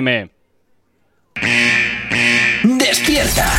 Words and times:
Me. 0.00 0.30
¡Despierta! 2.62 3.52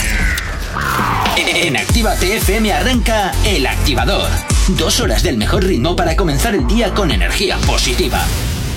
En 1.35 1.75
Activa 1.75 2.15
TFM 2.15 2.71
arranca 2.71 3.33
El 3.45 3.67
Activador. 3.67 4.29
Dos 4.69 5.01
horas 5.01 5.21
del 5.21 5.35
mejor 5.35 5.65
ritmo 5.65 5.97
para 5.97 6.15
comenzar 6.15 6.55
el 6.55 6.65
día 6.65 6.93
con 6.93 7.11
energía 7.11 7.57
positiva. 7.67 8.23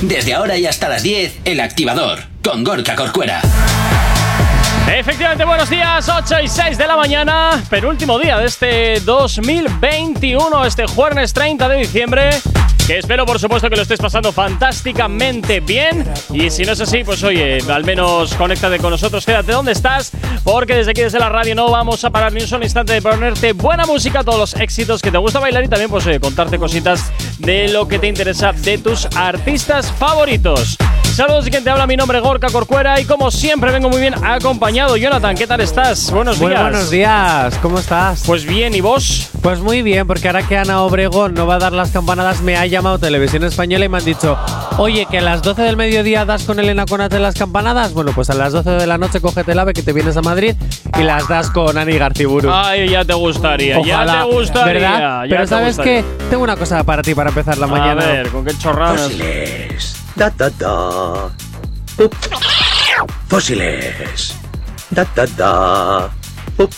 Desde 0.00 0.34
ahora 0.34 0.56
y 0.56 0.66
hasta 0.66 0.88
las 0.88 1.04
10, 1.04 1.42
El 1.44 1.60
Activador, 1.60 2.24
con 2.42 2.64
Gorka 2.64 2.96
Corcuera. 2.96 3.40
Efectivamente, 4.92 5.44
buenos 5.44 5.70
días, 5.70 6.08
8 6.08 6.40
y 6.42 6.48
6 6.48 6.76
de 6.76 6.86
la 6.88 6.96
mañana, 6.96 7.62
penúltimo 7.70 8.18
día 8.18 8.38
de 8.38 8.46
este 8.46 8.98
2021, 8.98 10.64
este 10.64 10.88
jueves 10.88 11.32
30 11.32 11.68
de 11.68 11.76
diciembre. 11.76 12.30
Que 12.86 12.98
espero, 12.98 13.24
por 13.24 13.38
supuesto, 13.38 13.70
que 13.70 13.76
lo 13.76 13.82
estés 13.82 14.00
pasando 14.00 14.32
fantásticamente 14.32 15.60
bien. 15.60 16.04
Y 16.32 16.50
si 16.50 16.64
no 16.64 16.72
es 16.72 16.80
así, 16.80 17.04
pues 17.04 17.22
oye, 17.22 17.58
al 17.70 17.84
menos 17.84 18.34
conéctate 18.34 18.78
con 18.78 18.90
nosotros, 18.90 19.24
quédate 19.24 19.52
donde 19.52 19.70
estás, 19.70 20.10
porque 20.42 20.74
desde 20.74 20.90
aquí, 20.90 21.00
desde 21.00 21.20
la 21.20 21.28
radio, 21.28 21.54
no 21.54 21.70
vamos 21.70 22.04
a 22.04 22.10
parar 22.10 22.32
ni 22.32 22.40
un 22.40 22.48
solo 22.48 22.64
instante 22.64 22.92
de 22.92 23.00
ponerte 23.00 23.52
buena 23.52 23.86
música, 23.86 24.24
todos 24.24 24.38
los 24.38 24.54
éxitos 24.54 25.00
que 25.00 25.12
te 25.12 25.18
gusta 25.18 25.38
bailar 25.38 25.62
y 25.64 25.68
también, 25.68 25.90
pues 25.90 26.04
contarte 26.20 26.58
cositas 26.58 27.12
de 27.38 27.68
lo 27.68 27.86
que 27.86 28.00
te 28.00 28.08
interesa 28.08 28.52
de 28.52 28.78
tus 28.78 29.06
artistas 29.14 29.92
favoritos. 29.92 30.76
Saludos, 31.14 31.46
quien 31.50 31.62
te 31.62 31.68
habla, 31.68 31.86
mi 31.86 31.94
nombre 31.94 32.18
es 32.18 32.24
Gorka 32.24 32.48
Corcuera 32.48 32.98
y 32.98 33.04
como 33.04 33.30
siempre 33.30 33.70
vengo 33.70 33.90
muy 33.90 34.00
bien 34.00 34.14
acompañado. 34.24 34.96
Jonathan, 34.96 35.36
¿qué 35.36 35.46
tal 35.46 35.60
estás? 35.60 36.10
Buenos 36.10 36.38
Muy 36.38 36.48
días. 36.48 36.62
buenos 36.62 36.90
días, 36.90 37.58
¿cómo 37.60 37.78
estás? 37.78 38.22
Pues 38.26 38.46
bien, 38.46 38.74
¿y 38.74 38.80
vos? 38.80 39.28
Pues 39.42 39.60
muy 39.60 39.82
bien, 39.82 40.06
porque 40.06 40.28
ahora 40.28 40.42
que 40.42 40.56
Ana 40.56 40.80
Obregón 40.80 41.34
no 41.34 41.46
va 41.46 41.56
a 41.56 41.58
dar 41.58 41.74
las 41.74 41.90
campanadas, 41.90 42.40
me 42.40 42.56
ha 42.56 42.64
llamado 42.64 42.98
Televisión 42.98 43.44
Española 43.44 43.84
y 43.84 43.88
me 43.90 43.98
han 43.98 44.04
dicho, 44.06 44.38
oye, 44.78 45.06
que 45.10 45.18
a 45.18 45.20
las 45.20 45.42
12 45.42 45.60
del 45.62 45.76
mediodía 45.76 46.24
das 46.24 46.44
con 46.44 46.58
Elena 46.58 46.86
Conate 46.86 47.18
las 47.18 47.34
campanadas. 47.34 47.92
Bueno, 47.92 48.12
pues 48.14 48.30
a 48.30 48.34
las 48.34 48.54
12 48.54 48.70
de 48.70 48.86
la 48.86 48.96
noche 48.96 49.20
cógete 49.20 49.52
el 49.52 49.58
ave 49.58 49.74
que 49.74 49.82
te 49.82 49.92
vienes 49.92 50.16
a 50.16 50.22
Madrid 50.22 50.56
y 50.98 51.02
las 51.02 51.28
das 51.28 51.50
con 51.50 51.76
Ani 51.76 51.98
Garciburu. 51.98 52.50
Ay, 52.50 52.88
ya 52.88 53.04
te 53.04 53.12
gustaría, 53.12 53.78
Ojalá, 53.78 54.12
ya 54.14 54.22
te 54.24 54.34
gustaría. 54.34 54.72
¿verdad? 54.90 55.24
ya 55.24 55.28
Pero 55.28 55.42
te 55.42 55.48
¿sabes 55.48 55.76
gustaría. 55.76 56.00
qué? 56.02 56.06
Tengo 56.30 56.42
una 56.42 56.56
cosa 56.56 56.82
para 56.84 57.02
ti 57.02 57.14
para 57.14 57.28
empezar 57.28 57.58
la 57.58 57.66
A 57.66 57.68
mañana. 57.68 58.06
ver, 58.06 58.28
¿con 58.30 58.46
qué 58.46 58.56
chorradas? 58.56 59.02
Fósiles. 59.02 60.01
Da, 60.14 60.28
da, 60.28 60.50
da. 60.50 61.30
Up. 61.98 62.14
Fósiles. 63.28 64.34
Da, 64.90 65.04
da, 65.14 65.26
da. 65.26 66.10
Up. 66.58 66.72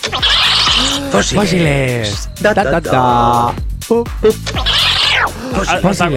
Fósiles. 1.11 2.29
Da, 2.39 2.53
da, 2.53 2.79
da. 2.79 3.53
Up, 3.89 4.09
¿Hasta, 4.23 4.31
Fósiles. 4.31 4.84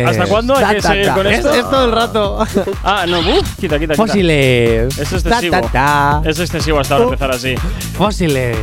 Hasta 0.06 0.26
cuándo 0.26 0.56
hay 0.56 0.76
que 0.76 0.82
seguir 0.82 1.10
con 1.12 1.26
Es, 1.26 1.38
esto? 1.38 1.54
es 1.54 1.70
todo 1.70 1.84
el 1.84 1.92
rato. 1.92 2.38
Ah, 2.84 3.04
no, 3.08 3.20
uf, 3.20 3.56
quita, 3.58 3.78
quita, 3.78 3.94
quita. 3.94 3.94
Fósiles. 3.94 4.98
Es 4.98 5.10
Da, 5.22 5.36
excesivo. 5.38 5.56
da, 5.72 6.20
da. 6.22 6.22
Es 6.30 6.38
excesivo 6.40 6.80
hasta 6.80 6.94
ahora 6.94 7.06
Uh. 7.06 7.12
empezar 7.12 7.30
así. 7.30 7.54
Fósiles. 7.96 8.56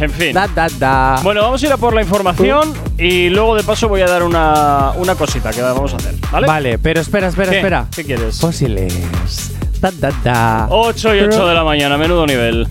En 0.00 0.10
fin. 0.10 0.32
Da, 0.32 0.48
da, 0.48 0.66
da. 0.78 1.20
Bueno, 1.22 1.42
vamos 1.42 1.62
a 1.62 1.66
ir 1.66 1.72
a 1.72 1.76
por 1.76 1.94
la 1.94 2.02
información 2.02 2.72
y 2.98 3.28
luego 3.30 3.54
de 3.56 3.62
paso 3.62 3.88
voy 3.88 4.00
a 4.02 4.06
dar 4.06 4.22
una, 4.22 4.92
una 4.96 5.14
cosita 5.14 5.50
que 5.50 5.62
vamos 5.62 5.92
a 5.92 5.96
hacer, 5.96 6.14
¿vale? 6.30 6.46
Vale, 6.46 6.78
pero 6.78 7.00
espera, 7.00 7.28
espera, 7.28 7.50
¿Qué? 7.50 7.56
espera. 7.58 7.86
¿Qué 7.94 8.04
quieres? 8.04 8.38
Fósiles. 8.40 9.52
Da, 9.80 9.90
da, 9.98 10.12
da. 10.22 10.66
8 10.70 11.14
y 11.16 11.20
8 11.20 11.46
de 11.48 11.54
la 11.54 11.64
mañana, 11.64 11.96
menudo 11.98 12.26
nivel. 12.26 12.68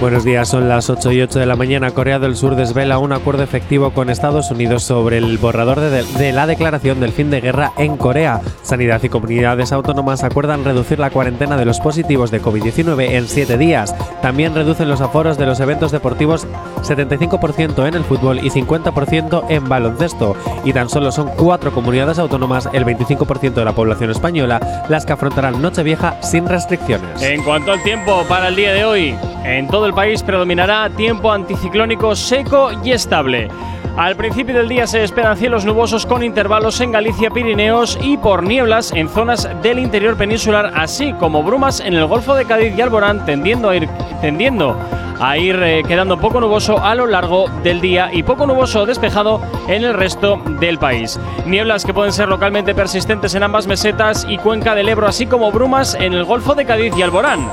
Buenos 0.00 0.22
días, 0.24 0.48
son 0.48 0.68
las 0.68 0.90
8 0.90 1.10
y 1.10 1.22
8 1.22 1.40
de 1.40 1.46
la 1.46 1.56
mañana. 1.56 1.90
Corea 1.90 2.20
del 2.20 2.36
Sur 2.36 2.54
desvela 2.54 3.00
un 3.00 3.12
acuerdo 3.12 3.42
efectivo 3.42 3.90
con 3.90 4.10
Estados 4.10 4.48
Unidos 4.52 4.84
sobre 4.84 5.18
el 5.18 5.38
borrador 5.38 5.80
de, 5.80 6.04
de 6.04 6.32
la 6.32 6.46
declaración 6.46 7.00
del 7.00 7.10
fin 7.10 7.30
de 7.30 7.40
guerra 7.40 7.72
en 7.76 7.96
Corea. 7.96 8.40
Sanidad 8.62 9.02
y 9.02 9.08
comunidades 9.08 9.72
autónomas 9.72 10.22
acuerdan 10.22 10.64
reducir 10.64 11.00
la 11.00 11.10
cuarentena 11.10 11.56
de 11.56 11.64
los 11.64 11.80
positivos 11.80 12.30
de 12.30 12.40
COVID-19 12.40 13.10
en 13.10 13.26
7 13.26 13.58
días. 13.58 13.92
También 14.22 14.54
reducen 14.54 14.88
los 14.88 15.00
aforos 15.00 15.36
de 15.36 15.46
los 15.46 15.58
eventos 15.58 15.90
deportivos 15.90 16.46
75% 16.82 17.88
en 17.88 17.94
el 17.94 18.04
fútbol 18.04 18.38
y 18.38 18.50
50% 18.50 19.46
en 19.48 19.68
baloncesto. 19.68 20.36
Y 20.64 20.72
tan 20.72 20.88
solo 20.88 21.10
son 21.10 21.28
cuatro 21.36 21.72
comunidades 21.72 22.20
autónomas, 22.20 22.68
el 22.72 22.84
25% 22.84 23.54
de 23.54 23.64
la 23.64 23.74
población 23.74 24.12
española, 24.12 24.84
las 24.88 25.04
que 25.04 25.14
afrontarán 25.14 25.60
Nochevieja 25.60 26.22
sin 26.22 26.46
restricciones. 26.46 27.20
En 27.20 27.42
cuanto 27.42 27.72
al 27.72 27.82
tiempo 27.82 28.24
para 28.28 28.46
el 28.46 28.54
día 28.54 28.72
de 28.72 28.84
hoy, 28.84 29.16
en 29.44 29.66
todo 29.66 29.87
el 29.88 29.94
país 29.94 30.22
predominará 30.22 30.90
tiempo 30.90 31.32
anticiclónico 31.32 32.14
seco 32.14 32.70
y 32.84 32.92
estable. 32.92 33.48
Al 33.96 34.16
principio 34.16 34.54
del 34.54 34.68
día 34.68 34.86
se 34.86 35.02
esperan 35.02 35.36
cielos 35.36 35.64
nubosos 35.64 36.06
con 36.06 36.22
intervalos 36.22 36.80
en 36.80 36.92
Galicia, 36.92 37.30
Pirineos 37.30 37.98
y 38.00 38.16
por 38.16 38.42
nieblas 38.42 38.92
en 38.92 39.08
zonas 39.08 39.48
del 39.62 39.78
interior 39.78 40.16
peninsular, 40.16 40.72
así 40.76 41.12
como 41.14 41.42
brumas 41.42 41.80
en 41.80 41.94
el 41.94 42.06
Golfo 42.06 42.34
de 42.34 42.44
Cádiz 42.44 42.74
y 42.76 42.80
Alborán, 42.82 43.24
tendiendo 43.24 43.70
a 43.70 43.76
ir, 43.76 43.88
tendiendo 44.20 44.76
a 45.18 45.36
ir 45.36 45.56
eh, 45.62 45.82
quedando 45.88 46.20
poco 46.20 46.38
nuboso 46.38 46.78
a 46.78 46.94
lo 46.94 47.06
largo 47.06 47.48
del 47.64 47.80
día 47.80 48.10
y 48.12 48.22
poco 48.22 48.46
nuboso 48.46 48.86
despejado 48.86 49.40
en 49.66 49.84
el 49.84 49.94
resto 49.94 50.40
del 50.60 50.78
país. 50.78 51.18
Nieblas 51.46 51.84
que 51.84 51.94
pueden 51.94 52.12
ser 52.12 52.28
localmente 52.28 52.74
persistentes 52.74 53.34
en 53.34 53.42
ambas 53.42 53.66
mesetas 53.66 54.26
y 54.28 54.38
cuenca 54.38 54.74
del 54.74 54.88
Ebro, 54.88 55.08
así 55.08 55.26
como 55.26 55.50
brumas 55.50 55.94
en 55.94 56.12
el 56.12 56.24
Golfo 56.24 56.54
de 56.54 56.66
Cádiz 56.66 56.94
y 56.96 57.02
Alborán. 57.02 57.48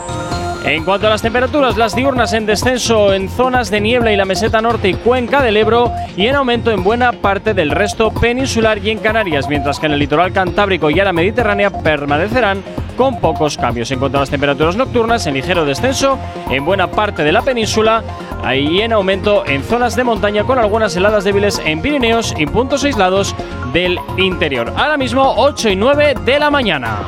En 0.66 0.84
cuanto 0.84 1.06
a 1.06 1.12
las 1.12 1.22
temperaturas, 1.22 1.78
las 1.78 1.96
diurnas 1.96 2.34
en 2.34 2.48
descenso 2.48 3.14
en 3.14 3.30
zonas 3.30 3.70
de 3.70 3.80
niebla 3.80 4.12
y 4.12 4.16
la 4.16 4.26
meseta 4.26 4.62
norte 4.62 4.90
y 4.90 4.94
cuenca 4.96 5.44
del 5.44 5.58
Ebro 5.58 5.92
y 6.18 6.26
en 6.26 6.34
aumento 6.34 6.72
en 6.72 6.84
buena 6.84 7.12
parte 7.12 7.54
del 7.54 7.70
resto 7.70 8.10
peninsular 8.10 8.80
y 8.80 8.90
en 8.90 8.98
Canarias, 8.98 9.48
mientras 9.48 9.80
que 9.80 9.86
en 9.86 9.92
el 9.92 10.00
litoral 10.00 10.34
cantábrico 10.34 10.90
y 10.90 11.00
a 11.00 11.06
la 11.06 11.14
Mediterránea 11.14 11.70
permanecerán 11.70 12.64
con 12.98 13.20
pocos 13.20 13.58
cambios. 13.58 13.92
En 13.92 14.00
cuanto 14.00 14.18
a 14.18 14.22
las 14.22 14.32
temperaturas 14.32 14.76
nocturnas, 14.76 15.28
en 15.28 15.36
ligero 15.36 15.66
descenso 15.66 16.18
en 16.50 16.66
buena 16.66 16.90
parte 16.90 17.24
de 17.24 17.32
la 17.32 17.44
península 17.44 18.04
y 18.52 18.82
en 18.82 18.92
aumento 18.92 19.46
en 19.46 19.62
zonas 19.64 19.96
de 19.96 20.04
montaña 20.04 20.46
con 20.46 20.58
algunas 20.58 20.96
heladas 20.96 21.24
débiles 21.26 21.62
en 21.64 21.80
Pirineos 21.80 22.34
y 22.40 22.48
puntos 22.48 22.84
aislados 22.84 23.36
del 23.72 24.00
interior. 24.18 24.74
Ahora 24.76 24.98
mismo 24.98 25.36
8 25.38 25.70
y 25.70 25.76
9 25.76 26.16
de 26.26 26.40
la 26.40 26.50
mañana. 26.50 27.02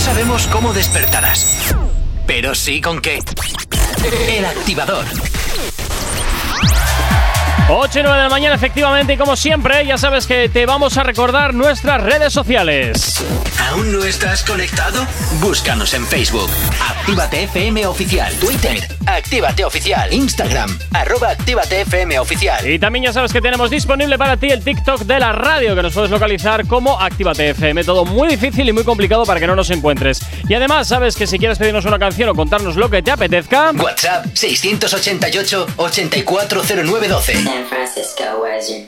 Sabemos 0.00 0.46
cómo 0.46 0.72
despertarás, 0.72 1.74
pero 2.26 2.54
sí 2.54 2.80
con 2.80 3.00
qué. 3.00 3.18
El 4.28 4.46
Activador. 4.46 5.04
8 7.72 8.00
y 8.00 8.02
9 8.02 8.16
de 8.16 8.24
la 8.24 8.28
mañana, 8.28 8.54
efectivamente, 8.56 9.12
y 9.12 9.16
como 9.16 9.36
siempre, 9.36 9.86
ya 9.86 9.96
sabes 9.96 10.26
que 10.26 10.48
te 10.48 10.66
vamos 10.66 10.96
a 10.96 11.04
recordar 11.04 11.54
nuestras 11.54 12.02
redes 12.02 12.32
sociales. 12.32 13.24
¿Aún 13.68 13.92
no 13.92 14.04
estás 14.04 14.42
conectado? 14.42 15.06
Búscanos 15.40 15.94
en 15.94 16.04
Facebook. 16.04 16.50
Actívate 16.88 17.44
FM 17.44 17.86
Oficial. 17.86 18.32
Twitter. 18.40 18.88
Actívate 19.06 19.64
Oficial. 19.64 20.12
Instagram. 20.12 20.76
Arroba 20.92 21.30
Actívate 21.30 21.82
FM 21.82 22.18
Oficial. 22.18 22.68
Y 22.68 22.80
también 22.80 23.04
ya 23.04 23.12
sabes 23.12 23.32
que 23.32 23.40
tenemos 23.40 23.70
disponible 23.70 24.18
para 24.18 24.36
ti 24.36 24.48
el 24.48 24.64
TikTok 24.64 25.02
de 25.02 25.20
la 25.20 25.30
radio, 25.30 25.76
que 25.76 25.82
nos 25.82 25.92
puedes 25.92 26.10
localizar 26.10 26.66
como 26.66 27.00
Actívate 27.00 27.50
FM. 27.50 27.84
Todo 27.84 28.04
muy 28.04 28.28
difícil 28.28 28.68
y 28.68 28.72
muy 28.72 28.82
complicado 28.82 29.24
para 29.24 29.38
que 29.38 29.46
no 29.46 29.54
nos 29.54 29.70
encuentres. 29.70 30.20
Y 30.48 30.54
además, 30.54 30.88
sabes 30.88 31.14
que 31.14 31.28
si 31.28 31.38
quieres 31.38 31.58
pedirnos 31.58 31.84
una 31.84 32.00
canción 32.00 32.30
o 32.30 32.34
contarnos 32.34 32.74
lo 32.74 32.90
que 32.90 33.02
te 33.02 33.12
apetezca, 33.12 33.70
WhatsApp 33.70 34.26
688 34.34 35.66
840912. 35.76 37.59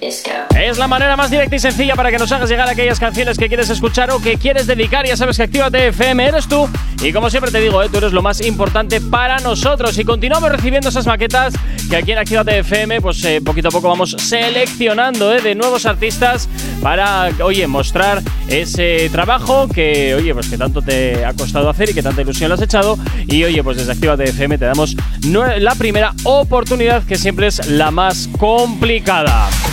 Disco? 0.00 0.30
Es 0.58 0.78
la 0.78 0.86
manera 0.86 1.16
más 1.16 1.30
directa 1.30 1.56
y 1.56 1.58
sencilla 1.58 1.94
para 1.94 2.10
que 2.10 2.18
nos 2.18 2.30
hagas 2.30 2.48
llegar 2.48 2.68
aquellas 2.68 3.00
canciones 3.00 3.38
que 3.38 3.48
quieres 3.48 3.70
escuchar 3.70 4.10
o 4.10 4.20
que 4.20 4.36
quieres 4.36 4.66
dedicar. 4.66 5.06
Ya 5.06 5.16
sabes 5.16 5.36
que 5.36 5.44
Actívate 5.44 5.88
FM 5.88 6.24
eres 6.24 6.46
tú. 6.46 6.68
Y 7.02 7.12
como 7.12 7.30
siempre 7.30 7.50
te 7.50 7.60
digo, 7.60 7.82
eh, 7.82 7.88
tú 7.90 7.98
eres 7.98 8.12
lo 8.12 8.22
más 8.22 8.40
importante 8.40 9.00
para 9.00 9.38
nosotros. 9.38 9.98
Y 9.98 10.04
continuamos 10.04 10.50
recibiendo 10.50 10.88
esas 10.88 11.06
maquetas 11.06 11.54
que 11.90 11.96
aquí 11.96 12.12
en 12.12 12.18
Actívate 12.18 12.58
FM, 12.58 13.00
pues 13.00 13.24
eh, 13.24 13.40
poquito 13.44 13.68
a 13.68 13.70
poco 13.70 13.88
vamos 13.88 14.14
seleccionando 14.18 15.32
eh, 15.32 15.40
de 15.40 15.54
nuevos 15.54 15.86
artistas 15.86 16.48
para, 16.80 17.30
oye, 17.42 17.66
mostrar 17.66 18.22
ese 18.46 19.08
trabajo 19.10 19.68
que, 19.68 20.14
oye, 20.14 20.32
pues 20.34 20.48
que 20.48 20.58
tanto 20.58 20.82
te 20.82 21.24
ha 21.24 21.32
costado 21.32 21.68
hacer 21.70 21.90
y 21.90 21.94
que 21.94 22.02
tanta 22.02 22.22
ilusión 22.22 22.50
le 22.50 22.54
has 22.54 22.62
echado. 22.62 22.98
Y 23.26 23.42
oye, 23.44 23.62
pues 23.64 23.78
desde 23.78 23.92
Actívate 23.92 24.24
FM 24.24 24.58
te 24.58 24.66
damos 24.66 24.96
la 25.24 25.74
primera 25.74 26.12
oportunidad 26.24 27.04
que 27.04 27.16
siempre 27.16 27.48
es 27.48 27.66
la 27.66 27.90
más 27.90 28.28
complicada. 28.52 29.71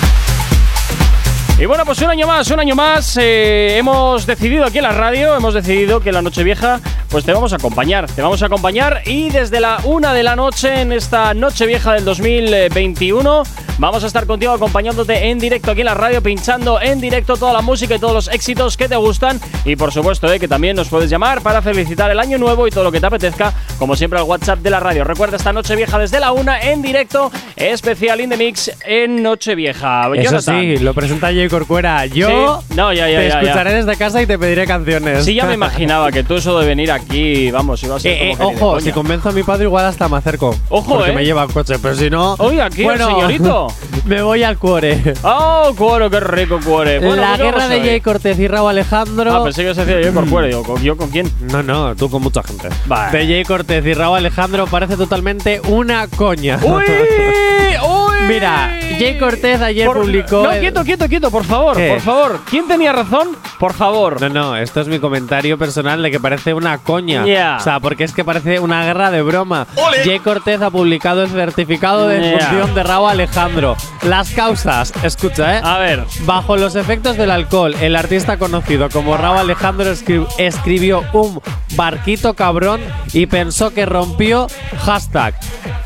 Y 1.59 1.65
bueno, 1.65 1.83
pues 1.83 2.01
un 2.01 2.09
año 2.09 2.25
más, 2.25 2.50
un 2.51 2.59
año 2.61 2.73
más, 2.73 3.17
eh, 3.17 3.77
hemos 3.77 4.25
decidido 4.25 4.63
aquí 4.63 4.77
en 4.77 4.85
la 4.85 4.94
radio, 4.94 5.35
hemos 5.35 5.53
decidido 5.53 6.00
que 6.00 6.13
la 6.13 6.21
Nochevieja 6.21 6.79
pues 7.09 7.25
te 7.25 7.33
vamos 7.33 7.51
a 7.53 7.57
acompañar. 7.57 8.09
Te 8.09 8.21
vamos 8.21 8.41
a 8.44 8.45
acompañar 8.45 9.01
y 9.06 9.29
desde 9.29 9.59
la 9.59 9.79
una 9.83 10.13
de 10.13 10.23
la 10.23 10.35
noche 10.35 10.81
en 10.81 10.91
esta 10.91 11.33
noche 11.33 11.65
vieja 11.65 11.94
del 11.94 12.06
2021 12.06 13.44
vamos 13.79 14.03
a 14.03 14.07
estar 14.07 14.27
contigo 14.27 14.51
acompañándote 14.51 15.29
en 15.29 15.39
directo 15.39 15.71
aquí 15.71 15.81
en 15.81 15.88
la 15.88 15.95
radio, 15.95 16.21
pinchando 16.21 16.79
en 16.79 17.01
directo 17.01 17.35
toda 17.35 17.51
la 17.51 17.61
música 17.61 17.95
y 17.95 18.00
todos 18.00 18.13
los 18.13 18.27
éxitos 18.27 18.77
que 18.77 18.88
te 18.88 18.95
gustan 18.95 19.39
y 19.65 19.75
por 19.75 19.91
supuesto 19.91 20.31
eh, 20.31 20.39
que 20.39 20.47
también 20.47 20.75
nos 20.75 20.89
puedes 20.89 21.09
llamar 21.09 21.41
para 21.41 21.61
felicitar 21.61 22.11
el 22.11 22.19
año 22.19 22.38
nuevo 22.38 22.67
y 22.67 22.71
todo 22.71 22.83
lo 22.83 22.91
que 22.91 23.00
te 23.00 23.07
apetezca, 23.07 23.53
como 23.79 23.95
siempre 23.95 24.19
al 24.19 24.25
WhatsApp 24.25 24.59
de 24.59 24.69
la 24.69 24.79
radio. 24.79 25.03
Recuerda 25.03 25.38
esta 25.38 25.51
noche 25.51 25.75
vieja 25.75 25.97
desde 25.97 26.19
la 26.19 26.31
una 26.31 26.61
en 26.61 26.81
directo, 26.81 27.31
especial 27.56 28.21
in 28.21 28.29
the 28.29 28.38
mix 28.38 28.71
en 28.85 29.23
Nochevieja. 29.23 30.09
Eso 30.15 30.41
sí, 30.41 30.77
lo 30.77 30.94
presenta 30.94 31.31
Corcuera. 31.49 32.05
Yo 32.05 32.61
Sí. 32.67 32.75
No, 32.75 32.93
ya, 32.93 33.09
ya, 33.09 33.19
te 33.19 33.27
ya, 33.29 33.39
escucharé 33.39 33.73
desde 33.73 33.97
casa 33.97 34.21
y 34.21 34.27
te 34.27 34.37
pediré 34.37 34.65
canciones. 34.65 35.25
Sí, 35.25 35.33
ya 35.33 35.45
me 35.45 35.53
imaginaba 35.53 36.11
que 36.11 36.23
tú 36.23 36.35
eso 36.35 36.59
de 36.59 36.67
venir 36.67 36.91
aquí, 36.91 37.51
vamos, 37.51 37.81
iba 37.83 37.95
a 37.95 37.99
ser 37.99 38.11
Eh, 38.11 38.31
eh, 38.31 38.35
como 38.37 38.49
de 38.49 38.55
ojo, 38.55 38.79
si 38.79 38.91
convenzo 38.91 39.29
a 39.29 39.31
mi 39.31 39.43
padre 39.43 39.65
igual 39.65 39.85
hasta 39.85 40.07
me 40.07 40.17
acerco. 40.17 40.55
Ojo, 40.69 40.95
porque 40.95 41.11
eh. 41.11 41.15
me 41.15 41.25
lleva 41.25 41.43
el 41.43 41.51
coche, 41.51 41.75
pero 41.81 41.95
si 41.95 42.09
no… 42.09 42.35
Oye, 42.39 42.61
aquí 42.61 42.85
el 42.85 42.97
señorito. 42.97 43.67
me 44.05 44.21
voy 44.21 44.43
al 44.43 44.57
cuore. 44.57 45.13
¡Oh, 45.23 45.73
cuore, 45.77 46.09
qué 46.09 46.19
rico 46.19 46.59
cuore! 46.63 46.99
Bueno, 46.99 47.15
la 47.21 47.29
pues 47.29 47.41
guerra 47.41 47.67
de. 47.67 47.79
Jay 47.81 48.01
Cortez 48.01 48.39
y 48.39 48.47
Raúl 48.47 48.69
Alejandro… 48.69 49.33
Ah, 49.33 49.43
pensé 49.43 49.63
que 49.63 49.73
se 49.73 49.81
hacía 49.81 50.01
yo 50.01 50.13
por 50.13 50.29
cuore. 50.29 50.47
Digo, 50.47 50.63
¿con- 50.63 50.81
¿yo 50.81 50.95
con 50.97 51.09
quién? 51.09 51.31
No, 51.39 51.63
no, 51.63 51.95
tú 51.95 52.09
con 52.09 52.21
mucha 52.21 52.43
gente. 52.43 52.69
Vale. 52.85 53.17
De 53.17 53.25
Jay 53.25 53.43
Cortez 53.43 53.85
y 53.85 53.93
Raúl 53.93 54.17
Alejandro 54.17 54.67
parece 54.67 54.95
totalmente 54.97 55.61
una 55.67 56.07
coña. 56.07 56.59
¡Uy! 56.61 56.83
¡Uy! 57.87 58.08
Mira, 58.29 58.77
Jay 58.99 59.17
Cortez 59.17 59.59
ayer 59.61 59.87
Por- 59.87 60.01
publicó. 60.01 60.43
No, 60.43 60.51
el- 60.51 60.59
quieto, 60.59 60.83
quieto, 60.83 61.07
quieto, 61.07 61.31
por 61.31 61.43
favor, 61.45 61.75
¿Qué? 61.77 61.89
por 61.89 61.99
favor. 62.01 62.39
¿Quién 62.49 62.67
tenía 62.67 62.91
razón? 62.93 63.29
Por 63.59 63.73
favor. 63.73 64.21
No, 64.21 64.29
no, 64.29 64.55
esto 64.55 64.81
es 64.81 64.87
mi 64.87 64.99
comentario 64.99 65.57
personal 65.57 66.01
de 66.03 66.11
que 66.11 66.19
parece 66.19 66.53
una 66.53 66.77
coña. 66.77 67.25
Ya. 67.25 67.57
O 67.59 67.63
sea, 67.63 67.79
porque 67.79 68.03
es 68.03 68.13
que 68.13 68.23
parece 68.23 68.59
una 68.59 68.83
guerra 68.85 69.09
de 69.11 69.21
broma. 69.23 69.65
Jay 70.05 70.19
Cortez 70.19 70.61
ha 70.61 70.69
publicado 70.69 71.23
el 71.23 71.29
certificado 71.29 72.07
de 72.07 72.19
defunción 72.19 72.75
de 72.75 72.83
Raúl 72.83 73.09
Alejandro. 73.09 73.75
Las 74.03 74.29
causas, 74.31 74.93
escucha, 75.03 75.57
¿eh? 75.57 75.61
A 75.63 75.79
ver. 75.79 76.03
Bajo 76.21 76.55
los 76.55 76.75
efectos 76.75 77.17
del 77.17 77.31
alcohol, 77.31 77.75
el 77.81 77.95
artista 77.95 78.37
conocido 78.37 78.89
como 78.89 79.17
Raúl 79.17 79.39
Alejandro 79.39 79.91
escri- 79.91 80.27
escribió 80.37 81.03
un 81.13 81.41
barquito 81.75 82.35
cabrón 82.35 82.79
y 83.11 83.25
pensó 83.25 83.73
que 83.73 83.85
rompió 83.87 84.47
hashtag 84.85 85.33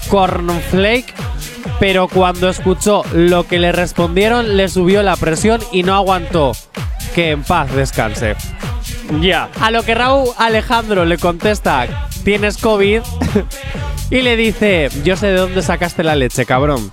cornflake, 0.09 1.13
pero 1.79 2.07
cuando 2.07 2.49
escuchó 2.49 3.03
lo 3.13 3.47
que 3.47 3.59
le 3.59 3.71
respondieron 3.71 4.57
le 4.57 4.69
subió 4.69 5.03
la 5.03 5.15
presión 5.15 5.61
y 5.71 5.83
no 5.83 5.95
aguantó. 5.95 6.53
Que 7.15 7.31
en 7.31 7.43
paz 7.43 7.73
descanse. 7.73 8.35
Ya. 9.21 9.49
A 9.59 9.71
lo 9.71 9.83
que 9.83 9.95
Raúl 9.95 10.29
Alejandro 10.37 11.05
le 11.05 11.17
contesta, 11.17 12.07
tienes 12.23 12.57
COVID, 12.57 13.01
y 14.09 14.21
le 14.21 14.35
dice, 14.35 14.89
yo 15.03 15.15
sé 15.15 15.27
de 15.27 15.37
dónde 15.37 15.61
sacaste 15.61 16.03
la 16.03 16.15
leche, 16.15 16.45
cabrón. 16.45 16.91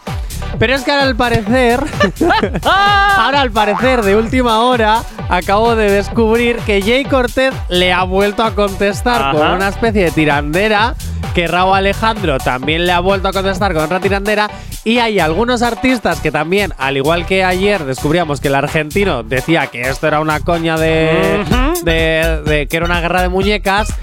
Pero 0.58 0.75
es 0.75 0.82
que 0.82 0.91
ahora 0.91 1.05
al 1.05 1.17
parecer, 1.17 1.81
ahora 2.64 3.41
al 3.41 3.50
parecer 3.50 4.02
de 4.02 4.17
última 4.17 4.61
hora, 4.62 5.02
acabo 5.29 5.76
de 5.76 5.91
descubrir 5.91 6.56
que 6.58 6.82
Jay 6.82 7.05
Cortez 7.05 7.55
le 7.69 7.93
ha 7.93 8.02
vuelto 8.02 8.43
a 8.43 8.55
contestar 8.55 9.23
Ajá. 9.23 9.32
con 9.32 9.50
una 9.52 9.69
especie 9.69 10.05
de 10.05 10.11
tirandera, 10.11 10.94
que 11.35 11.47
Raúl 11.47 11.76
Alejandro 11.76 12.38
también 12.38 12.87
le 12.87 12.93
ha 12.93 13.00
vuelto 13.00 13.29
a 13.29 13.32
contestar 13.32 13.73
con 13.73 13.85
otra 13.85 14.00
tirandera, 14.00 14.50
y 14.85 14.99
hay 14.99 15.19
algunos 15.19 15.62
artistas 15.62 16.20
que 16.20 16.31
también, 16.32 16.73
al 16.79 16.96
igual 16.96 17.26
que 17.26 17.44
ayer 17.44 17.85
descubríamos 17.85 18.41
que 18.41 18.49
el 18.49 18.55
argentino 18.55 19.23
decía 19.23 19.69
que 19.69 19.82
esto 19.82 20.08
era 20.08 20.20
una 20.20 20.41
coña 20.41 20.76
de, 20.76 21.44
de, 21.85 22.43
de 22.44 22.67
que 22.67 22.76
era 22.76 22.87
una 22.87 23.00
guerra 23.00 23.23
de 23.23 23.29
muñecas. 23.29 23.94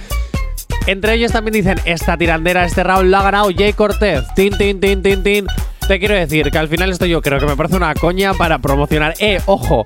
Entre 0.86 1.16
ellos 1.16 1.34
también 1.34 1.54
dicen, 1.54 1.82
esta 1.84 2.16
tirandera, 2.16 2.64
este 2.64 2.82
round 2.84 3.10
la 3.10 3.20
ha 3.20 3.24
ganado 3.24 3.50
Jay 3.54 3.74
Cortez. 3.74 4.24
Tin, 4.36 4.58
tin, 4.58 4.80
tin, 4.80 5.02
tin, 5.02 5.22
tin. 5.22 5.48
Te 5.88 6.00
quiero 6.00 6.16
decir 6.16 6.52
que 6.52 6.58
al 6.58 6.68
final 6.68 6.92
esto 6.92 7.06
yo 7.06 7.22
creo 7.22 7.40
que 7.40 7.46
me 7.46 7.56
parece 7.56 7.76
una 7.78 7.94
coña 7.94 8.34
para 8.34 8.60
promocionar. 8.60 9.14
Eh, 9.20 9.40
ojo. 9.46 9.84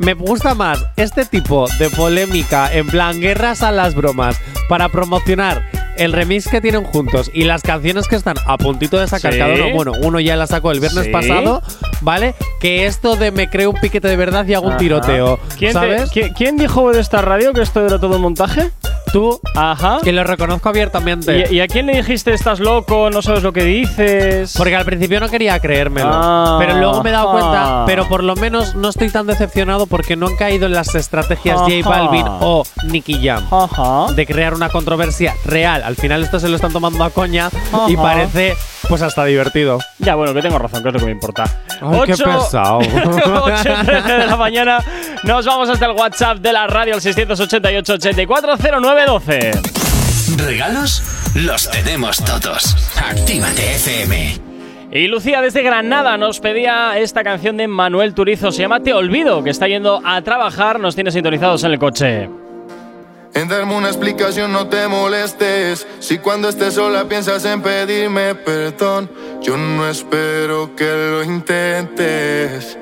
Me 0.00 0.14
gusta 0.14 0.54
más 0.54 0.84
este 0.96 1.24
tipo 1.24 1.66
de 1.78 1.90
polémica, 1.90 2.72
en 2.72 2.86
plan 2.86 3.20
guerras 3.20 3.62
a 3.64 3.72
las 3.72 3.94
bromas, 3.96 4.38
para 4.68 4.88
promocionar 4.90 5.68
el 5.96 6.12
remix 6.12 6.46
que 6.46 6.60
tienen 6.60 6.84
juntos 6.84 7.28
y 7.34 7.42
las 7.44 7.62
canciones 7.62 8.06
que 8.06 8.14
están 8.14 8.36
a 8.46 8.56
puntito 8.58 8.96
de 9.00 9.08
sacar 9.08 9.32
Sí. 9.32 9.38
cada 9.40 9.54
uno. 9.54 9.70
Bueno, 9.74 9.92
uno 10.02 10.20
ya 10.20 10.36
la 10.36 10.46
sacó 10.46 10.70
el 10.70 10.78
viernes 10.78 11.06
Sí. 11.06 11.10
pasado, 11.10 11.62
¿vale? 12.02 12.34
Que 12.60 12.86
esto 12.86 13.16
de 13.16 13.32
me 13.32 13.50
creo 13.50 13.70
un 13.70 13.80
piquete 13.80 14.06
de 14.06 14.16
verdad 14.16 14.46
y 14.46 14.54
hago 14.54 14.68
un 14.68 14.76
tiroteo. 14.76 15.40
¿Quién, 15.58 15.70
te- 15.72 15.78
¿Sabes? 15.80 16.10
¿quién, 16.12 16.32
quién 16.34 16.56
dijo 16.58 16.92
de 16.92 17.00
esta 17.00 17.20
radio 17.22 17.52
que 17.52 17.62
esto 17.62 17.84
era 17.84 17.98
todo 17.98 18.16
un 18.16 18.22
montaje? 18.22 18.70
Tú, 19.12 19.40
Ajá. 19.56 19.98
que 20.02 20.12
lo 20.12 20.22
reconozco 20.24 20.68
abiertamente. 20.68 21.46
¿Y, 21.50 21.56
y 21.56 21.60
a 21.60 21.66
quién 21.66 21.86
le 21.86 21.96
dijiste 21.96 22.32
estás 22.34 22.60
loco, 22.60 23.10
no 23.10 23.22
sabes 23.22 23.42
lo 23.42 23.52
que 23.52 23.64
dices? 23.64 24.54
Porque 24.56 24.76
al 24.76 24.84
principio 24.84 25.20
no 25.20 25.28
quería 25.28 25.58
creérmelo. 25.60 26.10
Ah. 26.12 26.56
pero 26.58 26.74
luego 26.78 27.02
me 27.02 27.10
he 27.10 27.12
dado 27.12 27.28
Ah. 27.28 27.32
cuenta. 27.32 27.82
Pero 27.86 28.08
por 28.08 28.22
lo 28.22 28.34
menos 28.36 28.74
no 28.74 28.88
estoy 28.88 29.10
tan 29.10 29.26
decepcionado 29.26 29.86
porque 29.86 30.16
no 30.16 30.26
han 30.26 30.36
caído 30.36 30.66
en 30.66 30.72
las 30.72 30.94
estrategias 30.94 31.58
J. 31.60 31.88
Balvin 31.88 32.24
o 32.26 32.64
Nicky 32.84 33.18
Jam. 33.26 33.46
Ajá. 33.50 34.12
De 34.12 34.26
crear 34.26 34.54
una 34.54 34.68
controversia 34.68 35.34
real. 35.44 35.82
Al 35.82 35.96
final 35.96 36.22
esto 36.22 36.38
se 36.40 36.48
lo 36.48 36.56
están 36.56 36.72
tomando 36.72 37.02
a 37.04 37.10
coña 37.10 37.50
y 37.88 37.96
parece 37.96 38.56
pues 38.88 39.02
hasta 39.02 39.24
divertido. 39.24 39.78
Ya, 39.98 40.14
bueno, 40.14 40.32
que 40.34 40.42
tengo 40.42 40.58
razón, 40.58 40.82
que 40.82 40.88
es 40.88 40.94
lo 40.94 41.00
que 41.00 41.06
me 41.06 41.12
importa. 41.12 41.44
Ay, 41.80 42.00
qué 42.06 42.12
pesado. 42.12 42.80
8.13 42.80 44.18
de 44.18 44.26
la 44.26 44.36
mañana. 44.36 44.78
Nos 45.24 45.44
vamos 45.46 45.68
hasta 45.68 45.86
el 45.86 45.92
WhatsApp 45.92 46.38
de 46.38 46.52
la 46.52 46.66
radio 46.66 46.94
al 46.94 47.00
688 47.00 47.94
840912 47.94 49.52
¿Regalos? 50.36 51.02
Los 51.34 51.70
tenemos 51.70 52.18
todos. 52.24 52.76
Actívate 52.96 53.74
FM. 53.74 54.38
Y 54.90 55.06
Lucía 55.06 55.42
desde 55.42 55.62
Granada 55.62 56.16
nos 56.16 56.40
pedía 56.40 56.98
esta 56.98 57.22
canción 57.22 57.56
de 57.58 57.68
Manuel 57.68 58.14
Turizo. 58.14 58.50
Se 58.52 58.62
llama 58.62 58.80
Te 58.80 58.94
Olvido, 58.94 59.44
que 59.44 59.50
está 59.50 59.68
yendo 59.68 60.00
a 60.04 60.22
trabajar. 60.22 60.80
Nos 60.80 60.94
tiene 60.94 61.10
sintonizados 61.10 61.62
en 61.64 61.72
el 61.72 61.78
coche. 61.78 62.28
En 63.34 63.48
darme 63.48 63.76
una 63.76 63.88
explicación 63.88 64.52
no 64.52 64.68
te 64.68 64.88
molestes. 64.88 65.86
Si 66.00 66.18
cuando 66.18 66.48
estés 66.48 66.74
sola 66.74 67.08
piensas 67.08 67.44
en 67.44 67.62
pedirme 67.62 68.34
perdón, 68.34 69.10
yo 69.42 69.56
no 69.56 69.88
espero 69.88 70.74
que 70.74 70.84
lo 70.84 71.22
intentes. 71.22 72.76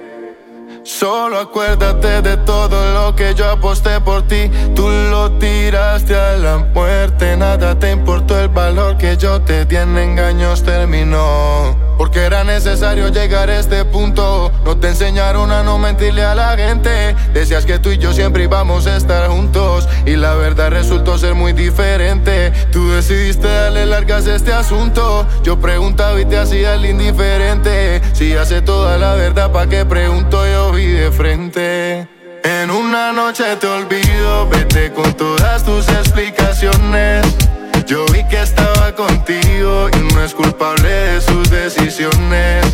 Solo 0.83 1.41
acuérdate 1.41 2.23
de 2.23 2.37
todo 2.39 2.95
lo 2.95 3.17
que 3.17 3.35
yo 3.35 3.51
aposté 3.51 4.01
por 4.01 4.23
ti. 4.23 4.51
Tú 4.75 4.89
lo 4.89 5.33
tiraste 5.33 6.15
a 6.15 6.37
la 6.37 6.59
muerte. 6.59 7.37
Nada 7.37 7.77
te 7.79 7.91
importó 7.91 8.39
el 8.39 8.49
valor 8.49 8.97
que 8.97 9.17
yo 9.17 9.43
te 9.43 9.65
di 9.65 9.77
en 9.77 9.99
engaños 9.99 10.63
terminó. 10.63 11.86
Porque 11.97 12.25
era 12.25 12.45
necesario 12.45 13.09
llegar 13.09 13.49
a 13.49 13.59
este 13.59 13.85
punto. 13.85 14.53
No 14.65 14.77
te 14.77 14.89
enseñaron 14.89 15.51
a 15.51 15.63
no 15.63 15.79
mentirle 15.79 16.25
a 16.25 16.35
la 16.35 16.57
gente. 16.57 17.15
Decías 17.33 17.65
que 17.65 17.79
tú 17.79 17.91
y 17.91 17.99
yo 17.99 18.13
siempre 18.13 18.45
íbamos 18.45 18.87
a 18.87 18.97
estar 18.97 19.29
juntos. 19.29 19.89
Y 20.05 20.17
la 20.17 20.35
verdad 20.35 20.71
resultó 20.71 21.19
ser 21.19 21.35
muy 21.35 21.53
diferente. 21.53 22.53
Tú 22.71 22.91
decidiste 22.91 23.49
darle 23.49 23.87
largas 23.87 24.27
a 24.27 24.35
este 24.35 24.53
asunto. 24.53 25.27
Yo 25.43 25.59
preguntaba 25.59 26.21
y 26.21 26.25
te 26.27 26.39
hacía 26.39 26.75
el 26.75 26.85
indiferente. 26.85 28.03
Si 28.13 28.35
hace 28.35 28.63
toda 28.63 28.99
la 28.99 29.15
verdad, 29.15 29.51
¿pa' 29.51 29.67
qué 29.67 29.85
pregunto? 29.85 30.47
Yo 30.47 30.73
vi 30.73 30.87
de 30.87 31.11
frente. 31.11 32.09
En 32.45 32.71
una 32.71 33.13
noche 33.13 33.57
te 33.57 33.67
olvido, 33.67 34.49
vete 34.49 34.93
con 34.93 35.13
todas 35.15 35.65
tus 35.65 35.89
explicaciones. 35.89 37.46
Yo 37.87 38.05
vi 38.07 38.25
que 38.25 38.43
estaba 38.43 38.93
contigo 38.97 39.89
y 39.97 40.13
no 40.13 40.25
es 40.25 40.35
culpable 40.35 40.89
de 40.89 41.21
sus 41.21 41.49
decisiones. 41.49 42.67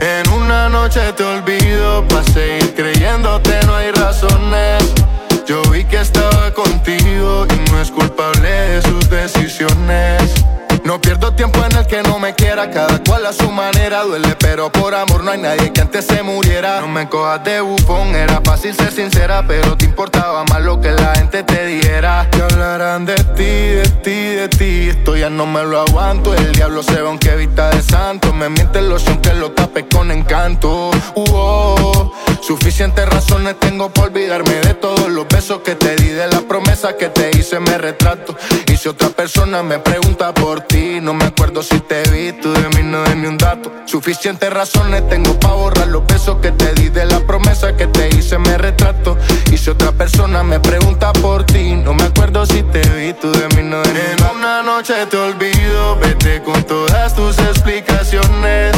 En 0.00 0.26
una 0.32 0.70
noche 0.70 1.00
te 1.12 1.22
olvido, 1.22 2.06
para 2.08 2.24
seguir 2.24 2.74
creyéndote 2.74 3.60
no 3.66 3.76
hay 3.76 3.90
razones. 3.90 4.82
Yo 5.46 5.60
vi 5.70 5.84
que 5.84 6.00
estaba 6.00 6.50
contigo 6.54 7.46
y 7.54 7.70
no 7.70 7.80
es 7.82 7.90
culpable 7.90 8.48
de 8.48 8.80
sus 8.80 9.10
decisiones. 9.10 10.44
No 10.84 11.00
pierdo 11.00 11.32
tiempo 11.32 11.64
en 11.64 11.78
el 11.78 11.86
que 11.86 12.02
no 12.02 12.18
me 12.18 12.34
quiera, 12.34 12.70
cada 12.70 13.02
cual 13.02 13.24
a 13.24 13.32
su 13.32 13.50
manera 13.50 14.02
duele, 14.02 14.36
pero 14.38 14.70
por 14.70 14.94
amor 14.94 15.24
no 15.24 15.30
hay 15.30 15.40
nadie 15.40 15.72
que 15.72 15.80
antes 15.80 16.04
se 16.04 16.22
muriera. 16.22 16.82
No 16.82 16.88
me 16.88 17.08
cojas 17.08 17.42
de 17.42 17.62
bufón, 17.62 18.14
era 18.14 18.42
fácil 18.44 18.74
ser 18.76 18.92
sincera, 18.92 19.42
pero 19.48 19.78
te 19.78 19.86
importaba 19.86 20.44
más 20.44 20.60
lo 20.60 20.78
que 20.82 20.90
la 20.90 21.14
gente 21.14 21.42
te 21.42 21.64
dijera. 21.64 22.28
Que 22.30 22.42
hablarán 22.42 23.06
de 23.06 23.14
ti, 23.14 23.44
de 23.44 23.88
ti, 24.02 24.34
de 24.34 24.48
ti, 24.48 24.88
esto 24.90 25.16
ya 25.16 25.30
no 25.30 25.46
me 25.46 25.64
lo 25.64 25.80
aguanto. 25.80 26.34
El 26.34 26.52
diablo 26.52 26.82
se 26.82 27.00
ve 27.00 27.08
aunque 27.08 27.34
vista 27.34 27.70
de 27.70 27.80
santo, 27.80 28.34
me 28.34 28.50
miente 28.50 28.80
el 28.80 28.90
loción 28.90 29.22
que 29.22 29.32
lo 29.32 29.52
tape 29.52 29.88
con 29.88 30.10
encanto. 30.10 30.90
Uh, 31.14 31.24
oh, 31.30 32.12
Suficientes 32.46 33.08
razones 33.08 33.58
tengo 33.58 33.88
por 33.88 34.08
olvidarme 34.08 34.52
de 34.56 34.74
todos 34.74 35.08
los 35.08 35.26
besos 35.28 35.60
que 35.60 35.76
te 35.76 35.96
di, 35.96 36.08
de 36.08 36.26
la 36.26 36.42
promesa 36.42 36.94
que 36.94 37.08
te 37.08 37.30
hice, 37.38 37.58
me 37.58 37.78
retrato. 37.78 38.36
Si 38.76 38.88
otra 38.88 39.08
persona 39.10 39.62
me 39.62 39.78
pregunta 39.78 40.32
por 40.34 40.62
ti, 40.62 40.98
no 41.00 41.14
me 41.14 41.26
acuerdo 41.26 41.62
si 41.62 41.78
te 41.80 42.02
vi, 42.10 42.32
tú 42.32 42.52
de 42.52 42.68
mí 42.70 42.82
no 42.82 43.02
de 43.04 43.14
ni 43.14 43.26
un 43.26 43.36
dato. 43.36 43.70
Suficientes 43.84 44.52
razones 44.52 45.08
tengo 45.08 45.38
para 45.38 45.54
borrar 45.54 45.88
los 45.88 46.06
besos 46.06 46.38
que 46.40 46.50
te 46.50 46.72
di, 46.74 46.88
de 46.88 47.04
la 47.06 47.20
promesa 47.20 47.76
que 47.76 47.86
te 47.86 48.08
hice, 48.08 48.38
me 48.38 48.58
retrato. 48.58 49.16
Y 49.52 49.58
si 49.58 49.70
otra 49.70 49.92
persona 49.92 50.42
me 50.42 50.60
pregunta 50.60 51.12
por 51.12 51.44
ti, 51.44 51.74
no 51.74 51.94
me 51.94 52.04
acuerdo 52.04 52.46
si 52.46 52.62
te 52.62 52.80
vi, 52.80 53.12
tú 53.12 53.30
de 53.32 53.48
mí 53.56 53.62
no 53.68 53.82
de 53.82 53.92
ni 53.92 54.38
una 54.38 54.62
noche 54.62 54.94
te 55.06 55.16
olvido, 55.16 55.96
vete 55.96 56.42
con 56.42 56.62
todas 56.64 57.14
tus 57.14 57.38
explicaciones. 57.38 58.74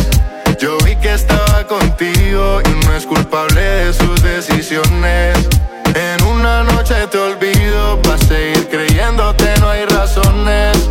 Yo 0.61 0.79
vi 0.85 0.97
que 0.97 1.15
estaba 1.15 1.67
contigo 1.67 2.61
y 2.65 2.87
no 2.87 2.95
es 2.95 3.07
culpable 3.07 3.61
de 3.61 3.93
sus 3.93 4.23
decisiones. 4.23 5.49
En 5.95 6.23
una 6.25 6.63
noche 6.65 6.95
te 7.11 7.19
olvido, 7.19 8.01
para 8.03 8.19
seguir 8.19 8.69
creyéndote 8.69 9.55
no 9.61 9.71
hay 9.71 9.85
razones. 9.87 10.87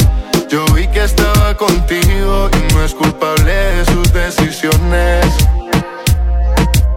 Yo 0.50 0.66
vi 0.74 0.88
que 0.88 1.04
estaba 1.04 1.56
contigo 1.56 2.50
y 2.54 2.74
no 2.74 2.84
es 2.84 2.94
culpable 2.94 3.54
de 3.54 3.86
sus 3.86 4.14
decisiones. 4.14 5.26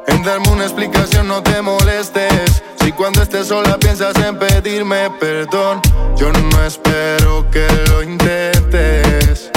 En 0.06 0.22
darme 0.22 0.48
una 0.50 0.64
explicación 0.64 1.28
no 1.28 1.42
te 1.42 1.60
molestes. 1.62 2.62
Si 2.80 2.92
cuando 2.92 3.22
estés 3.22 3.48
sola 3.48 3.76
piensas 3.78 4.16
en 4.16 4.38
pedirme 4.38 5.10
perdón, 5.18 5.80
yo 6.16 6.30
no 6.32 6.64
espero 6.64 7.50
que 7.50 7.66
lo 7.88 8.02
intentes. 8.02 9.50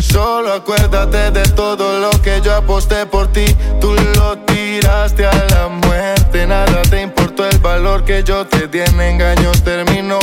Solo 0.00 0.52
acuérdate 0.52 1.30
de 1.30 1.42
todo 1.50 2.00
lo 2.00 2.10
que 2.22 2.40
yo 2.42 2.54
aposté 2.54 3.06
por 3.06 3.32
ti. 3.32 3.46
Tú 3.80 3.94
lo 4.16 4.36
tiraste 4.38 5.26
a 5.26 5.46
la 5.50 5.68
muerte. 5.68 6.46
Nada 6.46 6.82
te 6.82 7.00
importó 7.32 7.48
el 7.48 7.58
valor 7.62 8.04
que 8.04 8.22
yo 8.22 8.46
te 8.46 8.66
di 8.68 8.80
en 8.80 9.00
engaños 9.00 9.62
terminó. 9.62 10.18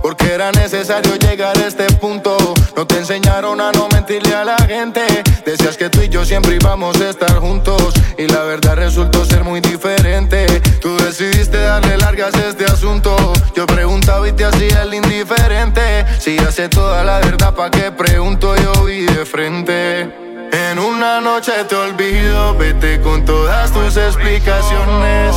Porque 0.00 0.32
era 0.32 0.52
necesario 0.52 1.16
llegar 1.16 1.56
a 1.58 1.66
este 1.66 1.86
punto. 1.94 2.36
No 2.76 2.86
te 2.86 2.98
enseñaron 2.98 3.60
a 3.60 3.72
no 3.72 3.88
mentirle 3.88 4.34
a 4.34 4.44
la 4.44 4.56
gente. 4.58 5.02
Decías 5.44 5.76
que 5.76 5.90
tú 5.90 6.00
y 6.02 6.08
yo 6.08 6.24
siempre 6.24 6.54
íbamos 6.54 7.00
a 7.00 7.10
estar 7.10 7.34
juntos. 7.38 7.94
Y 8.16 8.28
la 8.28 8.44
verdad 8.44 8.76
resultó 8.76 9.24
ser 9.24 9.42
muy 9.44 9.60
diferente. 9.60 10.46
Tú 10.80 10.96
decidiste 10.98 11.58
darle 11.58 11.96
largas 11.96 12.34
a 12.34 12.48
este 12.48 12.64
asunto. 12.64 13.16
Yo 13.56 13.66
preguntaba 13.66 14.28
y 14.28 14.32
te 14.32 14.44
hacía 14.44 14.82
el 14.82 14.94
indiferente. 14.94 16.06
Si 16.18 16.38
hace 16.38 16.68
toda 16.68 17.02
la 17.02 17.18
verdad, 17.18 17.54
¿pa' 17.54 17.70
qué 17.70 17.90
pregunto? 17.90 18.54
Yo 18.56 18.84
vi 18.84 19.04
de 19.04 19.26
frente. 19.26 20.29
En 20.52 20.78
una 20.78 21.20
noche 21.20 21.52
te 21.68 21.76
olvido, 21.76 22.56
vete 22.56 23.00
con 23.00 23.24
todas 23.24 23.72
tus 23.72 23.96
explicaciones. 23.96 25.34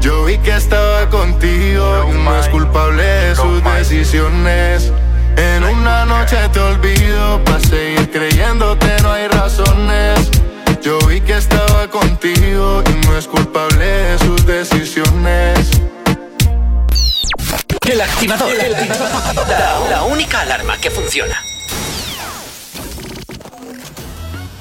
Yo 0.00 0.24
vi 0.24 0.38
que 0.38 0.56
estaba 0.56 1.08
contigo 1.10 2.08
y 2.10 2.16
no 2.16 2.38
es 2.38 2.48
culpable 2.48 3.02
de 3.02 3.36
sus 3.36 3.62
decisiones. 3.62 4.92
En 5.36 5.62
una 5.64 6.06
noche 6.06 6.36
te 6.52 6.60
olvido, 6.60 7.44
para 7.44 7.60
seguir 7.60 8.10
creyéndote 8.10 8.86
no 9.02 9.12
hay 9.12 9.28
razones. 9.28 10.30
Yo 10.80 10.98
vi 11.00 11.20
que 11.20 11.36
estaba 11.36 11.88
contigo 11.88 12.82
y 12.88 13.06
no 13.06 13.18
es 13.18 13.26
culpable 13.26 13.84
de 13.84 14.18
sus 14.18 14.46
decisiones. 14.46 15.70
El 17.86 18.00
activador. 18.00 18.52
La, 19.48 19.80
la 19.90 20.02
única 20.04 20.40
alarma 20.40 20.78
que 20.78 20.90
funciona. 20.90 21.36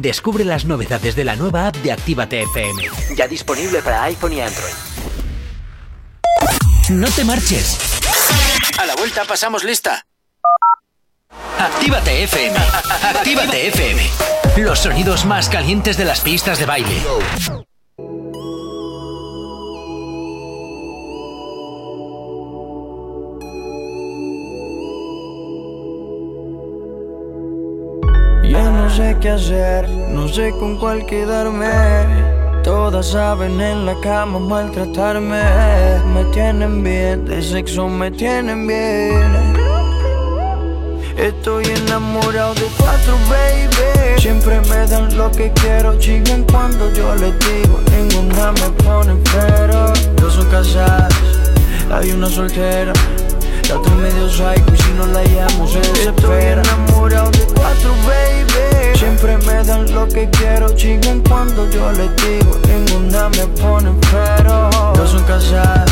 Descubre 0.00 0.44
las 0.44 0.66
novedades 0.66 1.16
de 1.16 1.24
la 1.24 1.36
nueva 1.36 1.68
app 1.68 1.76
de 1.76 1.90
Actívate 1.90 2.42
FM. 2.42 2.82
Ya 3.16 3.26
disponible 3.26 3.80
para 3.80 4.02
iPhone 4.04 4.34
y 4.34 4.40
Android. 4.42 4.74
No 6.90 7.08
te 7.08 7.24
marches. 7.24 7.78
A 8.78 8.84
la 8.84 8.94
vuelta 8.94 9.24
pasamos 9.24 9.64
lista. 9.64 10.06
Actívate 11.58 12.24
FM. 12.24 12.58
Actívate 13.02 13.68
FM. 13.68 14.02
Los 14.58 14.80
sonidos 14.80 15.24
más 15.24 15.48
calientes 15.48 15.96
de 15.96 16.04
las 16.04 16.20
pistas 16.20 16.58
de 16.58 16.66
baile. 16.66 17.02
Sé 28.96 29.14
qué 29.20 29.28
hacer, 29.28 29.88
no 29.90 30.26
sé 30.26 30.52
con 30.58 30.78
cuál 30.78 31.04
quedarme. 31.04 31.68
Todas 32.64 33.10
saben 33.10 33.60
en 33.60 33.84
la 33.84 33.94
cama 34.00 34.38
maltratarme. 34.38 35.42
Me 36.14 36.24
tienen 36.32 36.82
bien, 36.82 37.26
de 37.26 37.42
sexo 37.42 37.88
me 37.88 38.10
tienen 38.10 38.66
bien. 38.66 39.56
Estoy 41.18 41.64
enamorado 41.66 42.54
de 42.54 42.68
cuatro, 42.78 43.14
baby. 43.28 44.18
Siempre 44.18 44.60
me 44.62 44.86
dan 44.86 45.14
lo 45.16 45.30
que 45.30 45.52
quiero, 45.52 45.98
chingan 45.98 46.44
cuando 46.44 46.90
yo 46.94 47.14
les 47.16 47.34
digo. 47.40 47.78
Ninguna 47.92 48.52
me 48.52 48.70
pone 48.82 49.14
pero. 49.34 49.92
Dos 50.16 50.34
son 50.34 50.48
casadas, 50.48 51.12
hay 51.92 52.12
una 52.12 52.28
soltera. 52.28 52.94
La 53.68 53.78
otra 53.78 53.94
medio 53.96 54.28
psycho 54.28 54.74
y 54.74 54.76
si 54.76 54.92
no 54.92 55.06
la 55.06 55.22
llamo 55.24 55.66
se 55.66 55.80
desespera. 55.80 56.62
Estoy 56.62 56.74
enamorado 56.74 57.30
de 57.32 57.46
cuatro, 57.54 57.90
baby. 58.06 58.96
Siempre 58.96 59.36
me 59.38 59.64
dan 59.64 59.92
lo 59.92 60.06
que 60.06 60.30
quiero, 60.30 60.74
chingan 60.76 61.20
cuando 61.28 61.68
yo 61.70 61.90
les 61.92 62.10
digo. 62.16 62.58
Ninguna 62.68 63.28
me 63.30 63.46
pone 63.60 63.92
pero. 64.10 64.70
Dos 64.94 65.10
son 65.10 65.24
casadas, 65.24 65.90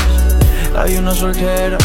hay 0.77 0.97
una 0.97 1.15
soltera. 1.15 1.79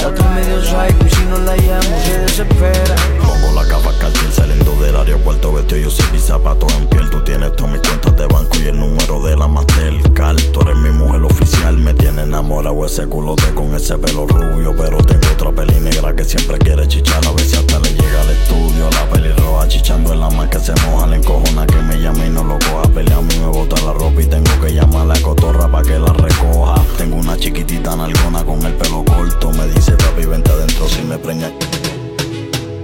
La 0.00 0.08
otra 0.08 0.28
medio 0.30 0.60
psycho 0.60 1.06
y 1.06 1.10
si 1.10 1.24
no 1.26 1.38
la 1.38 1.56
llamo 1.56 2.02
se 2.04 2.18
desespera. 2.18 2.96
Pongo 3.20 3.52
la 3.54 3.68
capa 3.68 3.92
cartel 4.00 4.32
saliendo 4.32 4.61
aeropuerto 5.02 5.52
Vestido 5.52 5.82
yo 5.82 5.90
sin 5.90 6.10
mis 6.12 6.22
zapatos 6.22 6.72
en 6.74 6.86
piel 6.86 7.10
Tú 7.10 7.22
tienes 7.24 7.54
todas 7.56 7.72
mis 7.72 7.80
cuentas 7.82 8.16
de 8.16 8.26
banco 8.26 8.58
y 8.62 8.68
el 8.68 8.78
número 8.78 9.20
de 9.22 9.36
la 9.36 9.48
Mastercard. 9.48 10.40
Tú 10.52 10.60
eres 10.62 10.76
mi 10.76 10.90
mujer 10.90 11.22
oficial 11.22 11.76
Me 11.78 11.94
tiene 11.94 12.22
enamorado 12.22 12.84
ese 12.86 13.06
culote 13.06 13.52
con 13.54 13.74
ese 13.74 13.98
pelo 13.98 14.26
rubio 14.26 14.74
Pero 14.76 14.98
tengo 14.98 15.26
otra 15.32 15.52
peli 15.52 15.80
negra 15.80 16.14
que 16.14 16.24
siempre 16.24 16.58
quiere 16.58 16.86
chichar. 16.86 17.24
A 17.26 17.32
ver 17.32 17.44
si 17.44 17.56
hasta 17.56 17.78
le 17.80 17.90
llega 17.90 18.20
al 18.20 18.30
estudio 18.30 18.90
La 18.90 19.08
peli 19.10 19.32
roja 19.32 19.68
chichando 19.68 20.12
en 20.12 20.20
la 20.20 20.30
más 20.30 20.48
que 20.48 20.58
se 20.58 20.72
moja 20.86 21.06
Le 21.06 21.16
encojona 21.16 21.66
que 21.66 21.76
me 21.76 21.98
llame 22.00 22.26
y 22.26 22.30
no 22.30 22.44
lo 22.44 22.58
coja. 22.58 22.88
Pelea 22.94 23.18
a 23.18 23.22
mí 23.22 23.34
me 23.38 23.46
bota 23.46 23.80
la 23.82 23.92
ropa 23.92 24.20
y 24.20 24.26
tengo 24.26 24.60
que 24.60 24.72
llamar 24.72 25.02
a 25.02 25.04
la 25.06 25.20
cotorra 25.20 25.70
pa' 25.70 25.82
que 25.82 25.98
la 25.98 26.12
recoja. 26.12 26.74
Tengo 26.96 27.16
una 27.16 27.36
chiquitita 27.36 27.96
nalgona 27.96 28.44
con 28.44 28.64
el 28.64 28.74
pelo 28.74 29.04
corto 29.04 29.50
Me 29.50 29.66
dice 29.68 29.92
papi 29.92 30.26
vente 30.26 30.50
adentro 30.50 30.88
si 30.88 31.02
me 31.02 31.18
preña 31.18 31.50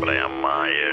Brian 0.01 0.33
Myers 0.41 0.88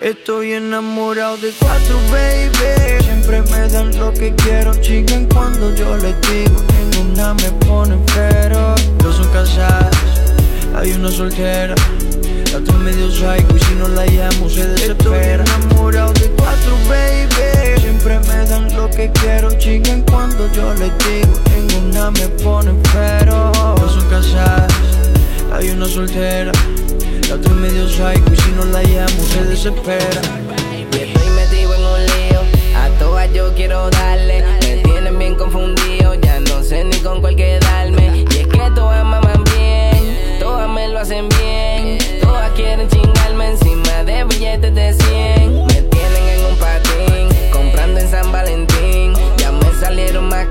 Estoy 0.00 0.52
enamorado 0.52 1.36
de 1.38 1.50
cuatro, 1.58 1.98
baby. 2.12 3.02
Siempre 3.02 3.42
me 3.42 3.68
dan 3.68 3.98
lo 3.98 4.12
que 4.12 4.32
quiero, 4.32 4.72
chingan 4.80 5.26
cuando 5.26 5.74
yo 5.74 5.96
les 5.96 6.14
digo. 6.20 6.62
Ninguna 6.92 7.34
me 7.34 7.50
pone 7.66 7.98
pero. 8.14 8.76
Dos 9.02 9.16
son 9.16 9.28
casadas, 9.32 9.90
hay 10.76 10.92
una 10.92 11.10
soltera. 11.10 11.74
La 12.52 12.58
otra 12.58 12.76
medio 12.76 13.10
psycho 13.10 13.56
y 13.56 13.58
si 13.58 13.74
no 13.74 13.88
la 13.88 14.06
llamo 14.06 14.48
se 14.48 14.68
desespera. 14.68 15.42
Estoy 15.42 15.64
enamorado 15.66 16.12
de 16.12 16.30
cuatro, 16.30 16.76
baby. 16.88 17.80
Siempre 17.80 18.20
me 18.20 18.46
dan 18.48 18.72
lo 18.76 18.88
que 18.90 19.10
quiero, 19.10 19.50
chingan 19.58 20.02
cuando 20.02 20.48
yo 20.52 20.74
les 20.74 20.92
digo. 20.98 21.32
Ninguna 21.56 22.12
me 22.12 22.28
pone 22.44 22.72
pero. 22.92 23.50
Dos 23.80 23.94
son 23.94 24.08
casadas, 24.08 24.72
hay 25.52 25.70
una 25.70 25.88
soltera. 25.88 26.52
La 27.28 27.34
otra 27.34 27.52
medio 27.52 27.86
psycho 27.86 28.32
y 28.32 28.36
si 28.36 28.50
no 28.52 28.64
la 28.64 28.82
llamo 28.82 29.22
se 29.30 29.44
desespera. 29.44 30.22
Y 30.90 30.96
estoy 30.96 31.30
metido 31.36 31.74
en 31.74 31.84
un 31.84 32.06
lío, 32.06 32.40
a 32.74 32.88
todas 32.98 33.30
yo 33.34 33.54
quiero 33.54 33.90
darle. 33.90 34.42
Me 34.62 34.76
tienen 34.76 35.18
bien 35.18 35.34
confundido, 35.34 36.14
ya 36.14 36.40
no 36.40 36.62
sé 36.62 36.84
ni 36.84 36.96
con 37.00 37.20
cuál 37.20 37.36
quedarme. 37.36 38.24
Y 38.32 38.38
es 38.38 38.46
que 38.46 38.70
todas 38.74 39.04
maman 39.04 39.44
bien, 39.44 40.38
todas 40.40 40.70
me 40.70 40.88
lo 40.88 41.00
hacen 41.00 41.28
bien. 41.28 41.98
Todas 42.22 42.50
quieren 42.52 42.88
chingarme 42.88 43.50
encima 43.50 44.04
de 44.04 44.24
billetes 44.24 44.74
de 44.74 44.94
100. 44.94 45.66
Me 45.66 45.82
tienen 45.82 46.28
en 46.34 46.46
un 46.46 46.56
patín, 46.56 47.28
comprando 47.52 48.00
en 48.00 48.10
San 48.10 48.32
Valentín. 48.32 49.12
Ya 49.36 49.52
me 49.52 49.70
salieron 49.78 50.30
más 50.30 50.47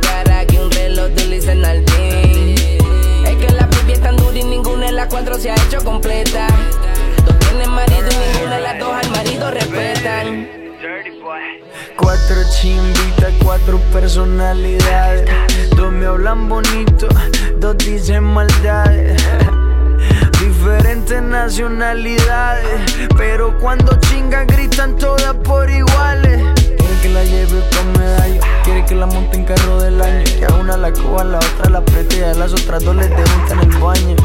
Dos 14.38 15.91
me 15.91 16.06
hablan 16.06 16.48
bonito, 16.48 17.08
dos 17.60 17.75
dicen 17.79 18.24
maldades. 18.24 19.20
Diferentes 20.39 21.24
nacionalidades, 21.24 23.08
pero 23.17 23.58
cuando 23.58 24.00
chingan 24.01 24.46
gritan 24.46 24.96
todas 24.96 25.34
por 25.38 25.67
iguales. 25.67 26.44
Quiere 26.56 27.01
que 27.01 27.10
la 27.10 27.24
lleve 27.24 27.63
con 27.75 27.91
medallo, 28.00 28.41
quiere 28.63 28.86
que 28.86 28.94
la 28.94 29.08
monte 29.08 29.38
en 29.38 29.46
carro 29.46 29.82
del 29.82 30.00
año. 30.00 30.24
Que 30.25 30.46
a 30.46 30.53
una 30.53 30.77
la 30.77 30.94
coja, 30.94 31.22
a 31.22 31.25
la 31.25 31.38
otra 31.39 31.72
la 31.72 31.79
apriete 31.79 32.20
y 32.20 32.22
a 32.22 32.36
las 32.36 32.53
otras 32.53 32.84
dos 32.84 32.96
les 32.96 33.10
dejo 33.10 33.53
en 33.53 33.60
el 33.60 33.77
baño. 33.79 34.15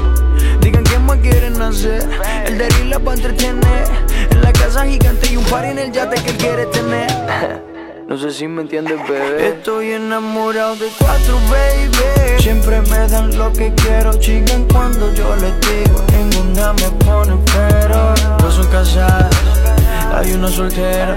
Digan 0.61 0.85
quién 0.85 1.07
más 1.07 1.17
quieren 1.21 1.63
hacer, 1.63 2.07
el 2.45 2.59
de 2.59 2.85
la 2.85 2.99
va 2.99 3.15
entretener. 3.15 3.85
En 4.31 4.43
la 4.43 4.53
casa 4.53 4.85
gigante 4.85 5.33
y 5.33 5.39
un 5.39 5.45
par 5.45 5.65
en 5.65 5.79
el 5.79 5.91
yate 5.91 6.23
que 6.23 6.37
quiere 6.37 6.67
tener. 6.67 7.72
No 8.13 8.19
sé 8.19 8.31
si 8.31 8.47
me 8.47 8.61
entiendes, 8.61 9.01
bebé. 9.09 9.49
Estoy 9.49 9.93
enamorado 9.93 10.77
de 10.77 10.87
cuatro, 10.99 11.41
baby. 11.51 12.43
Siempre 12.43 12.83
me 12.83 13.09
dan 13.09 13.35
lo 13.39 13.51
que 13.55 13.73
quiero. 13.75 14.13
Chigan 14.13 14.67
cuando 14.71 15.11
yo 15.15 15.35
les 15.37 15.55
digo. 15.63 16.05
Ninguna 16.13 16.75
me 16.75 16.91
pone 17.07 17.39
pero. 17.55 18.13
Dos 18.37 18.57
son 18.57 18.67
casadas, 18.67 19.35
hay 20.15 20.31
una 20.35 20.49
soltera. 20.49 21.15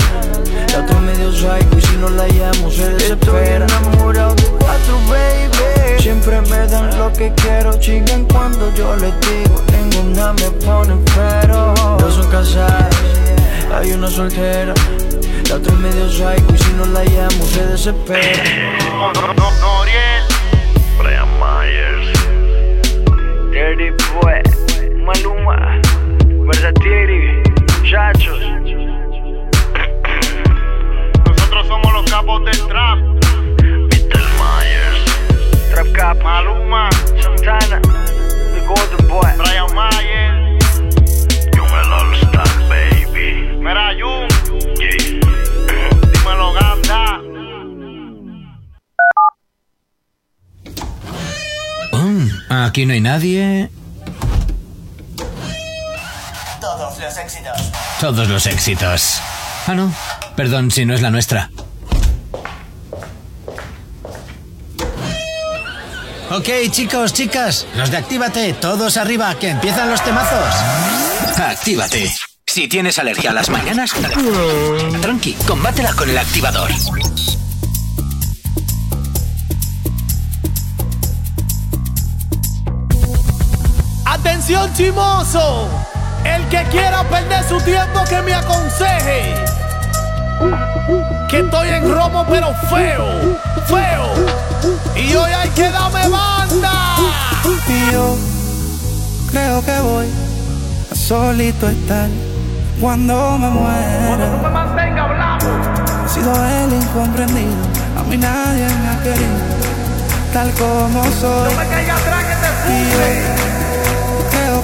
La 0.71 0.79
otra 0.85 0.99
medio 1.01 1.33
psycho 1.33 1.77
y 1.77 1.81
si 1.81 1.97
no 1.97 2.07
la 2.11 2.29
llamo 2.29 2.71
se 2.71 2.87
desespera. 2.87 3.65
Estoy 3.65 3.81
enamorado 3.81 4.35
de 4.35 4.43
cuatro, 4.57 4.97
baby. 5.09 6.01
Siempre 6.01 6.39
me 6.43 6.65
dan 6.65 6.97
lo 6.97 7.11
que 7.11 7.29
quiero. 7.35 7.77
Chigan 7.77 8.23
cuando 8.23 8.73
yo 8.73 8.95
les 8.95 9.13
digo. 9.19 9.61
Ninguna 9.91 10.31
me 10.31 10.49
pone 10.65 10.95
pero. 11.13 11.73
Dos 11.99 12.13
son 12.13 12.31
casadas, 12.31 12.95
hay 13.73 13.91
una 13.91 14.07
soltera. 14.07 14.73
La 15.49 15.55
otra 15.57 15.73
es 15.73 15.79
medio 15.79 16.09
psycho 16.09 16.53
y 16.53 16.57
si 16.57 16.73
no 16.73 16.85
la 16.85 17.03
llamo 17.03 17.45
se 17.45 17.65
desespera. 17.67 18.43
No, 18.89 19.13
no, 19.13 19.33
no, 19.33 19.51
Noriel. 19.61 20.23
Brian 20.97 21.29
Myers. 21.39 22.07
Dirty 23.51 23.91
Boy, 24.13 24.41
Maluma, 25.03 25.79
Versatiri, 26.47 27.43
Chachos. 27.89 28.39
Nosotros 31.27 31.67
somos 31.67 31.93
los 31.93 32.11
capos 32.11 32.43
del 32.45 32.67
trap. 32.67 32.99
Mr. 33.61 34.23
Myers. 34.39 35.05
Trap 35.71 35.91
Cap, 35.93 36.17
Maluma, 36.23 36.89
Santana, 37.21 37.81
The 37.81 38.61
Golden 38.67 39.07
Boy. 39.07 39.31
Brian 39.37 39.73
Mayer, 39.75 40.57
Young 41.55 41.69
el 41.69 41.93
All 41.93 42.13
Star, 42.15 42.47
baby. 42.67 43.57
Mira 43.59 43.93
Jun, 43.99 44.27
aquí 52.63 52.85
no 52.85 52.93
hay 52.93 53.01
nadie. 53.01 53.69
Todos 56.62 56.97
los 57.00 57.17
éxitos. 57.17 57.71
Todos 58.00 58.29
los 58.29 58.45
éxitos. 58.45 59.19
Ah, 59.67 59.74
no. 59.74 59.93
Perdón 60.35 60.71
si 60.71 60.85
no 60.85 60.93
es 60.93 61.01
la 61.01 61.12
nuestra. 61.12 61.50
Ok, 66.31 66.50
chicos, 66.71 67.13
chicas, 67.13 67.67
los 67.75 67.91
de 67.91 67.97
Actívate, 67.97 68.53
todos 68.53 68.97
arriba, 68.97 69.33
que 69.35 69.50
empiezan 69.50 69.89
los 69.89 70.03
temazos. 70.03 70.53
Actívate. 71.38 72.13
Si 72.47 72.67
tienes 72.67 73.00
alergia 73.00 73.31
a 73.31 73.33
las 73.33 73.50
mañanas, 73.50 73.91
tranqui, 75.01 75.33
combátela 75.47 75.93
con 75.93 76.09
el 76.09 76.17
activador. 76.17 76.71
Atención 84.45 84.73
chimoso, 84.73 85.67
el 86.23 86.47
que 86.49 86.61
quiera 86.65 87.03
perder 87.05 87.43
su 87.45 87.59
tiempo 87.61 88.03
que 88.07 88.21
me 88.21 88.31
aconseje. 88.35 89.33
Que 91.27 91.39
estoy 91.39 91.69
en 91.69 91.91
romo 91.91 92.23
pero 92.29 92.53
feo, 92.69 93.39
feo. 93.65 94.05
Y 94.95 95.15
hoy 95.15 95.31
hay 95.31 95.49
que 95.49 95.67
darme 95.71 96.07
banda. 96.09 96.95
Y 97.67 97.91
yo 97.91 98.15
creo 99.31 99.65
que 99.65 99.79
voy 99.79 100.13
a 100.91 100.95
solito 100.95 101.67
estar 101.67 102.07
cuando 102.79 103.39
me 103.39 103.49
muera. 103.49 104.49
mantenga 104.53 105.05
hablando. 105.05 105.47
He 106.05 106.09
sido 106.09 106.31
el 106.45 106.71
incomprendido, 106.71 107.65
a 107.97 108.03
mí 108.03 108.15
nadie 108.15 108.67
me 108.67 108.89
ha 108.89 109.01
querido, 109.01 109.37
tal 110.31 110.51
como 110.51 111.03
soy. 111.19 111.51
No 111.51 111.59
me 111.59 111.67
caiga 111.67 111.95
atrás 111.95 112.23
que 112.25 112.35
te 112.35 112.73
Y 112.73 113.74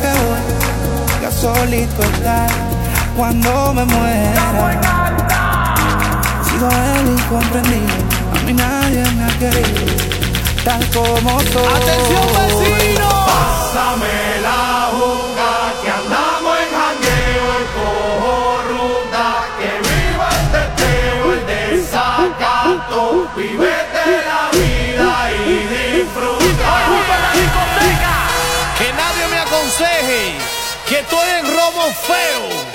fume. 0.01 0.41
yo 0.47 0.57
creo 0.59 0.99
que 1.07 1.19
voy 1.19 1.25
a 1.25 1.31
solito 1.31 2.03
estar 2.03 2.49
cuando 3.15 3.73
me 3.73 3.85
muera. 3.85 4.43
He 6.41 6.49
sido 6.49 6.69
el 6.69 7.07
incomprendido, 7.11 7.95
a 8.33 8.45
mí 8.45 8.53
nadie 8.53 9.03
me 9.15 9.23
ha 9.23 9.39
querido, 9.39 9.85
tal 10.63 10.85
como 10.89 11.39
soy. 11.39 11.67
Atención 11.75 12.27
vecino. 12.37 13.09
Pásame 13.25 14.41
la 14.43 14.89
juca 14.91 15.30
que 30.89 30.99
estoy 30.99 31.29
en 31.39 31.55
feo, 31.55 31.83
feo, 31.93 32.70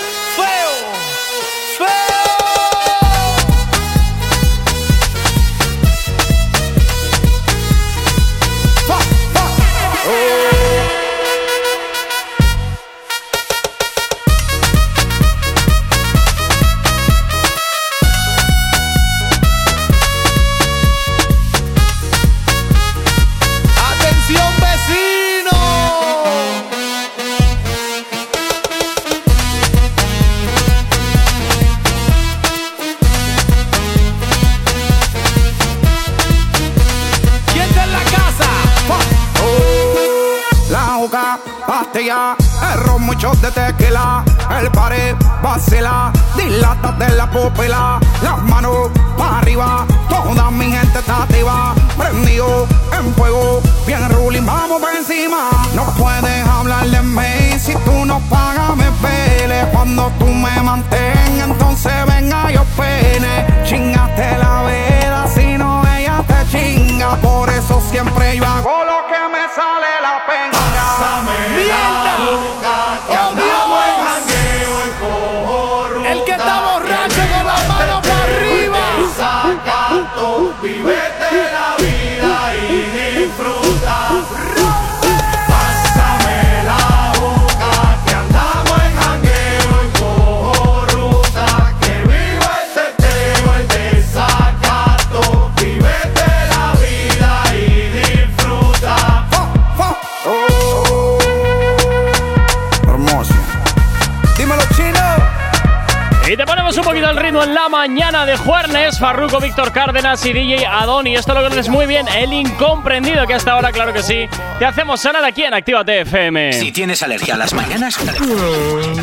Víctor 109.39 109.71
Cárdenas 109.71 110.25
y 110.25 110.33
DJ 110.33 110.65
Adoni. 110.65 111.15
Esto 111.15 111.33
lo 111.33 111.41
conoces 111.41 111.69
muy 111.69 111.85
bien, 111.85 112.07
el 112.07 112.33
incomprendido 112.33 113.25
que 113.27 113.33
hasta 113.33 113.51
ahora, 113.51 113.71
claro 113.71 113.93
que 113.93 114.03
sí, 114.03 114.27
te 114.59 114.65
hacemos 114.65 115.01
sonar 115.01 115.23
aquí 115.23 115.43
en 115.43 115.53
Actívate 115.53 116.01
FM. 116.01 116.53
Si 116.53 116.71
tienes 116.71 117.01
alergia 117.03 117.35
a 117.35 117.37
las 117.37 117.53
mañanas, 117.53 117.97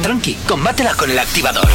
tranqui, 0.02 0.34
combátela 0.46 0.94
con 0.94 1.10
el 1.10 1.18
activador. 1.18 1.68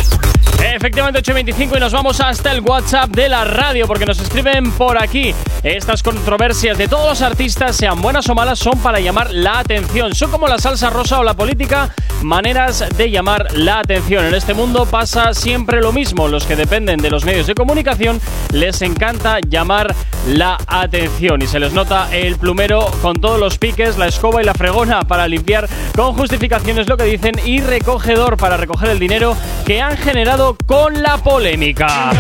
Efectivamente, 0.62 1.22
8.25 1.22 1.78
y 1.78 1.80
nos 1.80 1.94
vamos 1.94 2.20
hasta 2.20 2.52
el 2.52 2.60
WhatsApp 2.62 3.10
de 3.12 3.30
la 3.30 3.46
radio 3.46 3.88
porque 3.88 4.06
nos 4.06 4.20
escriben 4.20 4.72
por 4.72 5.02
aquí. 5.02 5.34
Estas 5.64 6.04
controversias 6.04 6.78
de 6.78 6.88
todos 6.88 7.10
los 7.10 7.22
artistas, 7.22 7.76
sean 7.76 8.02
buenas 8.02 8.30
o 8.30 8.36
malas, 8.36 8.60
son 8.60 8.80
para 8.80 9.02
llamar 9.02 9.32
la 9.32 9.60
atención. 9.60 10.16
Son 10.16 10.32
como 10.32 10.48
la 10.48 10.58
salsa 10.58 10.90
rosa 10.90 11.20
o 11.20 11.24
la 11.24 11.34
política, 11.34 11.94
maneras 12.22 12.86
de 12.96 13.12
llamar 13.12 13.48
la 13.54 13.80
atención. 13.80 14.24
En 14.26 14.36
este 14.36 14.54
mundo 14.54 14.86
pasa 14.86 15.34
siempre 15.34 15.82
lo 15.82 15.92
mismo. 15.92 16.30
Los 16.30 16.46
que 16.46 16.56
dependen 16.56 17.02
de 17.02 17.10
los 17.10 17.26
medios 17.26 17.46
de 17.46 17.56
comunicación 17.56 18.22
les 18.54 18.82
encanta 18.82 19.40
llamar 19.42 19.94
la 20.28 20.58
atención 20.66 21.42
y 21.42 21.48
se 21.48 21.60
les 21.60 21.74
nota 21.74 22.08
el 22.16 22.38
plumero 22.38 22.90
con 23.02 23.20
todos 23.20 23.38
los 23.38 23.58
piques, 23.58 23.98
la 23.98 24.08
escoba 24.08 24.42
y 24.42 24.46
la 24.46 24.54
fregona 24.54 25.02
para 25.02 25.28
limpiar 25.28 25.68
con 25.94 26.14
justificaciones 26.14 26.88
lo 26.88 26.96
que 26.96 27.04
dicen 27.04 27.34
y 27.44 27.60
recogedor 27.60 28.38
para 28.38 28.56
recoger 28.56 28.90
el 28.90 29.00
dinero 29.00 29.36
que 29.66 29.82
han 29.82 29.98
generado 29.98 30.56
con 30.66 31.02
la 31.02 31.18
polémica. 31.18 32.12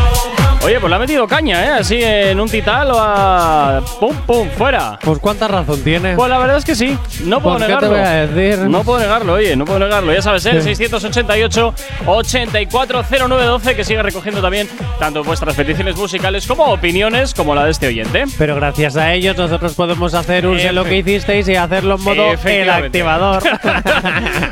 Oye, 0.62 0.78
pues 0.80 0.90
le 0.90 0.96
ha 0.98 1.00
metido 1.00 1.26
caña, 1.28 1.64
¿eh? 1.64 1.70
Así 1.80 2.00
en 2.04 2.40
un 2.40 2.50
tital 2.50 2.92
o 2.92 3.00
a. 3.00 3.82
¡Pum, 4.00 4.14
pum! 4.28 4.50
¡Fuera! 4.58 5.00
Pues 5.02 5.18
cuánta 5.20 5.48
razón 5.48 5.82
tiene. 5.84 6.16
Pues 6.16 6.30
la 6.30 6.38
verdad 6.38 6.58
es 6.58 6.66
que 6.66 6.76
sí. 6.76 6.98
No 7.24 7.42
puedo 7.42 7.58
¿Por 7.58 7.66
qué 7.66 7.74
te 7.74 7.82
negarlo. 7.82 7.90
voy 7.90 8.00
a 8.00 8.28
decir? 8.28 8.60
No 8.70 8.84
puedo 8.84 9.00
negarlo, 9.00 9.34
oye, 9.34 9.56
no 9.56 9.66
puedo 9.66 9.80
negarlo. 9.80 10.14
Ya 10.14 10.22
sabes, 10.22 10.46
¿eh? 10.46 10.52
el 10.52 10.62
688 10.62 11.74
840912 12.06 13.76
que 13.76 13.84
sigue 13.86 14.04
recogiendo 14.04 14.42
también 14.42 14.68
tanto 15.00 15.24
vuestras 15.24 15.56
peticiones 15.56 15.96
musicales 15.96 16.46
como 16.46 16.66
opiniones 16.66 17.34
como 17.34 17.56
la 17.56 17.64
de 17.66 17.72
este 17.72 17.88
oyente. 17.88 18.26
Pero 18.38 18.56
gracias 18.56 18.98
a 18.98 19.14
ellos 19.14 19.38
nosotros 19.38 19.74
podemos 19.76 20.14
hacer 20.14 20.46
un 20.46 20.60
sé 20.60 20.74
lo 20.74 20.84
que 20.84 20.98
hicisteis 20.98 21.48
y 21.48 21.56
hacerlo 21.56 21.96
en 21.96 22.04
modo 22.04 22.34
el 22.44 22.70
activador. 22.70 23.42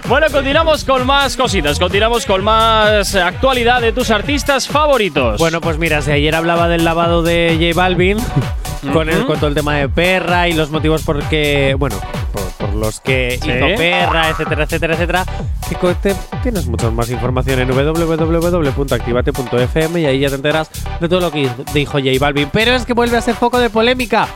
Bueno, 0.08 0.28
continuamos 0.32 0.86
con 0.86 1.06
más 1.06 1.36
cositas, 1.36 1.78
continuamos 1.78 2.26
con 2.26 2.42
más 2.42 3.14
actualidad 3.14 3.82
de 3.82 3.92
tus 3.92 4.10
artistas 4.10 4.66
favoritos. 4.66 5.38
Bueno, 5.38 5.60
pues 5.60 5.78
mira, 5.78 5.97
si 6.02 6.12
ayer 6.12 6.36
hablaba 6.36 6.68
del 6.68 6.84
lavado 6.86 7.24
de 7.24 7.58
J 7.60 7.74
Balvin, 7.80 8.18
con, 8.94 9.10
el, 9.10 9.26
con 9.26 9.38
todo 9.38 9.48
el 9.48 9.56
tema 9.56 9.76
de 9.76 9.90
perra 9.90 10.48
y 10.48 10.54
los 10.54 10.70
motivos 10.72 11.04
por 11.04 11.22
que, 11.24 11.76
bueno, 11.78 11.96
por, 12.32 12.44
por 12.68 12.76
los 12.76 13.00
que 13.00 13.40
Sí. 13.42 13.50
hizo 13.50 13.66
perra, 13.78 14.30
etcétera, 14.30 14.64
etcétera, 14.64 14.94
etcétera, 14.94 15.26
que 15.68 15.76
co- 15.76 15.96
te- 15.96 16.16
tienes 16.44 16.68
mucha 16.68 16.90
más 16.92 17.10
información 17.10 17.60
en 17.60 17.68
www.activate.fm 17.70 20.00
y 20.02 20.06
ahí 20.06 20.20
ya 20.20 20.30
te 20.30 20.36
enteras 20.36 20.70
de 21.00 21.10
todo 21.10 21.20
lo 21.22 21.32
que 21.32 21.50
dijo 21.74 21.94
J 22.00 22.10
Balvin. 22.20 22.50
Pero 22.52 22.74
es 22.74 22.86
que 22.86 22.94
vuelve 22.94 23.18
a 23.18 23.22
ser 23.22 23.36
foco 23.36 23.60
de 23.60 23.70
polémica. 23.70 24.28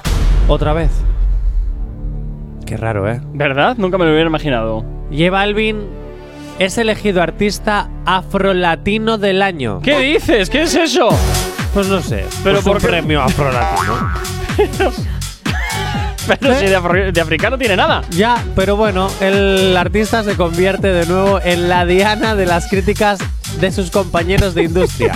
Otra 0.48 0.74
vez. 0.74 0.92
Qué 2.66 2.78
raro, 2.78 3.10
¿eh? 3.12 3.20
¿Verdad? 3.34 3.76
Nunca 3.78 3.98
me 3.98 4.06
lo 4.06 4.12
hubiera 4.12 4.28
imaginado. 4.28 4.84
J 5.12 5.30
Balvin 5.30 5.82
es 6.60 6.78
elegido 6.78 7.22
artista 7.22 7.90
afrolatino 8.06 9.18
del 9.18 9.42
año. 9.42 9.82
¿Qué 9.82 10.00
dices? 10.00 10.50
¿Qué 10.50 10.62
es 10.64 10.76
eso? 10.76 11.10
Pues 11.74 11.88
no 11.88 12.02
sé. 12.02 12.26
Pero 12.44 12.56
Pues 12.62 12.66
¿por 12.66 12.76
un 12.78 12.82
qué? 12.82 12.88
premio 12.88 13.22
afrolatino. 13.22 14.12
Pero 16.28 16.60
si 16.60 16.66
de, 16.68 16.78
afri- 16.78 17.12
de 17.12 17.20
africano 17.22 17.58
tiene 17.58 17.76
nada. 17.76 18.04
Ya, 18.12 18.44
pero 18.56 18.76
bueno, 18.76 19.10
el 19.22 19.76
artista 19.76 20.24
se 20.24 20.36
convierte 20.36 20.88
de 20.94 21.06
nuevo 21.08 21.42
en 21.44 21.68
la 21.68 21.84
diana 21.86 22.36
de 22.36 22.46
las 22.46 22.68
críticas 22.68 23.20
de 23.60 23.72
sus 23.72 23.90
compañeros 23.90 24.54
de 24.54 24.64
industria. 24.64 25.16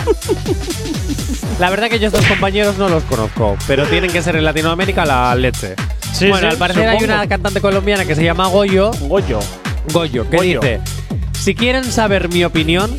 La 1.60 1.70
verdad 1.70 1.90
que 1.90 2.00
yo 2.00 2.08
estos 2.08 2.26
compañeros 2.26 2.78
no 2.78 2.90
los 2.90 3.04
conozco, 3.04 3.56
pero 3.68 3.86
tienen 3.86 4.12
que 4.12 4.22
ser 4.24 4.36
en 4.36 4.44
Latinoamérica 4.46 5.06
la 5.06 5.34
leche. 5.36 5.76
Sí, 6.12 6.28
bueno, 6.28 6.48
sí, 6.48 6.54
al 6.54 6.58
parecer 6.58 6.90
hay 6.90 7.04
una 7.04 7.28
cantante 7.28 7.62
colombiana 7.62 8.04
que 8.06 8.16
se 8.16 8.24
llama 8.24 8.48
Goyo. 8.48 8.92
Goyo. 9.02 9.40
Goyo, 9.94 10.28
que 10.30 10.38
Goyo. 10.38 10.60
dice: 10.60 10.82
Si 11.40 11.54
quieren 11.54 11.84
saber 11.86 12.30
mi 12.30 12.44
opinión, 12.44 12.92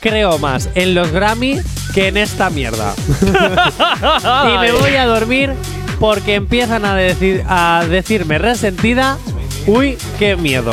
creo 0.00 0.38
más 0.38 0.70
en 0.74 0.94
los 0.94 1.12
Grammy 1.12 1.60
que 1.92 2.08
en 2.08 2.16
esta 2.16 2.50
mierda. 2.50 2.94
y 3.22 4.58
me 4.58 4.72
voy 4.72 4.96
a 4.96 5.06
dormir 5.06 5.52
porque 5.98 6.34
empiezan 6.36 6.84
a, 6.84 6.94
decir, 6.94 7.44
a 7.48 7.84
decirme 7.88 8.38
resentida. 8.38 9.18
Uy, 9.66 9.98
qué 10.18 10.36
miedo. 10.36 10.72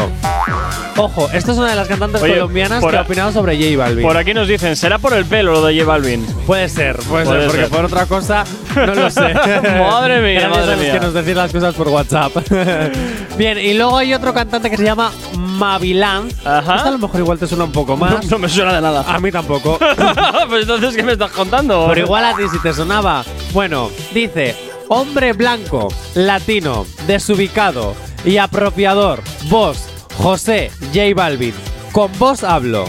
Ojo, 0.95 1.29
esta 1.31 1.51
es 1.51 1.57
una 1.57 1.69
de 1.69 1.75
las 1.75 1.87
cantantes 1.87 2.21
Oye, 2.21 2.33
colombianas 2.33 2.83
que 2.83 2.97
ha 2.97 3.01
opinado 3.01 3.31
sobre 3.31 3.55
J 3.57 3.77
Balvin. 3.77 4.03
Por 4.03 4.17
aquí 4.17 4.33
nos 4.33 4.47
dicen, 4.47 4.75
¿será 4.75 4.97
por 4.97 5.13
el 5.13 5.25
pelo 5.25 5.51
lo 5.51 5.65
de 5.65 5.77
J 5.77 5.85
Balvin? 5.85 6.25
Puede 6.47 6.69
ser, 6.69 6.95
puede, 6.97 7.25
Puede 7.25 7.41
ser, 7.41 7.47
porque 7.47 7.61
ser. 7.63 7.69
por 7.69 7.85
otra 7.85 8.05
cosa 8.05 8.45
no 8.75 8.95
lo 8.95 9.09
sé. 9.11 9.33
Madre 9.33 10.21
mía, 10.21 10.47
Gracias 10.47 10.49
madre 10.49 10.63
a 10.63 10.75
los 10.75 10.79
mía. 10.79 10.93
que 10.93 10.99
nos 10.99 11.13
decís 11.13 11.35
las 11.35 11.51
cosas 11.51 11.75
por 11.75 11.87
WhatsApp. 11.89 12.31
Bien, 13.37 13.57
y 13.57 13.73
luego 13.73 13.97
hay 13.97 14.13
otro 14.13 14.33
cantante 14.33 14.69
que 14.69 14.77
se 14.77 14.83
llama 14.83 15.11
Mavilan. 15.57 16.29
Ajá. 16.45 16.75
Esta 16.75 16.87
a 16.87 16.91
lo 16.91 16.97
mejor 16.99 17.19
igual 17.19 17.39
te 17.39 17.47
suena 17.47 17.65
un 17.65 17.71
poco 17.71 17.97
más. 17.97 18.29
no 18.29 18.39
me 18.39 18.49
suena 18.49 18.73
de 18.73 18.81
nada. 18.81 19.03
A 19.07 19.19
mí 19.19 19.31
tampoco. 19.31 19.79
pues 20.49 20.61
entonces, 20.61 20.95
¿qué 20.95 21.03
me 21.03 21.13
estás 21.13 21.31
contando? 21.31 21.85
Pero 21.89 22.05
igual 22.05 22.25
a 22.25 22.35
ti 22.35 22.43
si 22.51 22.59
te 22.59 22.73
sonaba. 22.73 23.23
Bueno, 23.53 23.89
dice, 24.13 24.55
hombre 24.87 25.33
blanco, 25.33 25.87
latino, 26.15 26.85
desubicado 27.05 27.95
y 28.25 28.37
apropiador, 28.37 29.21
vos, 29.49 29.85
José 30.17 30.71
J 30.93 31.13
Balvin, 31.15 31.53
con 31.91 32.11
vos 32.17 32.43
hablo. 32.43 32.85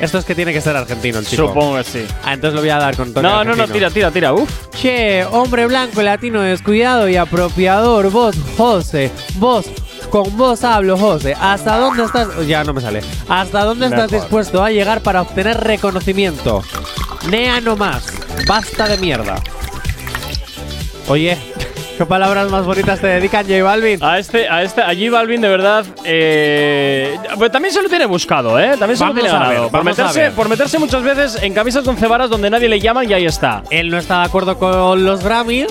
Esto 0.00 0.18
es 0.18 0.24
que 0.26 0.34
tiene 0.34 0.52
que 0.52 0.60
ser 0.60 0.76
argentino 0.76 1.18
el 1.18 1.26
chico. 1.26 1.48
Supongo 1.48 1.76
que 1.76 1.84
sí. 1.84 2.04
Ah, 2.22 2.34
entonces 2.34 2.54
lo 2.54 2.60
voy 2.60 2.68
a 2.68 2.76
dar 2.76 2.96
con 2.96 3.14
tono 3.14 3.28
No, 3.28 3.44
no, 3.44 3.54
no, 3.54 3.66
tira, 3.66 3.90
tira, 3.90 4.10
tira. 4.10 4.34
Uf. 4.34 4.68
Che, 4.70 5.24
hombre 5.24 5.66
blanco, 5.66 6.02
latino, 6.02 6.42
descuidado 6.42 7.08
y 7.08 7.16
apropiador, 7.16 8.10
vos, 8.10 8.36
José, 8.58 9.10
vos, 9.36 9.66
con 10.22 10.34
vos 10.34 10.64
hablo, 10.64 10.96
José. 10.96 11.34
¿Hasta 11.38 11.76
dónde 11.76 12.04
estás? 12.04 12.28
Ya 12.46 12.64
no 12.64 12.72
me 12.72 12.80
sale. 12.80 13.02
¿Hasta 13.28 13.64
dónde 13.64 13.84
estás 13.86 14.10
Mejor. 14.10 14.20
dispuesto 14.20 14.64
a 14.64 14.70
llegar 14.70 15.02
para 15.02 15.20
obtener 15.20 15.58
reconocimiento? 15.60 16.62
Nea 17.28 17.60
no 17.60 17.76
más. 17.76 18.06
Basta 18.48 18.88
de 18.88 18.96
mierda. 18.96 19.34
Oye, 21.08 21.36
¿qué 21.96 22.06
palabras 22.06 22.50
más 22.50 22.64
bonitas 22.64 23.00
te 23.00 23.06
dedican, 23.06 23.44
J 23.46 23.62
Balvin? 23.62 24.02
A 24.02 24.18
este, 24.18 24.48
a 24.48 24.62
este, 24.62 24.82
a 24.82 24.88
J 24.88 25.10
Balvin 25.10 25.40
de 25.40 25.48
verdad, 25.48 25.84
eh, 26.04 27.16
pues 27.38 27.50
también 27.50 27.72
se 27.72 27.82
lo 27.82 27.88
tiene 27.88 28.06
buscado, 28.06 28.58
¿eh? 28.58 28.76
También 28.78 28.96
se 28.96 29.04
Vamos 29.04 29.16
lo 29.16 29.22
tiene 29.22 29.36
a 29.36 29.38
ver, 29.40 29.48
ganado. 29.48 29.70
por, 29.70 29.80
a 29.80 29.84
meterse, 29.84 30.30
por 30.32 30.48
meterse 30.48 30.78
muchas 30.78 31.02
veces 31.02 31.38
en 31.42 31.54
camisas 31.54 31.84
de 31.84 31.90
once 31.90 32.06
varas 32.06 32.30
donde 32.30 32.50
nadie 32.50 32.68
le 32.68 32.80
llama 32.80 33.04
y 33.04 33.12
ahí 33.12 33.26
está. 33.26 33.62
Él 33.70 33.90
no 33.90 33.98
está 33.98 34.20
de 34.20 34.24
acuerdo 34.26 34.58
con 34.58 35.04
los 35.04 35.22
Grammy. 35.24 35.66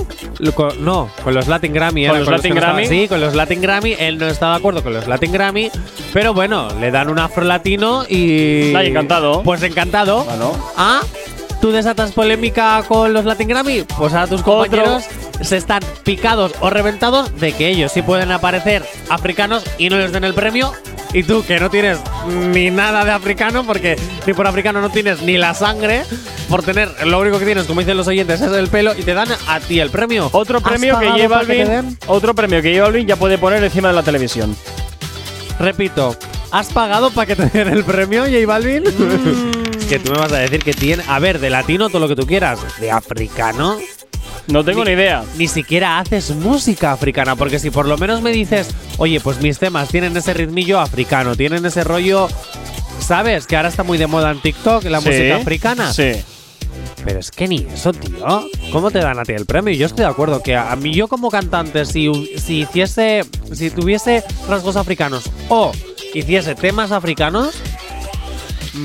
con- 0.54 0.84
no, 0.84 1.10
con 1.24 1.34
los 1.34 1.48
Latin 1.48 1.74
Grammy. 1.74 2.06
¿Con 2.08 2.16
era 2.16 2.20
los 2.20 2.30
Latin 2.30 2.54
no 2.54 2.60
estaba- 2.60 2.74
Grammy? 2.80 2.88
Sí, 2.88 3.08
con 3.08 3.22
los 3.22 3.36
Latin 3.36 3.62
Grammy. 3.62 3.96
Él 4.00 4.18
no 4.18 4.28
está 4.28 4.52
de 4.52 4.56
acuerdo 4.58 4.84
con 4.84 4.94
los 4.94 5.08
Latin 5.08 5.32
Grammy. 5.32 5.70
Pero 6.14 6.34
bueno, 6.34 6.68
le 6.80 6.92
dan 6.92 7.10
un 7.10 7.20
afro 7.20 7.44
latino 7.44 8.04
y. 8.08 8.74
Ay, 8.76 8.88
encantado. 8.88 9.44
Pues 9.44 9.62
encantado. 9.64 10.24
Bueno. 10.24 10.52
Ah, 10.78 11.02
¿tú 11.66 11.72
desatas 11.72 12.12
polémica 12.12 12.84
con 12.88 13.12
los 13.12 13.26
Latin 13.26 13.48
Grammy? 13.48 13.86
Pues 13.98 14.14
ahora 14.14 14.28
tus 14.28 14.44
compañeros 14.44 15.06
se 15.42 15.58
están 15.58 15.82
picados 16.04 16.52
o 16.60 16.70
reventados 16.70 17.36
de 17.40 17.54
que 17.54 17.70
ellos 17.70 17.92
sí 17.92 18.04
pueden 18.04 18.32
aparecer 18.32 18.86
africanos 19.10 19.64
y 19.80 19.90
no 19.90 19.98
les 19.98 20.12
den 20.12 20.26
el 20.26 20.36
premio. 20.36 20.74
Y 21.12 21.24
tú, 21.24 21.44
que 21.44 21.60
no 21.60 21.72
tienes 21.72 21.98
ni 22.54 22.70
nada 22.70 23.04
de 23.04 23.10
africano, 23.10 23.64
porque 23.66 23.96
ni 24.28 24.34
por 24.36 24.46
africano 24.46 24.80
no 24.80 24.92
tienes 24.92 25.24
ni 25.24 25.40
la 25.40 25.56
sangre, 25.56 26.04
por 26.50 26.62
tener 26.62 26.88
lo 27.08 27.20
único 27.20 27.40
que 27.40 27.46
tienes, 27.46 27.66
como 27.66 27.80
dicen 27.80 27.98
los 27.98 28.08
oyentes, 28.08 28.42
es 28.42 28.52
el 28.52 28.68
pelo, 28.68 28.94
y 28.96 29.02
te 29.02 29.16
dan 29.16 29.30
a 29.48 29.60
ti 29.60 29.80
el 29.80 29.90
premio. 29.90 30.30
Otro 30.34 30.60
¿Has 30.60 30.64
premio 30.66 31.00
que 31.00 31.28
Balvin, 31.28 31.66
den? 31.66 31.98
otro 32.06 32.36
premio 32.36 32.62
que 32.62 32.74
J 32.78 32.84
Balvin 32.84 33.08
ya 33.08 33.16
puede 33.16 33.40
poner 33.40 33.64
encima 33.64 33.88
de 33.88 33.96
la 33.96 34.04
televisión. 34.04 34.56
Repito, 35.58 36.16
¿has 36.52 36.68
pagado 36.68 37.10
para 37.10 37.26
que 37.26 37.36
te 37.36 37.46
den 37.48 37.70
el 37.70 37.84
premio, 37.84 38.26
J 38.26 38.46
Balvin? 38.46 38.84
Mm. 38.96 39.65
Que 39.86 40.00
tú 40.00 40.12
me 40.12 40.18
vas 40.18 40.32
a 40.32 40.38
decir 40.38 40.64
que 40.64 40.74
tiene. 40.74 41.04
A 41.08 41.20
ver, 41.20 41.40
de 41.40 41.50
latino 41.50 41.90
todo 41.90 42.00
lo 42.00 42.08
que 42.08 42.16
tú 42.16 42.26
quieras. 42.26 42.60
De 42.80 42.92
africano. 42.92 43.78
No 44.48 44.64
tengo 44.64 44.84
ni 44.86 44.92
idea. 44.92 45.24
Ni 45.38 45.48
siquiera 45.48 46.00
haces 46.00 46.32
música 46.32 46.92
africana, 46.92 47.36
porque 47.36 47.60
si 47.60 47.72
por 47.72 47.88
lo 47.88 47.98
menos 47.98 48.22
me 48.22 48.32
dices, 48.32 48.68
oye, 48.98 49.20
pues 49.20 49.42
mis 49.42 49.58
temas 49.60 49.90
tienen 49.90 50.16
ese 50.16 50.34
ritmillo 50.34 50.80
africano, 50.80 51.36
tienen 51.36 51.66
ese 51.66 51.84
rollo. 51.84 52.28
¿Sabes? 53.00 53.46
Que 53.48 53.56
ahora 53.56 53.70
está 53.70 53.84
muy 53.84 53.98
de 53.98 54.08
moda 54.08 54.32
en 54.32 54.42
TikTok 54.42 54.84
la 54.86 55.02
Sí, 55.02 55.08
música 55.10 55.36
africana. 55.38 55.94
Sí. 55.94 56.14
Pero 57.04 57.20
es 57.20 57.30
que 57.30 57.48
ni 57.48 57.68
eso, 57.72 57.94
tío. 57.94 58.48
¿Cómo 58.72 58.90
te 58.90 59.00
dan 59.00 59.20
a 59.20 59.24
ti 59.24 59.34
el 59.34 59.46
premio? 59.46 59.74
Yo 59.74 59.86
estoy 59.86 60.06
de 60.06 60.12
acuerdo 60.12 60.42
que 60.42 60.56
a 60.56 60.76
mí 60.76 60.94
yo 60.94 61.08
como 61.08 61.30
cantante, 61.30 61.86
si, 61.86 62.10
si 62.38 62.62
hiciese, 62.62 63.24
si 63.54 63.70
tuviese 63.70 64.24
rasgos 64.50 64.76
africanos 64.76 65.30
o 65.50 65.72
hiciese 66.14 66.56
temas 66.56 66.92
africanos, 66.92 67.56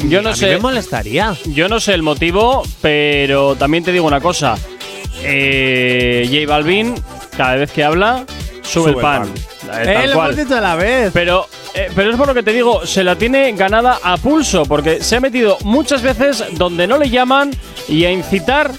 Yo 0.08 0.22
no 0.22 0.30
a 0.30 0.32
mí 0.32 0.38
sé. 0.38 0.46
me 0.46 0.58
molestaría. 0.58 1.34
Yo 1.46 1.68
no 1.68 1.80
sé 1.80 1.94
el 1.94 2.02
motivo, 2.02 2.62
pero 2.80 3.56
también 3.56 3.84
te 3.84 3.92
digo 3.92 4.06
una 4.06 4.20
cosa. 4.20 4.56
Eh, 5.22 6.28
J 6.30 6.46
Balvin, 6.52 6.94
cada 7.36 7.56
vez 7.56 7.70
que 7.72 7.84
habla, 7.84 8.24
sube, 8.62 8.90
el 8.90 8.96
pan. 8.96 9.24
Eh, 9.26 9.66
tal 9.66 9.88
Eh, 9.88 10.06
lo 10.08 10.14
cual. 10.14 10.30
hemos 10.30 10.36
dicho 10.44 10.56
a 10.56 10.60
la 10.60 10.74
vez. 10.76 11.10
Pero, 11.12 11.46
eh, 11.74 11.90
pero 11.94 12.10
es 12.10 12.16
por 12.16 12.26
lo 12.26 12.34
que 12.34 12.42
te 12.42 12.52
digo, 12.52 12.86
se 12.86 13.04
la 13.04 13.16
tiene 13.16 13.52
ganada 13.52 13.98
a 14.02 14.16
pulso, 14.16 14.64
porque 14.64 15.02
se 15.02 15.16
ha 15.16 15.20
metido 15.20 15.58
muchas 15.64 16.02
veces 16.02 16.44
donde 16.52 16.86
no 16.86 16.96
le 16.98 17.10
llaman 17.10 17.50
y 17.88 18.04
a 18.04 18.10
incitar 18.12 18.70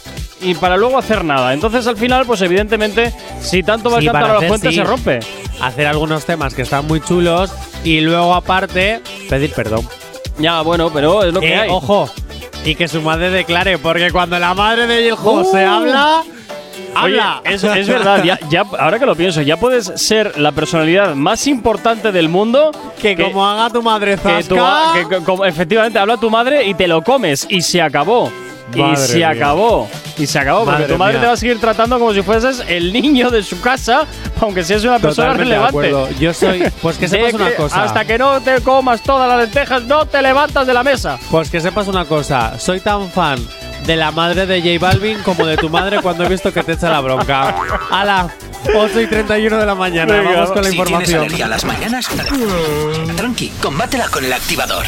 y 0.41 0.55
para 0.55 0.75
luego 0.77 0.97
hacer 0.97 1.23
nada. 1.23 1.53
Entonces 1.53 1.85
al 1.87 1.97
final, 1.97 2.25
pues 2.25 2.41
evidentemente, 2.41 3.13
si 3.41 3.61
tanto 3.63 3.89
va 3.91 3.99
Sí, 4.01 4.07
a 4.07 4.11
cantar 4.11 4.31
a 4.31 4.41
la 4.41 4.47
fuente 4.47 4.69
sí. 4.69 4.75
se 4.75 4.83
rompe. 4.83 5.19
Hacer 5.61 5.85
algunos 5.85 6.25
temas 6.25 6.55
que 6.55 6.63
están 6.63 6.87
muy 6.87 6.99
chulos 7.01 7.51
y 7.83 8.01
luego 8.01 8.33
aparte 8.33 9.01
pedir 9.29 9.51
perdón. 9.53 9.87
Ya, 10.41 10.61
bueno, 10.61 10.89
pero 10.91 11.23
es 11.23 11.33
lo 11.33 11.39
que 11.39 11.53
Eh, 11.53 11.59
hay. 11.59 11.69
Ojo, 11.69 12.09
y 12.65 12.75
que 12.75 12.87
su 12.87 13.01
madre 13.01 13.29
declare, 13.29 13.77
porque 13.77 14.11
cuando 14.11 14.37
la 14.39 14.53
madre 14.53 14.87
de 14.87 15.07
el 15.09 15.15
José 15.15 15.65
Uh. 15.67 15.71
habla, 15.71 16.23
Oye, 17.03 17.19
habla. 17.21 17.41
es, 17.45 17.63
es 17.63 17.87
verdad, 17.87 18.23
ya, 18.23 18.39
ya- 18.49 18.65
ahora 18.79 18.99
que 18.99 19.05
lo 19.05 19.15
pienso, 19.15 19.41
ya 19.41 19.57
puedes 19.57 19.85
ser 19.95 20.37
la 20.39 20.51
personalidad 20.51 21.15
más 21.15 21.47
importante 21.47 22.11
del 22.11 22.27
mundo 22.29 22.71
que, 23.01 23.15
como 23.15 23.45
haga 23.47 23.69
tu 23.69 23.81
madre 23.81 24.11
que 24.11 24.17
zasca, 24.17 24.93
tu- 25.03 25.09
que- 25.09 25.17
como- 25.23 25.45
efectivamente 25.45 25.99
habla 25.99 26.17
tu 26.17 26.29
madre 26.29 26.65
y 26.67 26.73
te 26.73 26.87
lo 26.87 27.03
comes 27.03 27.45
y 27.49 27.61
se 27.61 27.81
acabó. 27.81 28.31
Y 28.73 28.79
Madre 28.81 28.97
se 29.07 29.15
mía. 29.15 29.29
acabó. 29.29 29.89
Y 30.17 30.27
se 30.27 30.39
acabó, 30.39 30.59
porque 30.65 30.81
Madre 30.81 30.93
tu 30.93 30.97
madre 30.99 31.13
mía. 31.13 31.21
te 31.21 31.27
va 31.27 31.33
a 31.33 31.37
seguir 31.37 31.59
tratando 31.59 31.97
como 31.99 32.13
si 32.13 32.21
fueses 32.21 32.63
el 32.67 32.93
niño 32.93 33.29
de 33.31 33.41
su 33.43 33.59
casa, 33.61 34.05
aunque 34.39 34.63
seas 34.63 34.83
una 34.83 34.99
persona 34.99 35.29
Totalmente 35.33 35.43
de 35.53 35.59
relevante. 35.59 35.87
acuerdo. 35.89 36.19
Yo 36.19 36.33
soy- 36.33 36.63
pues 36.81 36.97
que 36.97 37.07
De 37.07 37.17
sepas 37.17 37.33
una 37.33 37.51
cosa. 37.55 37.83
Hasta 37.83 38.05
que 38.05 38.17
no 38.17 38.39
te 38.41 38.61
comas 38.61 39.01
todas 39.01 39.27
las 39.27 39.39
lentejas, 39.39 39.83
no 39.83 40.05
te 40.05 40.21
levantas 40.21 40.67
de 40.67 40.73
la 40.73 40.83
mesa. 40.83 41.17
Pues 41.31 41.49
que 41.49 41.59
sepas 41.59 41.87
una 41.87 42.05
cosa, 42.05 42.59
soy 42.59 42.79
tan 42.81 43.09
fan 43.09 43.39
de 43.85 43.95
la 43.95 44.11
madre 44.11 44.45
de 44.45 44.61
J 44.61 44.85
Balvin 44.85 45.23
como 45.23 45.43
de 45.45 45.57
tu 45.57 45.67
madre 45.69 46.01
cuando 46.01 46.23
he 46.25 46.29
visto 46.29 46.53
que 46.53 46.61
te 46.63 46.73
echa 46.73 46.89
la 46.89 47.01
bronca. 47.01 47.55
¡Hala! 47.89 48.29
8 48.75 49.01
y 49.01 49.07
31 49.07 49.57
de 49.57 49.65
la 49.65 49.73
mañana, 49.73 50.13
Venga, 50.13 50.31
vamos 50.33 50.51
con 50.51 50.57
la 50.61 50.69
si 50.69 50.75
tienes 50.75 50.87
información. 50.91 51.19
alergia 51.21 51.45
a 51.45 51.49
las 51.49 51.65
mañanas, 51.65 52.07
tranqui, 53.17 53.49
combátela 53.59 54.07
con 54.09 54.23
el 54.23 54.31
activador. 54.33 54.85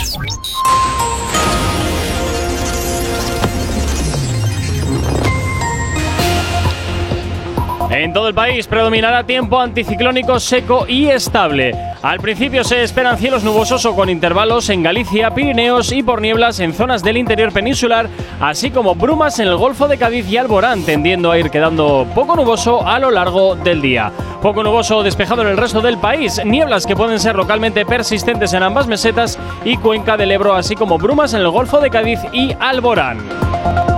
En 7.94 8.12
todo 8.12 8.28
el 8.28 8.34
país 8.34 8.66
predominará 8.66 9.24
tiempo 9.24 9.60
anticiclónico 9.60 10.40
seco 10.40 10.88
y 10.88 11.10
estable. 11.10 11.76
Al 12.02 12.20
principio 12.20 12.64
se 12.64 12.82
esperan 12.82 13.20
cielos 13.20 13.44
nubosos 13.44 13.86
o 13.86 13.96
con 13.96 14.10
intervalos 14.10 14.68
en 14.72 14.82
Galicia, 14.82 15.30
Pirineos 15.30 15.92
y 15.92 16.02
por 16.02 16.20
nieblas 16.20 16.60
en 16.60 16.74
zonas 16.74 17.04
del 17.04 17.18
interior 17.18 17.54
peninsular, 17.54 18.10
así 18.42 18.72
como 18.72 18.96
brumas 18.96 19.38
en 19.38 19.48
el 19.48 19.58
Golfo 19.58 19.88
de 19.88 20.00
Cádiz 20.00 20.28
y 20.28 20.38
Alborán, 20.38 20.84
tendiendo 20.84 21.32
a 21.32 21.38
ir 21.38 21.52
quedando 21.52 22.08
poco 22.16 22.36
nuboso 22.36 22.86
a 22.86 22.98
lo 22.98 23.12
largo 23.12 23.56
del 23.56 23.80
día. 23.80 24.12
Poco 24.42 24.64
nuboso 24.64 25.04
despejado 25.04 25.44
en 25.44 25.50
el 25.50 25.58
resto 25.58 25.80
del 25.80 26.00
país, 26.00 26.42
nieblas 26.44 26.88
que 26.88 26.96
pueden 26.96 27.20
ser 27.20 27.36
localmente 27.36 27.86
persistentes 27.86 28.54
en 28.54 28.64
ambas 28.64 28.88
mesetas 28.88 29.38
y 29.64 29.78
cuenca 29.78 30.18
del 30.18 30.32
Ebro, 30.32 30.56
así 30.56 30.76
como 30.76 30.98
brumas 30.98 31.36
en 31.36 31.42
el 31.42 31.50
Golfo 31.52 31.80
de 31.80 31.92
Cádiz 31.92 32.20
y 32.34 32.56
Alborán. 32.60 33.93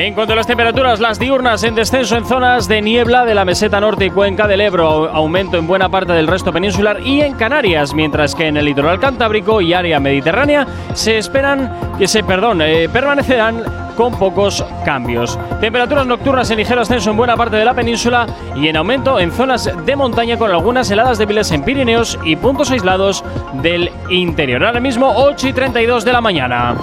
En 0.00 0.14
cuanto 0.14 0.32
a 0.32 0.36
las 0.36 0.46
temperaturas, 0.46 0.98
las 0.98 1.18
diurnas 1.18 1.62
en 1.62 1.74
descenso 1.74 2.16
en 2.16 2.24
zonas 2.24 2.66
de 2.66 2.80
niebla 2.80 3.26
de 3.26 3.34
la 3.34 3.44
meseta 3.44 3.82
norte 3.82 4.06
y 4.06 4.10
cuenca 4.10 4.48
del 4.48 4.62
Ebro, 4.62 5.10
aumento 5.10 5.58
en 5.58 5.66
buena 5.66 5.90
parte 5.90 6.14
del 6.14 6.26
resto 6.26 6.54
peninsular 6.54 7.06
y 7.06 7.20
en 7.20 7.34
Canarias, 7.34 7.92
mientras 7.92 8.34
que 8.34 8.46
en 8.46 8.56
el 8.56 8.64
litoral 8.64 8.98
cantábrico 8.98 9.60
y 9.60 9.74
área 9.74 10.00
mediterránea 10.00 10.66
se 10.94 11.18
esperan 11.18 11.98
que 11.98 12.08
se, 12.08 12.24
perdón, 12.24 12.62
eh, 12.62 12.88
permanecerán 12.90 13.62
con 13.94 14.18
pocos 14.18 14.64
cambios. 14.86 15.38
Temperaturas 15.60 16.06
nocturnas 16.06 16.50
en 16.50 16.56
ligero 16.56 16.80
ascenso 16.80 17.10
en 17.10 17.18
buena 17.18 17.36
parte 17.36 17.56
de 17.56 17.66
la 17.66 17.74
península 17.74 18.26
y 18.56 18.68
en 18.68 18.78
aumento 18.78 19.20
en 19.20 19.30
zonas 19.30 19.70
de 19.84 19.96
montaña 19.96 20.38
con 20.38 20.50
algunas 20.50 20.90
heladas 20.90 21.18
débiles 21.18 21.52
en 21.52 21.62
Pirineos 21.62 22.18
y 22.24 22.36
puntos 22.36 22.70
aislados 22.70 23.22
del 23.60 23.90
interior. 24.08 24.64
Ahora 24.64 24.80
mismo 24.80 25.12
8 25.14 25.48
y 25.48 25.52
32 25.52 26.06
de 26.06 26.12
la 26.14 26.22
mañana. 26.22 26.74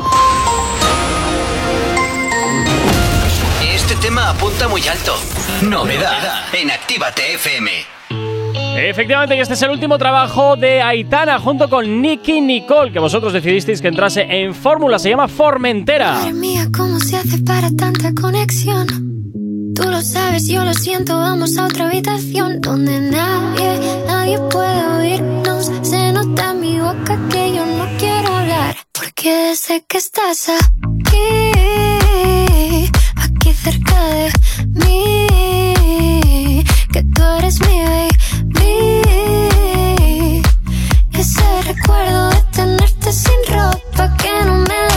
Tema 4.01 4.29
apunta 4.29 4.67
muy 4.67 4.85
alto. 4.87 5.15
Novedad 5.61 6.43
en 6.53 6.71
Actívate 6.71 7.33
FM. 7.35 7.71
Efectivamente, 8.77 9.35
y 9.35 9.39
este 9.39 9.55
es 9.55 9.61
el 9.63 9.71
último 9.71 9.97
trabajo 9.97 10.55
de 10.55 10.81
Aitana 10.81 11.39
junto 11.39 11.67
con 11.69 12.01
Nicky 12.01 12.41
Nicole, 12.41 12.91
que 12.91 12.99
vosotros 12.99 13.33
decidisteis 13.33 13.81
que 13.81 13.87
entrase 13.87 14.21
en 14.29 14.53
fórmula, 14.53 14.99
se 14.99 15.09
llama 15.09 15.27
Formentera. 15.27 16.13
Madre 16.13 16.33
mía, 16.33 16.67
¿cómo 16.75 16.99
se 16.99 17.17
hace 17.17 17.39
para 17.39 17.69
tanta 17.71 18.13
conexión? 18.13 18.87
Tú 19.73 19.83
lo 19.89 20.01
sabes, 20.01 20.47
yo 20.47 20.63
lo 20.63 20.73
siento, 20.73 21.17
vamos 21.17 21.57
a 21.57 21.65
otra 21.65 21.87
habitación 21.87 22.61
donde 22.61 22.99
nadie, 22.99 23.79
nadie 24.07 24.39
puede 24.51 24.87
oírnos. 24.99 25.71
Se 25.81 26.11
nota 26.11 26.51
en 26.51 26.61
mi 26.61 26.79
boca 26.79 27.19
que 27.31 27.55
yo 27.55 27.65
no 27.65 27.87
quiero 27.97 28.35
hablar, 28.35 28.75
porque 28.91 29.55
sé 29.55 29.83
que 29.87 29.97
estás 29.97 30.49
aquí, 30.49 31.51
aquí 31.53 31.76
cerca 33.71 33.99
de 34.15 34.31
mí, 34.85 36.63
que 36.93 37.03
tú 37.03 37.21
eres 37.37 37.59
mi 37.67 37.77
baby. 37.89 39.01
Ese 41.11 41.61
recuerdo 41.63 42.29
de 42.29 42.41
tenerte 42.53 43.11
sin 43.11 43.39
ropa 43.49 44.15
que 44.17 44.31
no 44.45 44.55
me 44.69 44.73
deja 44.73 44.96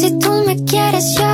Si 0.00 0.18
tú 0.18 0.30
me 0.46 0.56
quieres, 0.64 1.14
yo 1.18 1.29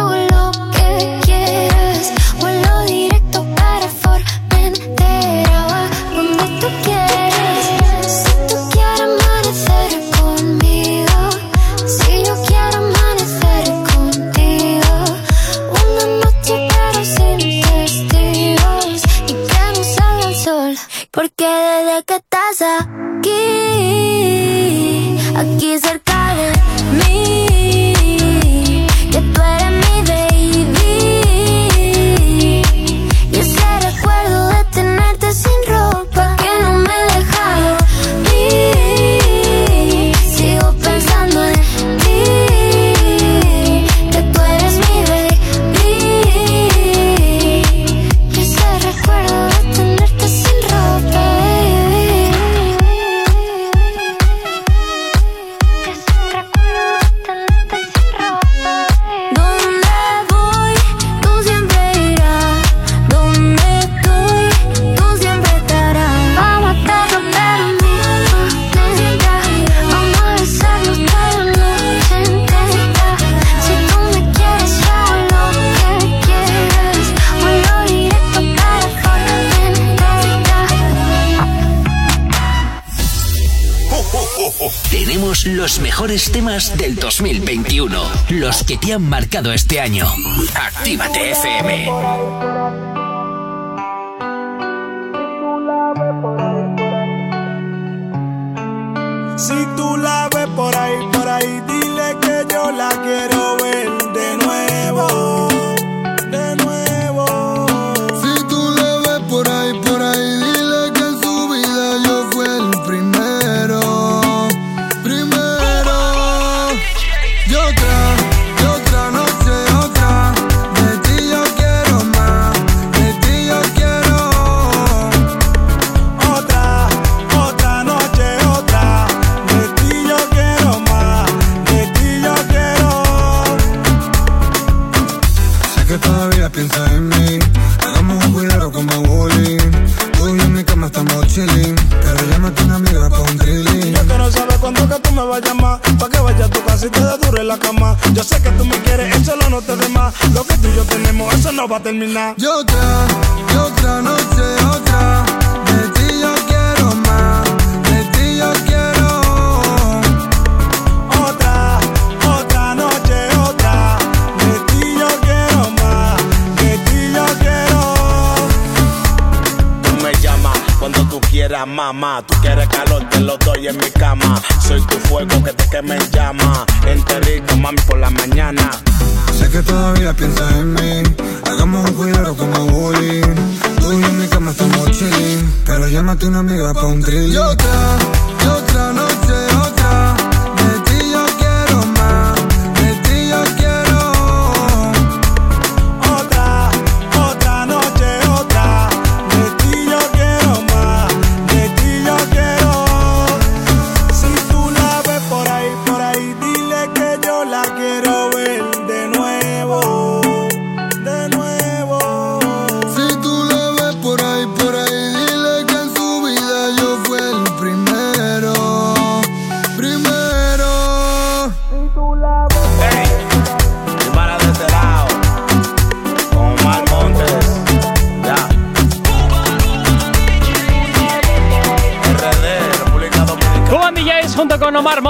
te 89.43 89.66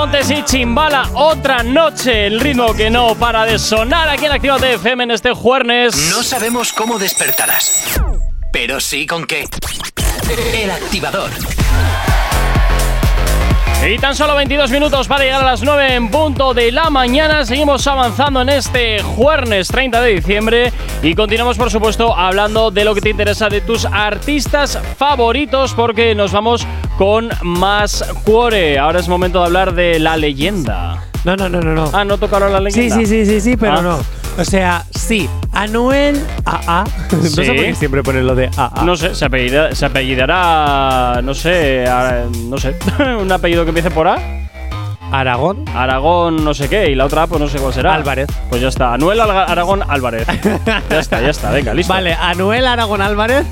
Montes 0.06 0.30
y 0.30 0.44
Chimbala. 0.44 1.10
Otra 1.14 1.64
noche. 1.64 2.28
El 2.28 2.38
ritmo 2.38 2.72
que 2.74 2.90
no 2.90 3.16
para 3.16 3.44
de 3.44 3.58
sonar 3.58 4.08
aquí 4.08 4.26
en 4.26 4.32
Actívate 4.32 4.74
FM 4.74 5.02
en 5.02 5.10
este 5.10 5.32
jueves. 5.32 5.96
No 6.10 6.22
sabemos 6.22 6.72
cómo 6.72 6.96
despertarás, 6.96 8.00
pero 8.52 8.78
sí 8.78 9.04
con 9.04 9.26
qué. 9.26 9.48
El 10.54 10.70
activador. 10.70 11.30
Y 13.84 13.98
tan 13.98 14.14
solo 14.14 14.36
22 14.36 14.70
minutos 14.70 15.08
para 15.08 15.24
llegar 15.24 15.42
a 15.42 15.46
las 15.46 15.62
9 15.62 15.94
en 15.94 16.08
punto 16.08 16.54
de 16.54 16.70
la 16.70 16.88
mañana. 16.88 17.44
Seguimos 17.44 17.84
avanzando 17.88 18.42
en 18.42 18.50
este 18.50 19.02
jueves 19.02 19.68
30 19.68 20.00
de 20.02 20.14
diciembre 20.14 20.72
y 21.02 21.14
continuamos, 21.14 21.56
por 21.56 21.70
supuesto, 21.70 22.16
hablando 22.16 22.70
de 22.70 22.84
lo 22.84 22.94
que 22.94 23.00
te 23.00 23.10
interesa 23.10 23.48
de 23.48 23.60
tus 23.60 23.84
artistas 23.84 24.78
favoritos 24.96 25.74
porque 25.74 26.14
nos 26.14 26.32
vamos 26.32 26.66
con 26.96 27.28
más 27.42 28.04
cuore. 28.24 28.78
Ahora 28.78 29.00
es 29.00 29.08
momento 29.08 29.40
de 29.40 29.46
hablar 29.46 29.74
de 29.74 29.98
la 29.98 30.16
leyenda. 30.16 31.02
No, 31.24 31.36
no, 31.36 31.48
no, 31.48 31.60
no, 31.60 31.74
no. 31.74 31.90
Ah, 31.92 32.04
no 32.04 32.18
tocaron 32.18 32.52
la 32.52 32.58
Sí, 32.58 32.64
leyenda. 32.80 32.96
sí, 32.96 33.06
sí, 33.06 33.26
sí, 33.26 33.40
sí, 33.40 33.56
pero 33.56 33.78
Ah. 33.78 33.82
no. 33.82 33.98
O 34.38 34.44
sea, 34.44 34.84
sí, 34.94 35.28
Anuel 35.52 36.22
AA. 36.44 36.84
no 37.12 37.22
sé 37.22 37.28
Sí. 37.30 37.46
por 37.46 37.56
qué 37.56 37.74
siempre 37.74 38.02
ponen 38.02 38.26
lo 38.26 38.34
de 38.34 38.50
AA. 38.56 38.82
No 38.84 38.96
sé, 38.96 39.14
se, 39.14 39.24
apellida- 39.24 39.74
se 39.74 39.86
apellidará, 39.86 41.20
no 41.22 41.34
sé, 41.34 41.86
a- 41.86 42.24
no 42.44 42.58
sé, 42.58 42.76
un 43.20 43.32
apellido 43.32 43.64
que 43.64 43.70
empiece 43.70 43.90
por 43.90 44.08
A. 44.08 44.18
Aragón. 45.10 45.64
Aragón, 45.74 46.44
no 46.44 46.52
sé 46.52 46.68
qué, 46.68 46.90
y 46.90 46.94
la 46.96 47.04
otra 47.06 47.26
pues 47.28 47.40
no 47.40 47.48
sé 47.48 47.58
cuál 47.58 47.72
será. 47.72 47.94
Álvarez. 47.94 48.26
Pues 48.50 48.60
ya 48.60 48.68
está, 48.68 48.92
Anuel 48.92 49.20
Alga- 49.20 49.44
Aragón 49.46 49.82
Álvarez. 49.88 50.26
ya 50.90 50.98
está, 51.00 51.20
ya 51.22 51.30
está, 51.30 51.50
venga, 51.50 51.72
listo. 51.74 51.92
Vale, 51.92 52.12
Anuel 52.14 52.66
Aragón 52.66 53.00
Álvarez 53.00 53.46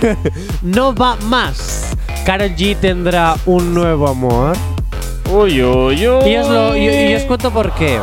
no 0.62 0.94
va 0.94 1.16
más. 1.22 1.93
Karol 2.24 2.54
G 2.56 2.76
tendrá 2.76 3.36
un 3.46 3.74
nuevo 3.74 4.08
amor. 4.08 4.56
Uy, 5.30 5.62
uy, 5.62 6.08
uy. 6.08 6.30
Y 6.30 6.36
os, 6.36 6.48
lo- 6.48 6.76
y- 6.76 7.10
y 7.10 7.14
os 7.14 7.22
cuento 7.24 7.50
por 7.50 7.72
qué. 7.72 7.98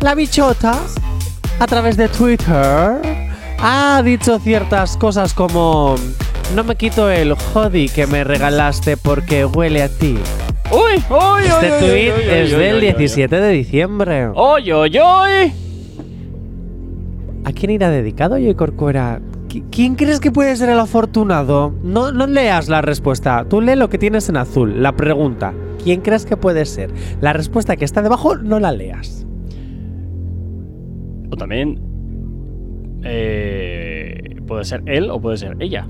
La 0.00 0.14
bichota, 0.14 0.78
a 1.58 1.66
través 1.66 1.96
de 1.96 2.08
Twitter, 2.08 3.00
ha 3.58 4.02
dicho 4.04 4.38
ciertas 4.38 4.96
cosas 4.96 5.34
como: 5.34 5.96
No 6.54 6.64
me 6.64 6.76
quito 6.76 7.10
el 7.10 7.32
hoodie 7.54 7.88
que 7.88 8.06
me 8.06 8.24
regalaste 8.24 8.96
porque 8.96 9.44
huele 9.44 9.82
a 9.82 9.88
ti. 9.88 10.16
Uy, 10.70 11.02
uy, 11.10 11.44
Este 11.44 11.66
uy, 11.66 11.72
uy, 11.72 11.78
tweet 11.90 12.12
uy, 12.12 12.24
uy, 12.24 12.30
es 12.30 12.50
del 12.50 12.74
uy, 12.74 12.78
uy, 12.78 12.80
17 12.86 13.36
de 13.40 13.48
diciembre. 13.50 14.28
Uy, 14.30 14.72
uy, 14.72 14.98
uy. 14.98 15.52
¿A 17.44 17.52
quién 17.52 17.70
irá 17.70 17.90
dedicado, 17.90 18.36
Joy 18.36 18.54
Corcuera? 18.54 19.20
¿Qui- 19.56 19.64
¿Quién 19.70 19.94
crees 19.94 20.20
que 20.20 20.30
puede 20.30 20.54
ser 20.56 20.68
el 20.68 20.78
afortunado? 20.78 21.72
No, 21.82 22.12
no 22.12 22.26
leas 22.26 22.68
la 22.68 22.82
respuesta. 22.82 23.44
Tú 23.48 23.60
lee 23.60 23.76
lo 23.76 23.88
que 23.88 23.98
tienes 23.98 24.28
en 24.28 24.36
azul. 24.36 24.82
La 24.82 24.92
pregunta. 24.96 25.52
¿Quién 25.82 26.00
crees 26.00 26.26
que 26.26 26.36
puede 26.36 26.64
ser? 26.64 26.90
La 27.20 27.32
respuesta 27.32 27.76
que 27.76 27.84
está 27.84 28.02
debajo 28.02 28.36
no 28.36 28.58
la 28.60 28.72
leas. 28.72 29.26
O 31.30 31.36
también. 31.36 31.80
eh, 33.08 34.36
puede 34.46 34.64
ser 34.64 34.82
él 34.86 35.10
o 35.10 35.20
puede 35.20 35.36
ser 35.36 35.56
ella. 35.60 35.86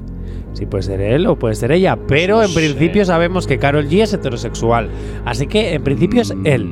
Sí, 0.53 0.67
puede 0.67 0.83
ser 0.83 1.01
él 1.01 1.27
o 1.27 1.39
puede 1.39 1.55
ser 1.55 1.73
ella. 1.73 1.97
Pero 2.09 2.37
No 2.37 2.43
en 2.43 2.49
sé. 2.49 2.55
principio 2.55 3.05
sabemos 3.05 3.47
que 3.47 3.59
Carol 3.59 3.89
G 3.89 4.03
es 4.03 4.13
heterosexual. 4.13 4.89
Así 5.25 5.47
que 5.47 5.75
en 5.75 5.83
principio 5.83 6.23
es 6.23 6.35
él. 6.45 6.69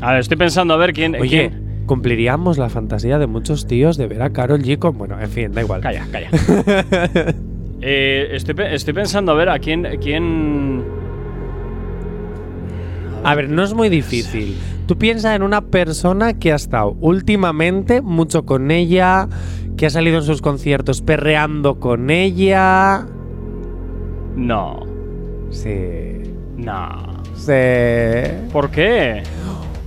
A 0.00 0.12
ver, 0.12 0.20
estoy 0.20 0.36
pensando 0.36 0.74
a 0.74 0.76
ver 0.76 0.92
quién. 0.92 1.14
Oye, 1.14 1.48
quién- 1.50 1.61
cumpliríamos 1.92 2.56
la 2.56 2.70
fantasía 2.70 3.18
de 3.18 3.26
muchos 3.26 3.66
tíos 3.66 3.98
de 3.98 4.06
ver 4.06 4.22
a 4.22 4.30
Carol 4.30 4.62
G 4.62 4.78
con. 4.78 4.96
Bueno, 4.96 5.20
en 5.20 5.28
fin, 5.28 5.52
da 5.52 5.60
igual. 5.60 5.82
Calla, 5.82 6.06
calla. 6.10 6.30
Eh, 7.84 8.36
estoy, 8.36 8.54
estoy 8.70 8.94
pensando 8.94 9.32
a 9.32 9.34
ver 9.34 9.48
a 9.48 9.58
quién. 9.58 9.84
quién... 10.00 10.84
A 13.24 13.34
ver, 13.34 13.50
no 13.50 13.64
es 13.64 13.74
muy 13.74 13.88
difícil. 13.88 14.56
Tú 14.86 14.96
piensas 14.96 15.34
en 15.34 15.42
una 15.42 15.62
persona 15.62 16.38
que 16.38 16.52
ha 16.52 16.54
estado 16.54 16.96
últimamente 17.00 18.00
mucho 18.00 18.46
con 18.46 18.70
ella, 18.70 19.28
que 19.76 19.86
ha 19.86 19.90
salido 19.90 20.18
en 20.18 20.22
sus 20.22 20.40
conciertos 20.40 21.02
perreando 21.02 21.80
con 21.80 22.10
ella. 22.10 23.04
No. 24.36 24.86
Sí. 25.50 26.22
No. 26.56 27.20
Sí. 27.34 28.30
¿Por 28.52 28.70
qué? 28.70 29.24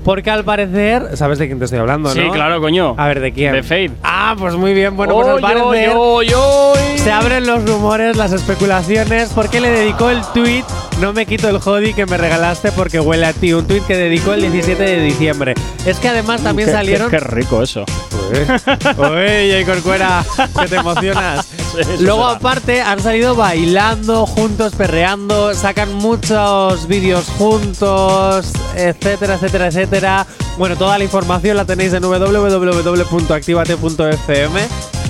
Porque 0.05 0.29
al 0.31 0.45
parecer, 0.45 1.17
¿sabes 1.17 1.39
de 1.39 1.47
quién 1.47 1.57
te 1.59 1.65
estoy 1.65 1.79
hablando, 1.79 2.09
Sí, 2.11 2.19
no? 2.21 2.31
claro, 2.31 2.61
coño. 2.61 2.93
A 2.97 3.07
ver, 3.07 3.19
¿de 3.19 3.33
quién? 3.33 3.51
De 3.53 3.63
Fade. 3.63 3.91
Ah, 4.03 4.35
pues 4.37 4.53
muy 4.55 4.73
bien. 4.73 4.95
Bueno, 4.95 5.15
pues 5.15 5.27
al 5.27 5.39
parecer 5.41 5.93
oy, 5.95 6.27
oy, 6.27 6.33
oy. 6.33 6.97
se 6.99 7.11
abren 7.11 7.45
los 7.47 7.67
rumores, 7.67 8.15
las 8.15 8.31
especulaciones, 8.31 9.31
porque 9.33 9.59
le 9.59 9.71
dedicó 9.71 10.09
el 10.11 10.21
tweet 10.33 10.63
No 11.01 11.11
me 11.11 11.25
quito 11.25 11.49
el 11.49 11.57
hoodie 11.57 11.93
que 11.93 12.05
me 12.05 12.15
regalaste 12.17 12.71
porque 12.71 12.99
huele 13.01 13.25
a 13.25 13.33
ti. 13.33 13.51
Un 13.51 13.65
tweet 13.67 13.81
que 13.81 13.97
dedicó 13.97 14.31
el 14.33 14.41
17 14.43 14.81
de 14.81 15.01
diciembre. 15.01 15.55
Es 15.85 15.99
que 15.99 16.07
además 16.07 16.41
también 16.41 16.67
Qué- 16.67 16.71
qué- 16.71 16.77
salieron. 16.77 17.09
Qué, 17.09 17.19
rico 17.19 17.61
eso. 17.63 17.83
Oye, 18.97 19.63
J. 19.65 19.71
Corcuera, 19.73 20.23
que 20.61 20.67
te 20.67 20.75
emocionas. 20.77 21.47
Eso 21.79 21.91
Luego, 21.99 22.23
será. 22.23 22.35
aparte, 22.37 22.81
han 22.81 22.99
salido 23.01 23.35
bailando 23.35 24.25
juntos, 24.25 24.73
perreando, 24.75 25.53
sacan 25.53 25.93
muchos 25.93 26.87
vídeos 26.87 27.25
juntos, 27.37 28.51
etcétera, 28.75 29.35
etcétera, 29.35 29.67
etcétera. 29.67 30.25
Bueno, 30.57 30.75
toda 30.77 30.97
la 30.97 31.03
información 31.03 31.57
la 31.57 31.65
tenéis 31.65 31.91
en 31.93 32.01
www.activate.fm, 32.03 34.59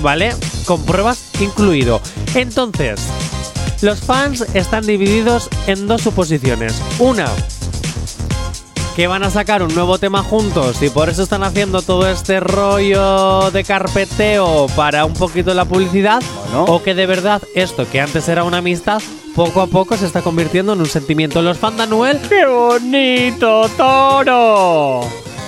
¿vale? 0.02 0.34
Con 0.64 0.82
pruebas 0.84 1.18
incluido. 1.40 2.00
Entonces, 2.34 3.00
los 3.82 4.00
fans 4.00 4.44
están 4.54 4.86
divididos 4.86 5.48
en 5.66 5.86
dos 5.86 6.00
suposiciones. 6.02 6.80
Una, 6.98 7.26
que 8.96 9.06
van 9.06 9.22
a 9.22 9.30
sacar 9.30 9.62
un 9.62 9.74
nuevo 9.74 9.98
tema 9.98 10.22
juntos 10.22 10.82
y 10.82 10.88
por 10.88 11.10
eso 11.10 11.22
están 11.22 11.42
haciendo 11.42 11.82
todo 11.82 12.08
este 12.08 12.40
rollo 12.40 13.50
de 13.50 13.62
carpeteo 13.62 14.68
para 14.74 15.04
un 15.04 15.12
poquito 15.12 15.52
la 15.52 15.66
publicidad 15.66 16.22
o 16.66 16.82
que 16.82 16.94
de 16.94 17.04
verdad 17.04 17.42
esto 17.54 17.86
que 17.90 18.00
antes 18.00 18.26
era 18.30 18.42
una 18.42 18.58
amistad 18.58 19.02
poco 19.34 19.60
a 19.60 19.66
poco 19.66 19.98
se 19.98 20.06
está 20.06 20.22
convirtiendo 20.22 20.72
en 20.72 20.80
un 20.80 20.86
sentimiento. 20.86 21.42
Los 21.42 21.58
fans 21.58 21.76
de 21.76 21.82
Anuel, 21.82 22.18
¡Qué 22.26 22.46
bonito, 22.46 23.68
toro! 23.76 25.00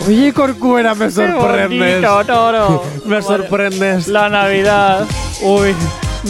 oye 0.07 0.31
Corcuera, 0.35 0.95
me 0.95 1.07
¡Qué 1.07 1.13
sorprendes. 1.13 2.03
bonito, 2.03 2.25
toro! 2.27 2.83
Me 3.07 3.23
sorprendes. 3.23 4.09
La 4.09 4.29
Navidad. 4.29 5.07
Uy, 5.41 5.75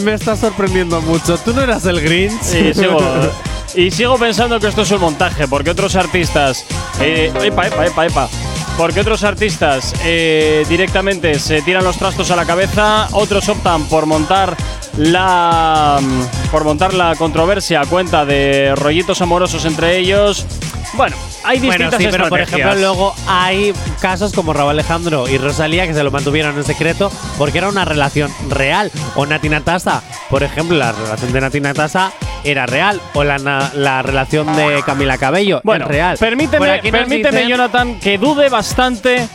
me 0.05 0.13
estás 0.13 0.39
sorprendiendo 0.39 1.01
mucho. 1.01 1.37
¿Tú 1.37 1.51
no 1.53 1.61
eras 1.61 1.85
el 1.85 1.99
Grinch? 1.99 2.41
Sí. 2.41 2.71
Y 3.75 3.91
sigo 3.91 4.17
pensando 4.17 4.59
que 4.59 4.67
esto 4.67 4.81
es 4.81 4.91
un 4.91 5.01
montaje, 5.01 5.47
porque 5.47 5.69
otros 5.69 5.95
artistas. 5.95 6.65
Eh, 6.99 7.31
epa, 7.43 7.67
epa, 7.67 7.85
epa, 7.85 8.05
epa. 8.05 8.29
Porque 8.77 9.01
otros 9.01 9.23
artistas 9.23 9.93
eh, 10.05 10.65
directamente 10.69 11.37
se 11.37 11.61
tiran 11.61 11.83
los 11.83 11.97
trastos 11.97 12.31
a 12.31 12.35
la 12.35 12.45
cabeza, 12.45 13.07
otros 13.11 13.49
optan 13.49 13.83
por 13.85 14.05
montar 14.05 14.55
la 14.97 15.99
mm, 16.01 16.49
por 16.49 16.63
montar 16.63 16.93
la 16.93 17.15
controversia 17.15 17.81
a 17.81 17.85
cuenta 17.85 18.25
de 18.25 18.73
rollitos 18.75 19.21
amorosos 19.21 19.65
entre 19.65 19.97
ellos. 19.97 20.45
Bueno, 20.93 21.15
hay 21.43 21.59
Bueno, 21.59 21.71
distintas 21.73 21.99
sí, 22.01 22.07
pero 22.11 22.29
por 22.29 22.41
ejemplo 22.41 22.75
luego 22.75 23.13
hay 23.27 23.73
casos 24.01 24.33
como 24.33 24.53
Raúl 24.53 24.71
Alejandro 24.71 25.27
y 25.29 25.37
Rosalía 25.37 25.85
que 25.87 25.93
se 25.93 26.03
lo 26.03 26.11
mantuvieron 26.11 26.57
en 26.57 26.63
secreto 26.63 27.11
porque 27.37 27.59
era 27.59 27.69
una 27.69 27.85
relación 27.85 28.31
real. 28.49 28.91
O 29.15 29.25
Nati 29.25 29.49
Natasa, 29.49 30.01
por 30.29 30.43
ejemplo, 30.43 30.75
la 30.77 30.91
relación 30.91 31.31
de 31.31 31.41
Nati 31.41 31.59
Natasa 31.61 32.11
era 32.43 32.65
real. 32.65 32.99
O 33.13 33.23
la, 33.23 33.37
la 33.73 34.01
relación 34.01 34.55
de 34.55 34.81
Camila 34.85 35.17
Cabello 35.17 35.61
Bueno, 35.63 35.85
es 35.85 35.91
real. 35.91 36.17
Permíteme, 36.17 36.79
permíteme 36.91 37.37
dicen- 37.41 37.49
Jonathan, 37.49 37.99
que 37.99 38.17
dude 38.17 38.49
bastante 38.49 39.27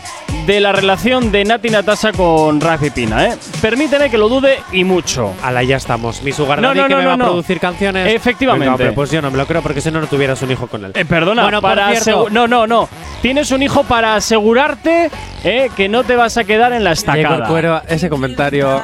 de 0.46 0.60
la 0.60 0.72
relación 0.72 1.32
de 1.32 1.44
Nati 1.44 1.70
Natasa 1.70 2.12
con 2.12 2.60
Rafi 2.60 2.90
Pina, 2.90 3.26
¿eh? 3.26 3.36
Permíteme 3.62 4.10
que 4.10 4.18
lo 4.18 4.28
dude 4.28 4.58
y 4.72 4.84
mucho. 4.84 5.32
Ala, 5.42 5.62
ya 5.62 5.76
estamos. 5.76 6.22
Mi 6.22 6.32
sugar 6.32 6.60
No, 6.60 6.68
daddy 6.68 6.80
no, 6.80 6.88
que 6.88 6.96
me 6.96 7.06
va 7.06 7.14
a 7.14 7.16
producir 7.16 7.58
canciones. 7.60 8.12
Efectivamente. 8.14 8.76
Venga, 8.84 8.94
pues 8.94 9.10
yo 9.10 9.22
no 9.22 9.30
me 9.30 9.38
lo 9.38 9.46
creo 9.46 9.62
porque 9.62 9.80
si 9.80 9.90
no, 9.90 10.00
no 10.00 10.06
tuvieras 10.06 10.42
un 10.42 10.50
hijo 10.50 10.66
con 10.66 10.84
él. 10.84 10.92
Eh, 10.94 11.04
perdona, 11.04 11.42
Bueno, 11.42 11.62
para 11.62 11.90
cierto- 11.90 12.28
no, 12.30 12.46
no, 12.46 12.66
no. 12.66 12.88
Tienes 13.22 13.50
un 13.52 13.62
hijo 13.62 13.84
para 13.84 14.16
asegurarte 14.16 15.10
eh, 15.44 15.70
que 15.76 15.88
no 15.88 16.04
te 16.04 16.16
vas 16.16 16.36
a 16.36 16.44
quedar 16.44 16.72
en 16.72 16.84
la 16.84 16.92
estacada. 16.92 17.82
Ese 17.88 18.10
comentario. 18.10 18.82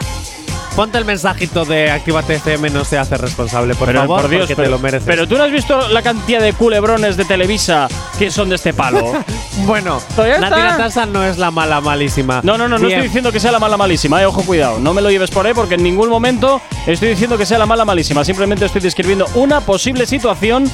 Ponte 0.77 0.99
el 0.99 1.05
mensajito 1.05 1.64
de 1.64 1.91
Actívate 1.91 2.37
FM, 2.37 2.71
no 2.71 2.85
se 2.85 2.97
hace 2.97 3.16
responsable, 3.18 3.75
por 3.75 3.87
pero 3.87 4.01
favor, 4.01 4.23
por 4.23 4.31
Dios, 4.31 4.43
porque 4.43 4.57
pero, 4.57 4.66
te 4.66 4.71
lo 4.71 4.79
mereces. 4.79 5.07
pero 5.07 5.27
tú 5.29 5.37
no 5.37 5.45
has 5.45 5.51
visto 5.53 5.89
la 5.89 6.01
cantidad 6.01 6.41
de 6.41 6.53
culebrones 6.53 7.16
de 7.16 7.25
Televisa 7.25 7.89
que 8.18 8.31
son 8.31 8.49
de 8.49 8.55
este 8.57 8.73
palo. 8.73 9.12
Bueno, 9.66 10.01
Todavía 10.16 10.39
Nati 10.39 10.55
está. 10.59 10.71
Natasa 10.71 11.07
no 11.07 11.23
es 11.23 11.37
la 11.37 11.51
mala 11.51 11.83
malísima. 11.83 12.41
No, 12.43 12.57
no, 12.57 12.66
no, 12.66 12.79
no 12.79 12.89
estoy 12.89 13.03
diciendo 13.03 13.31
que 13.31 13.39
sea 13.41 13.53
la 13.53 13.59
mala 13.59 13.77
malísima, 13.77 14.23
eh, 14.23 14.27
ojo, 14.27 14.43
cuidado. 14.43 14.79
No 14.79 14.95
me 14.95 15.03
lo 15.03 15.11
lleves 15.11 15.31
por 15.31 15.47
ahí 15.47 15.53
porque 15.53 15.75
en 15.75 15.83
ningún 15.83 16.09
momento 16.09 16.62
estoy 16.87 17.11
diciendo 17.11 17.37
que 17.37 17.45
sea 17.45 17.59
la 17.59 17.66
mala 17.66 17.85
malísima. 17.85 18.25
Simplemente 18.25 18.64
estoy 18.64 18.81
describiendo 18.81 19.27
una 19.35 19.61
posible 19.61 20.07
situación 20.07 20.64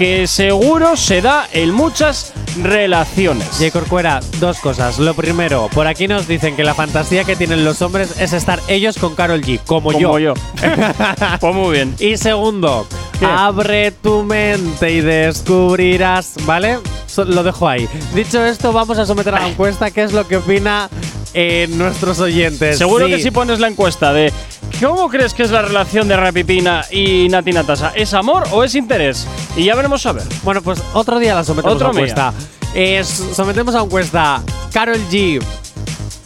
que 0.00 0.26
seguro 0.26 0.96
se 0.96 1.20
da 1.20 1.46
en 1.52 1.72
muchas 1.72 2.32
relaciones. 2.62 3.46
J. 3.58 3.70
Corcuera, 3.70 4.20
dos 4.38 4.58
cosas. 4.58 4.98
Lo 4.98 5.12
primero, 5.12 5.68
por 5.74 5.86
aquí 5.86 6.08
nos 6.08 6.26
dicen 6.26 6.56
que 6.56 6.64
la 6.64 6.72
fantasía 6.72 7.24
que 7.24 7.36
tienen 7.36 7.66
los 7.66 7.82
hombres 7.82 8.18
es 8.18 8.32
estar 8.32 8.60
ellos 8.66 8.96
con 8.96 9.14
Carol 9.14 9.42
G, 9.42 9.60
como, 9.66 9.92
Como 9.92 10.18
yo. 10.18 10.34
yo. 10.34 10.34
pues 11.40 11.54
muy 11.54 11.72
bien. 11.74 11.94
Y 11.98 12.16
segundo, 12.16 12.86
¿Qué? 13.18 13.26
abre 13.26 13.90
tu 13.90 14.22
mente 14.22 14.90
y 14.90 15.02
descubrirás, 15.02 16.32
¿vale? 16.46 16.78
So- 17.06 17.26
lo 17.26 17.42
dejo 17.42 17.68
ahí. 17.68 17.86
Dicho 18.14 18.42
esto, 18.42 18.72
vamos 18.72 18.96
a 18.96 19.04
someter 19.04 19.34
a 19.34 19.40
la 19.40 19.48
encuesta 19.48 19.90
qué 19.90 20.02
es 20.04 20.14
lo 20.14 20.26
que 20.26 20.38
opina 20.38 20.88
eh, 21.34 21.66
nuestros 21.70 22.20
oyentes. 22.20 22.78
Seguro 22.78 23.06
Sí. 23.06 23.12
que 23.12 23.22
si 23.22 23.30
pones 23.30 23.60
la 23.60 23.68
encuesta 23.68 24.12
de 24.12 24.32
¿Cómo 24.80 25.08
crees 25.08 25.34
que 25.34 25.42
es 25.42 25.50
la 25.50 25.60
relación 25.62 26.08
de 26.08 26.16
Rapipina 26.16 26.84
y 26.90 27.28
Nati 27.28 27.52
Natasa? 27.52 27.92
¿Es 27.94 28.14
amor 28.14 28.44
o 28.52 28.64
es 28.64 28.74
interés? 28.74 29.26
Y 29.56 29.64
ya 29.64 29.74
veremos 29.74 30.06
a 30.06 30.12
ver. 30.12 30.24
Bueno, 30.42 30.62
pues 30.62 30.82
otro 30.94 31.18
día 31.18 31.34
la 31.34 31.44
sometemos 31.44 31.74
Otro 31.76 31.88
a 31.88 31.90
encuesta. 31.90 32.32
Eh, 32.74 33.02
sometemos 33.04 33.74
a 33.74 33.80
encuesta 33.82 34.42
Carol 34.72 34.98
G 35.10 35.42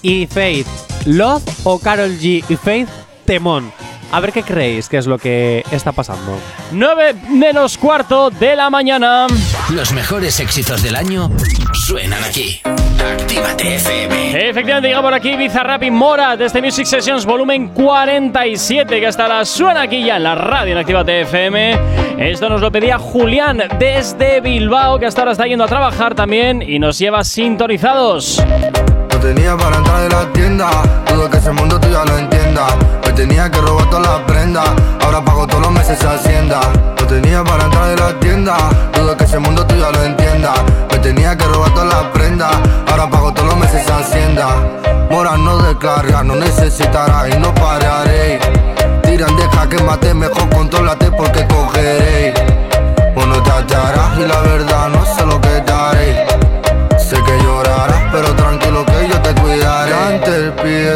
y 0.02 0.26
Faith 0.26 0.66
Love 1.06 1.42
o 1.64 1.78
Carol 1.78 2.10
G 2.18 2.44
y 2.48 2.56
Faith 2.56 2.88
Temón. 3.24 3.72
A 4.12 4.20
ver 4.20 4.32
qué 4.32 4.42
creéis 4.42 4.88
que 4.88 4.98
es 4.98 5.06
lo 5.06 5.18
que 5.18 5.64
está 5.70 5.92
pasando. 5.92 6.38
9 6.72 7.14
menos 7.30 7.76
cuarto 7.78 8.30
de 8.30 8.56
la 8.56 8.70
mañana. 8.70 9.26
Los 9.70 9.92
mejores 9.92 10.38
éxitos 10.40 10.82
del 10.82 10.96
año 10.96 11.30
suenan 11.86 12.22
aquí. 12.24 12.60
Actívate 12.64 13.76
FM. 13.76 14.48
Efectivamente, 14.48 14.88
llega 14.88 15.02
por 15.02 15.14
aquí 15.14 15.36
Bizarrap 15.36 15.82
y 15.82 15.90
Mora 15.90 16.36
desde 16.36 16.62
Music 16.62 16.86
Sessions 16.86 17.26
volumen 17.26 17.68
47, 17.68 19.00
que 19.00 19.06
hasta 19.06 19.24
ahora 19.24 19.44
suena 19.44 19.82
aquí 19.82 20.04
ya 20.04 20.16
en 20.16 20.22
la 20.22 20.34
radio 20.34 20.72
en 20.72 20.78
Actívate 20.78 21.22
FM. 21.22 21.78
Esto 22.18 22.48
nos 22.48 22.60
lo 22.60 22.70
pedía 22.70 22.98
Julián 22.98 23.62
desde 23.78 24.40
Bilbao, 24.40 24.98
que 24.98 25.06
hasta 25.06 25.22
ahora 25.22 25.32
está 25.32 25.46
yendo 25.46 25.64
a 25.64 25.68
trabajar 25.68 26.14
también 26.14 26.62
y 26.62 26.78
nos 26.78 26.98
lleva 26.98 27.24
sintonizados. 27.24 28.42
Tenía 29.24 29.56
para 29.56 29.78
entrar 29.78 30.02
de 30.02 30.08
la 30.10 30.32
tienda, 30.34 30.68
dudo 31.08 31.30
que 31.30 31.38
ese 31.38 31.50
mundo 31.50 31.80
tú 31.80 31.88
ya 31.88 32.04
lo 32.04 32.18
entienda. 32.18 32.66
Me 33.06 33.12
tenía 33.14 33.50
que 33.50 33.58
robar 33.58 33.88
todas 33.88 34.06
las 34.06 34.20
prendas, 34.26 34.68
ahora 35.02 35.24
pago 35.24 35.46
todos 35.46 35.62
los 35.62 35.72
meses 35.72 35.98
Hacienda. 36.04 36.60
No 37.00 37.06
tenía 37.06 37.42
para 37.42 37.64
entrar 37.64 37.88
de 37.88 37.96
la 37.96 38.20
tienda, 38.20 38.54
dudo 38.92 39.16
que 39.16 39.24
ese 39.24 39.38
mundo 39.38 39.66
tú 39.66 39.76
ya 39.76 39.90
lo 39.92 40.02
entienda. 40.04 40.52
Me 40.90 40.98
tenía 40.98 41.38
que 41.38 41.46
robar 41.46 41.72
todas 41.72 41.88
las 41.88 42.04
prendas, 42.12 42.54
ahora 42.86 43.08
pago 43.08 43.32
todos 43.32 43.48
los 43.48 43.56
meses 43.56 43.90
Hacienda. 43.90 44.46
Mora 45.10 45.38
no 45.38 45.56
descarga, 45.56 46.22
no 46.22 46.36
necesitará 46.36 47.26
y 47.26 47.38
no 47.38 47.54
pararé. 47.54 48.38
Tiran, 49.04 49.34
deja 49.38 49.66
que 49.70 49.82
mate, 49.84 50.12
mejor 50.12 50.50
contrólate 50.50 51.10
porque 51.10 51.46
cogeré. 51.46 52.34
Bueno, 53.14 53.42
te 53.42 53.50
hallarás 53.50 54.18
y 54.18 54.26
la 54.26 54.40
verdad 54.42 54.88
no 54.90 55.02
sé 55.06 55.24
lo 55.24 55.40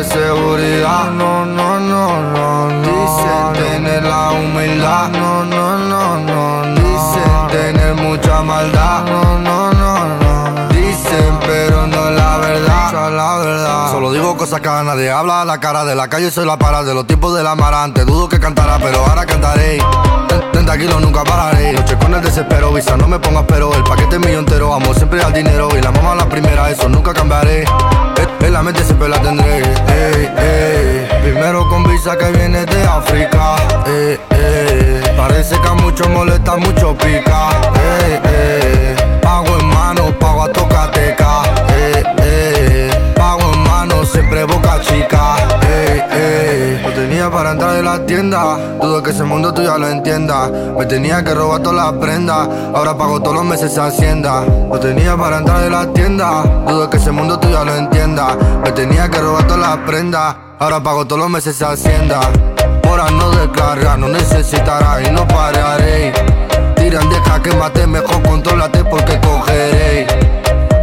Seguridad, 0.04 1.10
no, 1.10 1.44
no, 1.44 1.80
no, 1.80 2.22
no, 2.22 2.68
no. 2.68 2.82
Dicen 2.82 3.52
tener 3.54 4.04
la 4.04 4.30
humildad, 4.30 5.10
no, 5.10 5.44
no, 5.44 5.76
no, 5.76 6.18
no, 6.18 6.62
no. 6.62 6.74
Dicen 6.74 7.48
tener 7.50 7.94
mucha 7.94 8.40
maldad, 8.42 9.04
no, 9.06 9.38
no. 9.40 9.57
Solo 13.90 14.12
digo 14.12 14.36
cosas 14.36 14.60
que 14.60 14.68
a 14.68 14.82
nadie 14.84 15.10
habla 15.10 15.44
la 15.44 15.58
cara 15.58 15.84
de 15.84 15.96
la 15.96 16.06
calle, 16.08 16.30
soy 16.30 16.46
la 16.46 16.56
para 16.56 16.84
de 16.84 16.94
los 16.94 17.04
tipos 17.06 17.34
de 17.34 17.42
la 17.42 17.56
marante. 17.56 18.04
Dudo 18.04 18.28
que 18.28 18.38
cantará, 18.38 18.78
pero 18.78 19.04
ahora 19.04 19.26
cantaré. 19.26 19.78
Ten- 20.28 20.52
30 20.52 20.78
kilos 20.78 21.00
nunca 21.00 21.24
pararé. 21.24 21.72
Noche 21.72 21.96
con 21.98 22.14
el 22.14 22.22
desespero, 22.22 22.72
visa, 22.72 22.96
no 22.96 23.08
me 23.08 23.18
pongas 23.18 23.44
pero. 23.48 23.74
El 23.74 23.82
paquete 23.82 24.20
mío 24.20 24.38
entero, 24.38 24.72
amo 24.72 24.94
siempre 24.94 25.20
al 25.22 25.32
dinero. 25.32 25.68
Y 25.76 25.82
la 25.82 25.90
mamá 25.90 26.14
la 26.14 26.28
primera, 26.28 26.70
eso 26.70 26.88
nunca 26.88 27.12
cambiaré. 27.12 27.62
En- 27.62 28.28
En 28.46 28.52
la 28.52 28.62
mente 28.62 28.84
siempre 28.84 29.08
la 29.08 29.20
tendré. 29.20 29.58
Ey, 29.58 30.32
ey. 30.38 31.08
Primero 31.22 31.68
con 31.68 31.82
visa 31.84 32.16
que 32.16 32.30
viene 32.30 32.64
de 32.64 32.84
África. 32.84 33.56
Parece 35.16 35.60
que 35.60 35.68
a 35.68 35.74
muchos 35.74 36.08
molesta, 36.08 36.56
mucho 36.56 36.96
pica. 36.96 37.48
Pago 39.20 39.58
en 39.58 39.66
mano, 39.66 40.04
pago 40.20 40.44
a 40.44 40.52
tocateca. 40.52 41.42
Siempre 44.28 44.46
chica. 44.82 45.36
Ey, 45.62 46.02
ey. 46.12 46.82
No 46.82 46.92
tenía 46.92 47.30
para 47.30 47.52
entrar 47.52 47.74
de 47.74 47.82
la 47.82 48.04
tienda. 48.04 48.56
Dudo 48.80 49.02
que 49.02 49.10
ese 49.10 49.24
mundo 49.24 49.52
tú 49.52 49.62
ya 49.62 49.78
lo 49.78 49.88
entienda. 49.88 50.50
Me 50.76 50.86
tenía 50.86 51.24
que 51.24 51.34
robar 51.34 51.62
todas 51.62 51.76
las 51.76 52.00
prendas. 52.00 52.48
Ahora 52.74 52.96
pago 52.96 53.20
todos 53.20 53.36
los 53.36 53.44
meses 53.44 53.72
esa 53.72 53.86
hacienda. 53.86 54.44
Lo 54.44 54.78
tenía 54.78 55.16
para 55.16 55.38
entrar 55.38 55.64
en 55.64 55.72
la 55.72 55.86
tienda. 55.92 56.42
Dudo 56.66 56.90
que 56.90 56.98
ese 56.98 57.10
mundo 57.10 57.38
tú 57.38 57.48
ya 57.50 57.64
lo 57.64 57.74
entienda. 57.74 58.36
Me 58.62 58.72
tenía 58.72 59.08
que 59.08 59.18
robar 59.18 59.46
todas 59.46 59.60
las 59.60 59.76
prendas. 59.78 60.36
Ahora 60.58 60.82
pago 60.82 61.06
todos 61.06 61.22
los 61.22 61.30
meses 61.30 61.56
esa 61.56 61.70
hacienda. 61.72 62.20
Ahora 62.84 63.10
no 63.10 63.30
descarga, 63.30 63.96
no 63.96 64.08
necesitarás 64.08 65.06
y 65.06 65.10
no 65.10 65.26
pararé. 65.28 66.12
Tiran, 66.76 67.08
deja 67.10 67.42
que 67.42 67.54
mate, 67.54 67.86
mejor 67.86 68.22
contrólate 68.22 68.84
porque 68.84 69.20
cogeré. 69.20 70.06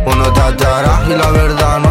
O 0.05 0.13
no 0.13 0.31
te 0.31 0.41
atarás 0.41 1.07
y 1.07 1.15
la 1.15 1.31
verdad 1.31 1.79
no 1.79 1.84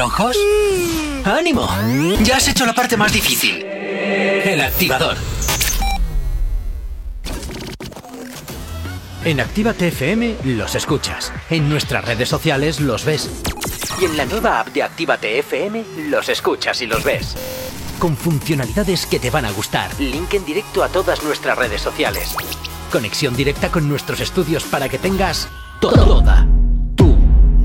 ojos? 0.00 0.36
¡Ánimo! 1.24 1.68
Ya 2.22 2.36
has 2.36 2.48
hecho 2.48 2.66
la 2.66 2.72
parte 2.72 2.96
más 2.96 3.12
difícil. 3.12 3.62
El 3.62 4.60
activador. 4.60 5.16
En 9.24 9.38
Actívate 9.38 9.88
FM 9.88 10.36
los 10.44 10.74
escuchas. 10.74 11.32
En 11.50 11.68
nuestras 11.68 12.04
redes 12.04 12.28
sociales 12.28 12.80
los 12.80 13.04
ves. 13.04 13.30
Y 14.00 14.06
en 14.06 14.16
la 14.16 14.24
nueva 14.24 14.60
app 14.60 14.68
de 14.68 14.82
Actívate 14.82 15.38
FM 15.40 15.84
los 16.08 16.28
escuchas 16.30 16.80
y 16.80 16.86
los 16.86 17.04
ves. 17.04 17.36
Con 17.98 18.16
funcionalidades 18.16 19.04
que 19.04 19.20
te 19.20 19.30
van 19.30 19.44
a 19.44 19.52
gustar. 19.52 19.90
Link 20.00 20.32
en 20.32 20.46
directo 20.46 20.82
a 20.82 20.88
todas 20.88 21.22
nuestras 21.22 21.58
redes 21.58 21.82
sociales. 21.82 22.34
Conexión 22.90 23.36
directa 23.36 23.70
con 23.70 23.86
nuestros 23.88 24.20
estudios 24.20 24.64
para 24.64 24.88
que 24.88 24.98
tengas 24.98 25.48
toda 25.80 26.46
tu 26.96 27.16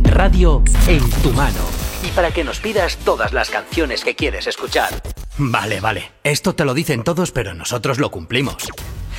radio 0.04 0.62
en 0.88 1.10
tu 1.22 1.32
mano. 1.32 1.75
Para 2.16 2.32
que 2.32 2.43
nos 2.43 2.59
pidas 2.59 2.97
todas 2.97 3.34
las 3.34 3.49
canciones 3.49 4.03
que 4.03 4.16
quieres 4.16 4.47
escuchar. 4.47 4.89
Vale, 5.38 5.82
vale. 5.82 6.11
Esto 6.24 6.55
te 6.55 6.63
lo 6.63 6.74
dicen 6.74 7.03
todos, 7.03 7.32
pero 7.32 7.53
nosotros 7.53 7.99
lo 7.99 8.09
cumplimos. 8.09 8.55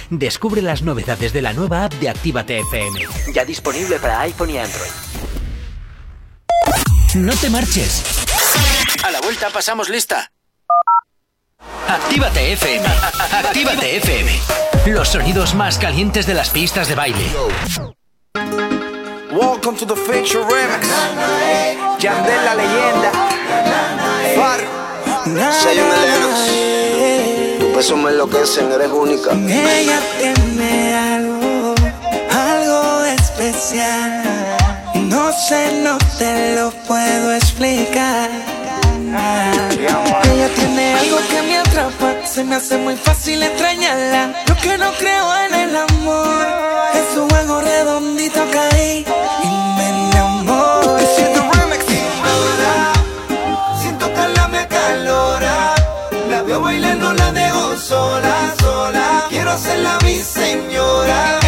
Descubre 0.08 0.62
las 0.62 0.82
novedades 0.82 1.32
de 1.32 1.42
la 1.42 1.52
nueva 1.52 1.84
app 1.84 1.92
de 1.94 2.08
Actívate 2.08 2.60
FM. 2.60 3.06
Ya 3.34 3.44
disponible 3.44 3.98
para 3.98 4.20
iPhone 4.20 4.50
y 4.50 4.58
Android. 4.58 4.90
No 7.16 7.34
te 7.34 7.50
marches. 7.50 8.02
A 9.04 9.10
la 9.10 9.20
vuelta 9.20 9.50
pasamos 9.50 9.88
lista. 9.88 10.30
Actívate 11.88 12.52
FM. 12.52 12.86
Actívate 13.32 13.96
FM. 13.96 14.32
Los 14.86 15.08
sonidos 15.08 15.54
más 15.54 15.78
calientes 15.78 16.26
de 16.26 16.34
las 16.34 16.50
pistas 16.50 16.88
de 16.88 16.94
baile. 16.94 17.26
Welcome 19.36 19.76
to 19.76 19.84
the 19.84 19.94
Feature 19.94 20.40
Remix. 20.44 20.88
Yandel 22.00 22.44
la 22.46 22.54
leyenda. 22.54 23.10
Far. 24.34 24.60
Zion 25.60 25.88
Lennox. 25.90 27.58
Tu 27.58 27.72
peso 27.74 27.96
me 27.98 28.12
enloquecen, 28.12 28.72
eres 28.72 28.90
única. 28.90 29.32
Ella 29.32 30.00
tiene 30.18 30.94
algo, 30.94 31.74
algo 32.32 33.04
especial. 33.04 34.24
No 35.02 35.30
sé, 35.32 35.82
no 35.82 35.98
te 36.18 36.54
lo 36.56 36.70
puedo 36.88 37.34
explicar. 37.34 38.30
Se 42.36 42.44
me 42.44 42.56
hace 42.56 42.76
muy 42.76 42.96
fácil 42.96 43.42
extrañarla. 43.42 44.44
Yo 44.46 44.54
que 44.56 44.76
no 44.76 44.92
creo 44.98 45.26
en 45.46 45.54
el 45.54 45.74
amor, 45.74 46.46
es 46.94 47.14
su 47.14 47.26
juego 47.26 47.62
redondito 47.62 48.44
caí 48.52 49.06
y 49.42 49.48
me 49.76 49.88
enamoré. 49.88 51.06
Sin 51.16 51.32
tocarla 53.98 54.48
me 54.48 54.68
calora. 54.68 55.74
La 56.28 56.42
veo 56.42 56.60
bailando, 56.60 57.14
la 57.14 57.32
dejo 57.32 57.74
sola, 57.78 58.54
sola. 58.60 59.24
Quiero 59.30 59.52
hacerla 59.52 59.98
mi 60.04 60.16
señora. 60.16 61.45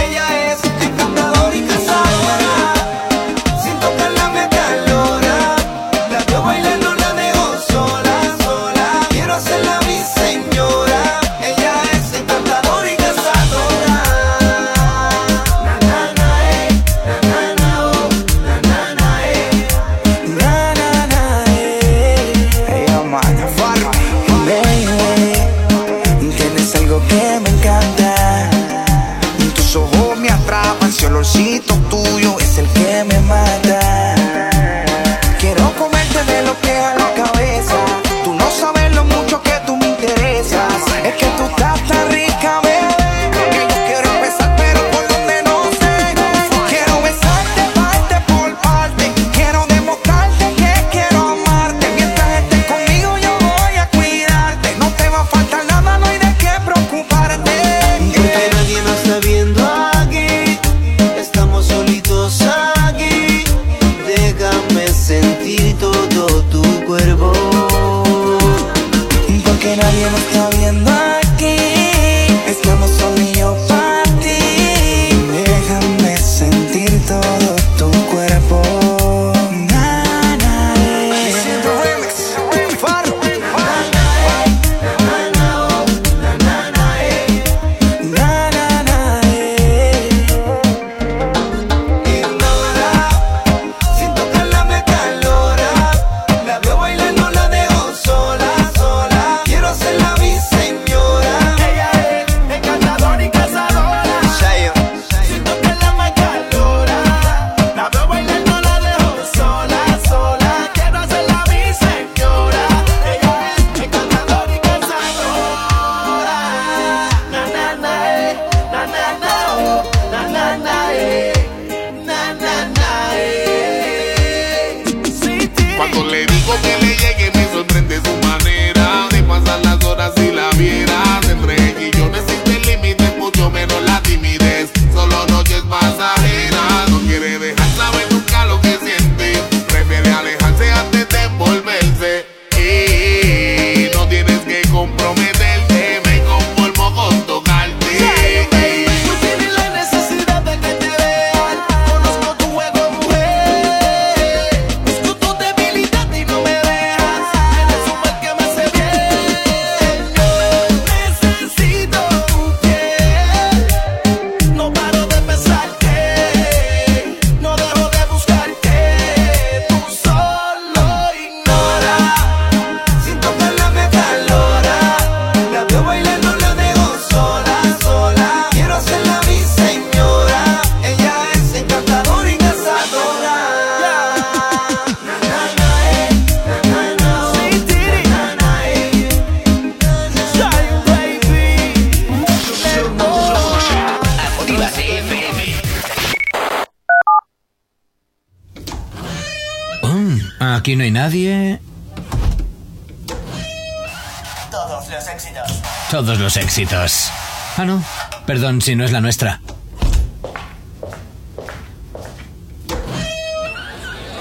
Perdón 208.48 208.62
si 208.62 208.74
no 208.74 208.84
es 208.86 208.92
la 208.92 209.02
nuestra. 209.02 209.42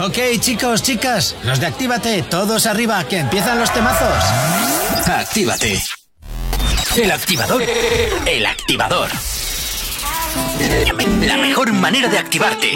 Ok, 0.01 0.17
chicos, 0.41 0.83
chicas, 0.83 1.33
los 1.43 1.61
de 1.61 1.67
Actívate, 1.67 2.23
todos 2.23 2.65
arriba, 2.65 3.01
que 3.05 3.19
empiezan 3.19 3.57
los 3.57 3.71
temazos. 3.71 4.21
Actívate. 5.07 5.81
El 6.97 7.11
activador. 7.11 7.63
El 8.25 8.45
activador. 8.45 9.09
La 11.25 11.37
mejor 11.37 11.71
manera 11.71 12.09
de 12.09 12.17
activarte. 12.17 12.73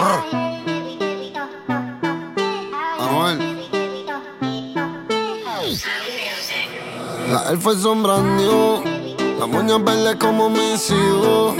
La 7.27 7.43
elfa 7.51 7.71
brand 7.71 8.39
new. 8.39 8.90
La 9.41 9.47
moña 9.47 9.79
verde 9.79 10.19
como 10.19 10.51
mis 10.51 10.91
hijos. 10.91 11.55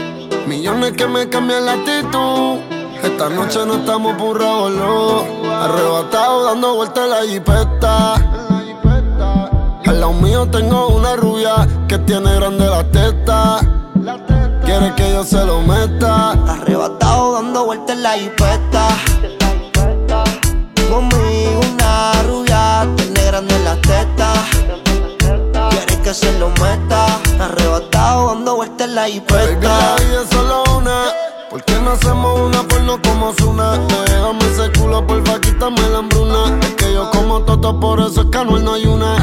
Millones 0.46 0.92
que 0.92 1.08
me 1.08 1.28
cambian 1.28 1.66
la 1.66 1.72
actitud. 1.72 2.60
Esta 3.02 3.28
noche 3.28 3.66
no 3.66 3.78
estamos 3.78 4.16
burrados, 4.20 4.72
no. 4.72 5.52
Arrebatado 5.52 6.44
dando 6.44 6.76
vueltas 6.76 7.04
en 7.06 7.10
la 7.10 7.22
jipeta. 7.24 8.14
Al 9.88 10.00
lado 10.00 10.14
mío 10.14 10.48
tengo 10.52 10.90
una 10.90 11.16
rubia 11.16 11.68
que 11.88 11.98
tiene 11.98 12.36
grande 12.36 12.68
la 12.68 12.84
teta. 12.84 13.62
Quiere 14.64 14.94
que 14.94 15.14
yo 15.14 15.24
se 15.24 15.44
lo 15.44 15.62
meta. 15.62 16.34
Arrebatado 16.34 17.34
dando 17.34 17.66
vueltas 17.66 17.96
en 17.96 18.04
la 18.04 18.12
jipeta. 18.12 18.90
Que 26.12 26.16
se 26.16 26.40
lo 26.40 26.50
meta. 26.50 27.06
Arrebatado 27.40 28.28
dando 28.28 28.56
vueltas 28.58 28.88
en 28.88 28.96
la 28.96 29.02
Baby, 29.04 29.14
jipeta. 29.14 29.96
la 29.96 30.30
solo 30.30 30.64
una. 30.78 31.04
¿Por 31.50 31.64
qué 31.64 31.74
no 31.80 31.92
hacemos 31.92 32.40
una 32.40 32.64
porno 32.64 33.02
como 33.02 33.34
Zuna? 33.34 33.78
Déjame 34.06 34.46
ese 34.52 34.72
culo, 34.80 35.06
porfa, 35.06 35.40
quítame 35.40 35.82
la 35.90 36.00
hambruna. 36.00 36.60
Es 36.62 36.76
que 36.76 36.94
yo 36.94 37.10
como 37.12 37.42
toto, 37.44 37.80
por 37.80 38.00
eso 38.00 38.22
es 38.22 38.28
que 38.28 38.38
Anuel 38.38 38.64
no 38.64 38.74
hay 38.74 38.86
una. 38.86 39.16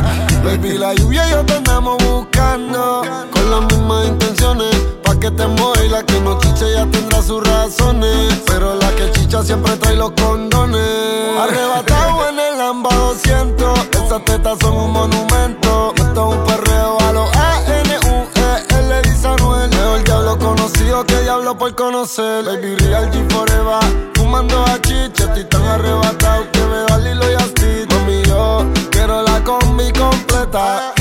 Baby, 0.44 0.78
la 0.78 0.94
lluvia 0.94 1.26
y 1.28 1.30
yo 1.32 1.44
te 1.44 1.54
andamos 1.54 1.96
buscando. 2.04 3.02
Con 3.32 3.50
las 3.50 3.60
mismas 3.72 4.06
intenciones. 4.06 4.74
Pa' 5.02 5.18
que 5.18 5.30
te 5.30 5.46
mueva 5.46 5.84
y 5.84 5.88
la 5.88 6.02
que 6.02 6.20
no 6.20 6.38
chiche 6.38 6.72
ya 6.72 6.86
tendrá 6.86 7.22
sus 7.22 7.46
razones. 7.46 8.42
Pero 8.46 8.74
la 8.76 8.90
que 8.92 9.10
chicha 9.12 9.42
siempre 9.42 9.76
trae 9.76 9.94
los 9.94 10.12
condones. 10.12 11.38
Arrebatado 11.38 12.28
en 12.28 12.38
el 12.38 12.58
Lamba 12.58 12.94
200. 12.94 13.97
Esas 14.08 14.24
tetas 14.24 14.58
son 14.60 14.74
un 14.74 14.90
monumento. 14.90 15.92
Esto 15.94 16.30
es 16.30 16.38
un 16.38 16.44
perreo 16.46 16.98
a 16.98 17.12
los 17.12 17.36
A-N-U-E. 17.36 18.78
Él 18.78 18.88
le 18.88 19.02
dice 19.02 19.28
a 19.28 19.34
Anuel. 19.34 19.68
Mejor 19.68 20.02
diablo 20.02 20.38
conocido 20.38 21.04
que 21.04 21.20
diablo 21.20 21.58
por 21.58 21.74
conocer. 21.74 22.42
Baby 22.42 22.74
Real 22.76 23.10
G 23.10 23.30
Forever. 23.30 24.10
Fumando 24.14 24.64
a 24.64 24.80
chiche. 24.80 25.24
Estoy 25.24 25.44
tan 25.44 25.62
arrebatado 25.62 26.50
que 26.52 26.58
me 26.58 26.76
da 26.88 26.96
Lilo 26.96 27.30
y 27.30 27.42
Stitch. 27.50 27.92
Mami, 27.92 28.22
yo 28.22 28.64
quiero 28.90 29.20
la 29.20 29.44
combi 29.44 29.92
completa. 29.92 30.94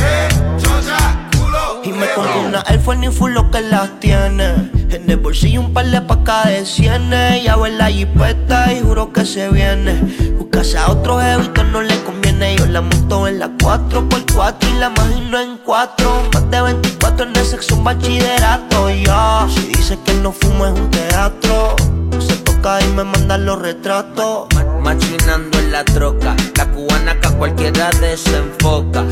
Y 1.87 1.93
me 1.93 2.05
pongo 2.07 2.41
una 2.45 2.63
Force 2.83 2.99
ni 2.99 3.07
full 3.07 3.31
lo 3.31 3.49
que 3.49 3.61
las 3.61 3.97
tiene. 4.01 4.71
En 4.89 5.09
el 5.09 5.15
bolsillo 5.15 5.61
un 5.61 5.73
par 5.73 5.85
de 5.85 6.01
pacas 6.01 6.47
de 6.47 6.65
cienes. 6.65 7.41
Ya 7.41 7.55
en 7.65 7.77
la 7.77 7.85
jipeta 7.85 8.73
y 8.73 8.81
juro 8.81 9.13
que 9.13 9.23
se 9.25 9.47
viene. 9.49 9.93
Buscarse 10.37 10.77
a 10.77 10.91
otro 10.91 11.17
jevito 11.21 11.63
no 11.63 11.81
le 11.81 11.97
conviene. 12.03 12.57
Yo 12.57 12.65
la 12.65 12.81
monto 12.81 13.25
en 13.25 13.39
la 13.39 13.47
4x4 13.47 14.55
y 14.69 14.79
la 14.79 14.87
imagino 14.87 15.39
en 15.39 15.57
4. 15.63 16.23
Más 16.33 16.51
de 16.51 16.61
24 16.61 17.25
en 17.25 17.35
el 17.37 17.73
un 17.73 17.83
bachillerato. 17.85 18.89
Si 19.49 19.67
dice 19.67 19.97
que 20.03 20.13
no 20.15 20.33
fumo 20.33 20.65
es 20.65 20.77
un 20.77 20.91
teatro. 20.91 21.73
Se 22.19 22.35
toca 22.35 22.81
y 22.81 22.87
me 22.87 23.05
mandan 23.05 23.45
los 23.45 23.61
retratos. 23.61 24.47
Machinando 24.81 25.57
en 25.59 25.71
la 25.71 25.85
troca, 25.85 26.35
la 26.57 26.65
cubana 26.69 27.17
que 27.17 27.27
a 27.27 27.31
cualquiera 27.31 27.91
desenfoca. 27.91 29.05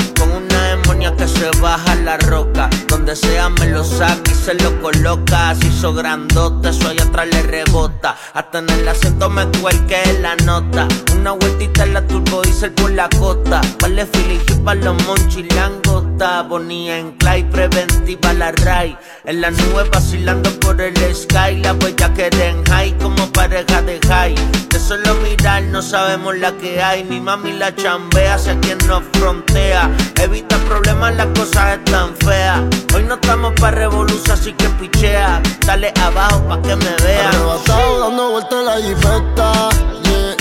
Demonia 0.86 1.16
que 1.16 1.28
se 1.28 1.50
baja 1.62 1.96
la 1.96 2.18
roca. 2.18 2.70
Donde 2.88 3.16
sea 3.16 3.50
me 3.50 3.68
lo 3.68 3.84
saca 3.84 4.32
y 4.32 4.36
se 4.36 4.54
lo 4.56 4.82
coloca. 4.82 5.56
Se 5.56 5.68
hizo 5.68 5.94
grandote, 5.94 6.70
eso 6.70 6.90
allá 6.90 7.04
atrás 7.04 7.28
le 7.32 7.42
rebota. 7.44 8.16
Hasta 8.34 8.60
en 8.60 8.70
el 8.70 8.88
acento 8.88 9.30
me 9.30 9.46
cuelque 9.62 10.02
la 10.22 10.36
nota. 10.38 10.88
Una 11.16 11.32
vueltita 11.32 11.84
en 11.84 11.94
la 11.94 12.06
turbo 12.08 12.42
diesel 12.42 12.72
por 12.72 12.92
la 12.92 13.10
costa. 13.20 13.62
Vale 13.82 14.06
Philly 14.06 14.40
para 14.64 14.80
los 14.82 15.04
monchilangota. 15.06 16.44
Bonía 16.44 17.00
en 17.00 17.12
clay, 17.14 17.44
preventiva 17.44 18.34
la 18.34 18.52
ray. 18.52 18.98
En 19.26 19.42
la 19.42 19.52
nube 19.52 19.90
vacilando 19.92 20.50
por 20.60 20.80
el 20.80 20.96
sky. 21.16 21.58
La 21.62 21.74
huella 21.74 22.14
que 22.14 22.28
en 22.28 22.64
high 22.66 22.98
como 23.00 23.32
pareja 23.32 23.82
de 23.82 24.00
high. 24.08 24.36
De 24.70 24.80
solo 24.80 25.16
mirar 25.16 25.64
no 25.64 25.82
sabemos 25.82 26.38
la 26.38 26.52
que 26.54 26.82
hay. 26.82 27.04
Mi 27.04 27.20
mami 27.20 27.54
la 27.54 27.76
chambea, 27.76 28.38
sé 28.38 28.58
quien 28.60 28.78
nos 28.88 29.04
frontea. 29.14 29.90
Evita 30.22 30.58
las 30.84 31.28
cosas 31.28 31.78
están 31.78 32.16
feas. 32.18 32.62
Hoy 32.94 33.04
no 33.04 33.16
estamos 33.16 33.54
pa' 33.60 33.72
revolución, 33.72 34.32
así 34.32 34.54
que 34.54 34.68
pichea. 34.70 35.42
Dale 35.66 35.94
abajo 36.02 36.42
pa' 36.48 36.62
que 36.62 36.76
me 36.76 36.96
vea. 37.04 37.30
Arrebatado 37.30 38.00
dando 38.00 38.32
vueltas 38.32 38.60
en 38.60 38.66
la 38.66 38.76
jipeta. 38.78 39.70
Yeah. 40.04 40.36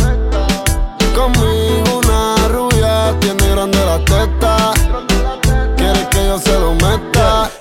Conmigo 1.15 2.04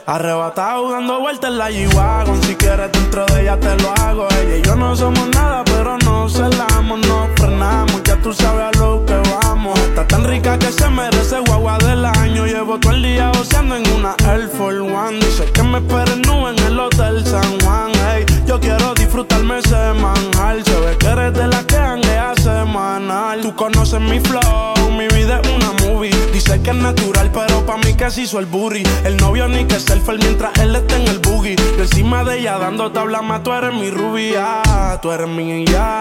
Arrebatado 0.06 0.92
dando 0.92 1.22
vueltas 1.22 1.50
en 1.50 1.58
la 1.58 1.72
G-Wagon 1.72 2.44
Si 2.44 2.56
quieres 2.56 2.92
dentro 2.92 3.26
de 3.28 3.44
ella 3.44 3.58
te 3.58 3.74
lo 3.82 3.92
hago. 3.92 4.28
Ella 4.42 4.58
y 4.58 4.62
yo 4.62 4.76
no 4.76 4.94
somos 4.98 5.30
nada 5.30 5.64
pero 5.64 5.98
no 6.00 6.28
celamos. 6.28 7.00
No 7.08 7.30
frenamos, 7.38 8.04
ya 8.04 8.18
tú 8.18 8.34
sabes 8.34 8.66
a 8.76 8.80
lo 8.80 9.06
que 9.06 9.16
vamos. 9.16 9.80
Está 9.80 10.06
tan 10.06 10.26
rica 10.26 10.60
que 10.60 10.72
se 10.74 10.90
merece 10.90 11.40
guagua 11.48 11.78
del 11.78 12.04
año. 12.04 12.46
Llevo 12.46 12.78
todo 12.80 12.92
el 12.94 13.04
día 13.04 13.32
oceando 13.32 13.78
en 13.78 13.90
una 13.94 14.14
Air 14.28 14.50
Force 14.50 14.80
One. 14.80 15.20
Dice 15.20 15.46
que 15.54 15.64
me 15.64 15.78
esperen 15.78 16.22
nube 16.24 16.50
en 16.50 16.60
el 16.60 16.80
Hotel 16.80 17.26
San 17.26 17.62
Juan. 17.62 17.92
Ey, 18.14 18.26
Yo 18.46 18.60
quiero 18.60 18.94
disfrutarme 18.96 19.62
semanal 19.62 20.64
Se 20.66 20.80
ve 20.82 20.98
que 20.98 21.08
eres 21.08 21.34
de 21.34 21.48
la 21.48 21.64
que 21.66 21.78
hanguea 21.78 22.34
semanal. 22.36 23.40
Tú 23.42 23.56
conoces 23.56 24.02
mi 24.02 24.20
flow, 24.20 24.92
mi 24.98 25.08
vida 25.08 25.40
es 25.42 25.50
una 25.50 25.72
movie. 25.86 26.12
Dice 26.34 26.62
que 26.62 26.72
es 26.72 26.76
natural 26.76 27.32
pero 27.34 27.66
pa' 27.66 27.78
mí 27.78 27.94
se 28.10 28.22
hizo 28.22 28.40
el 28.40 28.46
booty. 28.46 28.84
El 29.06 29.18
novio 29.18 29.48
ni 29.48 29.66
que 29.66 29.80
selfie 29.94 30.18
mientras 30.18 30.58
él 30.60 30.76
está 30.76 30.96
en 30.96 31.08
el 31.08 31.20
boogie. 31.20 31.56
Yo 31.56 31.84
encima 31.84 32.24
de 32.24 32.40
ella 32.40 32.58
dando 32.58 32.92
tabla 32.92 33.22
más 33.22 33.44
Tú 33.44 33.52
eres 33.54 33.74
mi 33.74 33.90
rubia, 33.92 34.62
tú 35.02 35.12
eres 35.12 35.28
mi 35.28 35.66
ya. 35.66 36.00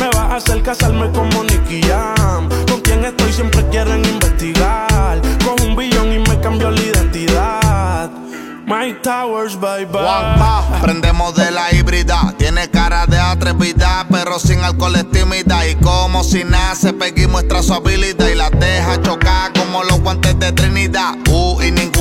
Me 0.00 0.06
vas 0.08 0.32
a 0.32 0.36
hacer 0.36 0.62
casarme 0.62 1.10
como 1.10 1.44
Nicky 1.44 1.82
Jam. 1.82 2.48
Con 2.68 2.80
quien 2.80 3.04
estoy 3.04 3.32
siempre 3.32 3.66
quieren 3.68 4.04
investigar. 4.04 5.20
Con 5.44 5.68
un 5.68 5.76
billón 5.76 6.12
y 6.12 6.18
me 6.18 6.40
cambió 6.40 6.70
la 6.70 6.80
identidad. 6.80 8.10
Mike 8.66 9.00
Towers, 9.02 9.54
bye 9.60 9.86
bye. 9.86 10.02
Juanpa, 10.02 10.80
prendemos 10.82 11.34
de 11.34 11.50
la 11.50 11.72
híbrida. 11.72 12.34
Tiene 12.38 12.68
cara 12.70 13.06
de 13.06 13.18
atrevida, 13.18 14.06
pero 14.10 14.38
sin 14.38 14.60
alcohol 14.60 14.96
es 14.96 15.10
tímida. 15.10 15.66
Y 15.68 15.76
como 15.76 16.24
si 16.24 16.42
nace, 16.42 16.92
Peggy 16.92 17.26
muestra 17.26 17.62
su 17.62 17.74
habilidad. 17.74 18.28
Y 18.28 18.34
la 18.34 18.50
deja 18.50 19.00
chocar 19.02 19.52
como 19.52 19.84
los 19.84 20.00
guantes 20.00 20.38
de 20.38 20.52
Trinidad. 20.52 21.14
Uh, 21.30 21.62
y 21.62 21.70
ninguna 21.70 21.86
le 21.86 21.95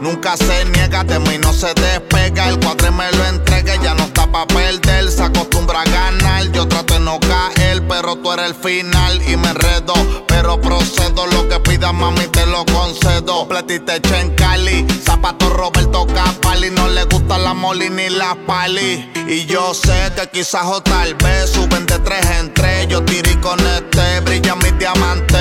nunca 0.00 0.36
se 0.36 0.64
niega, 0.66 1.04
de 1.04 1.18
mí 1.20 1.38
no 1.38 1.52
se 1.52 1.72
despega. 1.74 2.48
El 2.48 2.58
cuadre 2.60 2.90
me 2.90 3.10
lo 3.12 3.24
entrega, 3.26 3.74
ya 3.82 3.94
no 3.94 4.04
está 4.04 4.26
pa' 4.30 4.46
perder. 4.46 5.10
Se 5.10 5.22
acostumbra 5.22 5.82
a 5.82 5.84
ganar, 5.84 6.50
yo 6.52 6.66
trato 6.66 6.94
de 6.94 7.00
no 7.00 7.18
caer, 7.20 7.86
pero 7.88 8.16
tú 8.16 8.32
eres 8.32 8.46
el 8.46 8.54
final 8.54 9.22
y 9.28 9.36
me 9.36 9.50
enredo. 9.50 9.94
Pero 10.26 10.60
procedo, 10.60 11.26
lo 11.26 11.48
que 11.48 11.60
pidas, 11.60 11.94
mami, 11.94 12.26
te 12.28 12.46
lo 12.46 12.64
concedo. 12.66 13.46
Platiste 13.48 14.00
en 14.18 14.34
Cali, 14.34 14.86
zapato 15.04 15.48
Roberto 15.50 16.06
Capali, 16.06 16.70
no 16.70 16.88
le 16.88 17.04
gusta 17.04 17.38
la 17.38 17.54
moli 17.54 17.90
ni 17.90 18.08
la 18.10 18.36
pali. 18.46 19.10
Y 19.28 19.46
yo 19.46 19.74
sé 19.74 20.12
que 20.16 20.28
quizás 20.30 20.64
o 20.66 20.82
tal 20.82 21.14
vez 21.14 21.50
suben 21.50 21.86
de 21.86 21.98
tres 22.00 22.24
en 22.38 22.52
tres. 22.54 22.88
Yo 22.88 23.04
tiré 23.04 23.38
con 23.40 23.58
este, 23.60 24.20
brilla 24.20 24.54
mi 24.56 24.70
diamante. 24.72 25.38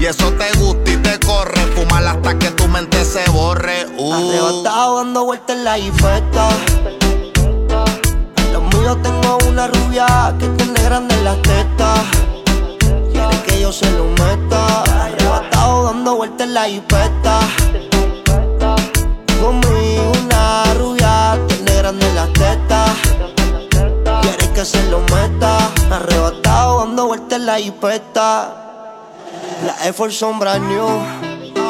Y 0.00 0.06
eso 0.06 0.32
te 0.32 0.50
gusta 0.58 0.90
y 0.90 0.96
te 0.96 1.20
corre. 1.20 1.60
Fumar 1.76 2.06
hasta 2.06 2.38
que 2.38 2.50
tu 2.52 2.66
mente 2.68 3.04
se 3.04 3.28
borre. 3.30 3.86
Uh. 3.98 4.14
Arrebatado 4.14 4.96
dando 4.96 5.26
vueltas 5.26 5.56
en 5.56 5.64
la 5.64 5.74
jipeta. 5.74 6.48
A 8.38 8.52
los 8.52 8.62
míos 8.62 8.96
tengo 9.02 9.38
una 9.46 9.66
rubia 9.66 10.34
que 10.38 10.48
tiene 10.48 10.82
grande 10.84 11.14
las 11.22 11.36
tetas. 11.42 12.00
Quiere 13.12 13.42
que 13.44 13.60
yo 13.60 13.70
se 13.70 13.90
lo 13.90 14.04
meta. 14.04 14.84
Arrebatado 15.04 15.84
dando 15.84 16.16
vueltas 16.16 16.46
en 16.46 16.54
la 16.54 16.64
jipeta. 16.64 17.40
Conmigo 19.42 20.12
una 20.24 20.74
rubia 20.78 21.38
tiene 21.46 21.74
grande 21.74 22.10
las 22.14 22.32
tetas. 22.32 22.90
Quiere 24.22 24.50
que 24.54 24.64
se 24.64 24.82
lo 24.88 25.00
meta. 25.00 25.70
Arrebatado 25.90 26.86
dando 26.86 27.06
vueltas 27.08 27.38
en 27.38 27.44
la 27.44 27.56
jipeta. 27.58 28.69
La 29.64 29.74
Air 29.84 29.92
Force 29.92 30.16
son 30.16 30.38
brand 30.38 30.66
new. 30.68 30.88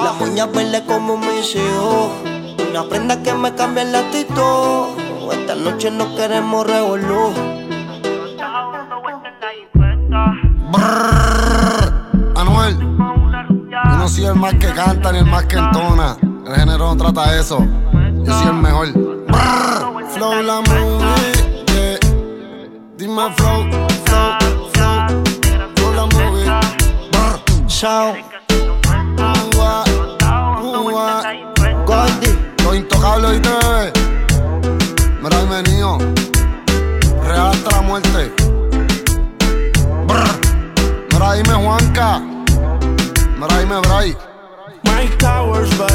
La 0.04 0.12
uña 0.20 0.46
verde 0.46 0.84
como 0.86 1.16
mis 1.16 1.54
hijos. 1.54 2.10
Una 2.70 2.84
prenda 2.84 3.22
que 3.22 3.34
me 3.34 3.54
cambia 3.54 3.82
el 3.82 3.94
actitud. 3.94 4.88
Esta 5.32 5.54
noche 5.54 5.90
no 5.90 6.14
queremos 6.14 6.66
revolú. 6.66 7.32
Anuel, 12.36 12.78
yo 12.78 13.96
no 13.98 14.08
soy 14.08 14.24
el 14.24 14.34
más 14.36 14.54
que 14.54 14.72
canta 14.72 15.12
ni 15.12 15.18
el 15.18 15.26
más 15.26 15.44
que 15.46 15.56
entona. 15.56 16.16
El 16.46 16.54
género 16.54 16.94
no 16.94 16.96
trata 16.96 17.36
eso. 17.36 17.58
Yo 18.24 18.32
soy 18.32 18.46
el 18.48 18.54
mejor. 18.54 18.88
Flow 20.10 20.42
la 20.42 20.60
movie. 20.60 21.98
Dime 22.96 23.32
flow. 23.36 23.89
Brrr, 27.80 27.88
Chao. 27.88 28.14
ua, 29.56 29.84
ua. 30.82 31.22
Los 32.62 32.76
intocables, 32.76 33.30
¿oíste, 33.30 33.48
bebé? 33.48 33.92
Mira, 35.22 35.36
bienvenido. 35.38 35.98
Real 37.24 37.48
hasta 37.52 37.70
la 37.70 37.80
muerte. 37.80 38.32
Brrr. 40.06 40.28
Mira, 41.10 41.32
dime 41.32 41.54
Juanca. 41.54 42.18
Mira, 43.38 43.58
dime 43.60 43.80
Bray. 43.80 44.16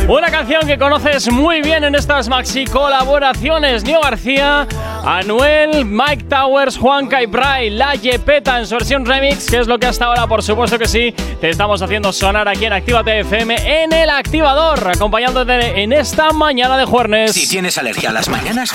Una 0.08 0.30
canción 0.30 0.68
que 0.68 0.78
conoces 0.78 1.32
muy 1.32 1.62
bien 1.62 1.84
en 1.84 1.95
estas 1.95 2.30
maxi 2.30 2.66
colaboraciones. 2.66 3.84
Nio 3.84 3.99
García, 4.01 4.68
Anuel, 5.03 5.86
Mike 5.86 6.26
Towers, 6.26 6.78
Juanca 6.78 7.22
y 7.22 7.26
Bray, 7.26 7.72
La 7.72 7.95
Yepeta 7.95 8.60
en 8.60 8.68
su 8.68 8.76
versión 8.76 9.06
remix, 9.06 9.49
que 9.49 9.60
es 9.60 9.68
lo 9.68 9.80
que 9.80 9.88
hasta 9.88 10.06
ahora, 10.06 10.28
por 10.28 10.43
supuesto 10.43 10.78
que 10.78 10.88
sí, 10.88 11.14
te 11.41 11.49
estamos 11.49 11.82
haciendo 11.82 12.14
sonar 12.14 12.47
aquí 12.47 12.66
en 12.66 12.74
Actívate 12.74 13.20
FM 13.22 13.84
en 13.84 13.93
el 13.93 14.10
activador, 14.10 14.88
acompañándote 14.88 15.82
en 15.82 15.91
esta 15.91 16.32
mañana 16.32 16.78
de 16.78 16.86
jueves. 16.86 17.34
Si 17.34 17.47
tienes 17.47 17.78
alergia 17.78 18.10
a 18.10 18.14
las 18.14 18.30
mañanas, 18.30 18.74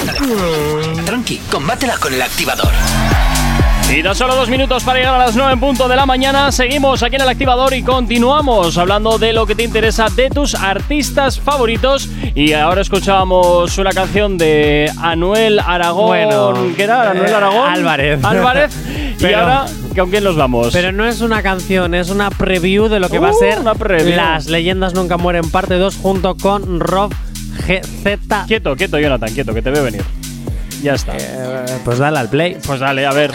tranqui, 1.07 1.39
combátela 1.51 1.97
con 1.99 2.12
el 2.12 2.22
activador. 2.22 2.70
Y 3.93 4.03
tan 4.05 4.14
solo 4.14 4.36
dos 4.36 4.49
minutos 4.49 4.84
para 4.84 4.99
llegar 5.01 5.14
a 5.16 5.18
las 5.18 5.34
9 5.34 5.53
en 5.53 5.61
punto 5.61 5.88
de 5.88 5.97
la 5.97 6.07
mañana. 6.07 6.53
Seguimos 6.53 7.03
aquí 7.03 7.16
en 7.16 7.22
el 7.22 7.28
activador 7.28 7.74
y 7.74 7.82
continuamos 7.82 8.78
hablando 8.78 9.18
de 9.18 9.32
lo 9.32 9.47
que 9.47 9.55
te 9.57 9.64
interesa 9.64 10.07
de 10.14 10.30
tus 10.30 10.55
artistas 10.55 11.41
favoritos. 11.41 12.09
Y 12.36 12.53
ahora 12.53 12.82
escuchábamos 12.82 13.76
una 13.78 13.91
canción 13.91 14.38
de 14.38 14.91
Anuel 15.03 15.59
Aragón. 15.59 16.07
Bueno, 16.07 16.55
¿Qué 16.76 16.84
era? 16.84 17.11
¿Anuel 17.11 17.30
eh, 17.32 17.34
Aragón? 17.34 17.68
Álvarez. 17.70 18.20
Álvarez. 18.24 18.72
y 19.18 19.22
Pero- 19.22 19.38
ahora, 19.41 19.64
¿con 19.97 20.11
quién 20.11 20.22
nos 20.22 20.36
vamos? 20.36 20.68
Pero 20.72 20.93
no 20.93 21.05
es 21.05 21.20
una 21.20 21.43
canción, 21.43 21.93
es 21.95 22.11
una 22.11 22.30
preview 22.30 22.88
de 22.88 23.01
lo 23.01 23.09
que 23.09 23.18
va 23.18 23.30
a 23.30 23.32
Uh, 23.32 23.38
ser. 23.38 23.59
Las 24.07 24.47
leyendas 24.47 24.95
nunca 24.95 25.16
mueren 25.16 25.51
parte 25.51 25.74
2 25.74 25.97
junto 25.97 26.36
con 26.36 26.78
Rob 26.78 27.12
GZ. 27.66 28.47
Quieto, 28.47 28.76
quieto, 28.76 28.99
Jonathan, 29.01 29.34
quieto, 29.34 29.53
que 29.53 29.62
te 29.62 29.70
veo 29.70 29.82
venir. 29.82 30.05
Ya 30.82 30.95
está. 30.95 31.12
pues 31.84 31.99
dale 31.99 32.18
al 32.20 32.30
play. 32.30 32.57
Pues 32.66 32.80
dale, 32.80 33.05
a 33.05 33.12
ver. 33.12 33.32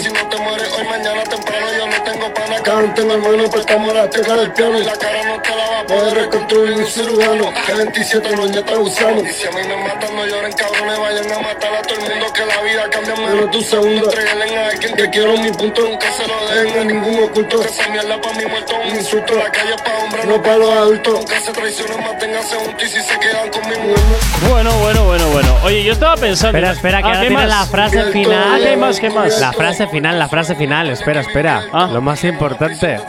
Si 0.00 0.10
no 0.10 0.28
te 0.28 0.36
mueres 0.38 0.72
hoy, 0.76 0.84
mañana 0.86 1.22
temprano 1.22 1.85
no 1.98 2.02
tengo 2.04 2.34
pana. 2.34 2.56
Cabrón, 2.62 2.94
tengo 2.94 3.12
hermano, 3.14 3.44
pues 3.50 3.60
estamos 3.60 3.94
la 3.94 4.08
tecla 4.10 4.34
del 4.36 4.52
piano. 4.52 4.78
Y 4.78 4.84
la 4.84 4.92
cara 4.96 5.22
no 5.24 5.40
te 5.42 5.50
la 5.50 5.70
va 5.70 5.80
a 5.80 5.84
poder 5.84 6.14
reconstruir 6.14 6.72
un 6.72 6.86
cirujano. 6.86 7.52
Que 7.66 7.72
27 7.74 8.36
no 8.36 8.46
ya 8.46 8.60
está 8.60 8.78
usando. 8.78 9.22
Y 9.24 9.28
si 9.32 9.46
a 9.46 9.50
mí 9.50 9.62
me 9.66 9.76
matan, 9.76 10.14
no 10.16 10.26
lloren, 10.26 10.52
cabrones. 10.52 10.98
Vayan 10.98 11.32
a 11.32 11.38
matar 11.40 11.74
a 11.74 11.82
todo 11.82 11.94
el 12.04 12.10
mundo. 12.10 12.26
Que 12.32 12.46
la 12.46 12.62
vida 12.62 12.90
cambia 12.90 13.14
en 13.14 13.22
menos 13.36 13.56
un 13.56 13.64
segundo. 13.64 14.04
Entreguen 14.04 14.58
a 14.58 14.66
alguien 14.68 14.94
que 14.96 15.10
quiero 15.10 15.36
mi 15.38 15.50
punto. 15.52 15.82
Nunca 15.82 16.06
se 16.12 16.26
lo 16.26 16.46
dejen 16.54 16.80
a 16.80 16.84
ningún 16.84 17.24
oculto. 17.24 17.60
Que 17.60 17.68
esa 17.68 17.88
mierda 17.88 18.20
pa' 18.20 18.32
mi 18.34 18.44
muerto 18.46 18.74
un 18.76 18.96
insulto. 18.96 19.34
La 19.34 19.50
calle 19.50 19.74
es 19.74 19.82
pa' 19.82 20.04
hombres, 20.04 20.24
no 20.26 20.42
pa' 20.42 20.56
los 20.56 20.70
adultos. 20.70 21.14
Nunca 21.14 21.40
se 21.40 21.52
traicionen, 21.52 22.04
manténganse 22.04 22.56
juntos. 22.56 22.82
Y 22.82 22.88
si 22.88 23.00
se 23.00 23.18
quedan 23.18 23.48
con 23.50 23.62
mi 23.68 23.76
mujer. 23.76 24.04
Bueno, 24.48 24.72
bueno, 24.78 25.04
bueno, 25.04 25.28
bueno. 25.30 25.56
Oye, 25.64 25.82
yo 25.82 25.92
estaba 25.92 26.16
pensando. 26.16 26.56
Espera, 26.58 26.72
espera, 26.72 26.98
que 27.02 27.04
Ah, 27.04 27.08
ahora 27.08 27.20
¿qué 27.20 27.26
tiene 27.28 27.42
más? 27.46 27.48
la 27.48 27.66
frase 27.66 28.02
final. 28.12 28.54
Ah, 28.54 28.58
¿qué 28.62 28.76
más? 28.76 29.00
¿Qué 29.00 29.10
más? 29.10 29.40
La 29.40 29.52
frase 29.52 29.86
final, 29.86 30.18
la 30.18 30.28
frase 30.28 30.54
final. 30.54 30.90
Espera, 30.90 31.20
espera. 31.20 31.64
Ah. 31.72 31.85
Lo 31.92 32.00
más 32.00 32.24
importante. 32.24 33.00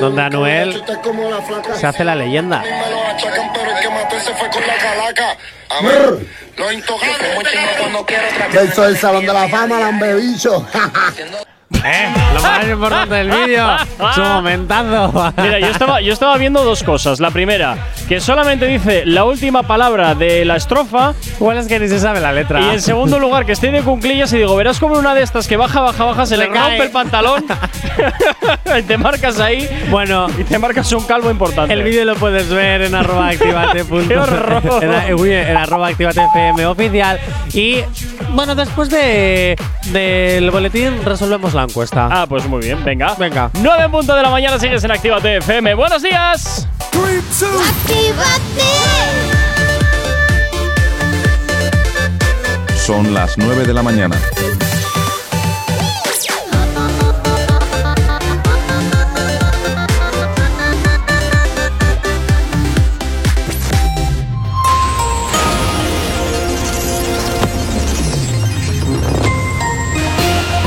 Donde 0.00 0.22
Anuel 0.22 0.82
se 1.74 1.86
hace 1.86 2.04
la 2.04 2.14
leyenda. 2.14 2.62
es 8.62 8.78
el 8.78 8.98
salón 8.98 9.26
de 9.26 9.32
la 9.32 9.48
fama, 9.48 9.80
lambebicho. 9.80 10.66
Eh, 11.72 12.08
lo 12.34 12.40
más 12.42 12.68
importante 12.68 13.14
del 13.16 13.30
vídeo. 13.30 13.66
Su 14.14 14.20
momentazo. 14.20 15.32
Mira, 15.36 15.58
yo 15.58 15.66
estaba, 15.66 16.00
yo 16.00 16.12
estaba 16.12 16.36
viendo 16.36 16.62
dos 16.64 16.82
cosas. 16.82 17.18
La 17.18 17.30
primera, 17.30 17.76
que 18.08 18.20
solamente 18.20 18.66
dice 18.66 19.04
la 19.04 19.24
última 19.24 19.64
palabra 19.64 20.14
de 20.14 20.44
la 20.44 20.56
estrofa. 20.56 21.14
Igual 21.40 21.58
es 21.58 21.66
que 21.66 21.78
ni 21.80 21.88
se 21.88 21.98
sabe 21.98 22.20
la 22.20 22.32
letra. 22.32 22.60
Y 22.60 22.70
en 22.74 22.82
segundo 22.82 23.18
lugar, 23.18 23.46
que 23.46 23.52
estoy 23.52 23.70
de 23.70 23.82
cunclillas 23.82 24.32
y 24.32 24.38
digo, 24.38 24.54
verás 24.56 24.78
como 24.78 24.96
una 24.96 25.14
de 25.14 25.22
estas 25.22 25.48
que 25.48 25.56
baja, 25.56 25.80
baja, 25.80 26.04
baja, 26.04 26.26
se 26.26 26.36
le 26.36 26.48
cae. 26.48 26.70
rompe 26.70 26.84
el 26.84 26.90
pantalón. 26.90 27.44
y 28.78 28.82
te 28.82 28.96
marcas 28.96 29.40
ahí. 29.40 29.68
Bueno, 29.90 30.28
y 30.38 30.44
te 30.44 30.58
marcas 30.58 30.90
un 30.92 31.04
calvo 31.04 31.30
importante. 31.30 31.72
El 31.72 31.82
vídeo 31.82 32.04
lo 32.04 32.14
puedes 32.14 32.48
ver 32.48 32.82
en 32.82 32.94
arroba 32.94 33.28
activate. 33.28 33.84
¡Qué 34.08 34.16
horror! 34.16 34.62
En, 34.82 35.26
en 35.26 35.56
arroba 35.56 35.88
activate 35.88 36.24
FM 36.32 36.66
oficial. 36.66 37.18
Y 37.52 37.80
bueno, 38.30 38.54
después 38.54 38.88
de 38.88 39.56
del 39.92 40.50
boletín 40.50 41.04
resolvemos 41.04 41.54
la 41.56 41.64
encuesta. 41.64 42.08
Ah, 42.10 42.26
pues 42.28 42.46
muy 42.46 42.60
bien, 42.60 42.84
venga. 42.84 43.14
Venga. 43.18 43.50
9 43.54 43.84
en 43.84 43.90
punto 43.90 44.14
de 44.14 44.22
la 44.22 44.30
mañana 44.30 44.58
sigues 44.58 44.84
en 44.84 44.90
Actívate 44.92 45.38
FM. 45.38 45.74
¡Buenos 45.74 46.02
días! 46.02 46.68
Son 52.76 53.12
las 53.12 53.36
9 53.36 53.64
de 53.64 53.74
la 53.74 53.82
mañana. 53.82 54.16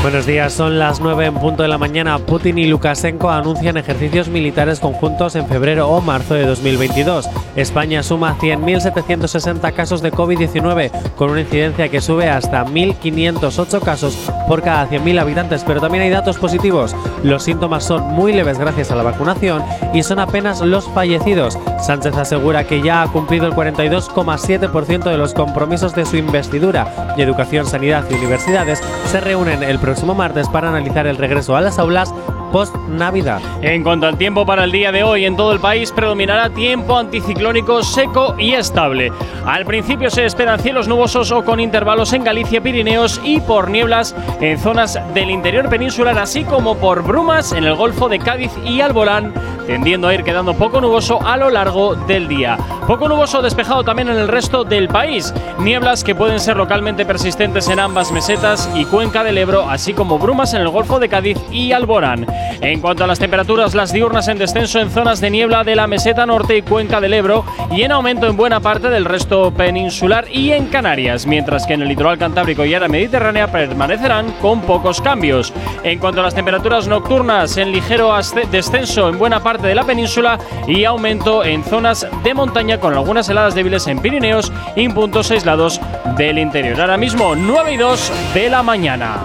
Buenos 0.09 0.25
días, 0.25 0.53
son 0.53 0.79
las 0.79 1.01
9 1.01 1.27
en 1.27 1.35
punto 1.35 1.61
de 1.61 1.69
la 1.69 1.77
mañana. 1.77 2.17
Putin 2.17 2.57
y 2.57 2.65
Lukashenko 2.65 3.29
anuncian 3.29 3.77
ejercicios 3.77 4.27
militares 4.27 4.79
conjuntos 4.79 5.35
en 5.35 5.45
febrero 5.45 5.87
o 5.87 6.01
marzo 6.01 6.33
de 6.33 6.47
2022. 6.47 7.29
España 7.55 8.01
suma 8.01 8.35
100.760 8.39 9.71
casos 9.71 10.01
de 10.01 10.11
COVID-19, 10.11 10.89
con 11.15 11.29
una 11.29 11.41
incidencia 11.41 11.89
que 11.89 12.01
sube 12.01 12.27
hasta 12.27 12.65
1.508 12.65 13.81
casos 13.81 14.17
por 14.47 14.63
cada 14.63 14.89
100.000 14.89 15.19
habitantes. 15.19 15.63
Pero 15.63 15.79
también 15.79 16.03
hay 16.03 16.09
datos 16.09 16.39
positivos. 16.39 16.95
Los 17.21 17.43
síntomas 17.43 17.83
son 17.83 18.01
muy 18.11 18.33
leves 18.33 18.57
gracias 18.57 18.89
a 18.89 18.95
la 18.95 19.03
vacunación 19.03 19.63
y 19.93 20.01
son 20.01 20.17
apenas 20.17 20.61
los 20.61 20.87
fallecidos. 20.89 21.55
Sánchez 21.81 22.15
asegura 22.17 22.65
que 22.65 22.81
ya 22.81 23.01
ha 23.01 23.07
cumplido 23.07 23.47
el 23.47 23.53
42,7% 23.53 25.03
de 25.03 25.17
los 25.17 25.33
compromisos 25.33 25.95
de 25.95 26.05
su 26.05 26.17
investidura 26.17 27.13
y 27.17 27.21
Educación, 27.21 27.65
Sanidad 27.65 28.05
y 28.09 28.15
Universidades 28.15 28.81
se 29.05 29.19
reúnen 29.19 29.63
el 29.63 29.79
próximo 29.79 30.13
martes 30.13 30.47
para 30.49 30.69
analizar 30.69 31.07
el 31.07 31.17
regreso 31.17 31.55
a 31.55 31.61
las 31.61 31.79
aulas 31.79 32.13
post-Navidad. 32.51 33.41
En 33.61 33.83
cuanto 33.83 34.07
al 34.07 34.17
tiempo 34.17 34.45
para 34.45 34.63
el 34.63 34.71
día 34.71 34.91
de 34.91 35.03
hoy, 35.03 35.25
en 35.25 35.35
todo 35.35 35.53
el 35.53 35.59
país 35.59 35.91
predominará 35.91 36.49
tiempo 36.49 36.97
anticiclónico 36.97 37.83
seco 37.83 38.35
y 38.37 38.53
estable. 38.53 39.11
Al 39.45 39.65
principio 39.65 40.09
se 40.09 40.25
esperan 40.25 40.59
cielos 40.59 40.87
nubosos 40.87 41.31
o 41.31 41.43
con 41.43 41.59
intervalos 41.59 42.13
en 42.13 42.23
Galicia, 42.23 42.61
Pirineos 42.61 43.21
y 43.23 43.39
por 43.39 43.69
nieblas 43.69 44.15
en 44.41 44.57
zonas 44.57 44.99
del 45.13 45.29
interior 45.29 45.69
peninsular, 45.69 46.17
así 46.17 46.43
como 46.43 46.75
por 46.75 47.03
brumas 47.03 47.51
en 47.51 47.63
el 47.63 47.75
Golfo 47.75 48.09
de 48.09 48.19
Cádiz 48.19 48.51
y 48.65 48.81
Alborán, 48.81 49.33
tendiendo 49.67 50.07
a 50.07 50.13
ir 50.13 50.23
quedando 50.23 50.53
poco 50.53 50.81
nuboso 50.81 51.19
a 51.25 51.37
lo 51.37 51.49
largo 51.49 51.68
del 52.07 52.27
día. 52.27 52.57
Poco 52.87 53.07
nuboso 53.07 53.43
despejado 53.43 53.83
también 53.83 54.09
en 54.09 54.17
el 54.17 54.27
resto 54.27 54.63
del 54.63 54.87
país. 54.87 55.31
Nieblas 55.59 56.03
que 56.03 56.15
pueden 56.15 56.39
ser 56.39 56.57
localmente 56.57 57.05
persistentes 57.05 57.67
en 57.69 57.79
ambas 57.79 58.11
mesetas 58.11 58.67
y 58.73 58.85
cuenca 58.85 59.23
del 59.23 59.37
Ebro, 59.37 59.69
así 59.69 59.93
como 59.93 60.17
brumas 60.17 60.55
en 60.55 60.61
el 60.61 60.69
Golfo 60.69 60.99
de 60.99 61.09
Cádiz 61.09 61.37
y 61.51 61.71
Alborán. 61.71 62.25
En 62.61 62.81
cuanto 62.81 63.03
a 63.03 63.07
las 63.07 63.19
temperaturas, 63.19 63.75
las 63.75 63.93
diurnas 63.93 64.27
en 64.27 64.39
descenso 64.39 64.79
en 64.79 64.89
zonas 64.89 65.21
de 65.21 65.29
niebla 65.29 65.63
de 65.63 65.75
la 65.75 65.85
meseta 65.85 66.25
norte 66.25 66.57
y 66.57 66.61
cuenca 66.63 66.99
del 66.99 67.13
Ebro 67.13 67.45
y 67.71 67.83
en 67.83 67.91
aumento 67.91 68.25
en 68.25 68.35
buena 68.35 68.59
parte 68.59 68.89
del 68.89 69.05
resto 69.05 69.51
peninsular 69.51 70.25
y 70.31 70.51
en 70.51 70.67
Canarias, 70.67 71.27
mientras 71.27 71.67
que 71.67 71.75
en 71.75 71.83
el 71.83 71.89
litoral 71.89 72.17
cantábrico 72.17 72.65
y 72.65 72.73
área 72.73 72.87
mediterránea 72.87 73.51
permanecerán 73.51 74.31
con 74.41 74.61
pocos 74.61 74.99
cambios. 75.01 75.53
En 75.83 75.99
cuanto 75.99 76.21
a 76.21 76.23
las 76.23 76.35
temperaturas 76.35 76.87
nocturnas, 76.87 77.57
en 77.57 77.71
ligero 77.71 78.11
descenso 78.51 79.09
en 79.09 79.19
buena 79.19 79.41
parte 79.41 79.67
de 79.67 79.75
la 79.75 79.83
península 79.83 80.39
y 80.67 80.83
aumento 80.85 81.43
en 81.43 81.58
zonas 81.63 82.07
de 82.23 82.33
montaña 82.33 82.79
con 82.79 82.93
algunas 82.93 83.29
heladas 83.29 83.55
débiles 83.55 83.87
en 83.87 83.99
Pirineos 83.99 84.51
y 84.75 84.85
en 84.85 84.93
puntos 84.93 85.31
aislados 85.31 85.79
del 86.17 86.37
interior. 86.37 86.79
Ahora 86.79 86.97
mismo 86.97 87.35
9 87.35 87.73
y 87.73 87.77
2 87.77 88.11
de 88.33 88.49
la 88.49 88.63
mañana. 88.63 89.17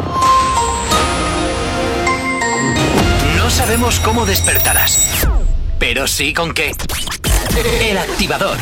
No 3.36 3.50
sabemos 3.50 4.00
cómo 4.00 4.26
despertarás, 4.26 5.26
pero 5.78 6.06
sí 6.06 6.32
con 6.32 6.54
qué. 6.54 6.72
El 7.80 7.98
activador. 7.98 8.58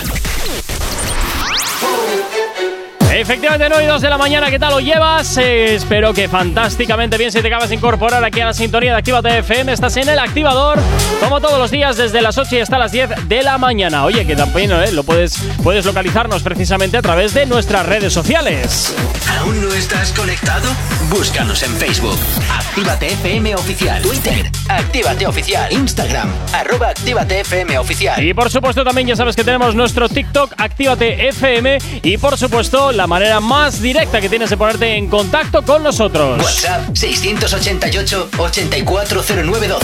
Efectivamente, 3.14 3.68
9 3.68 3.84
y 3.84 3.86
2 3.86 4.00
de 4.00 4.08
la 4.08 4.16
mañana, 4.16 4.50
¿qué 4.50 4.58
tal 4.58 4.70
lo 4.70 4.80
llevas? 4.80 5.36
Eh, 5.36 5.74
espero 5.74 6.14
que 6.14 6.28
fantásticamente 6.28 7.18
bien 7.18 7.30
si 7.30 7.42
te 7.42 7.48
acabas 7.48 7.68
de 7.68 7.74
incorporar 7.74 8.24
aquí 8.24 8.40
a 8.40 8.46
la 8.46 8.54
sintonía 8.54 8.92
de 8.92 8.98
Actívate 8.98 9.38
FM. 9.38 9.70
Estás 9.70 9.98
en 9.98 10.08
el 10.08 10.18
activador, 10.18 10.78
como 11.20 11.38
todos 11.38 11.58
los 11.58 11.70
días, 11.70 11.98
desde 11.98 12.22
las 12.22 12.38
8 12.38 12.56
y 12.56 12.60
hasta 12.60 12.78
las 12.78 12.90
10 12.90 13.28
de 13.28 13.42
la 13.42 13.58
mañana. 13.58 14.06
Oye, 14.06 14.26
que 14.26 14.34
también 14.34 14.72
¿eh? 14.72 14.92
lo 14.92 15.04
puedes, 15.04 15.36
puedes 15.62 15.84
localizarnos 15.84 16.42
precisamente 16.42 16.96
a 16.96 17.02
través 17.02 17.34
de 17.34 17.44
nuestras 17.44 17.84
redes 17.84 18.14
sociales. 18.14 18.94
¿Aún 19.38 19.60
no 19.60 19.74
estás 19.74 20.12
conectado? 20.12 20.68
Búscanos 21.10 21.62
en 21.62 21.76
Facebook. 21.76 22.18
Actívate 22.50 23.12
FM 23.12 23.54
Oficial. 23.56 24.00
Twitter. 24.00 24.50
Actívate 24.68 25.26
Oficial. 25.26 25.70
Instagram. 25.70 26.32
Arroba 26.54 26.88
Actívate 26.88 27.40
FM 27.40 27.78
Oficial. 27.78 28.24
Y 28.24 28.32
por 28.32 28.50
supuesto 28.50 28.82
también 28.82 29.08
ya 29.08 29.16
sabes 29.16 29.36
que 29.36 29.44
tenemos 29.44 29.74
nuestro 29.74 30.08
TikTok 30.08 30.54
Actívate 30.56 31.28
FM 31.28 31.78
y 32.02 32.16
por 32.16 32.38
supuesto 32.38 32.92
la 32.92 33.01
manera 33.06 33.40
más 33.40 33.80
directa 33.80 34.20
que 34.20 34.28
tienes 34.28 34.50
de 34.50 34.56
ponerte 34.56 34.96
en 34.96 35.08
contacto 35.08 35.62
con 35.62 35.82
nosotros. 35.82 36.38
WhatsApp 36.38 36.90
688-840912. 36.90 39.78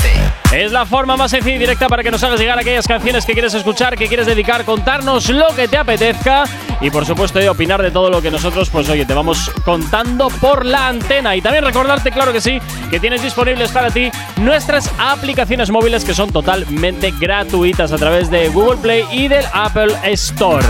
Es 0.53 0.73
la 0.73 0.87
forma 0.87 1.17
más 1.17 1.31
sencilla 1.31 1.57
y 1.57 1.59
directa 1.59 1.89
para 1.89 2.03
que 2.03 2.11
nos 2.11 2.23
hagas 2.23 2.41
llegar 2.41 2.59
aquellas 2.59 2.87
canciones 2.87 3.27
que 3.27 3.33
quieres 3.33 3.55
escuchar, 3.55 3.97
que 3.97 4.09
quieres 4.09 4.27
dedicar, 4.27 4.65
contarnos 4.65 5.29
lo 5.29 5.49
que 5.55 5.69
te 5.69 5.77
apetezca 5.77 6.45
y 6.81 6.91
por 6.91 7.05
supuesto 7.05 7.39
de 7.39 7.49
opinar 7.49 7.83
de 7.83 7.91
todo 7.91 8.09
lo 8.09 8.23
que 8.23 8.31
nosotros, 8.31 8.71
pues 8.71 8.89
oye, 8.89 9.05
te 9.05 9.15
vamos 9.15 9.51
contando 9.65 10.29
por 10.29 10.65
la 10.65 10.89
antena. 10.89 11.35
Y 11.37 11.41
también 11.41 11.65
recordarte, 11.65 12.13
claro 12.13 12.33
que 12.33 12.41
sí, 12.41 12.59
que 12.91 13.01
tienes 13.01 13.23
disponibles 13.23 13.71
para 13.73 13.91
ti 13.91 14.11
nuestras 14.37 14.91
aplicaciones 14.99 15.71
móviles 15.71 16.05
que 16.05 16.15
son 16.15 16.33
totalmente 16.33 17.13
gratuitas 17.19 17.93
a 17.93 17.97
través 17.97 18.31
de 18.31 18.49
Google 18.49 18.79
Play 18.79 19.05
y 19.13 19.29
del 19.29 19.45
Apple 19.53 19.95
Store. 20.05 20.67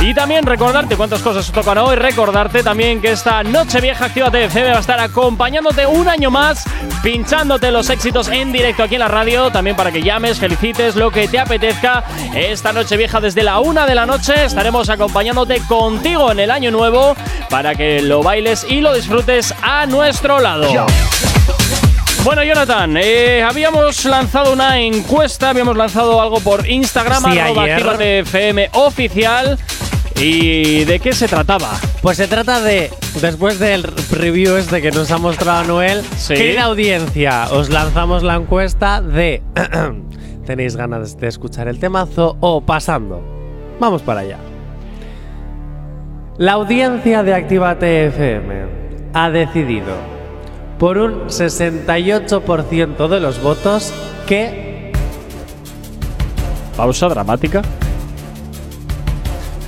Y 0.00 0.14
también 0.14 0.46
recordarte 0.46 0.96
cuántas 0.96 1.20
cosas 1.20 1.50
tocan 1.50 1.78
hoy. 1.78 1.96
Recordarte 1.96 2.62
también 2.62 3.00
que 3.00 3.12
esta 3.12 3.42
noche 3.42 3.80
vieja 3.80 4.04
Actívate 4.04 4.44
FM 4.44 4.70
va 4.70 4.76
a 4.76 4.80
estar 4.80 5.00
acompañándote 5.00 5.86
un 5.86 6.08
año 6.08 6.30
más, 6.30 6.64
pinchándote 7.02 7.70
los 7.70 7.90
éxitos 7.90 8.28
en 8.28 8.52
directo 8.52 8.82
aquí 8.84 8.94
en 8.94 9.00
la 9.00 9.08
radio. 9.08 9.50
También 9.50 9.74
para 9.74 9.90
que 9.90 10.02
llames, 10.02 10.38
felicites, 10.38 10.96
lo 10.96 11.10
que 11.10 11.28
te 11.28 11.38
apetezca. 11.38 12.04
Esta 12.34 12.72
noche 12.72 12.96
vieja 12.96 13.20
desde 13.20 13.42
la 13.42 13.58
una 13.60 13.86
de 13.86 13.94
la 13.94 14.06
noche 14.06 14.44
estaremos 14.44 14.88
acompañándote 14.88 15.60
contigo 15.66 16.30
en 16.30 16.40
el 16.40 16.50
año 16.50 16.70
nuevo 16.70 17.16
para 17.50 17.74
que 17.74 18.00
lo 18.02 18.22
bailes 18.22 18.66
y 18.68 18.80
lo 18.80 18.94
disfrutes 18.94 19.54
a 19.62 19.86
nuestro 19.86 20.40
lado. 20.40 20.86
Bueno, 22.26 22.42
Jonathan, 22.42 22.96
eh, 22.96 23.40
habíamos 23.40 24.04
lanzado 24.04 24.52
una 24.52 24.80
encuesta, 24.80 25.50
habíamos 25.50 25.76
lanzado 25.76 26.20
algo 26.20 26.40
por 26.40 26.68
Instagram, 26.68 27.22
Sí, 27.30 27.38
arroba 27.38 27.94
FM 28.04 28.70
oficial. 28.72 29.56
¿Y 30.16 30.82
de 30.86 30.98
qué 30.98 31.12
se 31.12 31.28
trataba? 31.28 31.70
Pues 32.02 32.16
se 32.16 32.26
trata 32.26 32.60
de, 32.60 32.90
después 33.20 33.60
del 33.60 33.84
review 34.10 34.56
este 34.56 34.82
que 34.82 34.90
nos 34.90 35.08
ha 35.12 35.18
mostrado 35.18 35.62
Noel, 35.68 36.02
Sí. 36.16 36.34
querida 36.34 36.64
audiencia, 36.64 37.46
os 37.52 37.70
lanzamos 37.70 38.24
la 38.24 38.34
encuesta 38.34 39.00
de 39.00 39.40
¿tenéis 40.46 40.74
ganas 40.74 41.16
de 41.18 41.28
escuchar 41.28 41.68
el 41.68 41.78
temazo 41.78 42.36
o 42.40 42.60
pasando? 42.60 43.22
Vamos 43.78 44.02
para 44.02 44.20
allá. 44.22 44.38
La 46.38 46.54
audiencia 46.54 47.22
de 47.22 47.34
Actívate 47.34 48.06
FM 48.06 48.54
ha 49.14 49.30
decidido, 49.30 49.94
por 50.78 50.98
un 50.98 51.28
68% 51.28 53.08
de 53.08 53.20
los 53.20 53.42
votos, 53.42 53.92
que 54.26 54.92
Pausa 56.76 57.08
dramática. 57.08 57.62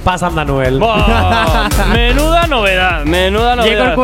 pasan. 0.05 0.35
¡Buah! 0.79 1.69
menuda 1.93 2.47
novedad, 2.47 3.05
menuda 3.05 3.57
novedad. 3.57 3.97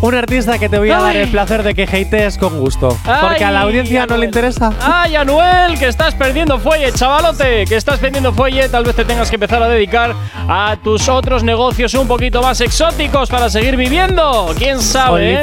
Un 0.00 0.14
artista 0.14 0.58
que 0.58 0.68
te 0.68 0.78
voy 0.78 0.90
a 0.90 0.98
dar 0.98 1.16
el 1.16 1.28
placer 1.28 1.62
de 1.62 1.74
que 1.74 1.82
hatees 1.84 2.38
con 2.38 2.58
gusto. 2.60 2.96
porque 3.20 3.44
a 3.44 3.50
la 3.50 3.62
audiencia 3.62 4.06
no 4.06 4.16
le 4.16 4.26
interesa. 4.26 4.72
¡Ay, 4.80 5.16
Anuel! 5.16 5.78
Que 5.78 5.88
estás 5.88 6.14
perdiendo 6.14 6.58
fuelle, 6.58 6.92
chavalote. 6.92 7.64
Que 7.66 7.76
estás 7.76 7.98
perdiendo 7.98 8.32
fuelle. 8.32 8.68
Tal 8.68 8.84
vez 8.84 8.94
te 8.94 9.04
tengas 9.04 9.28
que 9.28 9.36
empezar 9.36 9.62
a 9.62 9.68
dedicar 9.68 10.14
a 10.48 10.76
tus 10.82 11.08
otros 11.08 11.42
negocios 11.42 11.94
un 11.94 12.06
poquito 12.06 12.42
más 12.42 12.60
exóticos 12.60 13.28
para 13.28 13.50
seguir 13.50 13.76
viviendo. 13.76 14.54
¿Quién 14.56 14.80
sabe? 14.80 15.34
eh? 15.34 15.42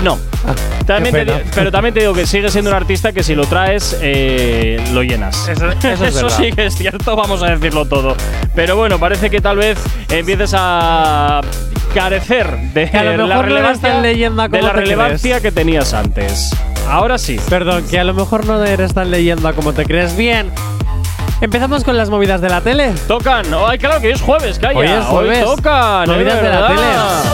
No. 0.00 0.18
También 0.86 1.14
te 1.14 1.24
pena. 1.24 1.38
di- 1.38 1.44
pero 1.54 1.70
también 1.70 1.94
te 1.94 2.00
digo 2.00 2.12
que 2.14 2.26
sigue 2.26 2.48
siendo 2.50 2.70
un 2.70 2.76
artista 2.76 3.12
que 3.12 3.22
si 3.22 3.34
lo 3.36 3.46
traes, 3.46 3.96
eh, 4.00 4.82
lo 4.92 5.02
llenas. 5.02 5.48
Eso- 5.48 5.70
eso 5.70 6.26
es 6.26 6.32
sí 6.36 6.50
que 6.52 6.66
es 6.66 6.74
cierto, 6.74 7.14
vamos 7.14 7.42
a 7.42 7.50
decirlo 7.50 7.84
todo. 7.84 8.16
Pero 8.54 8.74
bueno, 8.76 8.98
parece 8.98 9.30
que 9.30 9.40
tal 9.40 9.56
vez 9.58 9.78
empieces 10.08 10.54
a 10.56 11.40
carecer 11.92 12.56
de 12.74 12.90
Que 12.90 12.98
a 12.98 13.04
lo 13.04 13.26
la 13.26 13.36
mejor 13.36 13.48
no 13.48 13.56
eres 13.56 13.80
relevancia, 13.80 13.88
tan 13.90 14.02
leyenda 14.02 14.48
de 14.48 14.62
la 14.62 14.72
relevancia 14.72 15.40
que 15.40 15.52
tenías 15.52 15.94
antes. 15.94 16.50
Ahora 16.88 17.18
sí. 17.18 17.38
Perdón, 17.48 17.84
que 17.88 17.98
a 17.98 18.04
lo 18.04 18.14
mejor 18.14 18.46
no 18.46 18.62
eres 18.64 18.94
tan 18.94 19.10
leyenda 19.10 19.52
como 19.52 19.72
te 19.72 19.84
crees. 19.84 20.16
Bien. 20.16 20.50
Empezamos 21.40 21.82
con 21.84 21.96
las 21.96 22.08
movidas 22.08 22.40
de 22.40 22.48
la 22.48 22.60
tele. 22.60 22.92
Tocan. 23.08 23.46
Ay, 23.66 23.78
claro 23.78 24.00
que 24.00 24.08
hoy 24.08 24.12
es 24.12 24.20
jueves, 24.20 24.58
calla. 24.58 24.78
Hoy 24.78 24.86
es 24.86 25.04
jueves. 25.04 25.44
tocan. 25.44 26.02
es 26.04 26.08
Movidas 26.08 26.42
de 26.42 26.48
la 26.48 26.68
verdad. 26.68 27.24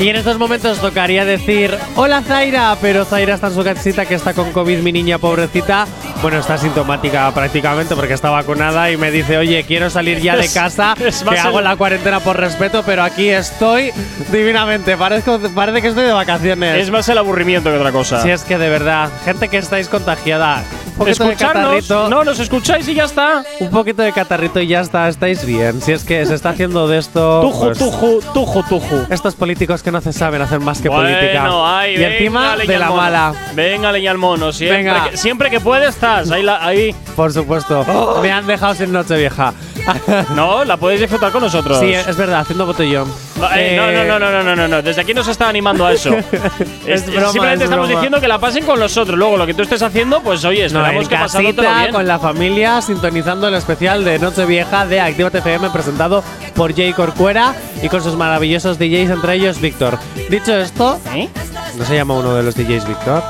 Y 0.00 0.08
en 0.08 0.16
estos 0.16 0.38
momentos 0.38 0.78
tocaría 0.78 1.24
decir, 1.24 1.76
hola 1.94 2.22
Zaira, 2.22 2.76
pero 2.80 3.04
Zaira 3.04 3.34
está 3.34 3.46
en 3.46 3.54
su 3.54 3.62
casita 3.62 4.04
que 4.06 4.14
está 4.14 4.34
con 4.34 4.52
COVID, 4.52 4.80
mi 4.80 4.92
niña 4.92 5.18
pobrecita. 5.18 5.86
Bueno, 6.24 6.38
está 6.38 6.56
sintomática 6.56 7.30
prácticamente 7.34 7.94
porque 7.94 8.14
está 8.14 8.30
vacunada 8.30 8.90
y 8.90 8.96
me 8.96 9.10
dice, 9.10 9.36
oye, 9.36 9.62
quiero 9.64 9.90
salir 9.90 10.20
ya 10.22 10.36
de 10.36 10.44
Es- 10.46 10.54
casa, 10.54 10.94
es 10.98 11.18
que 11.18 11.26
más 11.26 11.44
hago 11.44 11.58
el- 11.58 11.64
la 11.64 11.76
cuarentena 11.76 12.18
por 12.20 12.40
respeto, 12.40 12.82
pero 12.86 13.02
aquí 13.02 13.28
estoy 13.28 13.90
divinamente. 14.32 14.96
Parezco, 14.96 15.38
parece 15.54 15.82
que 15.82 15.88
estoy 15.88 16.04
de 16.04 16.12
vacaciones. 16.12 16.78
Es 16.82 16.90
más 16.90 17.06
el 17.10 17.18
aburrimiento 17.18 17.70
que 17.70 17.76
otra 17.76 17.92
cosa. 17.92 18.22
Si 18.22 18.30
es 18.30 18.42
que 18.42 18.56
de 18.56 18.70
verdad, 18.70 19.10
gente 19.26 19.48
que 19.48 19.58
estáis 19.58 19.88
contagiada, 19.88 20.62
un 20.86 20.94
poquito 20.94 21.24
de 21.24 21.34
catarrito. 21.36 22.08
No, 22.08 22.24
nos 22.24 22.38
escucháis 22.38 22.88
y 22.88 22.94
ya 22.94 23.04
está. 23.04 23.44
Un 23.60 23.68
poquito 23.70 24.00
de 24.00 24.12
catarrito 24.12 24.60
y 24.60 24.66
ya 24.68 24.80
está, 24.80 25.08
estáis 25.08 25.44
bien. 25.44 25.82
Si 25.82 25.92
es 25.92 26.04
que 26.04 26.24
se 26.24 26.34
está 26.34 26.50
haciendo 26.50 26.88
de 26.88 26.98
esto. 26.98 27.42
Tuju, 27.42 27.64
pues, 27.66 27.78
tuju, 27.78 28.20
tuju, 28.32 28.62
tuju. 28.62 29.06
Estos 29.10 29.34
políticos 29.34 29.82
que 29.82 29.90
no 29.92 30.00
se 30.00 30.12
saben 30.14 30.40
hacer 30.40 30.60
más 30.60 30.80
que 30.80 30.88
bueno, 30.88 31.04
política. 31.04 31.48
ay, 31.78 31.96
y 31.98 32.02
encima 32.02 32.56
de 32.56 32.78
la 32.78 32.88
mono. 32.88 33.02
mala. 33.02 33.34
Venga, 33.54 33.92
leña 33.92 34.10
al 34.12 34.18
mono. 34.18 34.52
Siempre, 34.52 34.78
Venga. 34.84 35.10
Que, 35.10 35.16
siempre 35.18 35.50
que 35.50 35.60
puedes 35.60 35.96
estás. 36.20 36.30
Ahí, 36.30 36.42
la, 36.42 36.64
ahí. 36.64 36.94
Por 37.16 37.32
supuesto. 37.32 37.84
Oh. 37.88 38.20
Me 38.20 38.32
han 38.32 38.46
dejado 38.46 38.74
sin 38.74 38.92
Nochevieja. 38.92 39.52
no, 40.34 40.64
la 40.64 40.76
podéis 40.76 41.00
disfrutar 41.00 41.30
con 41.30 41.42
nosotros. 41.42 41.78
Sí, 41.78 41.92
es 41.92 42.16
verdad, 42.16 42.40
haciendo 42.40 42.66
botellón. 42.66 43.08
No, 43.38 43.46
eh, 43.54 43.74
eh. 43.74 43.76
no, 43.76 44.18
no, 44.18 44.30
no, 44.30 44.42
no, 44.42 44.56
no, 44.56 44.68
no, 44.68 44.82
Desde 44.82 45.02
aquí 45.02 45.12
nos 45.12 45.28
está 45.28 45.48
animando 45.48 45.86
a 45.86 45.92
eso. 45.92 46.10
es, 46.86 47.02
es 47.02 47.06
broma, 47.06 47.32
simplemente 47.32 47.64
es 47.64 47.70
estamos 47.70 47.86
broma. 47.86 47.88
diciendo 47.88 48.20
que 48.20 48.28
la 48.28 48.38
pasen 48.38 48.64
con 48.64 48.80
nosotros. 48.80 49.18
Luego, 49.18 49.36
lo 49.36 49.46
que 49.46 49.54
tú 49.54 49.62
estés 49.62 49.82
haciendo, 49.82 50.22
pues 50.22 50.44
oye, 50.44 50.64
esperamos 50.64 50.94
no, 50.94 51.02
en 51.02 51.08
que 51.08 51.14
casita, 51.16 51.80
bien. 51.80 51.92
con 51.92 52.06
la 52.06 52.18
familia, 52.18 52.80
sintonizando 52.80 53.48
el 53.48 53.54
especial 53.54 54.04
de 54.04 54.18
Nochevieja 54.18 54.86
de 54.86 55.00
Activa 55.00 55.30
FM 55.32 55.70
presentado 55.70 56.24
por 56.54 56.74
Jay 56.74 56.92
Corcuera 56.92 57.54
y 57.82 57.88
con 57.88 58.02
sus 58.02 58.16
maravillosos 58.16 58.78
DJs, 58.78 59.10
entre 59.10 59.34
ellos 59.34 59.60
Víctor. 59.60 59.98
Dicho 60.30 60.56
esto, 60.56 60.98
¿Eh? 61.14 61.28
¿no 61.76 61.84
se 61.84 61.94
llama 61.94 62.14
uno 62.14 62.34
de 62.34 62.42
los 62.42 62.54
DJs 62.54 62.86
Víctor? 62.88 63.22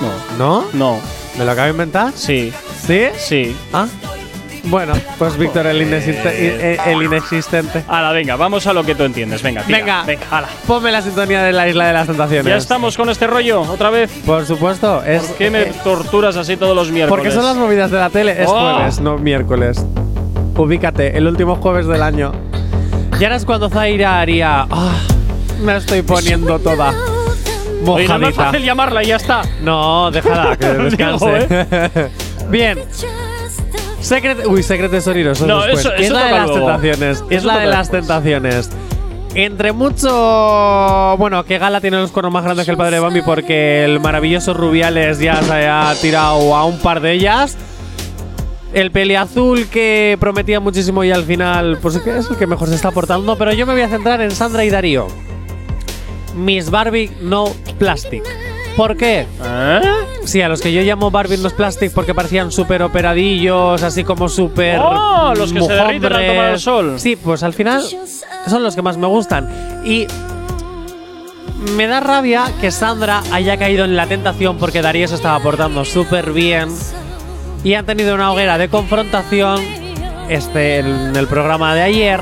No. 0.00 0.36
¿No? 0.38 0.66
No. 0.72 1.21
¿Me 1.38 1.44
lo 1.44 1.52
acabo 1.52 1.66
de 1.66 1.70
inventar? 1.72 2.12
Sí. 2.14 2.52
¿Sí? 2.86 3.04
Sí. 3.16 3.56
Ah. 3.72 3.86
Bueno, 4.64 4.92
pues 5.18 5.36
Víctor 5.36 5.66
el, 5.66 5.82
inexiste- 5.82 6.30
Eh, 6.32 6.78
el 6.86 7.02
inexistente. 7.02 7.82
Hala, 7.88 8.12
venga, 8.12 8.36
vamos 8.36 8.64
a 8.68 8.72
lo 8.72 8.84
que 8.84 8.94
tú 8.94 9.02
entiendes. 9.02 9.42
Venga, 9.42 9.62
tira. 9.62 9.78
Venga, 9.78 10.02
venga, 10.04 10.22
hala. 10.30 10.46
ponme 10.68 10.92
la 10.92 11.02
sintonía 11.02 11.42
de 11.42 11.52
la 11.52 11.68
Isla 11.68 11.88
de 11.88 11.92
las 11.92 12.06
Tentaciones. 12.06 12.46
Ya 12.48 12.56
estamos 12.58 12.96
con 12.96 13.10
este 13.10 13.26
rollo, 13.26 13.62
otra 13.62 13.90
vez. 13.90 14.10
Por 14.24 14.46
supuesto, 14.46 15.02
es 15.02 15.22
¿Por 15.24 15.36
qué 15.36 15.50
me 15.50 15.62
eh, 15.62 15.72
torturas 15.82 16.36
así 16.36 16.56
todos 16.56 16.76
los 16.76 16.92
miércoles? 16.92 17.08
porque 17.08 17.32
son 17.34 17.44
las 17.44 17.56
movidas 17.56 17.90
de 17.90 17.98
la 17.98 18.10
tele. 18.10 18.40
Es 18.40 18.48
Oh. 18.48 18.74
jueves, 18.76 19.00
no 19.00 19.18
miércoles. 19.18 19.84
Ubícate, 20.56 21.16
el 21.18 21.26
último 21.26 21.56
jueves 21.56 21.86
del 21.88 22.02
año. 22.02 22.30
Y 23.18 23.24
ahora 23.24 23.36
es 23.36 23.44
cuando 23.44 23.68
Zaira 23.68 24.20
haría. 24.20 24.66
Ah, 24.70 24.92
me 25.60 25.76
estoy 25.76 26.02
poniendo 26.02 26.60
toda 26.60 26.94
Oye, 27.86 27.86
no 27.86 28.00
es 28.02 28.08
más 28.08 28.20
mojadita. 28.20 28.44
fácil 28.44 28.64
llamarla 28.64 29.02
y 29.02 29.06
ya 29.06 29.16
está. 29.16 29.42
No, 29.62 30.10
déjala 30.10 30.56
que 30.56 30.66
Digo, 30.72 30.84
descanse. 30.84 32.10
Bien. 32.48 32.78
Secret, 34.00 34.46
uy, 34.46 34.62
Secret 34.62 34.90
de 34.90 35.00
Sonidos. 35.00 35.40
No, 35.42 35.62
después. 35.62 35.80
eso- 35.80 35.94
es 35.94 36.00
eso 36.02 36.14
la 36.14 36.24
de 36.26 36.32
las 36.32 36.48
luego. 36.48 36.66
tentaciones. 36.66 37.24
Es 37.30 37.38
Eso 37.38 37.46
la 37.46 37.58
de 37.58 37.66
las 37.66 37.90
tentaciones. 37.90 38.70
Entre 39.34 39.72
mucho. 39.72 41.16
Bueno, 41.18 41.44
que 41.44 41.56
Gala 41.58 41.80
tiene 41.80 41.98
los 41.98 42.10
cuernos 42.10 42.32
más 42.32 42.44
grandes 42.44 42.64
que 42.66 42.72
el 42.72 42.76
padre 42.76 42.96
de 42.96 43.00
Bambi 43.00 43.22
porque 43.22 43.84
el 43.84 43.98
maravilloso 44.00 44.52
Rubiales 44.54 45.18
ya 45.20 45.40
se 45.42 45.66
ha 45.68 45.94
tirado 46.00 46.54
a 46.54 46.64
un 46.66 46.78
par 46.80 47.00
de 47.00 47.12
ellas. 47.12 47.56
El 48.74 48.90
peliazul 48.90 49.66
que 49.68 50.16
prometía 50.18 50.58
muchísimo 50.58 51.04
y 51.04 51.12
al 51.12 51.24
final, 51.24 51.78
pues 51.80 51.94
es 51.96 52.30
el 52.30 52.36
que 52.36 52.46
mejor 52.46 52.68
se 52.68 52.74
está 52.74 52.90
portando. 52.90 53.36
Pero 53.36 53.52
yo 53.52 53.66
me 53.66 53.72
voy 53.72 53.82
a 53.82 53.88
centrar 53.88 54.20
en 54.20 54.30
Sandra 54.32 54.64
y 54.64 54.70
Darío. 54.70 55.06
Miss 56.34 56.70
Barbie 56.70 57.10
No 57.20 57.52
Plastic. 57.78 58.22
¿Por 58.76 58.96
qué? 58.96 59.26
Sí, 60.24 60.40
a 60.40 60.48
los 60.48 60.62
que 60.62 60.72
yo 60.72 60.80
llamo 60.82 61.10
Barbie 61.10 61.36
los 61.36 61.52
Plastic 61.52 61.92
porque 61.92 62.14
parecían 62.14 62.50
súper 62.50 62.82
operadillos, 62.82 63.82
así 63.82 64.02
como 64.02 64.28
súper. 64.28 64.78
¡Oh! 64.80 65.34
Los 65.36 65.52
que 65.52 65.60
se 65.60 65.72
derriten 65.72 66.04
al 66.06 66.10
mujombres. 66.10 66.30
tomar 66.30 66.50
el 66.52 66.60
sol. 66.60 66.94
Sí, 66.98 67.16
pues 67.16 67.42
al 67.42 67.52
final 67.52 67.82
son 68.46 68.62
los 68.62 68.74
que 68.74 68.82
más 68.82 68.96
me 68.96 69.06
gustan. 69.06 69.82
Y 69.84 70.06
me 71.76 71.86
da 71.86 72.00
rabia 72.00 72.50
que 72.60 72.70
Sandra 72.70 73.22
haya 73.30 73.56
caído 73.58 73.84
en 73.84 73.94
la 73.94 74.06
tentación 74.06 74.58
porque 74.58 74.82
Darío 74.82 75.06
se 75.06 75.14
estaba 75.16 75.38
portando 75.40 75.84
súper 75.84 76.32
bien 76.32 76.68
y 77.64 77.74
han 77.74 77.86
tenido 77.86 78.14
una 78.14 78.32
hoguera 78.32 78.58
de 78.58 78.68
confrontación 78.68 79.60
este, 80.28 80.78
en 80.78 81.14
el 81.14 81.26
programa 81.26 81.74
de 81.74 81.82
ayer. 81.82 82.20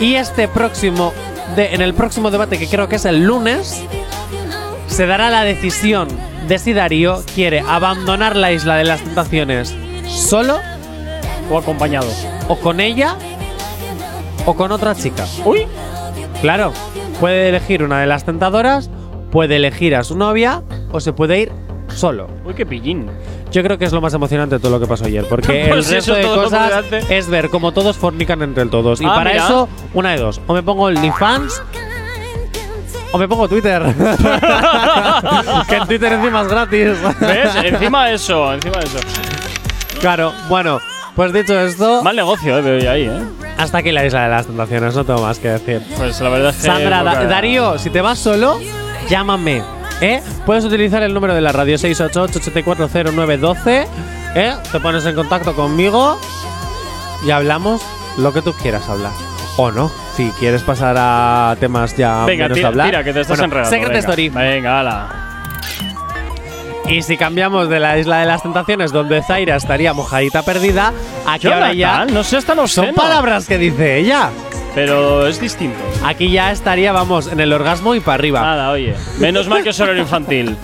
Y 0.00 0.14
este 0.14 0.46
próximo, 0.48 1.12
de, 1.56 1.74
en 1.74 1.80
el 1.82 1.94
próximo 1.94 2.30
debate, 2.30 2.58
que 2.58 2.66
creo 2.68 2.88
que 2.88 2.96
es 2.96 3.04
el 3.04 3.24
lunes, 3.24 3.82
se 4.86 5.06
dará 5.06 5.30
la 5.30 5.44
decisión 5.44 6.08
de 6.46 6.58
si 6.58 6.72
Darío 6.72 7.22
quiere 7.34 7.60
abandonar 7.60 8.36
la 8.36 8.52
isla 8.52 8.76
de 8.76 8.84
las 8.84 9.00
tentaciones 9.02 9.74
solo 10.06 10.58
O 11.50 11.58
acompañado. 11.58 12.08
o 12.48 12.56
con 12.56 12.80
ella 12.80 13.16
o 14.46 14.54
con 14.54 14.72
otra 14.72 14.94
chica. 14.94 15.26
Uy. 15.44 15.66
Claro, 16.40 16.72
puede 17.20 17.48
elegir 17.50 17.82
una 17.82 18.00
de 18.00 18.06
las 18.06 18.24
tentadoras, 18.24 18.88
puede 19.30 19.56
elegir 19.56 19.94
a 19.94 20.04
su 20.04 20.16
novia 20.16 20.62
o 20.90 21.00
se 21.00 21.12
puede 21.12 21.40
ir 21.40 21.52
solo. 21.88 22.28
Uy, 22.46 22.54
qué 22.54 22.64
pillín. 22.64 23.10
Yo 23.50 23.62
creo 23.62 23.78
que 23.78 23.86
es 23.86 23.92
lo 23.92 24.00
más 24.00 24.12
emocionante 24.14 24.56
de 24.56 24.60
todo 24.60 24.72
lo 24.72 24.80
que 24.80 24.86
pasó 24.86 25.04
ayer, 25.06 25.24
porque 25.28 25.62
el 25.64 25.68
Pues 25.70 25.90
resto 25.90 26.14
de 26.14 26.22
cosas 26.22 26.84
es 27.08 27.28
ver 27.28 27.48
cómo 27.50 27.72
todos 27.72 27.96
fornican 27.96 28.42
entre 28.42 28.62
el 28.62 28.70
todos. 28.70 29.00
Y 29.00 29.04
Ah, 29.06 29.14
para 29.14 29.30
mira. 29.32 29.44
eso, 29.44 29.68
una 29.94 30.10
de 30.12 30.18
dos. 30.18 30.40
O 30.46 30.54
me 30.54 30.62
pongo 30.62 30.84
OnlyFans 30.84 31.62
o 33.12 33.18
me 33.18 33.26
pongo 33.26 33.48
Twitter. 33.48 33.82
que 35.68 35.76
en 35.76 35.86
Twitter 35.86 36.12
encima 36.12 36.42
es 36.42 36.48
gratis. 36.48 36.88
¿Ves? 37.20 37.50
encima 37.64 38.10
eso, 38.10 38.52
encima 38.52 38.78
eso. 38.80 38.98
Claro, 40.00 40.32
bueno, 40.48 40.78
pues 41.16 41.32
dicho 41.32 41.58
esto, 41.58 42.02
Mal 42.02 42.14
negocio, 42.16 42.58
eh, 42.58 42.62
veo 42.62 42.78
yo 42.78 42.90
ahí, 42.90 43.04
¿eh? 43.04 43.22
hasta 43.56 43.78
aquí 43.78 43.90
la 43.90 44.04
isla 44.06 44.24
de 44.24 44.28
las 44.28 44.46
tentaciones, 44.46 44.94
no 44.94 45.04
tengo 45.04 45.22
más 45.22 45.38
que 45.38 45.48
decir. 45.48 45.82
Pues 45.96 46.20
la 46.20 46.28
verdad 46.28 46.50
es 46.50 46.56
que. 46.56 46.62
Sandra, 46.66 47.02
Da- 47.02 47.24
Darío, 47.24 47.78
si 47.78 47.90
te 47.90 48.00
vas 48.00 48.18
solo, 48.18 48.60
llámame. 49.08 49.62
¿Eh? 50.00 50.22
Puedes 50.46 50.64
utilizar 50.64 51.02
el 51.02 51.12
número 51.14 51.34
de 51.34 51.40
la 51.40 51.52
radio 51.52 51.76
688-840912. 51.76 53.86
¿eh? 54.34 54.54
Te 54.70 54.80
pones 54.80 55.04
en 55.06 55.14
contacto 55.14 55.54
conmigo 55.54 56.18
y 57.26 57.30
hablamos 57.30 57.82
lo 58.16 58.32
que 58.32 58.42
tú 58.42 58.52
quieras 58.54 58.88
hablar. 58.88 59.12
O 59.56 59.70
no, 59.72 59.90
si 60.16 60.30
quieres 60.38 60.62
pasar 60.62 60.94
a 60.98 61.56
temas 61.58 61.96
ya 61.96 62.24
Venga, 62.26 62.44
menos 62.44 62.56
tira, 62.56 62.68
hablar. 62.68 62.86
tira, 62.90 63.04
que 63.04 63.12
te 63.12 63.20
estás 63.22 63.38
Bueno, 63.38 63.44
enredando. 63.44 63.70
Secret 63.70 63.88
venga. 63.88 63.98
Story. 64.00 64.28
Venga, 64.28 64.80
ala. 64.80 65.08
Y 66.86 67.02
si 67.02 67.16
cambiamos 67.18 67.68
de 67.68 67.80
la 67.80 67.98
isla 67.98 68.20
de 68.20 68.26
las 68.26 68.42
tentaciones, 68.42 68.92
donde 68.92 69.22
Zaira 69.22 69.56
estaría 69.56 69.92
mojadita 69.92 70.42
perdida, 70.42 70.92
aquí 71.26 71.48
ahora 71.48 71.72
ya. 71.74 72.04
No 72.06 72.22
seas 72.24 72.44
tan 72.44 72.66
Son 72.68 72.94
palabras 72.94 73.46
que 73.46 73.58
dice 73.58 73.98
ella. 73.98 74.30
Pero 74.78 75.26
es 75.26 75.40
distinto. 75.40 75.76
Aquí 76.04 76.30
ya 76.30 76.52
estaría, 76.52 76.92
vamos, 76.92 77.26
en 77.32 77.40
el 77.40 77.52
orgasmo 77.52 77.96
y 77.96 78.00
para 78.00 78.14
arriba. 78.14 78.42
Nada, 78.42 78.70
oye. 78.70 78.94
Menos 79.18 79.48
mal 79.48 79.64
que 79.64 79.70
es 79.70 79.80
horario 79.80 80.02
infantil. 80.02 80.56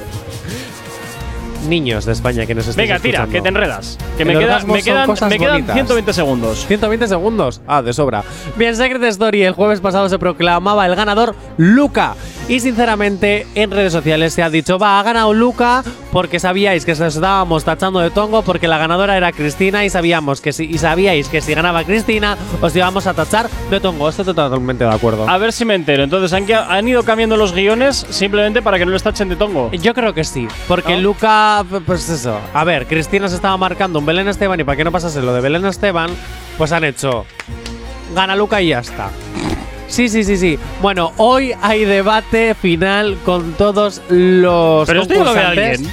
Niños 1.68 2.04
de 2.04 2.12
España 2.12 2.46
que 2.46 2.54
nos 2.54 2.68
están 2.68 2.84
Venga, 2.84 3.00
tira, 3.00 3.26
que 3.26 3.40
te 3.40 3.48
enredas. 3.48 3.98
Que 4.16 4.22
El 4.22 4.28
me, 4.28 4.34
queda- 4.34 4.44
orgasmo 4.44 4.74
me 4.74 4.80
son 4.82 4.84
quedan, 4.92 5.06
cosas 5.06 5.30
me 5.30 5.38
quedan 5.38 5.52
bonitas. 5.54 5.74
120 5.74 6.12
segundos. 6.12 6.66
120 6.68 7.08
segundos. 7.08 7.60
Ah, 7.66 7.82
de 7.82 7.92
sobra. 7.92 8.22
Bien, 8.56 8.76
Secret 8.76 9.02
Story. 9.02 9.42
El 9.42 9.52
jueves 9.54 9.80
pasado 9.80 10.08
se 10.08 10.18
proclamaba 10.20 10.86
el 10.86 10.94
ganador 10.94 11.34
Luca. 11.56 12.14
Y 12.46 12.60
sinceramente, 12.60 13.46
en 13.54 13.70
redes 13.70 13.92
sociales 13.92 14.34
se 14.34 14.42
ha 14.42 14.50
dicho, 14.50 14.78
va, 14.78 15.00
ha 15.00 15.02
ganado 15.02 15.32
Luca 15.32 15.82
porque 16.12 16.38
sabíais 16.38 16.84
que 16.84 16.94
se 16.94 17.02
os 17.02 17.14
estábamos 17.14 17.64
tachando 17.64 18.00
de 18.00 18.10
tongo 18.10 18.42
porque 18.42 18.68
la 18.68 18.76
ganadora 18.76 19.16
era 19.16 19.32
Cristina 19.32 19.82
y 19.84 19.90
sabíamos 19.90 20.42
que 20.42 20.52
si, 20.52 20.64
y 20.64 20.76
sabíais 20.76 21.28
que 21.28 21.40
si 21.40 21.54
ganaba 21.54 21.84
Cristina 21.84 22.36
os 22.60 22.76
íbamos 22.76 23.06
a 23.06 23.14
tachar 23.14 23.48
de 23.70 23.80
tongo. 23.80 24.10
Estoy 24.10 24.26
totalmente 24.26 24.84
de 24.84 24.90
acuerdo. 24.90 25.26
A 25.26 25.38
ver 25.38 25.54
si 25.54 25.64
me 25.64 25.74
entero. 25.74 26.04
Entonces, 26.04 26.34
¿han, 26.34 26.44
han 26.52 26.86
ido 26.86 27.02
cambiando 27.02 27.38
los 27.38 27.54
guiones 27.54 28.06
simplemente 28.10 28.60
para 28.60 28.78
que 28.78 28.84
no 28.84 28.92
les 28.92 29.02
tachen 29.02 29.30
de 29.30 29.36
tongo. 29.36 29.70
Yo 29.72 29.94
creo 29.94 30.12
que 30.12 30.24
sí, 30.24 30.46
porque 30.68 30.96
¿No? 30.96 31.00
Luca, 31.00 31.64
pues 31.86 32.10
eso. 32.10 32.38
A 32.52 32.64
ver, 32.64 32.86
Cristina 32.86 33.28
se 33.28 33.36
estaba 33.36 33.56
marcando 33.56 33.98
un 33.98 34.06
Belén 34.06 34.28
Esteban 34.28 34.60
y 34.60 34.64
para 34.64 34.76
que 34.76 34.84
no 34.84 34.92
pasase 34.92 35.22
lo 35.22 35.32
de 35.32 35.40
Belén 35.40 35.64
Esteban, 35.64 36.10
pues 36.58 36.72
han 36.72 36.84
hecho 36.84 37.24
gana 38.14 38.36
Luca 38.36 38.60
y 38.60 38.68
ya 38.68 38.80
está. 38.80 39.10
Sí, 39.94 40.08
sí, 40.08 40.24
sí, 40.24 40.36
sí. 40.36 40.58
Bueno, 40.82 41.12
hoy 41.18 41.54
hay 41.62 41.84
debate 41.84 42.56
final 42.56 43.16
con 43.24 43.52
todos 43.52 44.02
los 44.08 44.88
Pero 44.88 45.02
esto 45.02 45.14
ya 45.14 45.20
lo 45.20 45.32
ve 45.32 45.40
concursantes. 45.40 45.78
alguien. 45.78 45.92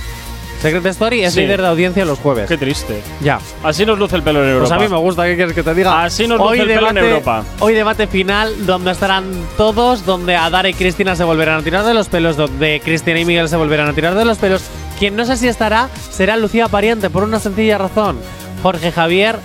Secret 0.60 0.86
Story 0.88 1.24
es 1.24 1.34
Sí. 1.36 1.42
líder 1.42 1.62
de 1.62 1.68
audiencia 1.68 2.04
los 2.04 2.18
jueves. 2.18 2.48
Qué 2.48 2.58
triste. 2.58 3.00
Ya. 3.22 3.40
Así 3.64 3.86
nos 3.86 4.00
luce 4.00 4.16
el 4.16 4.24
pelo 4.24 4.42
en 4.44 4.50
Europa. 4.50 4.70
Pues 4.70 4.80
a 4.80 4.84
mí 4.84 4.90
me 4.92 4.98
gusta, 5.00 5.26
¿qué 5.26 5.36
quieres 5.36 5.54
que 5.54 5.62
te 5.62 5.74
diga? 5.76 6.04
Así 6.04 6.28
nos 6.28 6.40
luce 6.40 6.62
el 6.62 6.68
pelo 6.68 6.90
en 6.90 6.98
Europa. 6.98 7.44
Hoy 7.60 7.74
debate 7.76 8.08
final 8.08 8.66
donde 8.66 8.92
estarán 8.92 9.26
todos, 9.56 10.04
donde 10.04 10.36
Adara 10.36 10.68
y 10.70 10.74
Cristina 10.74 11.16
se 11.16 11.24
volverán 11.24 11.60
a 11.60 11.64
tirar 11.64 11.86
de 11.86 11.94
los 11.94 12.10
pelos, 12.10 12.38
donde 12.38 12.82
Cristina 12.84 13.20
y 13.20 13.26
Miguel 13.26 13.50
se 13.50 13.56
volverán 13.56 13.88
a 13.88 13.94
tirar 13.94 14.16
de 14.16 14.26
los 14.26 14.40
pelos. 14.40 14.64
Quien 14.98 15.16
no 15.16 15.26
sé 15.26 15.38
si 15.38 15.48
estará 15.48 15.90
será 16.12 16.38
Lucía 16.38 16.68
Pariente, 16.70 17.12
por 17.12 17.24
una 17.24 17.40
sencilla 17.40 17.78
razón. 17.78 18.18
Jorge 18.64 18.92
Javier 18.92 19.38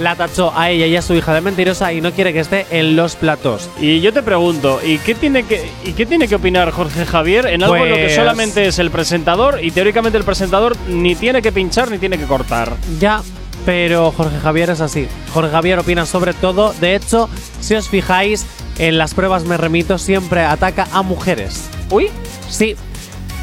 la 0.00 0.16
tachó 0.16 0.52
a 0.56 0.70
ella 0.70 0.86
y 0.86 0.96
a 0.96 1.02
su 1.02 1.14
hija 1.14 1.32
de 1.34 1.40
mentirosa 1.40 1.92
y 1.92 2.00
no 2.00 2.12
quiere 2.12 2.32
que 2.32 2.40
esté 2.40 2.66
en 2.70 2.96
los 2.96 3.16
platos. 3.16 3.68
Y 3.80 4.00
yo 4.00 4.12
te 4.12 4.22
pregunto, 4.22 4.80
¿y 4.84 4.98
qué 4.98 5.14
tiene 5.14 5.44
que, 5.44 5.70
y 5.84 5.92
qué 5.92 6.04
tiene 6.06 6.26
que 6.28 6.34
opinar 6.34 6.70
Jorge 6.72 7.06
Javier 7.06 7.46
en 7.46 7.62
algo 7.62 7.76
en 7.76 7.90
lo 7.90 7.96
que 7.96 8.02
Pues- 8.04 8.14
solamente 8.16 8.66
es 8.66 8.78
el 8.78 8.90
presentador 8.90 9.62
y 9.62 9.70
teóricamente 9.70 10.18
el 10.18 10.24
presentador 10.24 10.76
ni 10.88 11.14
tiene 11.14 11.42
que 11.42 11.52
pinchar 11.52 11.90
ni 11.90 11.98
tiene 11.98 12.18
que 12.18 12.24
cortar? 12.24 12.72
Ya, 12.98 13.22
pero 13.64 14.10
Jorge 14.12 14.38
Javier 14.40 14.70
es 14.70 14.80
así. 14.80 15.06
Jorge 15.32 15.50
Javier 15.50 15.78
opina 15.78 16.06
sobre 16.06 16.34
todo. 16.34 16.74
De 16.80 16.94
hecho, 16.96 17.28
si 17.60 17.74
os 17.74 17.88
fijáis, 17.88 18.46
en 18.78 18.98
las 18.98 19.14
pruebas 19.14 19.44
me 19.44 19.56
remito 19.56 19.98
siempre 19.98 20.40
ataca 20.42 20.88
a 20.92 21.02
mujeres. 21.02 21.68
Uy. 21.90 22.08
Sí. 22.50 22.74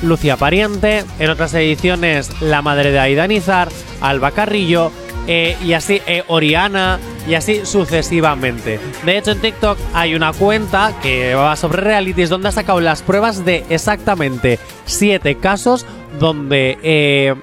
Lucía 0.03 0.35
Pariente, 0.35 1.03
en 1.19 1.29
otras 1.29 1.53
ediciones 1.53 2.29
la 2.41 2.61
madre 2.63 2.91
de 2.91 2.99
Aida 2.99 3.27
Nizar, 3.27 3.69
Alba 4.01 4.31
Carrillo, 4.31 4.91
eh, 5.27 5.57
y 5.63 5.73
así 5.73 6.01
eh, 6.07 6.23
Oriana, 6.27 6.99
y 7.27 7.35
así 7.35 7.65
sucesivamente. 7.65 8.79
De 9.05 9.17
hecho, 9.17 9.31
en 9.31 9.39
TikTok 9.39 9.77
hay 9.93 10.15
una 10.15 10.33
cuenta 10.33 10.93
que 11.01 11.35
va 11.35 11.55
sobre 11.55 11.81
realities 11.81 12.29
donde 12.29 12.49
ha 12.49 12.51
sacado 12.51 12.79
las 12.79 13.01
pruebas 13.01 13.45
de 13.45 13.63
exactamente 13.69 14.59
siete 14.85 15.35
casos 15.35 15.85
donde 16.19 16.77
eh, 16.83 17.35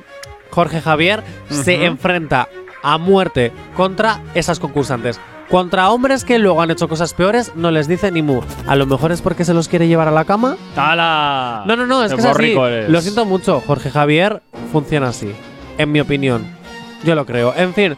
Jorge 0.50 0.80
Javier 0.80 1.22
se 1.50 1.84
enfrenta 1.84 2.48
a 2.82 2.98
muerte 2.98 3.52
contra 3.76 4.20
esas 4.34 4.58
concursantes. 4.58 5.20
Contra 5.48 5.88
hombres 5.90 6.24
que 6.24 6.38
luego 6.38 6.60
han 6.60 6.70
hecho 6.70 6.88
cosas 6.88 7.14
peores, 7.14 7.52
no 7.54 7.70
les 7.70 7.88
dice 7.88 8.12
ni 8.12 8.20
mu. 8.20 8.42
A 8.66 8.76
lo 8.76 8.84
mejor 8.84 9.12
es 9.12 9.22
porque 9.22 9.46
se 9.46 9.54
los 9.54 9.66
quiere 9.66 9.88
llevar 9.88 10.06
a 10.06 10.10
la 10.10 10.26
cama. 10.26 10.58
¡Hala! 10.76 11.62
No, 11.66 11.74
no, 11.74 11.86
no, 11.86 12.04
es 12.04 12.12
que 12.12 12.20
es 12.20 12.26
así. 12.26 12.52
eres. 12.52 12.90
Lo 12.90 13.00
siento 13.00 13.24
mucho, 13.24 13.62
Jorge 13.66 13.90
Javier 13.90 14.42
funciona 14.72 15.08
así, 15.08 15.32
en 15.78 15.90
mi 15.90 16.00
opinión. 16.00 16.57
Yo 17.04 17.14
lo 17.14 17.24
creo. 17.26 17.54
En 17.56 17.72
fin, 17.74 17.96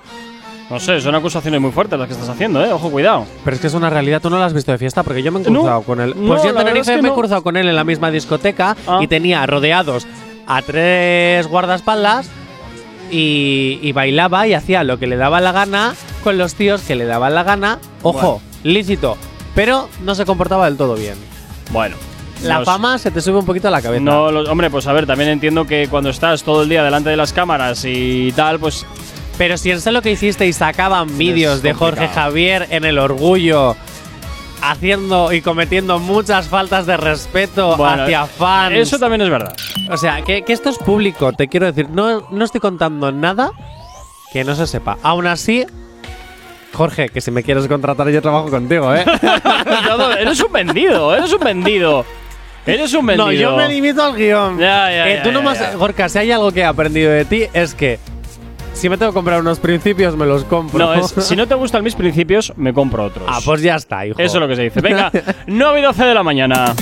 No 0.70 0.78
sé, 0.78 1.00
son 1.00 1.14
acusaciones 1.16 1.60
muy 1.60 1.72
fuertes 1.72 1.98
las 1.98 2.06
que 2.06 2.14
estás 2.14 2.28
haciendo, 2.28 2.64
¿eh? 2.64 2.72
Ojo, 2.72 2.90
cuidado. 2.90 3.26
pero 3.44 3.56
es 3.56 3.60
que 3.60 3.66
es 3.66 3.74
una 3.74 3.90
realidad. 3.90 4.20
Tú 4.22 4.30
no 4.30 4.38
lo 4.38 4.44
has 4.44 4.52
visto 4.54 4.70
de 4.70 4.78
fiesta 4.78 5.02
porque 5.02 5.22
yo 5.22 5.32
me 5.32 5.40
he 5.40 5.50
No, 5.50 5.60
cruzado 5.60 5.82
con 5.82 6.00
él. 6.00 6.14
no, 6.16 6.28
Pues 6.28 6.42
yo 6.42 6.50
en 6.50 6.54
la 6.54 6.60
verdad 6.60 6.72
Tenerife 6.72 6.92
es 6.92 6.96
que 6.96 7.02
me 7.02 7.08
he 7.08 7.10
no. 7.10 7.16
cruzado 7.16 7.42
con 7.42 7.56
él 7.56 7.68
en 7.68 7.74
la 7.76 7.82
misma 7.84 8.10
discoteca 8.12 8.76
Ah. 8.86 8.98
y 9.02 9.08
tenía 9.08 9.44
rodeados 9.46 10.06
a 10.46 10.62
tres 10.62 11.46
guardaespaldas 11.48 12.28
y, 13.10 13.78
y 13.82 13.92
bailaba 13.92 14.46
y 14.46 14.54
hacía 14.54 14.84
lo 14.84 14.98
que 14.98 15.06
le 15.08 15.16
daba 15.16 15.40
la 15.40 15.50
gana 15.52 15.94
con 16.22 16.38
los 16.38 16.54
tíos 16.54 16.82
que 16.82 16.94
le 16.94 17.04
daban 17.06 17.34
la 17.34 17.42
gana. 17.42 17.78
Ojo, 18.02 18.40
lícito, 18.62 19.16
pero 19.56 19.88
no 20.04 20.14
se 20.14 20.24
comportaba 20.24 20.66
del 20.66 20.76
todo 20.76 20.94
bien. 20.94 21.14
Bueno. 21.72 21.96
La 22.42 22.64
fama 22.64 22.98
se 22.98 23.10
te 23.10 23.20
sube 23.20 23.38
un 23.38 23.46
poquito 23.46 23.68
a 23.68 23.70
la 23.70 23.82
cabeza. 23.82 24.02
No, 24.02 24.30
lo- 24.30 24.50
hombre, 24.50 24.70
pues 24.70 24.86
a 24.86 24.92
ver, 24.92 25.06
también 25.06 25.30
entiendo 25.30 25.66
que 25.66 25.88
cuando 25.88 26.10
estás 26.10 26.42
todo 26.42 26.62
el 26.62 26.68
día 26.68 26.82
delante 26.82 27.10
de 27.10 27.16
las 27.16 27.32
cámaras 27.32 27.84
y 27.86 28.32
tal, 28.32 28.58
pues 28.58 28.86
Pero 29.38 29.56
si 29.56 29.70
en 29.70 29.80
sé 29.80 29.92
lo 29.92 30.02
que 30.02 30.10
hiciste 30.12 30.46
y 30.46 30.52
sacaban 30.52 31.16
vídeos 31.18 31.62
de 31.62 31.72
Jorge. 31.74 32.08
Javier 32.08 32.66
en 32.70 32.84
el 32.84 32.98
orgullo, 32.98 33.76
haciendo 34.62 35.32
y 35.32 35.40
cometiendo 35.40 35.98
muchas 35.98 36.48
faltas 36.48 36.84
de 36.86 36.96
respeto 36.96 37.76
Bueno, 37.76 38.02
hacia 38.04 38.26
fans. 38.26 38.74
eso 38.76 38.98
también 38.98 39.22
es 39.22 39.30
verdad. 39.30 39.54
O 39.90 39.96
sea, 39.96 40.22
que, 40.22 40.42
que 40.42 40.52
esto 40.52 40.68
es 40.68 40.78
público, 40.78 41.32
te 41.32 41.48
quiero 41.48 41.66
decir. 41.66 41.88
No, 41.90 42.26
no 42.30 42.44
estoy 42.44 42.60
contando 42.60 43.10
nada 43.12 43.50
que 44.32 44.44
no 44.44 44.54
se 44.54 44.66
sepa. 44.66 44.98
Aún 45.02 45.26
así, 45.26 45.64
Jorge, 46.72 47.08
que 47.08 47.20
si 47.20 47.30
me 47.30 47.42
quieres 47.42 47.66
contratar, 47.66 48.08
yo 48.10 48.22
trabajo 48.22 48.48
contigo, 48.50 48.94
¿eh? 48.94 49.04
Eres 50.20 50.40
un 50.40 50.52
vendido, 50.52 51.14
eres 51.14 51.32
un 51.32 51.40
vendido. 51.40 52.04
Eres 52.66 52.92
un 52.94 53.06
vendido. 53.06 53.26
no, 53.26 53.32
yo 53.32 53.56
me 53.56 53.68
limito 53.68 54.02
al 54.02 54.14
guion. 54.16 54.58
Ya, 54.58 54.90
ya, 54.90 55.08
Eh, 55.08 55.16
ya, 55.16 55.22
tú 55.22 55.28
ya, 55.30 55.34
nomás, 55.34 55.58
ya. 55.58 55.74
Gorka, 55.74 56.08
si 56.08 56.18
hay 56.18 56.30
algo 56.32 56.52
que 56.52 56.60
he 56.60 56.64
aprendido 56.64 57.10
de 57.10 57.24
ti, 57.24 57.44
es 57.52 57.74
que 57.74 57.98
si 58.74 58.88
me 58.88 58.96
tengo 58.96 59.12
que 59.12 59.14
comprar 59.14 59.40
unos 59.40 59.58
principios, 59.58 60.16
me 60.16 60.26
los 60.26 60.44
compro. 60.44 60.78
No, 60.78 60.94
es, 60.94 61.12
si 61.26 61.36
no 61.36 61.46
te 61.46 61.54
gustan 61.54 61.82
mis 61.84 61.94
principios, 61.94 62.52
me 62.56 62.72
compro 62.72 63.04
otros. 63.04 63.26
Ah, 63.28 63.40
pues 63.44 63.62
ya 63.62 63.76
está, 63.76 64.06
hijo. 64.06 64.18
Eso 64.20 64.36
es 64.36 64.40
lo 64.40 64.48
que 64.48 64.56
se 64.56 64.62
dice. 64.62 64.80
Venga, 64.80 65.10
9 65.46 65.80
y 65.80 65.82
12 65.82 66.04
de 66.04 66.14
la 66.14 66.22
mañana. 66.22 66.74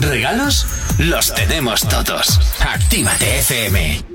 ¿Regalos? 0.00 0.66
Los 0.98 1.34
tenemos 1.34 1.82
todos. 1.88 2.40
Actívate 2.60 3.38
FM. 3.40 4.09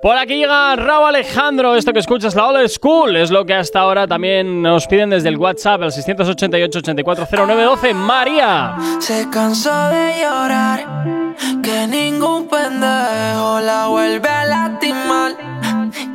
Por 0.00 0.16
aquí 0.16 0.36
llega 0.36 0.74
Raúl 0.76 1.08
Alejandro. 1.08 1.76
Esto 1.76 1.92
que 1.92 1.98
escuchas, 2.00 2.34
la 2.34 2.46
Old 2.46 2.68
School, 2.68 3.16
es 3.16 3.30
lo 3.30 3.44
que 3.44 3.52
hasta 3.54 3.80
ahora 3.80 4.06
también 4.06 4.62
nos 4.62 4.86
piden 4.86 5.10
desde 5.10 5.28
el 5.28 5.36
WhatsApp, 5.36 5.82
al 5.82 5.92
688-840912. 5.92 7.94
María. 7.94 8.74
Se 9.00 9.28
cansó 9.30 9.88
de 9.88 10.14
llorar, 10.20 11.34
que 11.62 11.86
ningún 11.86 12.48
pendejo 12.48 13.60
la 13.60 13.86
vuelve 13.88 14.28
a 14.28 14.44
lastimar. 14.44 15.32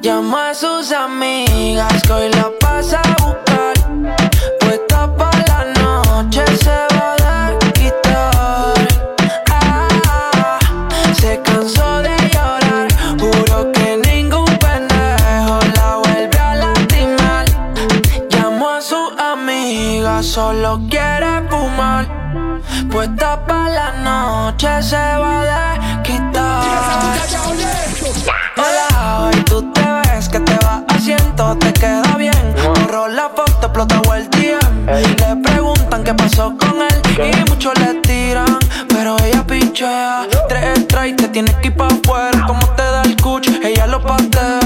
Llama 0.01 0.49
a 0.49 0.53
sus 0.53 0.91
amigas 0.91 2.01
que 2.03 2.13
hoy 2.13 2.29
la 2.29 2.51
pasa 2.59 3.01
a 3.01 3.23
buscar. 3.23 3.73
Solo 20.67 20.81
quiere 20.89 21.47
fumar. 21.49 22.05
Puesta 22.91 23.45
para 23.45 23.69
la 23.69 23.91
noche 24.03 24.67
se 24.81 24.95
va 24.95 25.41
a 25.41 25.77
desquitar. 26.03 26.63
Hola, 28.57 29.19
hoy 29.21 29.35
tú 29.45 29.71
te 29.71 29.81
ves 29.81 30.27
que 30.29 30.39
te 30.39 30.57
va 30.65 30.83
haciendo, 30.89 31.57
te 31.57 31.71
queda 31.73 32.15
bien. 32.17 32.55
Borró 32.63 33.07
la 33.07 33.29
foto, 33.29 33.67
explota 33.67 34.01
el 34.15 34.29
DM. 34.29 34.85
Le 35.19 35.35
preguntan 35.43 36.03
qué 36.03 36.13
pasó 36.13 36.53
con 36.57 36.81
él 36.81 37.01
y 37.17 37.49
muchos 37.49 37.73
le 37.79 37.93
tiran, 38.01 38.59
pero 38.89 39.15
ella 39.23 39.45
pinchea. 39.45 40.27
Tres 40.49 40.79
strikes, 40.79 41.23
te 41.23 41.27
tienes 41.29 41.55
que 41.55 41.67
ir 41.67 41.77
pa' 41.77 41.87
afuera. 41.87 42.45
Como 42.45 42.65
te 42.75 42.83
da 42.83 43.01
el 43.03 43.15
cuch, 43.21 43.47
ella 43.63 43.87
lo 43.87 44.01
patea. 44.01 44.59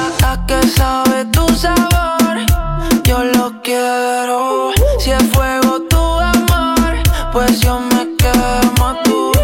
¿A, 0.00 0.32
a 0.32 0.46
qué 0.46 0.60
sabe 0.68 1.26
tu 1.26 1.46
sabor? 1.54 1.97
Si 3.68 5.10
es 5.10 5.22
fuego 5.24 5.82
tu 5.90 5.98
amor, 5.98 6.96
pues 7.32 7.60
yo 7.60 7.78
me 7.78 8.16
quemo. 8.16 8.96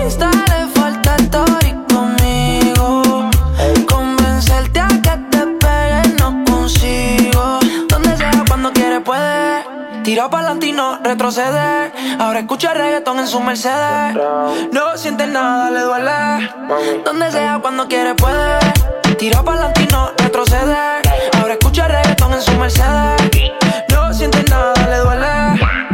Insta 0.02 0.30
le 0.30 0.66
falta 0.74 1.16
story 1.16 1.76
conmigo. 1.92 3.28
Convencerte 3.86 4.80
a 4.80 4.88
que 4.88 5.18
te 5.30 5.46
pegues 5.60 6.14
no 6.18 6.42
consigo. 6.46 7.58
Donde 7.90 8.16
sea, 8.16 8.44
cuando 8.48 8.72
quiere 8.72 9.02
puede. 9.02 9.62
Tira 10.04 10.30
pa'lante 10.30 10.68
y 10.68 10.72
no 10.72 10.98
retrocede. 11.02 11.92
Ahora 12.18 12.38
escucha 12.40 12.72
reggaetón 12.72 13.18
en 13.18 13.28
su 13.28 13.40
Mercedes. 13.40 14.16
No 14.72 14.96
siente 14.96 15.26
nada, 15.26 15.70
le 15.70 15.80
duele. 15.80 16.50
Donde 17.04 17.30
sea, 17.30 17.58
cuando 17.60 17.86
quiere 17.88 18.14
puede. 18.14 18.58
Tira 19.18 19.42
pa'lante 19.42 19.82
y 19.82 19.86
no 19.88 20.12
retrocede. 20.16 21.02
Ahora 21.38 21.52
escucha 21.52 21.88
reggaetón 21.88 22.32
en 22.32 22.40
su 22.40 22.52
Mercedes. 22.52 23.52
Siente 24.14 24.44
nada, 24.48 24.72
le 24.88 24.98
duele. 24.98 25.93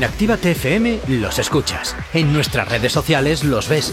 En 0.00 0.04
Actívate 0.04 0.52
FM 0.52 1.00
los 1.08 1.38
escuchas. 1.38 1.94
En 2.14 2.32
nuestras 2.32 2.66
redes 2.66 2.90
sociales 2.90 3.44
los 3.44 3.68
ves. 3.68 3.92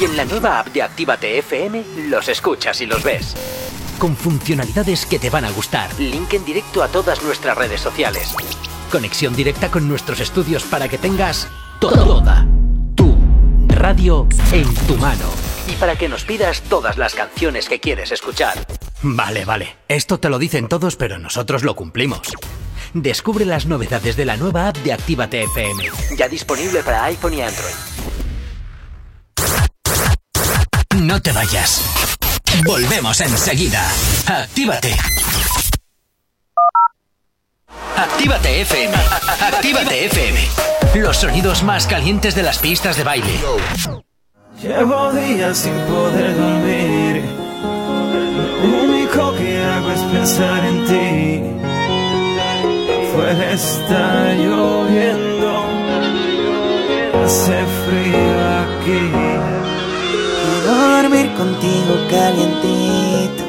Y 0.00 0.04
en 0.06 0.16
la 0.16 0.24
nueva 0.24 0.58
app 0.58 0.68
de 0.68 0.80
Actívate 0.80 1.36
FM 1.36 1.84
los 2.08 2.30
escuchas 2.30 2.80
y 2.80 2.86
los 2.86 3.04
ves. 3.04 3.34
Con 3.98 4.16
funcionalidades 4.16 5.04
que 5.04 5.18
te 5.18 5.28
van 5.28 5.44
a 5.44 5.50
gustar. 5.50 5.90
Link 6.00 6.32
en 6.32 6.42
directo 6.46 6.82
a 6.82 6.88
todas 6.88 7.22
nuestras 7.22 7.54
redes 7.58 7.82
sociales. 7.82 8.34
Conexión 8.90 9.36
directa 9.36 9.70
con 9.70 9.86
nuestros 9.86 10.20
estudios 10.20 10.64
para 10.64 10.88
que 10.88 10.96
tengas 10.96 11.48
toda 11.80 12.46
tu 12.94 13.14
radio 13.68 14.26
en 14.52 14.74
tu 14.86 14.96
mano. 14.96 15.28
Y 15.68 15.72
para 15.72 15.96
que 15.96 16.08
nos 16.08 16.24
pidas 16.24 16.62
todas 16.62 16.96
las 16.96 17.14
canciones 17.14 17.68
que 17.68 17.78
quieres 17.78 18.10
escuchar. 18.10 18.66
Vale, 19.02 19.44
vale. 19.44 19.76
Esto 19.86 20.18
te 20.18 20.30
lo 20.30 20.38
dicen 20.38 20.66
todos, 20.66 20.96
pero 20.96 21.18
nosotros 21.18 21.62
lo 21.62 21.76
cumplimos. 21.76 22.22
Descubre 23.02 23.44
las 23.44 23.66
novedades 23.66 24.16
de 24.16 24.24
la 24.24 24.38
nueva 24.38 24.68
app 24.68 24.76
de 24.78 24.90
Actívate 24.90 25.42
FM. 25.42 25.84
Ya 26.16 26.28
disponible 26.28 26.82
para 26.82 27.04
iPhone 27.04 27.34
y 27.34 27.42
Android. 27.42 27.74
No 31.02 31.20
te 31.20 31.30
vayas. 31.32 31.82
Volvemos 32.64 33.20
enseguida. 33.20 33.86
Actívate. 34.26 34.96
Actívate 37.96 38.62
FM. 38.62 38.94
Actívate 39.42 40.06
FM. 40.06 40.40
Los 40.94 41.18
sonidos 41.18 41.62
más 41.64 41.86
calientes 41.86 42.34
de 42.34 42.42
las 42.44 42.58
pistas 42.58 42.96
de 42.96 43.04
baile. 43.04 43.40
Llevo 44.62 45.12
días 45.12 45.58
sin 45.58 45.74
poder 45.80 46.34
dormir. 46.34 47.22
Lo 48.62 48.84
único 48.84 49.36
que 49.36 49.62
hago 49.62 49.90
es 49.90 50.00
pensar 50.00 50.64
en 50.64 50.86
ti 50.86 51.75
afuera 53.16 53.52
está 53.52 54.34
lloviendo, 54.34 55.64
hace 57.24 57.64
frío 57.84 58.36
aquí. 58.62 59.10
Quiero 60.42 60.74
dormir 60.96 61.34
contigo 61.34 61.94
calientito, 62.10 63.44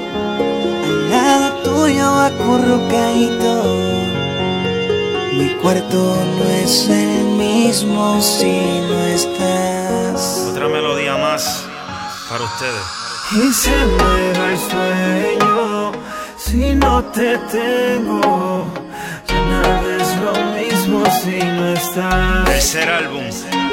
al 0.86 1.10
lado 1.10 1.54
tuyo 1.64 2.08
acurrucadito. 2.08 3.54
Mi 5.34 5.50
cuarto 5.62 6.16
no 6.38 6.50
es 6.64 6.90
el 6.90 7.26
mismo 7.38 8.22
si 8.22 8.82
no 8.90 9.00
estás. 9.08 10.48
Otra 10.50 10.68
melodía 10.68 11.18
más 11.18 11.66
para 12.30 12.44
ustedes. 12.44 12.86
Y 13.34 13.54
se 13.54 13.72
me 13.72 14.40
va 14.40 14.52
el 14.52 14.58
sueño 14.58 15.92
si 16.38 16.76
no 16.76 17.04
te 17.04 17.38
tengo 17.50 18.87
lo 20.22 20.34
mismo 20.54 21.04
si 21.22 21.40
no 21.40 21.74
estás. 21.74 22.46
Tercer 22.46 22.90
álbum, 22.90 23.24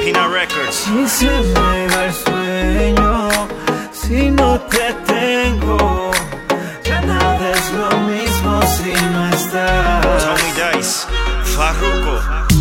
Pina 0.03 0.27
Records. 0.29 0.87
Y 0.89 1.09
se 1.09 1.31
me 1.31 1.87
va 1.89 2.05
el 2.07 2.12
sueño 2.12 3.29
si 3.93 4.31
no 4.31 4.61
te 4.61 4.93
tengo. 5.07 6.11
Ya 6.85 7.01
nada 7.03 7.51
es 7.51 7.73
lo 7.73 7.91
mismo 8.01 8.61
si 8.62 8.93
no 9.12 9.29
estás. 9.29 10.25
Tommy 10.25 10.77
Dice, 10.77 11.07
Farruko. 11.57 12.53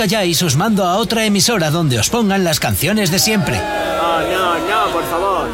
calláis, 0.00 0.40
os 0.40 0.56
mando 0.56 0.88
a 0.88 0.96
otra 0.96 1.26
emisora 1.26 1.68
donde 1.70 1.98
os 1.98 2.08
pongan 2.08 2.42
las 2.42 2.58
canciones 2.58 3.10
de 3.10 3.18
siempre. 3.18 3.58
No, 3.58 4.56
no, 4.70 4.92
por 4.94 5.04
favor. 5.12 5.46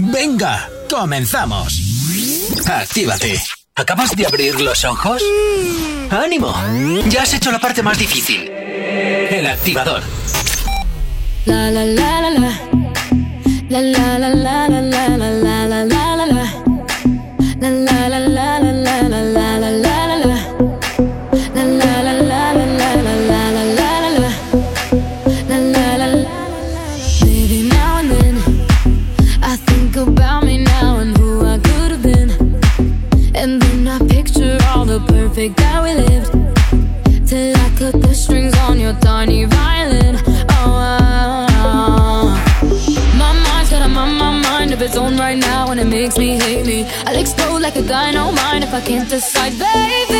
Venga, 0.00 0.68
comenzamos. 0.90 1.78
Actívate. 2.66 3.40
¿Acabas 3.76 4.10
de 4.16 4.26
abrir 4.26 4.60
los 4.60 4.84
ojos? 4.84 5.22
¡Ánimo! 6.10 6.52
Ya 7.08 7.22
has 7.22 7.32
hecho 7.34 7.52
la 7.52 7.60
parte 7.60 7.80
más 7.80 7.96
difícil. 7.96 8.50
El 8.50 9.46
activador. 9.46 10.02
La 11.46 11.70
la 11.70 11.84
la 11.84 12.22
la 12.22 12.30
la. 12.30 12.52
La 13.68 13.80
la 13.80 14.18
la 14.18 14.28
la 14.30 14.68
la 14.68 14.80
la 14.80 15.30
la 15.30 15.66
la 15.66 15.84
la. 15.84 16.01
guy, 47.86 48.10
no 48.10 48.32
mind 48.32 48.64
if 48.64 48.72
I 48.74 48.80
can't 48.80 49.08
decide, 49.08 49.58
babe. 49.58 50.11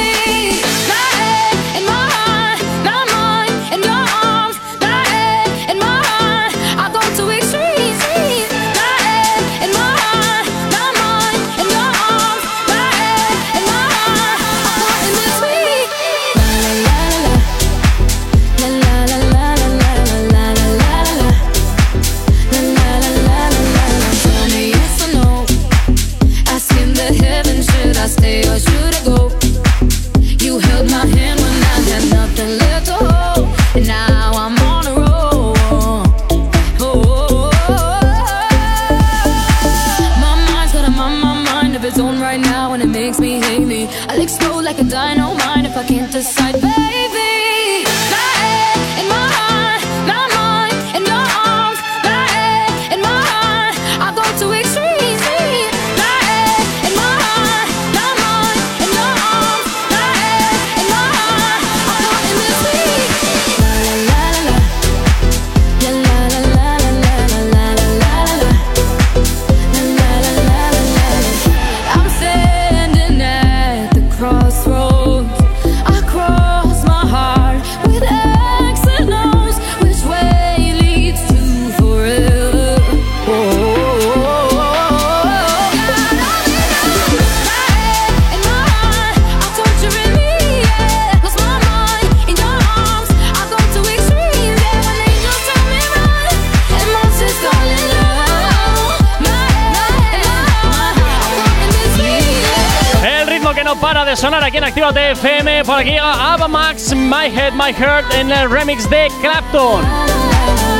En 104.62 104.68
Activa 104.68 104.90
FM. 104.90 105.64
Por 105.64 105.80
aquí 105.80 105.90
llega 105.90 106.34
Ava 106.34 106.46
Max, 106.46 106.94
My 106.94 107.26
Head, 107.26 107.52
My 107.54 107.72
Heart 107.72 108.14
en 108.14 108.30
el 108.30 108.48
remix 108.48 108.88
de 108.88 109.08
Clapton. 109.20 109.84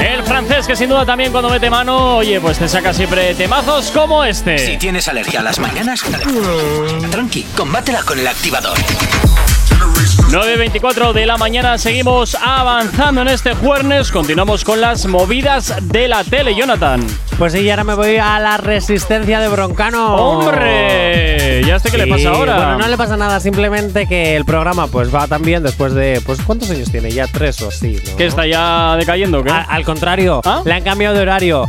El 0.01 0.23
francés 0.23 0.67
que 0.67 0.77
sin 0.77 0.89
duda 0.89 1.05
también 1.05 1.33
cuando 1.33 1.51
mete 1.51 1.69
mano, 1.69 2.17
oye, 2.17 2.41
pues 2.41 2.59
te 2.59 2.69
saca 2.69 2.93
siempre 2.93 3.35
temazos 3.35 3.91
como 3.91 4.25
este. 4.25 4.59
Si 4.59 4.77
tienes 4.79 5.09
alergia 5.09 5.41
a 5.41 5.43
las 5.43 5.59
mañanas, 5.59 6.01
tranqui, 7.11 7.43
combátela 7.57 8.03
con 8.03 8.19
el 8.19 8.27
activador. 8.27 8.79
9.24 10.31 11.13
de 11.13 11.27
la 11.27 11.37
mañana 11.37 11.77
seguimos 11.77 12.37
avanzando 12.37 13.23
en 13.23 13.29
este 13.29 13.55
jueves. 13.55 14.13
Continuamos 14.13 14.65
con 14.65 14.81
las 14.81 15.07
movidas 15.07 15.75
de 15.83 16.09
la 16.09 16.23
tele, 16.25 16.55
Jonathan. 16.55 17.05
Pues 17.43 17.55
sí, 17.55 17.59
y 17.63 17.71
ahora 17.71 17.83
me 17.83 17.95
voy 17.95 18.19
a 18.19 18.39
la 18.39 18.57
resistencia 18.57 19.41
de 19.41 19.49
Broncano. 19.49 20.15
¡Hombre! 20.15 21.65
¿Ya 21.67 21.81
sé 21.81 21.91
qué 21.91 21.99
le 21.99 22.07
pasa 22.07 22.29
ahora? 22.29 22.55
Bueno, 22.55 22.79
no 22.79 22.87
le 22.87 22.97
pasa 22.97 23.17
nada, 23.17 23.41
simplemente 23.41 24.07
que 24.07 24.37
el 24.37 24.45
programa 24.45 24.87
pues 24.87 25.13
va 25.13 25.27
tan 25.27 25.43
bien 25.43 25.65
después 25.65 25.93
de. 25.93 26.23
Pues 26.25 26.41
¿cuántos 26.43 26.71
años 26.71 26.93
tiene? 26.93 27.11
Ya 27.11 27.27
tres 27.27 27.61
o 27.63 27.67
así, 27.71 28.01
¿no? 28.09 28.17
¿Que 28.17 28.27
está 28.27 28.47
ya 28.47 28.95
decayendo 28.97 29.43
qué? 29.43 29.51
A- 29.51 29.63
al 29.63 29.83
contrario, 29.85 30.41
le 30.65 30.73
han 30.73 30.85
cambiado 30.85 31.17
de 31.17 31.23
horario. 31.23 31.65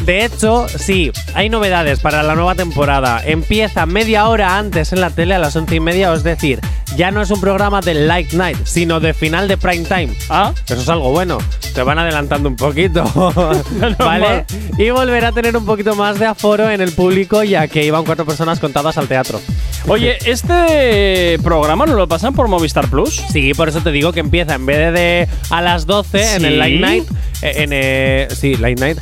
De 0.00 0.24
hecho, 0.24 0.66
sí, 0.66 1.12
hay 1.34 1.50
novedades 1.50 2.00
para 2.00 2.22
la 2.22 2.34
nueva 2.34 2.54
temporada. 2.54 3.20
Empieza 3.22 3.84
media 3.84 4.28
hora 4.28 4.56
antes 4.56 4.94
en 4.94 5.02
la 5.02 5.10
tele 5.10 5.34
a 5.34 5.38
las 5.38 5.54
once 5.56 5.74
y 5.74 5.80
media, 5.80 6.10
es 6.14 6.22
decir, 6.22 6.58
ya 6.98 7.12
no 7.12 7.22
es 7.22 7.30
un 7.30 7.40
programa 7.40 7.80
de 7.80 7.94
Light 7.94 8.32
Night, 8.32 8.58
sino 8.64 8.98
de 8.98 9.14
final 9.14 9.46
de 9.46 9.56
prime 9.56 9.84
time. 9.84 10.08
Ah, 10.28 10.52
eso 10.66 10.80
es 10.80 10.88
algo 10.88 11.12
bueno. 11.12 11.38
Te 11.72 11.84
van 11.84 11.96
adelantando 11.96 12.48
un 12.48 12.56
poquito, 12.56 13.04
¿vale? 14.00 14.44
Y 14.76 14.90
volverá 14.90 15.28
a 15.28 15.32
tener 15.32 15.56
un 15.56 15.64
poquito 15.64 15.94
más 15.94 16.18
de 16.18 16.26
aforo 16.26 16.68
en 16.68 16.80
el 16.80 16.90
público, 16.90 17.44
ya 17.44 17.68
que 17.68 17.84
iban 17.84 18.04
cuatro 18.04 18.26
personas 18.26 18.58
contadas 18.58 18.98
al 18.98 19.06
teatro. 19.06 19.40
Oye, 19.90 20.18
¿este 20.26 21.38
programa 21.42 21.86
no 21.86 21.94
lo 21.94 22.06
pasan 22.06 22.34
por 22.34 22.46
Movistar 22.48 22.88
Plus? 22.88 23.22
Sí, 23.32 23.54
por 23.54 23.70
eso 23.70 23.80
te 23.80 23.90
digo 23.90 24.12
que 24.12 24.20
empieza 24.20 24.54
en 24.54 24.66
vez 24.66 24.76
de, 24.76 24.90
de 24.92 25.28
a 25.48 25.62
las 25.62 25.86
12 25.86 26.36
en 26.36 26.44
el 26.44 26.58
Light 26.58 26.80
Night. 26.80 27.04
eh, 27.40 27.52
En, 27.62 27.70
eh, 27.72 28.28
sí, 28.30 28.56
Light 28.56 28.78
Night. 28.80 28.98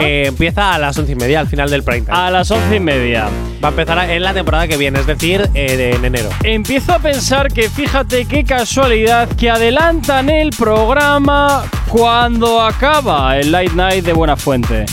eh, 0.00 0.24
empieza 0.26 0.72
a 0.74 0.78
las 0.78 0.96
once 0.96 1.12
y 1.12 1.14
media, 1.14 1.40
al 1.40 1.46
final 1.46 1.68
del 1.68 1.82
prime 1.82 2.02
time. 2.06 2.16
A 2.16 2.30
las 2.30 2.50
once 2.50 2.74
y 2.76 2.80
media. 2.80 3.28
Va 3.62 3.68
a 3.68 3.70
empezar 3.72 4.08
en 4.10 4.22
la 4.22 4.32
temporada 4.32 4.66
que 4.66 4.78
viene, 4.78 5.00
es 5.00 5.06
decir, 5.06 5.46
eh, 5.52 5.76
de- 5.76 5.90
en 5.90 6.04
enero. 6.06 6.30
Empiezo 6.42 6.94
a 6.94 6.98
pensar 7.00 7.52
que 7.52 7.68
fíjate 7.68 8.24
qué 8.24 8.42
casualidad 8.44 9.28
que 9.28 9.50
adelantan 9.50 10.30
el 10.30 10.50
programa 10.50 11.64
cuando 11.90 12.62
acaba 12.62 13.36
el 13.36 13.52
Light 13.52 13.72
Night 13.74 14.04
de 14.06 14.14
Buena 14.14 14.36
Fuente. 14.36 14.86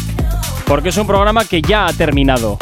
Porque 0.66 0.90
es 0.90 0.98
un 0.98 1.08
programa 1.08 1.46
que 1.46 1.62
ya 1.62 1.86
ha 1.88 1.94
terminado. 1.94 2.58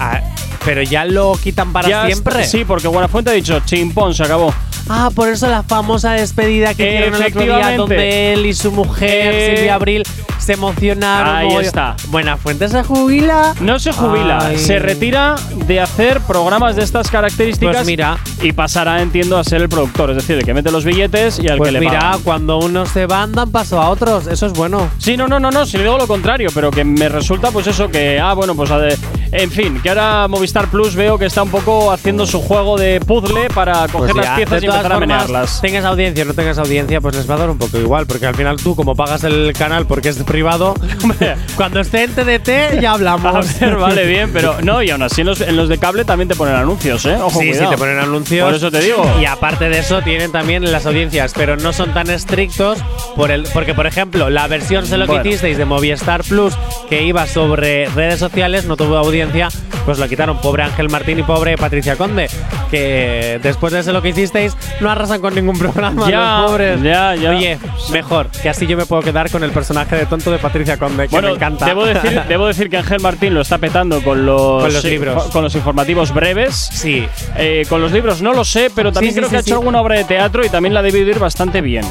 Ah, 0.00 0.20
pero 0.64 0.82
ya 0.82 1.04
lo 1.04 1.32
quitan 1.42 1.72
para 1.72 1.88
Ya 1.88 2.06
siempre. 2.06 2.44
sí, 2.44 2.64
porque 2.64 2.88
Buenafuente 2.88 3.30
ha 3.30 3.34
dicho, 3.34 3.60
chimpón, 3.64 4.14
se 4.14 4.22
acabó. 4.24 4.52
Ah, 4.88 5.10
por 5.14 5.28
eso 5.28 5.46
la 5.48 5.62
famosa 5.62 6.12
despedida 6.12 6.74
que 6.74 6.86
hicieron 6.86 7.14
el 7.22 7.28
otro 7.28 7.42
día 7.42 7.76
donde 7.76 8.32
él 8.34 8.44
y 8.46 8.52
su 8.54 8.70
mujer, 8.70 9.34
Eh, 9.34 9.54
Silvia 9.56 9.74
Abril, 9.76 10.02
se 10.44 10.52
emocionaron. 10.54 11.34
Ahí 11.36 11.54
está. 11.64 11.96
Buena 12.08 12.36
Fuente 12.36 12.68
se 12.68 12.82
jubila. 12.82 13.54
No 13.60 13.78
se 13.78 13.92
jubila, 13.92 14.38
Ay. 14.46 14.58
se 14.58 14.78
retira 14.78 15.34
de 15.66 15.80
hacer 15.80 16.20
programas 16.20 16.76
de 16.76 16.82
estas 16.84 17.10
características 17.10 17.76
Pues 17.76 17.86
mira. 17.86 18.18
y 18.42 18.52
pasará, 18.52 19.00
entiendo, 19.02 19.38
a 19.38 19.44
ser 19.44 19.62
el 19.62 19.68
productor, 19.68 20.10
es 20.10 20.16
decir, 20.16 20.36
el 20.36 20.44
que 20.44 20.54
mete 20.54 20.70
los 20.70 20.84
billetes 20.84 21.38
y 21.38 21.48
al 21.48 21.58
Pues 21.58 21.68
que 21.68 21.72
le 21.72 21.80
mira, 21.80 21.98
pagan. 22.00 22.20
cuando 22.22 22.58
unos 22.58 22.88
se 22.90 23.06
van, 23.06 23.32
dan 23.32 23.50
paso 23.50 23.80
a 23.80 23.88
otros. 23.90 24.26
Eso 24.26 24.46
es 24.46 24.52
bueno. 24.52 24.88
Sí, 24.98 25.16
no, 25.16 25.26
no, 25.28 25.40
no, 25.40 25.50
no, 25.50 25.64
si 25.66 25.76
le 25.78 25.84
digo 25.84 25.96
lo 25.98 26.06
contrario, 26.06 26.50
pero 26.54 26.70
que 26.70 26.84
me 26.84 27.08
resulta 27.08 27.50
pues 27.50 27.66
eso, 27.66 27.88
que, 27.90 28.20
ah, 28.20 28.34
bueno, 28.34 28.54
pues 28.54 28.70
a 28.70 28.78
de- 28.78 28.96
en 29.32 29.50
fin, 29.50 29.80
que 29.82 29.88
ahora 29.88 30.28
Movistar 30.28 30.68
Plus 30.68 30.94
veo 30.94 31.18
que 31.18 31.26
está 31.26 31.42
un 31.42 31.50
poco 31.50 31.90
haciendo 31.90 32.26
su 32.26 32.40
juego 32.40 32.76
de 32.78 33.00
puzzle 33.00 33.48
para 33.52 33.88
coger 33.88 34.12
Pues 34.12 34.14
las 34.16 34.24
ya, 34.26 34.36
piezas 34.36 34.60
de 34.60 34.66
y 34.66 34.70
empezar 34.70 34.92
a 34.92 34.94
formas, 34.94 35.00
menearlas. 35.00 35.60
Tengas 35.60 35.84
audiencia 35.84 36.22
o 36.24 36.26
no 36.28 36.34
tengas 36.34 36.58
audiencia, 36.58 37.00
pues 37.00 37.16
les 37.16 37.28
va 37.28 37.34
a 37.34 37.38
dar 37.38 37.50
un 37.50 37.58
poco 37.58 37.78
igual, 37.78 38.06
porque 38.06 38.26
al 38.26 38.34
final 38.36 38.56
tú, 38.62 38.76
como 38.76 38.94
pagas 38.94 39.24
el 39.24 39.52
canal 39.58 39.86
porque 39.86 40.10
es 40.10 40.24
privado, 40.34 40.74
cuando 41.56 41.78
esté 41.78 42.02
en 42.02 42.10
TDT 42.12 42.80
ya 42.80 42.90
hablamos. 42.90 43.32
A 43.36 43.60
ver, 43.60 43.76
vale, 43.76 44.04
bien, 44.04 44.30
pero 44.32 44.56
no, 44.64 44.82
y 44.82 44.90
aún 44.90 45.00
así 45.04 45.20
en 45.20 45.28
los, 45.28 45.40
en 45.40 45.56
los 45.56 45.68
de 45.68 45.78
cable 45.78 46.04
también 46.04 46.26
te 46.28 46.34
ponen 46.34 46.56
anuncios, 46.56 47.04
¿eh? 47.04 47.14
Ojo, 47.20 47.38
sí, 47.38 47.50
cuidado. 47.50 47.66
sí, 47.66 47.70
te 47.70 47.78
ponen 47.78 47.98
anuncios. 48.00 48.44
Por 48.44 48.54
eso 48.54 48.68
te 48.68 48.80
digo. 48.80 49.08
Y 49.20 49.26
aparte 49.26 49.68
de 49.68 49.78
eso, 49.78 50.02
tienen 50.02 50.32
también 50.32 50.72
las 50.72 50.86
audiencias, 50.86 51.32
pero 51.36 51.56
no 51.56 51.72
son 51.72 51.94
tan 51.94 52.10
estrictos. 52.10 52.78
Por 53.14 53.30
el, 53.30 53.44
porque, 53.54 53.74
por 53.74 53.86
ejemplo, 53.86 54.28
la 54.28 54.48
versión 54.48 54.84
sé 54.86 54.96
lo 54.96 55.06
Bueno. 55.06 55.22
hicisteis 55.24 55.56
de 55.56 55.64
Movistar 55.66 56.24
Plus, 56.24 56.54
que 56.90 57.04
iba 57.04 57.28
sobre 57.28 57.86
redes 57.90 58.18
sociales, 58.18 58.64
no 58.64 58.76
tuvo 58.76 58.96
audiencia, 58.96 59.50
pues 59.84 59.98
lo 59.98 60.08
quitaron. 60.08 60.38
Pobre 60.38 60.64
Ángel 60.64 60.88
Martín 60.90 61.20
y 61.20 61.22
pobre 61.22 61.56
Patricia 61.56 61.94
Conde, 61.94 62.28
que 62.72 63.38
después 63.40 63.72
de 63.72 63.84
sé 63.84 63.92
lo 63.92 64.02
que 64.02 64.08
hicisteis, 64.08 64.56
no 64.80 64.90
arrasan 64.90 65.20
con 65.20 65.32
ningún 65.34 65.56
programa. 65.60 66.10
Ya, 66.10 66.38
los 66.40 66.50
pobres. 66.50 66.82
ya, 66.82 67.14
ya. 67.14 67.30
Oye, 67.30 67.58
mejor, 67.92 68.26
que 68.42 68.48
así 68.48 68.66
yo 68.66 68.76
me 68.76 68.84
puedo 68.86 69.02
quedar 69.02 69.30
con 69.30 69.44
el 69.44 69.52
personaje 69.52 69.94
de 69.94 70.06
tonto 70.06 70.23
de 70.30 70.38
Patricia 70.38 70.76
Conde, 70.78 71.04
que 71.08 71.12
Bueno, 71.12 71.28
me 71.28 71.34
encanta. 71.34 71.66
Debo 71.66 71.84
decir, 71.86 72.22
debo 72.28 72.46
decir 72.46 72.70
que 72.70 72.76
Ángel 72.78 73.00
Martín 73.00 73.34
lo 73.34 73.40
está 73.40 73.58
petando 73.58 74.02
con 74.02 74.24
los, 74.26 74.62
Con 74.62 74.72
los 74.72 74.84
libros. 74.84 75.24
con 75.24 75.42
los 75.44 75.54
informativos 75.54 76.12
breves. 76.12 76.54
Sí. 76.72 77.06
Eh, 77.36 77.64
con 77.68 77.80
los 77.80 77.92
libros 77.92 78.22
no 78.22 78.32
lo 78.32 78.44
sé, 78.44 78.70
pero 78.74 78.92
también 78.92 79.12
Sí, 79.14 79.18
creo 79.20 79.28
sí, 79.28 79.32
que 79.32 79.36
ha 79.38 79.40
hecho 79.40 79.54
alguna 79.54 79.80
obra 79.80 79.96
de 79.96 80.04
teatro 80.04 80.44
y 80.44 80.48
también 80.48 80.74
la 80.74 80.82
debe 80.82 80.98
ir 81.00 81.18
bastante 81.18 81.60
bien. 81.60 81.84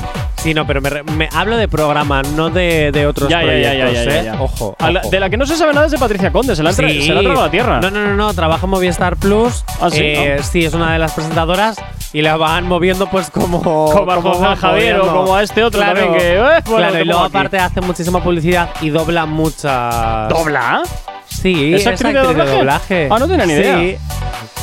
Sí, 0.43 0.53
no, 0.53 0.67
pero 0.67 0.81
me, 0.81 1.03
me 1.03 1.29
hablo 1.33 1.55
de 1.55 1.69
programa, 1.69 2.21
no 2.21 2.49
de, 2.49 2.91
de 2.91 3.07
otros 3.07 3.29
Ya, 3.29 3.41
ya, 3.43 3.53
ya, 3.53 3.73
ya, 3.73 3.83
proyectos, 3.85 4.13
ya, 4.13 4.21
ya, 4.23 4.33
¿eh? 4.33 4.37
Ojo, 4.41 4.75
A 4.77 4.91
la- 4.91 4.99
de 4.99 5.19
la 5.21 5.29
que 5.29 5.37
no 5.37 5.45
se 5.45 5.55
sabe 5.55 5.73
nada 5.73 5.85
es 5.85 5.93
de 5.93 5.97
Patricia 5.97 6.31
Conde, 6.33 6.53
se 6.53 6.61
la, 6.63 6.73
se 6.73 6.81
la 6.81 6.89
ha 7.19 7.23
tragado 7.23 7.43
a 7.43 7.49
tierra. 7.49 7.79
No, 7.79 7.89
no, 7.89 8.01
no, 8.07 8.13
no, 8.15 8.33
trabaja 8.33 8.65
en 8.65 8.69
Movistar 8.71 9.15
Plus. 9.15 9.63
Ah, 9.79 9.89
¿sí? 9.89 9.99
Eh, 10.01 10.37
Ah. 10.39 10.43
sí, 10.43 10.65
es 10.65 10.73
una 10.73 10.91
de 10.91 10.99
las 10.99 11.13
presentadoras 11.13 11.77
y 12.11 12.21
la 12.21 12.35
van 12.35 12.67
moviendo 12.67 13.07
pues 13.09 13.29
como 13.29 13.61
Como 13.63 14.11
a 14.11 14.21
José 14.21 14.41
van 14.41 14.55
Javier 14.57 14.99
o 14.99 15.07
como 15.15 15.33
a 15.35 15.43
este 15.43 15.63
otro 15.63 15.79
Claro, 15.79 15.99
también 16.01 16.19
que, 16.19 16.33
eh, 16.35 16.39
bueno, 16.41 16.61
claro, 16.65 16.93
te 16.93 17.01
y 17.01 17.05
luego 17.05 17.21
aquí. 17.21 17.29
aparte 17.37 17.57
hace 17.59 17.79
muchísima 17.81 18.21
publicidad 18.21 18.69
y 18.81 18.89
dobla 18.89 19.25
muchas. 19.25 20.27
¿Dobla? 20.27 20.83
Sí, 21.25 21.73
¿Es 21.73 21.81
es 21.81 21.87
actriz 21.87 22.15
actriz, 22.15 22.37
de 22.37 22.43
de 22.43 22.51
doblaje? 22.57 23.07
Ah, 23.09 23.17
no 23.17 23.27
tenía 23.29 23.45
ni 23.45 23.53
idea. 23.53 23.97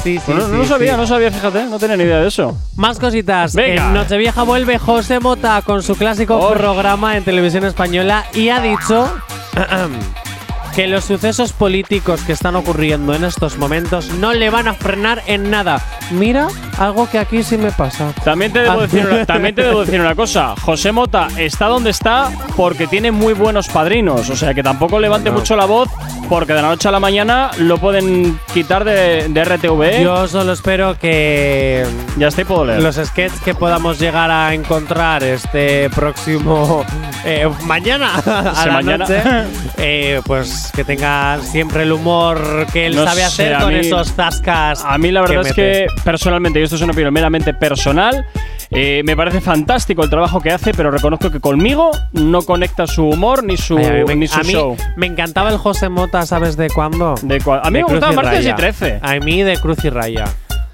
Sí. 0.02 0.18
Sí, 0.18 0.22
sí, 0.26 0.32
no, 0.32 0.48
lo 0.48 0.64
sabía, 0.64 0.92
sí. 0.92 0.96
no 1.00 1.06
sabía, 1.06 1.30
fíjate, 1.30 1.64
no 1.66 1.78
tenía 1.78 1.96
ni 1.96 2.04
idea 2.04 2.18
de 2.20 2.28
eso. 2.28 2.56
Más 2.76 2.98
cositas. 2.98 3.54
Venga. 3.54 3.86
En 3.86 3.94
Nochevieja 3.94 4.42
vuelve 4.42 4.78
José 4.78 5.20
Mota 5.20 5.60
con 5.62 5.82
su 5.82 5.94
clásico 5.96 6.36
Oh. 6.36 6.52
programa 6.52 7.16
en 7.16 7.24
televisión 7.24 7.64
española 7.64 8.24
y 8.34 8.48
ha 8.48 8.60
dicho 8.60 9.12
que 10.74 10.86
los 10.86 11.04
sucesos 11.04 11.52
políticos 11.52 12.22
que 12.22 12.32
están 12.32 12.56
ocurriendo 12.56 13.14
en 13.14 13.24
estos 13.24 13.58
momentos 13.58 14.08
no 14.18 14.32
le 14.32 14.50
van 14.50 14.68
a 14.68 14.74
frenar 14.74 15.22
en 15.26 15.50
nada. 15.50 15.84
Mira, 16.10 16.48
algo 16.78 17.08
que 17.10 17.18
aquí 17.18 17.42
sí 17.42 17.56
me 17.58 17.72
pasa. 17.72 18.12
También 18.24 18.52
te, 18.52 18.60
debo 18.60 18.80
decir 18.82 19.06
una, 19.06 19.26
también 19.26 19.54
te 19.54 19.62
debo 19.62 19.84
decir 19.84 20.00
una 20.00 20.14
cosa. 20.14 20.54
José 20.60 20.92
Mota 20.92 21.28
está 21.36 21.66
donde 21.66 21.90
está 21.90 22.30
porque 22.56 22.86
tiene 22.86 23.10
muy 23.10 23.32
buenos 23.34 23.68
padrinos. 23.68 24.30
O 24.30 24.36
sea, 24.36 24.54
que 24.54 24.62
tampoco 24.62 24.98
levante 25.00 25.30
No. 25.30 25.36
mucho 25.36 25.56
la 25.56 25.64
voz 25.64 25.88
porque 26.28 26.52
de 26.54 26.62
la 26.62 26.68
noche 26.68 26.88
a 26.88 26.92
la 26.92 27.00
mañana 27.00 27.50
lo 27.58 27.78
pueden 27.78 28.38
quitar 28.54 28.84
de, 28.84 29.28
de 29.28 29.44
RTV. 29.44 30.02
Yo 30.02 30.28
solo 30.28 30.52
espero 30.52 30.96
que 30.98 31.84
ya 32.16 32.28
estoy, 32.28 32.44
puedo 32.44 32.64
leer. 32.64 32.82
los 32.82 32.96
sketches 32.96 33.40
que 33.40 33.54
podamos 33.54 33.98
llegar 33.98 34.30
a 34.30 34.54
encontrar 34.54 35.22
este 35.24 35.90
próximo 35.90 36.84
eh, 37.24 37.48
mañana 37.64 38.12
a 38.24 38.66
la 38.66 38.72
mañana. 38.74 38.98
noche, 38.98 39.22
eh, 39.78 40.20
pues 40.24 40.59
que 40.74 40.84
tenga 40.84 41.38
siempre 41.42 41.82
el 41.84 41.92
humor 41.92 42.66
que 42.72 42.86
él 42.86 42.96
No 42.96 43.04
sabe 43.04 43.20
sé, 43.20 43.24
hacer 43.26 43.58
con 43.62 43.72
mí- 43.74 43.80
esos 43.80 44.12
zascas. 44.12 44.84
A 44.84 44.98
mí 44.98 45.10
la 45.10 45.20
verdad 45.22 45.46
es 45.46 45.52
que 45.54 45.86
personalmente 46.04 46.58
yo 46.58 46.64
esto 46.64 46.76
es 46.76 46.82
una 46.82 46.92
opinión 46.92 47.12
meramente 47.12 47.54
personal, 47.54 48.26
eh, 48.70 49.02
me 49.04 49.16
parece 49.16 49.40
fantástico 49.40 50.02
el 50.04 50.10
trabajo 50.10 50.40
que 50.40 50.50
hace, 50.52 50.72
pero 50.72 50.90
reconozco 50.90 51.30
que 51.30 51.40
conmigo 51.40 51.90
no 52.12 52.42
conecta 52.42 52.86
su 52.86 53.04
humor 53.08 53.42
ni 53.42 53.56
su, 53.56 53.76
Ay, 53.78 53.86
a 53.86 53.92
mí, 53.92 54.04
me- 54.06 54.16
ni 54.16 54.28
su 54.28 54.38
a 54.40 54.42
mí 54.44 54.52
show. 54.52 54.76
me 54.96 55.06
encantaba 55.06 55.50
el 55.50 55.58
José 55.58 55.88
Mota, 55.88 56.24
¿sabes 56.26 56.56
de 56.56 56.68
cuándo? 56.70 57.14
De 57.22 57.40
cua- 57.40 57.60
a 57.64 57.70
mí 57.70 57.78
De 57.78 57.84
me 57.84 57.90
gustaba 57.90 58.12
Cruz 58.12 58.24
Martes 58.24 58.40
y 58.44 58.50
Raya. 58.50 58.56
13. 58.56 58.98
A 59.02 59.14
mí 59.16 59.42
de 59.42 59.56
Cruz 59.58 59.84
y 59.84 59.90
Raya. 59.90 60.24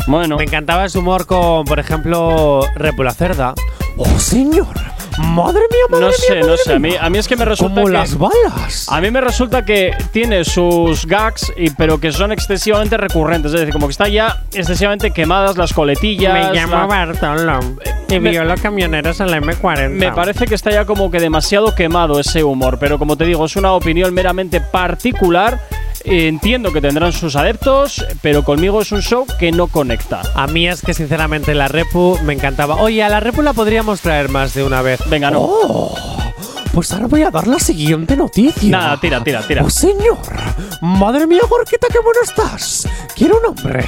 Bueno. 0.08 0.36
Me 0.36 0.44
encantaba 0.44 0.88
su 0.88 1.00
humor 1.00 1.26
con, 1.26 1.64
por 1.64 1.78
ejemplo, 1.80 2.60
Repula 2.76 3.12
Cerda. 3.12 3.54
¡Oh, 3.96 4.18
señor! 4.20 4.68
¡Madre 5.18 5.60
mía, 5.70 5.80
madre 5.90 6.04
No 6.04 6.08
mía, 6.08 6.16
sé, 6.18 6.40
no 6.40 6.56
sé. 6.56 6.72
A 6.74 6.78
mí, 6.78 6.94
a 7.00 7.10
mí 7.10 7.18
es 7.18 7.26
que 7.28 7.36
me 7.36 7.44
resulta 7.44 7.74
Como 7.76 7.86
que 7.86 7.92
las 7.92 8.18
balas. 8.18 8.86
A 8.90 9.00
mí 9.00 9.10
me 9.10 9.20
resulta 9.20 9.64
que 9.64 9.94
tiene 10.12 10.44
sus 10.44 11.06
gags, 11.06 11.52
y, 11.56 11.70
pero 11.70 11.98
que 12.00 12.12
son 12.12 12.32
excesivamente 12.32 12.96
recurrentes. 12.96 13.52
Es 13.52 13.60
decir, 13.60 13.72
como 13.72 13.86
que 13.86 13.92
están 13.92 14.10
ya 14.10 14.42
excesivamente 14.52 15.10
quemadas 15.12 15.56
las 15.56 15.72
coletillas. 15.72 16.32
Me 16.32 16.52
llamo 16.58 16.74
la- 16.76 16.86
Bartolo 16.86 17.60
y 18.08 18.20
me- 18.20 18.30
violo 18.30 18.54
camioneros 18.60 19.20
en 19.20 19.30
la 19.30 19.38
M40. 19.40 19.88
Me 19.90 20.12
parece 20.12 20.46
que 20.46 20.54
está 20.54 20.70
ya 20.70 20.84
como 20.84 21.10
que 21.10 21.18
demasiado 21.20 21.74
quemado 21.74 22.20
ese 22.20 22.44
humor, 22.44 22.78
pero 22.78 22.98
como 22.98 23.16
te 23.16 23.24
digo, 23.24 23.44
es 23.46 23.56
una 23.56 23.72
opinión 23.72 24.12
meramente 24.14 24.60
particular. 24.60 25.58
Entiendo 26.08 26.72
que 26.72 26.80
tendrán 26.80 27.12
sus 27.12 27.34
adeptos, 27.34 28.06
pero 28.22 28.44
conmigo 28.44 28.80
es 28.80 28.92
un 28.92 29.02
show 29.02 29.26
que 29.40 29.50
no 29.50 29.66
conecta. 29.66 30.22
A 30.34 30.46
mí 30.46 30.68
es 30.68 30.80
que 30.80 30.94
sinceramente 30.94 31.52
la 31.52 31.66
Repu 31.66 32.16
me 32.22 32.32
encantaba. 32.32 32.76
Oye, 32.76 33.02
a 33.02 33.08
la 33.08 33.18
Repu 33.18 33.42
la 33.42 33.52
podríamos 33.52 34.00
traer 34.00 34.28
más 34.28 34.54
de 34.54 34.62
una 34.62 34.82
vez. 34.82 35.00
Venga, 35.10 35.32
no. 35.32 35.40
Oh, 35.42 36.16
pues 36.76 36.92
ahora 36.92 37.06
voy 37.06 37.22
a 37.22 37.30
dar 37.30 37.46
la 37.46 37.58
siguiente 37.58 38.18
noticia. 38.18 38.70
Nada, 38.70 39.00
tira, 39.00 39.24
tira, 39.24 39.40
tira. 39.40 39.62
¡Oh, 39.64 39.70
señor! 39.70 40.18
¡Madre 40.82 41.26
mía, 41.26 41.40
Gorquita, 41.48 41.86
qué 41.90 41.98
bueno 42.00 42.20
estás! 42.22 42.86
Quiero 43.16 43.38
un 43.38 43.46
hombre. 43.46 43.82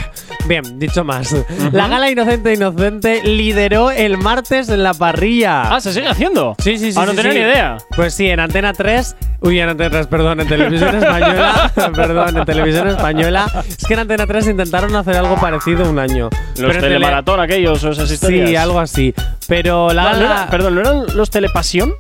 Bien, 0.47 0.79
dicho 0.79 1.05
más. 1.05 1.37
La 1.73 1.87
gala 1.89 2.11
Inocente 2.11 2.55
Inocente 2.55 3.23
lideró 3.23 3.91
el 3.91 4.17
martes 4.17 4.71
en 4.71 4.83
la 4.83 4.95
parrilla. 4.95 5.75
Ah, 5.75 5.83
¿se 5.83 5.93
sigue 5.93 6.09
haciendo? 6.09 6.55
Sí, 6.61 6.79
sí, 6.79 6.93
sí. 6.93 6.99
Ah, 6.99 7.05
no 7.05 7.11
sí, 7.11 7.17
tenía 7.19 7.33
sí. 7.33 7.39
ni 7.41 7.45
idea. 7.45 7.77
Pues 7.95 8.15
sí, 8.15 8.27
en 8.31 8.41
Antena 8.41 8.73
3. 8.73 9.17
Uy, 9.43 9.61
en 9.61 9.69
Antena 9.69 9.91
3, 9.91 10.07
perdón, 10.07 10.41
en 10.41 10.49
Televisión 10.49 10.95
Española. 10.97 11.73
perdón, 11.95 12.39
en 12.39 12.45
Televisión 12.47 12.89
Española. 12.89 13.65
Es 13.69 13.85
que 13.87 13.93
en 13.93 14.01
Antena 14.01 14.27
3 14.27 14.47
intentaron 14.49 14.97
hacer 14.97 15.15
algo 15.15 15.37
parecido 15.37 15.91
un 15.91 15.99
año. 15.99 16.31
Los 16.57 16.71
Pero 16.71 16.81
telemaratón 16.81 17.39
aquellos 17.41 17.85
o 17.85 17.91
esas 17.91 18.11
historias. 18.11 18.49
Sí, 18.49 18.57
algo 18.57 18.81
así. 18.81 19.15
Pero 19.47 19.93
la 19.93 20.05
No, 20.05 20.09
no 20.13 20.17
gala. 20.21 20.35
era- 20.43 20.51
perdón, 20.51 20.75
¿no 20.77 20.81
eran 20.81 21.05
los 21.15 21.29
Telepasión? 21.29 21.93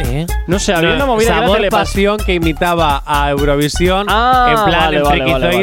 ¿Eh? 0.00 0.26
No 0.46 0.58
sé, 0.58 0.72
había 0.74 0.90
No, 0.90 0.96
una 0.96 1.06
movida 1.06 1.28
Sabor 1.28 1.56
Telepasión. 1.56 2.16
Pasión 2.16 2.26
que 2.26 2.34
imitaba 2.34 3.02
a 3.06 3.30
Eurovisión 3.30 4.06
Ah, 4.08 4.46
en 4.50 4.64
plan 4.64 4.80
vale, 4.80 4.96
en 4.96 5.04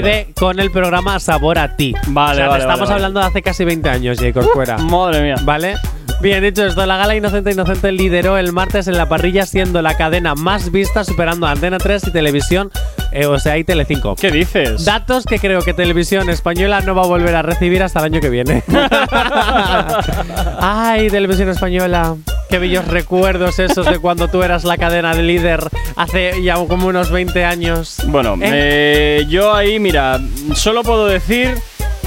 vale, 0.01 0.27
con 0.37 0.59
el 0.59 0.71
programa 0.71 1.19
Sabor 1.19 1.57
a 1.59 1.75
ti. 1.75 1.93
Vale, 2.07 2.33
O 2.33 2.35
sea, 2.35 2.47
vale, 2.49 2.63
estamos 2.63 2.89
hablando 2.89 3.19
de 3.19 3.25
hace 3.27 3.41
casi 3.41 3.63
20 3.65 3.89
años, 3.89 4.17
Jacob 4.19 4.45
Cuera. 4.53 4.77
Madre 4.77 5.21
mía. 5.23 5.35
¿Vale? 5.43 5.75
Bien 6.23 6.41
dicho 6.41 6.65
esto, 6.65 6.85
la 6.85 6.95
gala 6.95 7.17
Inocente 7.17 7.51
Inocente 7.51 7.91
lideró 7.91 8.37
el 8.37 8.53
martes 8.53 8.87
en 8.87 8.95
la 8.95 9.09
parrilla 9.09 9.45
siendo 9.45 9.81
la 9.81 9.97
cadena 9.97 10.35
más 10.35 10.71
vista 10.71 11.03
superando 11.03 11.47
a 11.47 11.51
Antena 11.51 11.79
3 11.79 12.07
y 12.07 12.11
Televisión, 12.11 12.71
eh, 13.11 13.25
o 13.25 13.37
sea, 13.39 13.57
y 13.57 13.65
Telecinco. 13.65 14.15
¿Qué 14.15 14.31
dices? 14.31 14.85
Datos 14.85 15.25
que 15.25 15.37
creo 15.37 15.59
que 15.63 15.73
Televisión 15.73 16.29
Española 16.29 16.79
no 16.79 16.95
va 16.95 17.03
a 17.03 17.07
volver 17.07 17.35
a 17.35 17.41
recibir 17.41 17.83
hasta 17.83 17.99
el 17.99 18.05
año 18.05 18.21
que 18.21 18.29
viene. 18.29 18.63
Ay, 20.61 21.09
Televisión 21.09 21.49
Española. 21.49 22.15
Qué 22.49 22.57
bellos 22.57 22.87
recuerdos 22.87 23.59
esos 23.59 23.85
de 23.85 23.99
cuando 23.99 24.29
tú 24.29 24.43
eras 24.43 24.63
la 24.63 24.77
cadena 24.77 25.13
de 25.13 25.23
líder 25.23 25.67
hace 25.97 26.41
ya 26.41 26.55
como 26.55 26.87
unos 26.87 27.11
20 27.11 27.43
años. 27.43 27.97
Bueno, 28.07 28.35
¿Eh? 28.35 28.39
eh, 28.43 29.25
yo 29.27 29.53
ahí, 29.53 29.77
mira, 29.77 30.21
solo 30.53 30.83
puedo 30.83 31.05
decir 31.07 31.57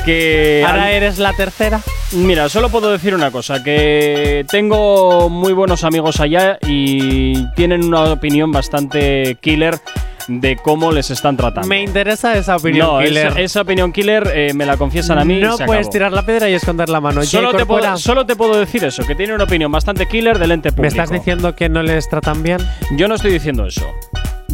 que. 0.06 0.64
Ahora 0.66 0.92
eres 0.92 1.18
la 1.18 1.34
tercera. 1.34 1.82
Mira, 2.12 2.48
solo 2.48 2.70
puedo 2.70 2.90
decir 2.90 3.14
una 3.14 3.30
cosa, 3.30 3.62
que 3.62 4.46
tengo 4.48 5.28
muy 5.28 5.52
buenos 5.52 5.84
amigos 5.84 6.20
allá 6.20 6.58
y 6.66 7.44
tienen 7.54 7.84
una 7.84 8.04
opinión 8.04 8.52
bastante 8.52 9.36
killer 9.40 9.78
de 10.28 10.56
cómo 10.56 10.92
les 10.92 11.10
están 11.10 11.36
tratando. 11.36 11.68
Me 11.68 11.82
interesa 11.82 12.36
esa 12.36 12.56
opinión, 12.56 12.86
no, 12.86 13.00
killer. 13.00 13.26
Esa, 13.28 13.40
esa 13.40 13.60
opinión 13.62 13.92
killer 13.92 14.30
eh, 14.34 14.54
me 14.54 14.64
la 14.66 14.76
confiesan 14.76 15.18
a 15.18 15.24
mí. 15.24 15.38
y 15.38 15.40
no 15.40 15.56
se 15.56 15.66
puedes 15.66 15.82
acabó. 15.86 15.92
tirar 15.92 16.12
la 16.12 16.24
piedra 16.24 16.48
y 16.48 16.54
esconder 16.54 16.88
la 16.88 17.00
mano. 17.00 17.22
Solo 17.24 17.52
te, 17.54 17.66
puedo, 17.66 17.96
solo 17.98 18.24
te 18.24 18.36
puedo 18.36 18.58
decir 18.58 18.84
eso, 18.84 19.04
que 19.04 19.14
tiene 19.14 19.34
una 19.34 19.44
opinión 19.44 19.70
bastante 19.70 20.06
killer 20.06 20.38
del 20.38 20.52
ente 20.52 20.70
público. 20.70 20.82
¿Me 20.82 21.02
estás 21.02 21.10
diciendo 21.10 21.54
que 21.54 21.68
no 21.68 21.82
les 21.82 22.08
tratan 22.08 22.42
bien? 22.42 22.58
Yo 22.96 23.08
no 23.08 23.16
estoy 23.16 23.32
diciendo 23.32 23.66
eso. 23.66 23.84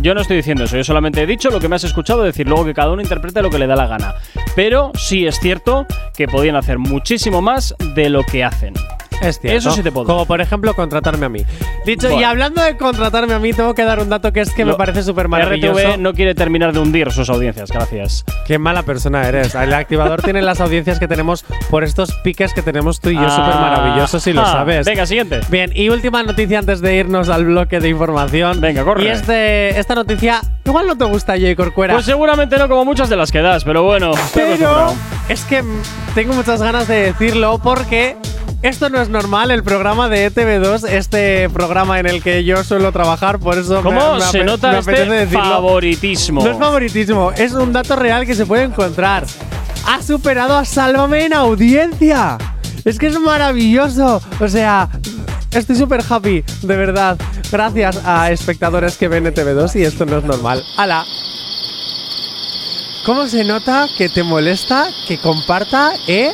Yo 0.03 0.15
no 0.15 0.21
estoy 0.21 0.39
diciendo 0.39 0.65
eso. 0.65 0.77
Yo 0.77 0.83
solamente 0.83 1.23
he 1.23 1.27
dicho 1.27 1.49
lo 1.51 1.61
que 1.61 1.69
me 1.69 1.77
has 1.77 1.85
escuchado 1.85 2.25
decir. 2.25 2.49
Luego 2.49 2.65
que 2.65 2.75
cada 2.75 2.91
uno 2.91 3.01
interprete 3.01 3.41
lo 3.41 3.51
que 3.51 3.59
le 3.59 3.69
da 3.69 3.77
la 3.77 3.87
gana. 3.87 4.17
Pero 4.57 4.91
sí 4.95 5.27
es 5.27 5.39
cierto 5.39 5.87
que 6.17 6.27
podían 6.27 6.57
hacer 6.57 6.79
muchísimo 6.79 7.41
más 7.41 7.77
de 7.95 8.11
lo 8.11 8.25
que 8.25 8.43
hacen. 8.43 8.75
Es 9.23 9.39
cierto. 9.41 9.59
Eso 9.59 9.71
sí 9.73 9.83
te 9.83 9.93
puedo. 9.93 10.07
Como 10.07 10.27
por 10.27 10.41
ejemplo 10.41 10.75
contratarme 10.75 11.27
a 11.27 11.29
mí. 11.29 11.45
Dicho, 11.87 12.11
y 12.11 12.23
hablando 12.25 12.63
de 12.63 12.77
contratarme 12.77 13.35
a 13.35 13.39
mí, 13.39 13.53
tengo 13.53 13.75
que 13.75 13.85
dar 13.85 14.01
un 14.01 14.09
dato 14.09 14.33
que 14.33 14.41
es 14.41 14.53
que 14.53 14.65
me 14.65 14.75
parece 14.75 15.03
súper 15.03 15.29
maravilloso. 15.29 15.79
RTV 15.79 15.99
no 15.99 16.13
quiere 16.13 16.35
terminar 16.35 16.73
de 16.73 16.81
hundir 16.81 17.11
sus 17.13 17.29
audiencias. 17.31 17.71
Gracias. 17.71 18.25
Qué 18.47 18.59
mala 18.59 18.83
persona 18.83 19.27
eres. 19.27 19.55
El 19.55 19.73
activador 19.75 20.23
tiene 20.25 20.43
las 20.43 20.61
audiencias 20.61 20.99
que 20.99 21.09
tenemos 21.09 21.45
por 21.71 21.85
estos 21.85 22.13
piques 22.25 22.53
que 22.53 22.63
tenemos 22.63 23.01
tú 23.01 23.11
y 23.11 23.15
yo, 23.15 23.23
Ah, 23.23 23.31
súper 23.31 23.55
maravillosos, 23.55 24.23
si 24.23 24.33
lo 24.33 24.43
ah, 24.43 24.53
sabes. 24.53 24.87
Venga, 24.87 25.07
siguiente. 25.07 25.41
Bien, 25.49 25.71
y 25.75 25.89
última 25.89 26.23
noticia 26.23 26.59
antes 26.59 26.81
de 26.81 26.97
irnos 26.97 27.29
al 27.29 27.45
bloque 27.45 27.81
de 27.81 27.89
información. 27.89 28.61
Venga, 28.61 28.85
corre. 28.85 29.05
Y 29.05 29.09
este, 29.09 29.79
esta 29.79 29.95
noticia, 29.95 30.41
igual 30.65 30.87
no 30.87 30.97
te 30.97 31.05
gusta, 31.05 31.33
Jay 31.33 31.55
Corcuera. 31.55 31.95
Pues 31.95 32.07
seguramente 32.07 32.59
no 32.59 32.69
como 32.69 32.85
muchas 32.85 33.09
de 33.09 33.17
las 33.17 33.33
que 33.33 33.41
das, 33.41 33.65
pero 33.65 33.83
bueno. 33.83 34.13
Pero 34.35 34.95
es 35.29 35.45
que 35.45 35.63
tengo 36.15 36.35
muchas 36.35 36.63
ganas 36.63 36.89
de 36.89 37.13
decirlo 37.13 37.59
porque 37.63 38.17
esto 38.63 38.89
no 38.91 39.01
es 39.01 39.09
normal, 39.09 39.51
el 39.51 39.63
programa 39.63 40.09
de 40.09 40.31
ETV2, 40.33 40.89
este 40.89 41.49
programa 41.51 41.99
en 42.01 42.07
el 42.07 42.23
que 42.23 42.45
yo 42.45 42.63
suelo 42.65 42.93
trabajar, 42.93 43.39
por 43.39 43.59
eso 43.59 43.77
me- 43.77 43.83
¿Cómo 43.83 44.15
me, 44.15 44.21
se 44.23 44.45
nota 44.45 44.73
me 44.73 44.79
este 44.79 45.27
favoritismo? 45.27 46.45
No 46.45 46.51
es 46.51 46.59
favoritismo, 46.59 47.33
es 47.33 47.53
un 47.53 47.73
dato 47.73 47.97
real 47.97 48.25
que 48.27 48.35
se 48.35 48.47
puede 48.47 48.63
encontrar. 48.65 49.25
Ha 49.87 50.01
superado 50.03 50.57
a 50.57 50.65
Sálvame 50.65 51.25
en 51.25 51.35
audiencia. 51.35 52.39
Es 52.85 52.99
que 52.99 53.09
es 53.09 53.19
maravilloso. 53.19 54.23
O 54.41 54.49
sea, 54.49 54.89
estoy 55.51 55.75
súper 55.77 56.03
happy, 56.09 56.45
de 56.63 56.77
verdad. 56.77 57.19
Gracias 57.51 57.99
a 58.05 58.31
espectadores 58.31 58.97
que 58.97 59.09
ven 59.09 59.25
ETV2 59.25 59.75
y 59.81 59.83
esto 59.85 60.07
no 60.07 60.19
es 60.19 60.25
normal. 60.25 60.63
¡Hala! 60.77 61.05
¿Cómo 63.05 63.27
se 63.27 63.43
nota 63.45 63.89
que 63.99 64.09
te 64.09 64.23
molesta 64.23 64.87
que 65.09 65.19
comparta 65.19 65.93
eh, 66.07 66.33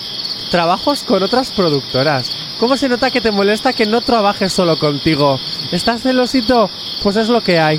trabajos 0.49 1.05
con 1.05 1.23
otras 1.23 1.51
productoras? 1.51 2.31
¿Cómo 2.59 2.77
se 2.77 2.89
nota 2.89 3.11
que 3.11 3.21
te 3.21 3.31
molesta 3.31 3.73
que 3.73 3.87
no 3.87 4.01
trabajes 4.01 4.53
solo 4.53 4.79
contigo? 4.79 5.39
¿Estás 5.71 6.03
celosito? 6.03 6.71
Pues 7.03 7.17
es 7.17 7.29
lo 7.29 7.43
que 7.43 7.59
hay. 7.59 7.79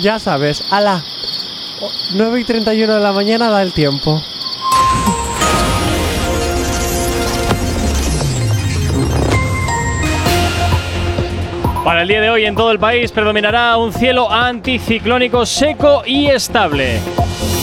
Ya 0.00 0.18
sabes, 0.18 0.62
ala. 0.70 1.02
9 2.14 2.40
y 2.40 2.44
31 2.44 2.94
de 2.94 3.00
la 3.00 3.12
mañana 3.12 3.50
da 3.50 3.62
el 3.62 3.72
tiempo. 3.72 4.22
Para 11.90 12.02
el 12.02 12.08
día 12.08 12.20
de 12.20 12.30
hoy 12.30 12.44
en 12.44 12.54
todo 12.54 12.70
el 12.70 12.78
país 12.78 13.10
predominará 13.10 13.76
un 13.76 13.92
cielo 13.92 14.30
anticiclónico 14.30 15.44
seco 15.44 16.04
y 16.06 16.28
estable. 16.28 17.00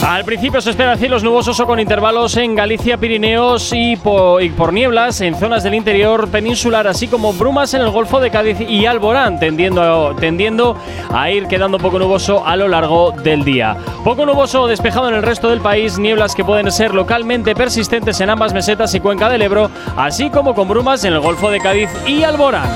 Al 0.06 0.22
principio 0.26 0.60
se 0.60 0.68
esperan 0.68 0.98
cielos 0.98 1.24
nubosos 1.24 1.58
o 1.58 1.66
con 1.66 1.80
intervalos 1.80 2.36
en 2.36 2.54
Galicia, 2.54 2.98
Pirineos 2.98 3.72
y, 3.72 3.96
po- 3.96 4.38
y 4.38 4.50
por 4.50 4.74
nieblas 4.74 5.22
en 5.22 5.34
zonas 5.34 5.62
del 5.62 5.72
interior 5.76 6.28
peninsular, 6.28 6.86
así 6.86 7.08
como 7.08 7.32
brumas 7.32 7.72
en 7.72 7.80
el 7.80 7.88
Golfo 7.88 8.20
de 8.20 8.30
Cádiz 8.30 8.60
y 8.60 8.84
Alborán, 8.84 9.40
tendiendo 9.40 10.14
tendiendo 10.20 10.76
a 11.10 11.30
ir 11.30 11.46
quedando 11.46 11.78
poco 11.78 11.98
nuboso 11.98 12.46
a 12.46 12.54
lo 12.54 12.68
largo 12.68 13.12
del 13.12 13.44
día. 13.44 13.78
Poco 14.04 14.26
nuboso 14.26 14.60
o 14.64 14.66
despejado 14.68 15.08
en 15.08 15.14
el 15.14 15.22
resto 15.22 15.48
del 15.48 15.62
país, 15.62 15.98
nieblas 15.98 16.34
que 16.34 16.44
pueden 16.44 16.70
ser 16.70 16.92
localmente 16.92 17.54
persistentes 17.54 18.20
en 18.20 18.28
ambas 18.28 18.52
mesetas 18.52 18.94
y 18.94 19.00
cuenca 19.00 19.30
del 19.30 19.40
Ebro, 19.40 19.70
así 19.96 20.28
como 20.28 20.54
con 20.54 20.68
brumas 20.68 21.02
en 21.04 21.14
el 21.14 21.20
Golfo 21.20 21.50
de 21.50 21.60
Cádiz 21.60 21.88
y 22.06 22.24
Alborán. 22.24 22.68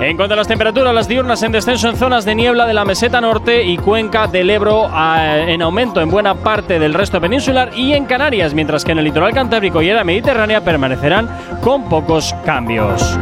En 0.00 0.16
cuanto 0.16 0.32
a 0.32 0.36
las 0.36 0.48
temperaturas, 0.48 0.94
las 0.94 1.08
diurnas 1.08 1.42
en 1.42 1.52
descenso 1.52 1.88
en 1.88 1.96
zonas 1.96 2.24
de 2.24 2.34
niebla 2.34 2.66
de 2.66 2.72
la 2.72 2.84
meseta 2.86 3.20
norte 3.20 3.62
y 3.62 3.76
cuenca 3.76 4.26
del 4.26 4.48
Ebro 4.48 4.88
a- 4.90 5.36
en 5.38 5.60
aumento 5.60 6.00
en 6.00 6.10
buena 6.10 6.34
parte 6.34 6.78
del 6.78 6.94
resto 6.94 7.20
peninsular 7.20 7.70
y 7.76 7.92
en 7.92 8.06
Canarias, 8.06 8.54
mientras 8.54 8.84
que 8.84 8.92
en 8.92 8.98
el 8.98 9.04
litoral 9.04 9.34
cantábrico 9.34 9.82
y 9.82 9.90
en 9.90 9.96
la 9.96 10.04
Mediterránea 10.04 10.62
permanecerán 10.64 11.28
con 11.60 11.84
pocos 11.88 12.34
cambios. 12.46 13.18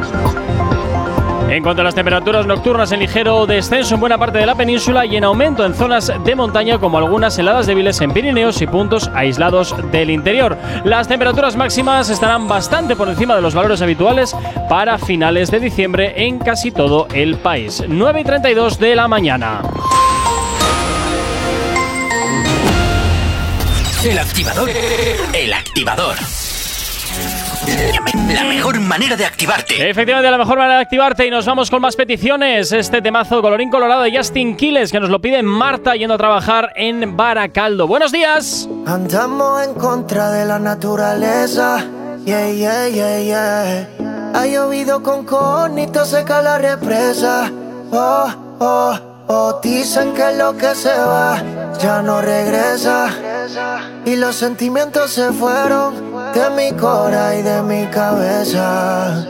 En 1.49 1.63
cuanto 1.63 1.81
a 1.81 1.85
las 1.85 1.95
temperaturas 1.95 2.47
nocturnas, 2.47 2.93
en 2.93 3.01
ligero 3.01 3.47
descenso 3.47 3.95
en 3.95 4.01
buena 4.01 4.19
parte 4.19 4.39
de 4.39 4.45
la 4.45 4.55
península 4.55 5.07
y 5.07 5.17
en 5.17 5.25
aumento 5.25 5.65
en 5.65 5.75
zonas 5.75 6.13
de 6.23 6.35
montaña, 6.35 6.79
como 6.79 6.99
algunas 6.99 7.39
heladas 7.39 7.67
débiles 7.67 8.01
en 8.03 8.13
Pirineos 8.13 8.61
y 8.61 8.67
puntos 8.67 9.11
aislados 9.15 9.75
del 9.91 10.11
interior. 10.11 10.59
Las 10.85 11.09
temperaturas 11.09 11.57
máximas 11.57 12.11
estarán 12.11 12.49
bastante 12.49 12.97
por 12.97 13.09
encima 13.09 13.35
de 13.35 13.41
los 13.41 13.55
valores 13.55 13.81
habituales 13.81 14.37
para 14.69 14.99
finales 14.99 15.51
de 15.51 15.61
diciembre 15.61 16.13
en 16.17 16.39
casi 16.39 16.71
todo 16.71 17.09
el 17.15 17.37
país. 17.37 17.83
9 17.89 18.21
y 18.21 18.25
32 18.25 18.79
de 18.79 18.95
la 18.95 19.09
mañana. 19.09 19.63
El 24.05 24.19
activador. 24.19 24.71
El 25.33 25.53
activador. 25.53 26.17
La 28.35 28.45
mejor 28.45 28.81
manera 28.81 29.17
de 29.17 29.25
activarte. 29.25 29.89
Efectivamente, 29.89 30.31
la 30.31 30.39
mejor 30.39 30.59
manera 30.59 30.77
de 30.77 30.83
activarte 30.83 31.27
y 31.27 31.31
nos 31.31 31.47
vamos 31.47 31.71
con 31.71 31.81
más 31.81 31.97
peticiones. 31.97 32.73
Este 32.73 33.01
temazo 33.01 33.41
colorín 33.41 33.71
colorado 33.71 34.03
de 34.03 34.17
Justin 34.17 34.57
Quiles 34.57 34.93
que 34.93 35.01
nos 35.01 35.11
lo 35.11 35.21
pide 35.21 35.43
Marta 35.43 35.97
yendo 35.97 36.15
a 36.15 36.19
trabajar 36.19 36.73
en 36.77 37.17
Baracaldo. 37.17 37.87
Buenos 37.87 38.13
días. 38.13 38.69
Andamos 38.87 39.67
en 39.67 39.75
contra 39.75 40.31
de 40.31 40.47
la 40.47 40.59
naturaleza. 40.59 41.85
Yeah, 42.25 42.51
yeah, 42.53 42.89
yeah, 42.89 43.21
yeah. 43.23 43.89
Ha 44.35 44.47
llovido 44.47 45.03
con 45.03 45.25
conito, 45.25 46.05
seca 46.05 46.43
la 46.43 46.59
represa. 46.59 47.51
Oh, 47.91 48.29
oh, 48.61 49.08
oh. 49.29 49.61
Dicen 49.63 50.15
que 50.15 50.33
lo 50.33 50.57
que 50.57 50.75
se 50.75 50.97
va 50.99 51.43
ya 51.79 52.03
no 52.03 52.21
regresa. 52.21 53.09
Y 54.05 54.17
los 54.17 54.37
sentimientos 54.37 55.13
se 55.13 55.33
fueron 55.33 55.95
de 56.33 56.51
mi 56.51 56.73
cora 56.73 57.35
y 57.37 57.43
de 57.43 57.63
mi 57.63 57.87
cabeza. 57.87 59.25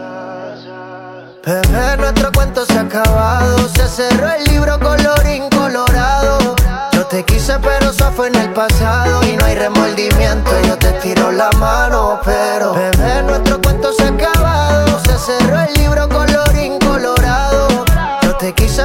Bebé, 1.44 1.96
nuestro 1.96 2.30
cuento 2.32 2.64
se 2.66 2.78
ha 2.78 2.82
acabado. 2.82 3.68
Se 3.68 3.88
cerró 3.88 4.30
el 4.30 4.44
libro 4.44 4.78
colorín 4.78 5.48
colorado. 5.50 6.56
Yo 6.92 7.06
te 7.06 7.24
quise, 7.24 7.58
pero 7.60 7.90
eso 7.90 8.12
fue 8.12 8.28
en 8.28 8.34
el 8.36 8.52
pasado. 8.52 9.24
Y 9.26 9.36
no 9.36 9.44
hay 9.44 9.54
remordimiento, 9.54 10.50
yo 10.66 10.76
te 10.76 10.92
tiro 11.00 11.32
la 11.32 11.50
mano. 11.58 12.20
Pero, 12.24 12.74
bebé, 12.74 13.22
nuestro 13.22 13.60
cuento 13.60 13.92
se 13.92 14.04
ha 14.04 14.08
acabado. 14.08 15.00
Se 15.00 15.18
cerró 15.18 15.60
el 15.60 15.74
libro 15.74 16.08
colorín 16.08 16.27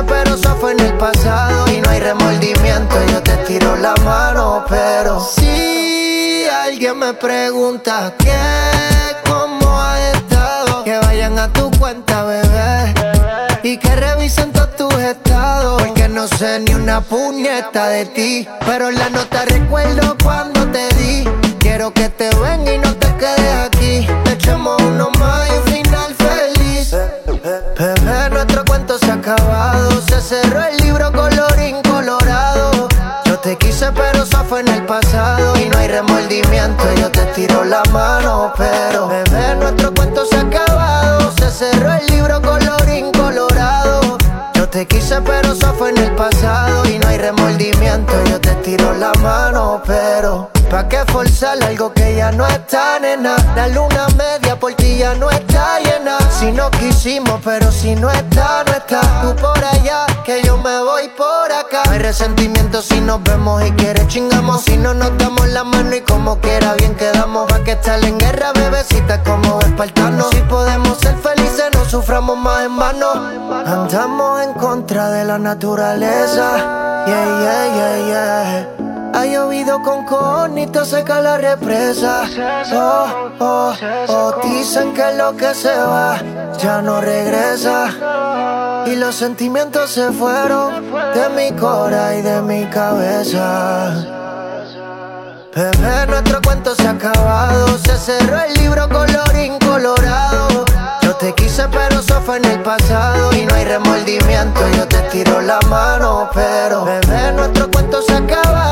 pero 0.07 0.35
eso 0.35 0.55
fue 0.59 0.73
en 0.73 0.79
el 0.79 0.93
pasado. 0.97 1.67
Y 1.71 1.81
no 1.81 1.89
hay 1.89 1.99
remordimiento, 1.99 2.95
yo 3.11 3.21
te 3.21 3.35
tiro 3.47 3.75
la 3.77 3.95
mano. 4.03 4.65
Pero, 4.69 5.19
si 5.19 6.45
alguien 6.63 6.99
me 6.99 7.13
pregunta 7.13 8.13
qué, 8.17 8.31
cómo 9.29 9.79
ha 9.79 9.99
estado, 10.11 10.83
que 10.83 10.97
vayan 10.97 11.37
a 11.39 11.51
tu 11.51 11.71
cuenta, 11.71 12.23
bebé. 12.23 12.93
Y 13.63 13.77
que 13.77 13.95
revisen 13.95 14.51
todos 14.51 14.75
tus 14.75 14.93
estados. 14.95 15.81
Porque 15.81 16.09
no 16.09 16.27
sé 16.27 16.59
ni 16.59 16.73
una 16.73 17.01
puñeta 17.01 17.87
de 17.87 18.05
ti. 18.05 18.47
Pero 18.65 18.91
la 18.91 19.09
nota 19.09 19.45
recuerdo 19.45 20.17
cuando 20.21 20.67
te 20.67 20.87
di. 20.95 21.23
Quiero 21.59 21.93
que 21.93 22.09
te 22.09 22.29
venga 22.35 22.73
y 22.73 22.77
no 22.77 22.93
te 22.95 23.07
quedes 23.15 23.55
aquí. 23.65 24.07
Echemos 24.31 24.81
uno 24.81 25.09
más 25.17 25.49
y 25.49 25.53
un 25.53 25.63
final 25.63 26.15
feliz. 26.15 26.91
Bebé, 27.79 28.29
cerró 30.23 30.63
el 30.63 30.77
libro 30.77 31.11
colorín 31.11 31.81
colorado. 31.81 32.87
Yo 33.25 33.37
te 33.39 33.57
quise, 33.57 33.91
pero 33.91 34.23
eso 34.23 34.43
fue 34.47 34.61
en 34.61 34.69
el 34.69 34.85
pasado. 34.85 35.53
Y 35.59 35.67
no 35.67 35.77
hay 35.77 35.89
remordimiento, 35.89 36.83
yo 36.95 37.11
te 37.11 37.25
tiro 37.33 37.65
la 37.65 37.83
mano. 37.91 38.53
Pero, 38.57 39.09
bebé, 39.09 39.55
nuestro 39.55 39.93
cuento 39.93 40.25
se 40.25 40.37
ha 40.37 40.41
acabado. 40.41 41.31
Se 41.37 41.51
cerró 41.51 41.91
el 41.91 42.05
libro 42.07 42.41
colorín 42.41 43.11
colorado. 43.11 44.17
Yo 44.53 44.69
te 44.69 44.87
quise, 44.87 45.21
pero 45.21 45.51
eso 45.51 45.73
fue 45.77 45.89
en 45.89 45.97
el 45.97 46.15
pasado. 46.15 46.85
Y 46.89 46.97
no 46.99 47.07
hay 47.09 47.17
remordimiento, 47.17 48.13
yo 48.29 48.39
te 48.39 48.55
tiro 48.55 48.93
la 48.93 49.11
mano. 49.21 49.81
Pero, 49.85 50.49
¿pa' 50.69 50.87
qué 50.87 51.03
forzar 51.11 51.61
algo 51.63 51.91
que 51.91 52.15
ya 52.15 52.31
no 52.31 52.47
está, 52.47 52.97
nena? 52.99 53.35
La 53.57 53.67
luna 53.67 54.07
media 54.17 54.57
por 54.57 54.73
ti 54.73 54.99
ya 54.99 55.15
no 55.15 55.29
está 55.29 55.79
llena. 55.79 56.17
Si 56.39 56.51
no 56.51 56.71
quisimos, 56.71 57.41
pero 57.43 57.71
si 57.71 57.95
no 57.95 58.09
está, 58.09 58.63
no 58.65 58.73
está. 58.73 59.01
Tú 59.21 59.35
por 59.35 59.63
allá, 59.63 60.05
que 60.23 60.41
yo 60.43 60.57
me 60.57 60.79
voy 60.81 61.09
por 61.09 61.51
acá. 61.51 61.83
No 61.85 61.91
hay 61.91 61.99
resentimiento 61.99 62.81
si 62.81 62.99
nos 63.01 63.21
vemos 63.23 63.63
y 63.65 63.71
quieres 63.71 64.07
chingamos. 64.07 64.63
Si 64.63 64.77
no 64.77 64.93
nos 64.93 65.17
damos 65.17 65.47
la 65.49 65.63
mano 65.63 65.95
y 65.95 66.01
como 66.01 66.39
quiera 66.39 66.73
bien 66.75 66.95
quedamos. 66.95 67.51
Va 67.51 67.63
que 67.63 67.73
estar 67.73 68.03
en 68.03 68.17
guerra, 68.17 68.51
bebecita, 68.53 69.23
como 69.23 69.59
espartanos. 69.59 70.29
Si 70.31 70.41
podemos 70.41 70.97
ser 70.99 71.15
felices, 71.17 71.65
no 71.73 71.85
suframos 71.85 72.37
más 72.37 72.65
en 72.65 72.77
vano. 72.77 73.11
Andamos 73.65 74.41
en 74.41 74.53
contra 74.53 75.09
de 75.09 75.25
la 75.25 75.37
naturaleza. 75.39 77.03
Yeah, 77.05 77.39
yeah, 77.41 77.75
yeah, 77.75 78.07
yeah. 78.07 78.92
Ha 79.15 79.25
llovido 79.25 79.79
con 79.83 80.05
conito, 80.05 80.83
seca 80.83 81.21
la 81.21 81.37
represa. 81.37 82.23
Oh, 82.73 83.29
oh, 83.39 83.73
oh. 84.07 84.33
Dicen 84.43 84.91
que 84.93 85.13
lo 85.13 85.37
que 85.37 85.53
se 85.53 85.75
va 85.75 86.17
ya 86.57 86.81
no 86.81 86.99
regresa. 86.99 88.83
Y 88.87 88.95
los 88.95 89.15
sentimientos 89.15 89.91
se 89.91 90.11
fueron 90.11 90.91
de 91.13 91.29
mi 91.29 91.51
cora 91.57 92.15
y 92.15 92.23
de 92.23 92.41
mi 92.41 92.65
cabeza. 92.65 93.93
Bebé, 95.55 96.07
nuestro 96.07 96.41
cuento 96.41 96.73
se 96.73 96.87
ha 96.87 96.91
acabado. 96.91 97.77
Se 97.77 97.95
cerró 97.95 98.39
el 98.41 98.53
libro 98.55 98.89
colorín 98.89 99.59
colorado. 99.59 100.65
Yo 101.03 101.15
te 101.15 101.33
quise, 101.35 101.67
pero 101.67 101.99
eso 101.99 102.19
fue 102.21 102.37
en 102.37 102.45
el 102.45 102.63
pasado. 102.63 103.31
Y 103.33 103.45
no 103.45 103.53
hay 103.53 103.65
remordimiento, 103.65 104.61
yo 104.75 104.87
te 104.87 104.97
tiro 105.11 105.39
la 105.41 105.59
mano. 105.69 106.29
Pero, 106.33 106.83
bebé, 106.85 107.31
nuestro 107.33 107.69
cuento 107.69 108.01
se 108.01 108.13
ha 108.13 108.17
acabado. 108.17 108.62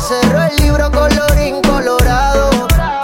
Cerró 0.00 0.42
el 0.42 0.56
libro 0.56 0.90
colorín 0.92 1.60
colorado. 1.62 2.50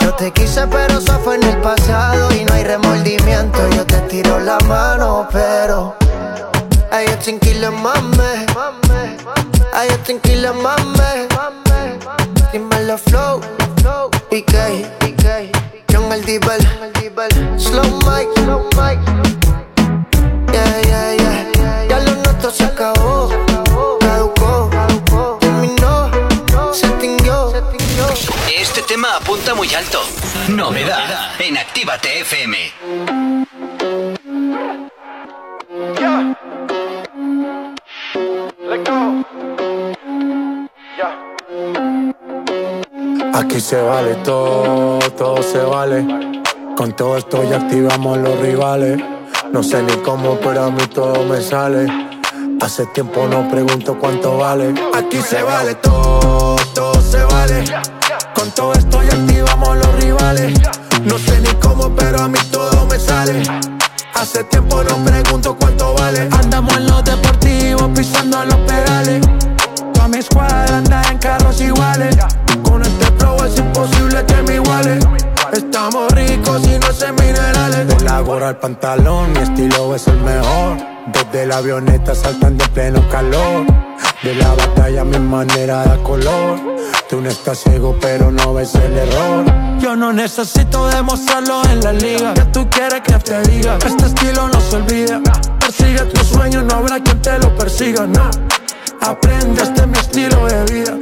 Yo 0.00 0.14
te 0.14 0.30
quise, 0.30 0.66
pero 0.68 0.98
eso 0.98 1.18
fue 1.24 1.34
en 1.36 1.42
el 1.44 1.60
pasado. 1.60 2.32
Y 2.32 2.44
no 2.44 2.54
hay 2.54 2.64
remordimiento, 2.64 3.58
yo 3.70 3.84
te 3.84 3.98
tiro 4.02 4.38
la 4.38 4.58
mano. 4.68 5.26
Pero, 5.32 5.96
ay, 6.90 7.06
yo 7.08 7.18
tranquila, 7.18 7.70
mame. 7.70 8.46
Ay, 9.72 9.88
yo 9.90 9.98
tranquila, 10.00 10.52
mame. 10.52 11.28
Dímelo 12.52 12.98
flow, 12.98 13.40
PK, 14.30 14.86
John 15.90 16.12
el 16.12 16.22
Dibel, 16.24 16.60
Slow 17.56 17.98
Mike, 18.06 18.30
Slow 18.36 18.68
Mike. 18.76 19.00
Yeah, 20.52 20.82
yeah, 20.82 21.14
yeah. 21.16 21.86
Ya 21.88 21.98
lo 22.00 22.14
nuestro 22.16 22.50
se 22.50 22.64
acabó, 22.64 23.30
Apunta 29.04 29.54
muy 29.54 29.72
alto. 29.74 30.00
Novedad 30.48 31.32
en 31.40 31.58
Actívate 31.58 32.20
FM. 32.20 32.56
Aquí 43.34 43.60
se 43.60 43.82
vale 43.82 44.14
todo, 44.24 44.98
todo 45.16 45.42
se 45.42 45.58
vale. 45.58 46.06
Con 46.76 46.94
todo 46.94 47.18
esto 47.18 47.42
ya 47.42 47.56
activamos 47.56 48.18
los 48.18 48.38
rivales. 48.38 49.02
No 49.52 49.62
sé 49.62 49.82
ni 49.82 49.94
cómo, 49.96 50.38
pero 50.38 50.64
a 50.64 50.70
mí 50.70 50.86
todo 50.86 51.24
me 51.24 51.40
sale. 51.40 51.86
Hace 52.60 52.86
tiempo 52.86 53.26
no 53.26 53.48
pregunto 53.50 53.98
cuánto 53.98 54.38
vale. 54.38 54.72
Aquí 54.94 55.20
se 55.20 55.42
vale 55.42 55.74
todo, 55.74 56.56
todo 56.74 57.00
se 57.02 57.24
vale. 57.24 57.64
Con 58.34 58.50
todo 58.52 58.72
esto 58.72 59.02
ya 59.02 59.12
activamos 59.12 59.76
los 59.76 59.94
rivales. 60.02 60.58
No 61.04 61.18
sé 61.18 61.40
ni 61.40 61.48
cómo, 61.54 61.94
pero 61.94 62.22
a 62.22 62.28
mí 62.28 62.38
todo 62.50 62.86
me 62.86 62.98
sale. 62.98 63.42
Hace 64.14 64.44
tiempo 64.44 64.82
no 64.84 64.96
pregunto 65.04 65.56
cuánto 65.58 65.94
vale. 65.94 66.28
Andamos 66.32 66.76
en 66.76 66.86
los 66.86 67.04
deportivos 67.04 67.90
pisando 67.94 68.44
los 68.44 68.56
pedales. 68.56 69.20
Toda 69.92 70.08
mi 70.08 70.18
escuadra 70.18 70.78
anda 70.78 71.02
en 71.10 71.18
carros 71.18 71.60
iguales. 71.60 72.16
Con 72.62 72.82
este 72.82 73.06
flow 73.18 73.44
es 73.44 73.58
imposible 73.58 74.24
que 74.26 74.42
me 74.42 74.54
iguale. 74.54 74.98
Estamos 75.52 76.10
ricos 76.12 76.62
y 76.66 76.78
no 76.78 76.92
sé 76.92 77.12
minerales. 77.12 77.86
De 77.86 78.04
la 78.04 78.20
gorra 78.20 78.48
al 78.48 78.58
pantalón, 78.58 79.32
mi 79.32 79.40
estilo 79.40 79.94
es 79.94 80.06
el 80.06 80.18
mejor. 80.20 80.78
Desde 81.12 81.46
la 81.46 81.56
avioneta 81.58 82.14
saltando 82.14 82.64
en 82.64 82.70
pleno 82.70 83.08
calor. 83.08 83.66
De 84.22 84.34
la 84.34 84.54
batalla 84.54 85.04
mi 85.04 85.18
manera 85.18 85.84
da 85.84 85.96
color. 86.02 86.60
Tú 87.12 87.20
no 87.20 87.28
estás 87.28 87.58
ciego 87.58 87.94
pero 88.00 88.30
no 88.30 88.54
ves 88.54 88.74
el 88.74 88.96
error. 88.96 89.44
Yo 89.78 89.94
no 89.94 90.14
necesito 90.14 90.86
demostrarlo 90.86 91.62
en 91.66 91.80
la 91.80 91.92
liga. 91.92 92.32
Que 92.32 92.44
tú 92.46 92.66
quieres 92.70 93.02
que 93.02 93.12
te 93.18 93.42
diga. 93.50 93.76
Este 93.84 94.06
estilo 94.06 94.48
no 94.48 94.58
se 94.58 94.76
olvida. 94.76 95.20
Persigue 95.60 96.00
tus 96.06 96.28
sueños, 96.28 96.64
no 96.64 96.76
habrá 96.76 97.00
quien 97.00 97.20
te 97.20 97.38
lo 97.38 97.54
persiga, 97.54 98.06
no. 98.06 98.30
Aprende, 99.02 99.62
este 99.62 99.82
es 99.82 99.86
mi 99.88 99.98
estilo 99.98 100.46
de 100.46 100.72
vida. 100.72 100.96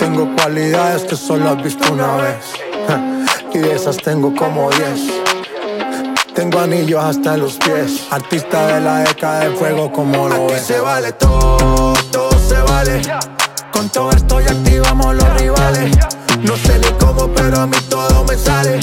Tengo 0.00 0.34
cualidades 0.34 1.04
que 1.04 1.14
solo 1.14 1.50
has 1.50 1.62
visto 1.62 1.92
una 1.92 2.16
vez. 2.16 2.46
Y 3.54 3.58
de 3.58 3.72
esas 3.72 3.96
tengo 3.98 4.34
como 4.34 4.68
10. 4.70 6.34
Tengo 6.34 6.58
anillos 6.58 7.04
hasta 7.04 7.36
los 7.36 7.54
pies. 7.54 8.08
Artista 8.10 8.66
de 8.66 8.80
la 8.80 8.98
década 9.04 9.44
de 9.44 9.50
fuego, 9.50 9.92
como 9.92 10.28
lo 10.28 10.48
ves. 10.48 10.62
se 10.62 10.80
vale 10.80 11.12
todo, 11.12 11.94
todo 12.10 12.30
se 12.48 12.60
vale. 12.62 13.00
Con 13.76 13.90
todo 13.90 14.10
esto 14.10 14.40
ya 14.40 14.52
activamos 14.52 15.14
los 15.14 15.34
rivales. 15.38 15.94
No 16.40 16.56
sé 16.56 16.78
ni 16.78 16.88
cómo, 16.98 17.28
pero 17.34 17.60
a 17.60 17.66
mí 17.66 17.76
todo 17.90 18.24
me 18.24 18.34
sale. 18.34 18.80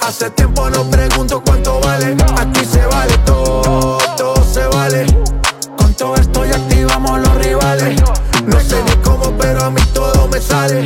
Hace 0.00 0.30
tiempo 0.30 0.70
no 0.70 0.88
pregunto 0.88 1.42
cuánto 1.44 1.78
vale. 1.80 2.16
Aquí 2.38 2.64
se 2.64 2.86
vale 2.86 3.18
todo, 3.26 3.98
todo 4.16 4.42
se 4.50 4.66
vale. 4.68 5.04
Con 5.76 5.92
todo 5.92 6.14
esto 6.14 6.42
ya 6.46 6.56
activamos 6.56 7.20
los 7.20 7.34
rivales. 7.36 8.00
No 8.46 8.58
sé 8.60 8.82
ni 8.84 8.96
cómo, 9.02 9.30
pero 9.38 9.62
a 9.62 9.70
mí 9.70 9.82
todo 9.92 10.26
me 10.28 10.40
sale. 10.40 10.84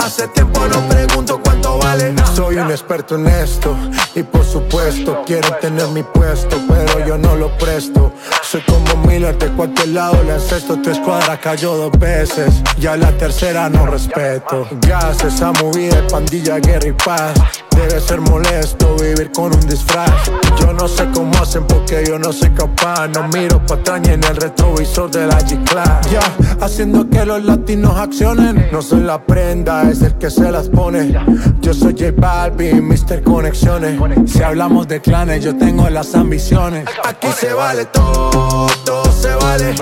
Hace 0.00 0.26
tiempo 0.28 0.66
no 0.66 0.80
pregunto 0.88 1.40
cuánto 1.40 1.78
vale. 1.78 2.16
Soy 2.34 2.56
un 2.56 2.72
experto 2.72 3.14
en 3.14 3.28
esto 3.28 3.76
y 4.16 4.24
por 4.24 4.44
supuesto 4.44 5.22
quieren 5.24 5.54
tener 5.60 5.86
mi 5.88 6.02
puesto, 6.02 6.56
pero 6.68 7.06
yo 7.06 7.16
no 7.16 7.36
lo 7.36 7.56
presto. 7.58 8.12
Soy 8.56 8.64
como 8.74 9.06
Miller 9.06 9.36
de 9.36 9.48
cualquier 9.48 9.88
lado 9.88 10.22
le 10.22 10.32
encesto. 10.32 10.80
Tu 10.80 10.90
escuadra 10.90 11.38
cayó 11.38 11.76
dos 11.76 11.92
veces, 11.98 12.62
ya 12.78 12.96
la 12.96 13.12
tercera 13.18 13.68
no 13.68 13.84
respeto. 13.84 14.66
Gas, 14.80 15.22
esa 15.24 15.52
movida 15.52 16.00
de 16.00 16.08
pandilla, 16.08 16.58
guerra 16.58 16.88
y 16.88 16.92
paz. 16.92 17.34
Debe 17.76 18.00
ser 18.00 18.22
molesto 18.22 18.96
vivir 18.96 19.30
con 19.32 19.54
un 19.54 19.60
disfraz. 19.68 20.10
Yo 20.58 20.72
no 20.72 20.88
sé 20.88 21.06
cómo 21.12 21.36
hacen 21.36 21.66
porque 21.66 22.02
yo 22.08 22.18
no 22.18 22.32
soy 22.32 22.48
capaz. 22.50 23.08
No 23.08 23.28
miro 23.28 23.60
pa' 23.66 23.74
atrás 23.74 24.00
ni 24.00 24.14
en 24.14 24.24
el 24.24 24.34
retrovisor 24.36 25.10
de 25.10 25.26
la 25.26 25.38
G-Class. 25.40 26.10
Ya, 26.10 26.20
haciendo 26.64 27.06
que 27.10 27.26
los 27.26 27.44
latinos 27.44 27.98
accionen. 27.98 28.70
No 28.72 28.80
soy 28.80 29.00
la 29.00 29.22
prenda, 29.22 29.90
es 29.90 30.00
el 30.00 30.14
que 30.14 30.30
se 30.30 30.50
las 30.50 30.70
pone. 30.70 31.12
Yo 31.60 31.74
soy 31.74 31.92
J 31.92 32.12
Balvin, 32.16 32.88
Mr. 32.88 33.22
Conexiones. 33.22 34.00
Si 34.26 34.42
hablamos 34.42 34.88
de 34.88 35.02
clanes, 35.02 35.44
yo 35.44 35.54
tengo 35.54 35.90
las 35.90 36.14
ambiciones. 36.14 36.86
Aquí 37.04 37.28
se 37.38 37.52
vale 37.52 37.84
todo, 37.86 38.45
todo 38.84 39.12
se 39.12 39.34
vale. 39.34 39.74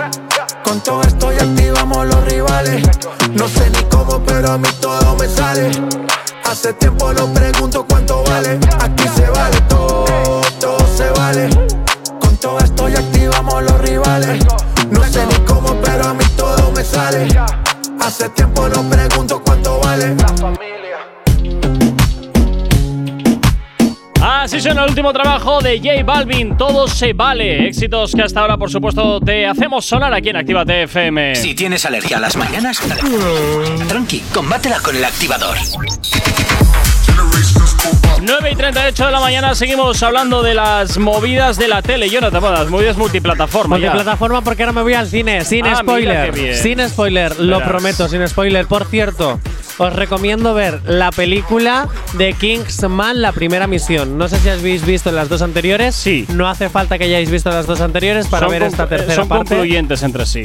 Con 0.65 0.81
todo 0.81 1.03
esto 1.03 1.33
ya 1.33 1.43
activamos 1.43 2.07
los 2.07 2.25
rivales. 2.25 2.83
No 3.33 3.49
sé 3.49 3.71
ni 3.71 3.83
cómo, 3.85 4.21
pero 4.25 4.53
a 4.53 4.59
mí 4.59 4.69
todo 4.81 5.17
me 5.17 5.29
sale. 5.29 5.71
Hace 6.45 6.73
tiempo 6.75 7.13
no 7.13 7.33
pregunto 7.33 7.85
cuánto 7.89 8.23
vale. 8.25 8.59
Aquí 8.81 9.09
se 9.15 9.29
vale 9.31 9.61
todo, 9.63 10.41
todo 10.61 10.87
se 10.97 11.11
vale. 11.11 11.49
Con 12.21 12.37
todo 12.37 12.59
esto 12.59 12.89
ya 12.89 12.99
activamos 12.99 13.63
los 13.63 13.81
rivales. 13.81 14.45
No 14.91 15.03
sé 15.05 15.27
ni 15.27 15.37
cómo, 15.45 15.75
pero 15.83 16.09
a 16.09 16.15
mí 16.15 16.25
todo 16.37 16.71
me 16.73 16.85
sale. 16.85 17.29
Hace 18.01 18.29
tiempo 18.31 18.69
no 18.69 18.83
pregunto 18.89 19.43
cuánto 19.45 19.81
vale. 19.81 20.15
Así 24.27 24.59
suena 24.59 24.85
el 24.85 24.89
último 24.89 25.13
trabajo 25.13 25.61
de 25.61 25.79
J 25.79 26.03
Balvin, 26.03 26.57
Todo 26.57 26.89
se 26.89 27.13
vale. 27.13 27.67
Éxitos 27.69 28.13
que 28.15 28.23
hasta 28.23 28.41
ahora, 28.41 28.57
por 28.57 28.71
supuesto, 28.71 29.21
te 29.21 29.47
hacemos 29.47 29.85
sonar 29.85 30.15
aquí 30.15 30.31
en 30.31 30.37
Actívate 30.37 30.85
FM. 30.85 31.37
Si 31.37 31.55
tienes 31.55 31.85
alergia 31.85 32.17
a 32.17 32.21
las 32.21 32.35
mañanas, 32.37 32.81
tranqui, 33.87 34.21
combátela 34.33 34.81
con 34.81 34.97
el 34.97 35.05
activador. 35.05 35.59
9 38.23 38.51
y 38.51 38.57
38 38.57 39.05
de 39.07 39.13
la 39.13 39.21
mañana 39.21 39.55
seguimos 39.55 40.03
hablando 40.03 40.43
de 40.43 40.55
las 40.55 40.97
movidas 40.97 41.59
de 41.59 41.69
la 41.69 41.83
tele. 41.83 42.09
Yo 42.09 42.23
no 42.23 42.31
te 42.31 42.41
las 42.41 42.71
movidas 42.71 42.97
multiplataforma. 42.97 43.77
ya. 43.79 43.91
Multiplataforma 43.91 44.41
porque 44.41 44.63
ahora 44.63 44.73
me 44.73 44.83
voy 44.83 44.95
al 44.95 45.07
cine, 45.07 45.45
sin 45.45 45.67
Ah, 45.67 45.77
spoiler. 45.77 46.57
Sin 46.57 46.81
spoiler, 46.89 47.39
lo 47.41 47.63
prometo, 47.63 48.09
sin 48.09 48.27
spoiler. 48.27 48.67
Por 48.67 48.87
cierto, 48.87 49.39
os 49.79 49.93
recomiendo 49.93 50.55
ver 50.55 50.81
la 50.85 51.11
película 51.11 51.89
de 52.15 52.33
Kingsman, 52.35 53.21
la 53.23 53.33
primera 53.33 53.67
misión. 53.67 54.17
No 54.19 54.29
sé 54.29 54.39
si 54.39 54.49
habéis 54.49 54.85
visto 54.87 55.11
las 55.13 55.29
dos 55.29 55.43
anteriores. 55.43 55.95
Sí. 55.95 56.27
No 56.29 56.49
hace 56.49 56.69
falta 56.69 56.99
que 56.99 57.05
hayáis 57.05 57.31
visto 57.31 57.51
las 57.51 57.67
dos 57.67 57.81
anteriores 57.81 58.27
para 58.29 58.47
Son 58.47 58.53
ver 58.53 58.63
esta 58.63 58.87
tercera 58.89 59.15
Son 59.15 59.29
parte. 59.29 59.51
concluyentes 59.55 60.03
entre 60.03 60.27
sí. 60.27 60.43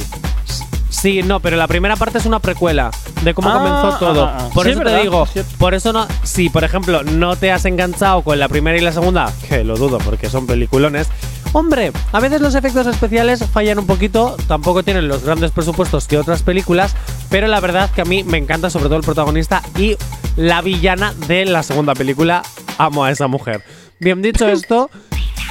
Sí, 0.88 1.22
no, 1.22 1.38
pero 1.38 1.56
la 1.56 1.68
primera 1.68 1.94
parte 1.94 2.18
es 2.18 2.26
una 2.26 2.40
precuela 2.40 2.90
de 3.22 3.32
cómo 3.32 3.48
Ah, 3.48 3.54
comenzó 3.54 3.98
todo. 3.98 4.24
ah, 4.26 4.36
ah. 4.40 4.48
Por 4.52 4.66
Sí, 4.66 4.72
eso 4.72 4.82
es 4.82 4.86
te 4.92 5.02
digo, 5.02 5.26
por 5.58 5.74
eso 5.74 5.92
no. 5.92 6.06
Si, 6.24 6.50
por 6.50 6.64
ejemplo, 6.64 7.04
no 7.04 7.36
te 7.36 7.52
has 7.52 7.64
enganchado 7.64 8.22
con 8.22 8.38
la 8.40 8.48
primera 8.48 8.76
y 8.76 8.80
la 8.80 8.92
segunda, 8.92 9.32
que 9.48 9.62
lo 9.62 9.76
dudo 9.76 9.98
porque 9.98 10.28
son 10.28 10.46
peliculones. 10.48 11.06
Hombre, 11.52 11.90
a 12.12 12.20
veces 12.20 12.40
los 12.40 12.54
efectos 12.54 12.86
especiales 12.86 13.44
fallan 13.44 13.80
un 13.80 13.86
poquito, 13.86 14.36
tampoco 14.46 14.84
tienen 14.84 15.08
los 15.08 15.24
grandes 15.24 15.50
presupuestos 15.50 16.06
que 16.06 16.16
otras 16.16 16.44
películas, 16.44 16.94
pero 17.28 17.48
la 17.48 17.58
verdad 17.58 17.90
que 17.90 18.02
a 18.02 18.04
mí 18.04 18.22
me 18.22 18.38
encanta 18.38 18.70
sobre 18.70 18.84
todo 18.84 18.96
el 18.96 19.02
protagonista 19.02 19.60
y 19.76 19.96
la 20.36 20.62
villana 20.62 21.12
de 21.26 21.46
la 21.46 21.64
segunda 21.64 21.94
película. 21.94 22.42
Amo 22.78 23.04
a 23.04 23.10
esa 23.10 23.26
mujer. 23.26 23.64
Bien 23.98 24.22
dicho 24.22 24.48
esto, 24.48 24.90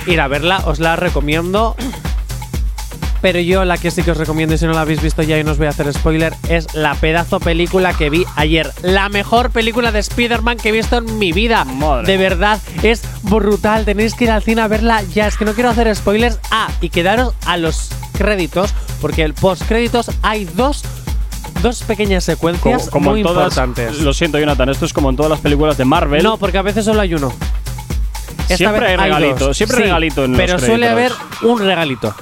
ir 0.08 0.22
a 0.22 0.30
verla, 0.30 0.64
os 0.66 0.80
la 0.80 0.96
recomiendo. 0.96 1.76
Pero 3.22 3.40
yo 3.40 3.66
la 3.66 3.78
que 3.78 3.92
sí 3.92 4.02
que 4.04 4.12
os 4.12 4.18
recomiendo, 4.18 4.56
y 4.56 4.58
si 4.58 4.66
no 4.66 4.72
la 4.74 4.82
habéis 4.82 5.02
visto 5.02 5.22
ya 5.22 5.38
y 5.38 5.44
no 5.44 5.52
os 5.52 5.58
voy 5.58 5.68
a 5.68 5.72
hacer 5.72 5.92
spoiler, 5.94 6.34
es 6.48 6.74
la 6.74 6.96
pedazo 6.96 7.40
película 7.40 7.94
que 7.94 8.10
vi 8.10 8.26
ayer. 8.36 8.72
La 8.82 9.10
mejor 9.10 9.50
película 9.52 9.92
de 9.92 10.00
Spider-Man 10.00 10.58
que 10.58 10.70
he 10.70 10.72
visto 10.72 10.98
en 10.98 11.20
mi 11.20 11.34
vida. 11.34 11.66
Madre. 11.66 12.08
De 12.08 12.18
verdad, 12.18 12.60
es 12.82 13.02
brutal. 13.24 13.84
Tenéis 13.84 14.14
que 14.14 14.24
ir 14.26 14.32
al 14.32 14.42
cine 14.42 14.62
a 14.62 14.68
verla 14.68 15.02
ya. 15.04 15.28
Es 15.28 15.36
que 15.36 15.44
no 15.46 15.54
quiero 15.54 15.70
hacer 15.70 15.94
spoilers. 15.96 16.40
Ah, 16.50 16.70
y 16.80 16.90
quedaros 16.90 17.34
a 17.46 17.58
los 17.58 17.90
créditos, 18.18 18.74
porque 19.02 19.24
el 19.24 19.34
post 19.34 19.64
créditos 19.68 20.12
hay 20.22 20.46
dos, 20.46 20.84
dos 21.62 21.84
pequeñas 21.84 22.24
secuencias 22.24 22.84
Como, 22.84 22.92
como 22.92 23.10
muy 23.12 23.20
en 23.22 23.26
todas, 23.28 23.58
importantes. 23.58 24.00
Lo 24.02 24.14
siento, 24.14 24.40
Jonathan, 24.40 24.70
esto 24.70 24.86
es 24.86 24.94
como 24.94 25.10
en 25.10 25.16
todas 25.18 25.30
las 25.30 25.40
películas 25.42 25.78
de 25.78 25.86
Marvel. 25.86 26.24
No, 26.24 26.38
porque 26.38 26.58
a 26.58 26.62
veces 26.62 26.86
solo 26.86 27.02
hay 27.02 27.14
uno. 27.14 27.34
Esta 28.44 28.58
Siempre 28.58 28.88
hay 28.88 28.98
regalito, 28.98 29.48
dos. 29.48 29.58
siempre 29.58 29.78
Sí, 29.78 29.84
regalito 29.84 30.26
en 30.26 30.32
los 30.32 30.40
Pero 30.42 30.60
suele 30.60 30.88
haber 30.90 31.12
un 31.44 31.60
regalito. 31.60 32.16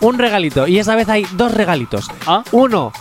Un 0.00 0.18
regalito. 0.18 0.66
Y 0.66 0.78
esa 0.78 0.94
vez 0.94 1.08
hay 1.08 1.26
dos 1.32 1.52
regalitos. 1.52 2.08
Ah. 2.26 2.42
Uno 2.52 2.92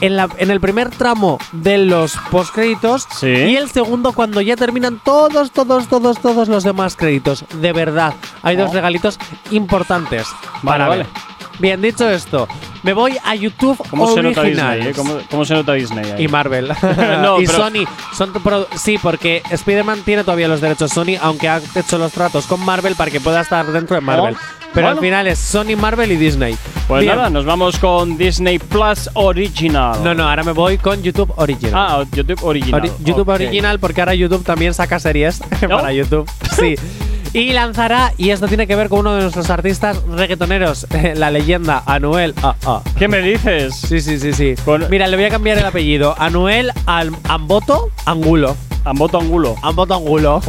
en, 0.00 0.16
la, 0.16 0.28
en 0.38 0.50
el 0.50 0.60
primer 0.60 0.90
tramo 0.90 1.38
de 1.52 1.78
los 1.78 2.16
postcréditos. 2.30 3.06
Sí. 3.18 3.28
Y 3.28 3.56
el 3.56 3.70
segundo 3.70 4.12
cuando 4.12 4.40
ya 4.40 4.56
terminan 4.56 5.00
todos, 5.04 5.50
todos, 5.52 5.88
todos, 5.88 6.18
todos 6.20 6.48
los 6.48 6.64
demás 6.64 6.96
créditos. 6.96 7.44
De 7.60 7.72
verdad. 7.72 8.14
Hay 8.42 8.56
dos 8.56 8.70
Oh. 8.70 8.74
regalitos 8.74 9.18
importantes. 9.50 10.26
Vale, 10.62 10.62
para 10.62 10.88
vale. 10.88 11.06
Bien, 11.60 11.80
dicho 11.80 12.10
esto, 12.10 12.48
me 12.82 12.92
voy 12.92 13.16
a 13.22 13.36
YouTube 13.36 13.78
¿Cómo 13.88 14.12
se 14.12 14.20
nota. 14.24 14.42
Disney? 14.42 14.88
eh? 14.88 14.92
¿Cómo, 14.96 15.18
cómo 15.30 15.44
se 15.44 15.54
nota 15.54 15.74
Disney? 15.74 16.10
ahí? 16.10 16.24
Y 16.24 16.28
Marvel. 16.28 16.66
No, 17.22 17.40
y 17.40 17.46
pero- 17.46 17.58
Sony. 17.58 17.84
Son 18.12 18.32
pro- 18.32 18.66
sí, 18.76 18.98
porque 19.00 19.40
Spider-Man 19.48 20.00
tiene 20.04 20.24
todavía 20.24 20.48
los 20.48 20.60
derechos 20.60 20.90
Sony, 20.90 21.16
aunque 21.22 21.48
ha 21.48 21.60
hecho 21.76 21.96
los 21.96 22.10
tratos 22.10 22.46
con 22.46 22.58
Marvel 22.64 22.96
para 22.96 23.12
que 23.12 23.20
pueda 23.20 23.40
estar 23.42 23.66
dentro 23.70 23.94
de 23.94 24.00
Marvel. 24.00 24.34
Oh, 24.34 24.63
Pero 24.74 24.86
bueno. 24.88 24.98
al 24.98 25.04
final 25.04 25.26
es 25.28 25.38
Sony, 25.38 25.76
Marvel 25.78 26.10
y 26.12 26.16
Disney. 26.16 26.56
Pues 26.88 27.02
Bien. 27.02 27.16
nada, 27.16 27.30
nos 27.30 27.44
vamos 27.46 27.78
con 27.78 28.18
Disney 28.18 28.58
Plus 28.58 29.08
Original. 29.14 30.02
No, 30.04 30.14
no, 30.14 30.28
ahora 30.28 30.42
me 30.42 30.52
voy 30.52 30.76
con 30.78 31.02
YouTube 31.02 31.32
Original. 31.36 31.72
Ah, 31.74 32.04
YouTube 32.12 32.42
Original. 32.44 32.82
Ori- 32.82 32.92
YouTube. 33.04 33.28
Original, 33.28 33.78
porque 33.78 34.00
ahora 34.00 34.14
YouTube 34.14 34.44
también 34.44 34.74
saca 34.74 34.98
series 34.98 35.40
¿No? 35.62 35.76
para 35.76 35.92
YouTube. 35.92 36.28
Sí. 36.56 36.74
Y 37.32 37.52
lanzará, 37.52 38.12
y 38.16 38.30
esto 38.30 38.46
tiene 38.46 38.68
que 38.68 38.76
ver 38.76 38.88
con 38.88 39.00
uno 39.00 39.14
de 39.16 39.22
nuestros 39.22 39.50
artistas 39.50 40.00
reggaetoneros, 40.08 40.86
la 41.16 41.32
leyenda 41.32 41.82
Anuel 41.84 42.32
AA. 42.42 42.82
¿Qué 42.96 43.08
me 43.08 43.18
dices? 43.22 43.74
Sí, 43.74 44.00
sí, 44.00 44.20
sí, 44.20 44.32
sí. 44.32 44.54
Con- 44.64 44.88
Mira, 44.88 45.08
le 45.08 45.16
voy 45.16 45.24
a 45.24 45.30
cambiar 45.30 45.58
el 45.58 45.64
apellido. 45.66 46.14
Anuel 46.18 46.70
Al- 46.86 47.10
Amboto 47.28 47.90
Angulo. 48.04 48.56
Amboto 48.84 49.18
Angulo. 49.18 49.56
Amboto 49.62 49.94
Angulo. 49.94 50.40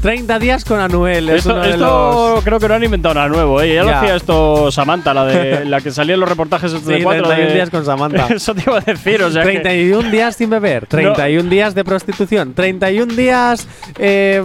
30 0.00 0.38
días 0.40 0.64
con 0.64 0.80
Anuel. 0.80 1.28
Es 1.28 1.38
Esto, 1.38 1.52
uno 1.52 1.62
de 1.62 1.70
esto 1.70 2.32
los. 2.36 2.44
creo 2.44 2.58
que 2.58 2.68
no 2.68 2.74
han 2.74 2.84
inventado 2.84 3.14
nada 3.14 3.28
nuevo, 3.28 3.60
¿eh? 3.60 3.74
Ya, 3.74 3.82
lo 3.84 3.94
hacía 3.94 4.16
esto 4.16 4.70
Samantha, 4.72 5.12
la 5.12 5.24
de 5.26 5.64
la 5.66 5.80
que 5.80 5.90
salía 5.90 6.14
en 6.14 6.20
los 6.20 6.28
reportajes 6.28 6.72
estos 6.72 6.86
de 6.86 6.96
Sí, 6.98 7.02
cuatro. 7.02 7.24
31 7.24 7.48
de- 7.50 7.54
días 7.54 7.70
con 7.70 7.84
Samantha. 7.84 8.26
Eso 8.34 8.54
te 8.54 8.62
iba 8.66 8.78
a 8.78 8.80
decir, 8.80 9.22
o 9.22 9.30
sea. 9.30 9.42
que- 9.42 9.50
31 9.60 10.10
días 10.10 10.36
sin 10.36 10.48
beber, 10.50 10.86
31 10.86 11.48
días 11.50 11.74
de 11.74 11.84
prostitución, 11.84 12.54
31 12.54 13.14
días 13.14 13.68
eh, 13.98 14.42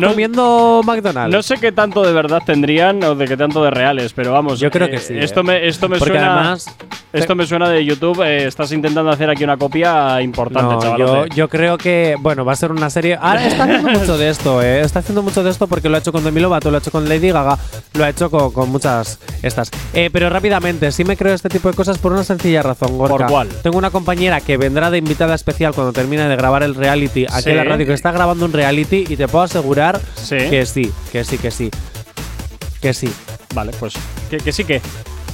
No- 0.00 0.08
comiendo 0.08 0.80
McDonald's. 0.84 1.34
No 1.34 1.42
sé 1.42 1.56
qué 1.58 1.72
tanto 1.72 2.02
de 2.02 2.12
verdad 2.12 2.42
tendrían 2.46 3.02
o 3.04 3.14
de 3.14 3.26
qué 3.26 3.36
tanto 3.36 3.62
de 3.62 3.70
reales, 3.70 4.12
pero 4.14 4.32
vamos. 4.32 4.58
Yo 4.58 4.70
creo 4.70 4.86
eh, 4.88 4.92
que 4.92 4.98
sí, 4.98 5.14
Esto 5.18 5.40
eh. 5.40 5.44
me, 5.44 5.68
esto 5.68 5.88
me 5.88 5.98
Porque 5.98 6.14
suena. 6.14 6.34
además- 6.40 6.74
esto 7.12 7.34
me 7.34 7.46
suena 7.46 7.68
de 7.70 7.82
YouTube. 7.84 8.22
eh, 8.22 8.46
estás 8.46 8.72
intentando 8.72 9.10
hacer 9.10 9.30
aquí 9.30 9.42
una 9.44 9.56
copia 9.56 10.20
importante, 10.20 10.74
No, 10.74 10.80
chaval. 10.82 10.98
yo, 10.98 11.26
yo 11.26 11.48
creo 11.48 11.78
que, 11.78 12.05
bueno, 12.20 12.44
va 12.44 12.52
a 12.52 12.56
ser 12.56 12.70
una 12.70 12.88
serie. 12.90 13.18
Ahora 13.20 13.44
está 13.46 13.64
haciendo 13.64 13.90
mucho 13.90 14.16
de 14.16 14.28
esto, 14.30 14.62
¿eh? 14.62 14.80
Está 14.82 15.00
haciendo 15.00 15.22
mucho 15.22 15.42
de 15.42 15.50
esto 15.50 15.66
porque 15.66 15.88
lo 15.88 15.96
ha 15.96 15.98
hecho 15.98 16.12
con 16.12 16.22
Demi 16.22 16.40
Lovato, 16.40 16.70
lo 16.70 16.76
ha 16.76 16.80
hecho 16.80 16.90
con 16.92 17.08
Lady 17.08 17.30
Gaga, 17.30 17.58
lo 17.94 18.04
ha 18.04 18.08
hecho 18.08 18.30
con, 18.30 18.52
con 18.52 18.68
muchas 18.70 19.18
estas. 19.42 19.70
Eh, 19.92 20.10
pero 20.12 20.30
rápidamente, 20.30 20.92
sí 20.92 21.04
me 21.04 21.16
creo 21.16 21.34
este 21.34 21.48
tipo 21.48 21.68
de 21.68 21.74
cosas 21.74 21.98
por 21.98 22.12
una 22.12 22.22
sencilla 22.24 22.62
razón, 22.62 22.96
Gorka. 22.96 23.16
¿Por 23.16 23.26
cuál? 23.26 23.48
Tengo 23.62 23.78
una 23.78 23.90
compañera 23.90 24.40
que 24.40 24.56
vendrá 24.56 24.90
de 24.90 24.98
invitada 24.98 25.34
especial 25.34 25.74
cuando 25.74 25.92
termine 25.92 26.28
de 26.28 26.36
grabar 26.36 26.62
el 26.62 26.74
reality 26.74 27.24
aquí 27.24 27.42
Sí. 27.42 27.50
en 27.50 27.56
la 27.56 27.64
radio, 27.64 27.86
que 27.86 27.92
está 27.94 28.12
grabando 28.12 28.44
un 28.44 28.52
reality 28.52 29.04
y 29.08 29.16
te 29.16 29.26
puedo 29.28 29.44
asegurar 29.44 30.00
Sí. 30.14 30.36
que 30.36 30.64
sí, 30.66 30.92
que 31.10 31.24
sí, 31.24 31.38
que 31.38 31.50
sí. 31.50 31.70
Que 32.80 32.92
sí. 32.94 33.12
Vale, 33.54 33.72
pues. 33.78 33.94
Que, 34.30 34.36
que 34.38 34.52
sí 34.52 34.64
que. 34.64 34.80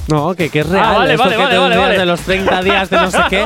No, 0.07 0.35
que, 0.35 0.49
que 0.49 0.59
es 0.59 0.67
real. 0.69 0.85
Ah, 0.85 0.97
vale, 0.97 1.13
esto 1.13 1.23
vale, 1.23 1.35
que 1.35 1.41
vale, 1.43 1.53
te 1.53 1.59
vale, 1.59 1.69
decías 1.75 1.87
vale. 1.87 1.99
de 1.99 2.05
los 2.05 2.19
30 2.21 2.61
días 2.63 2.89
de 2.89 2.97
no 2.97 3.11
sé 3.11 3.17
qué, 3.29 3.45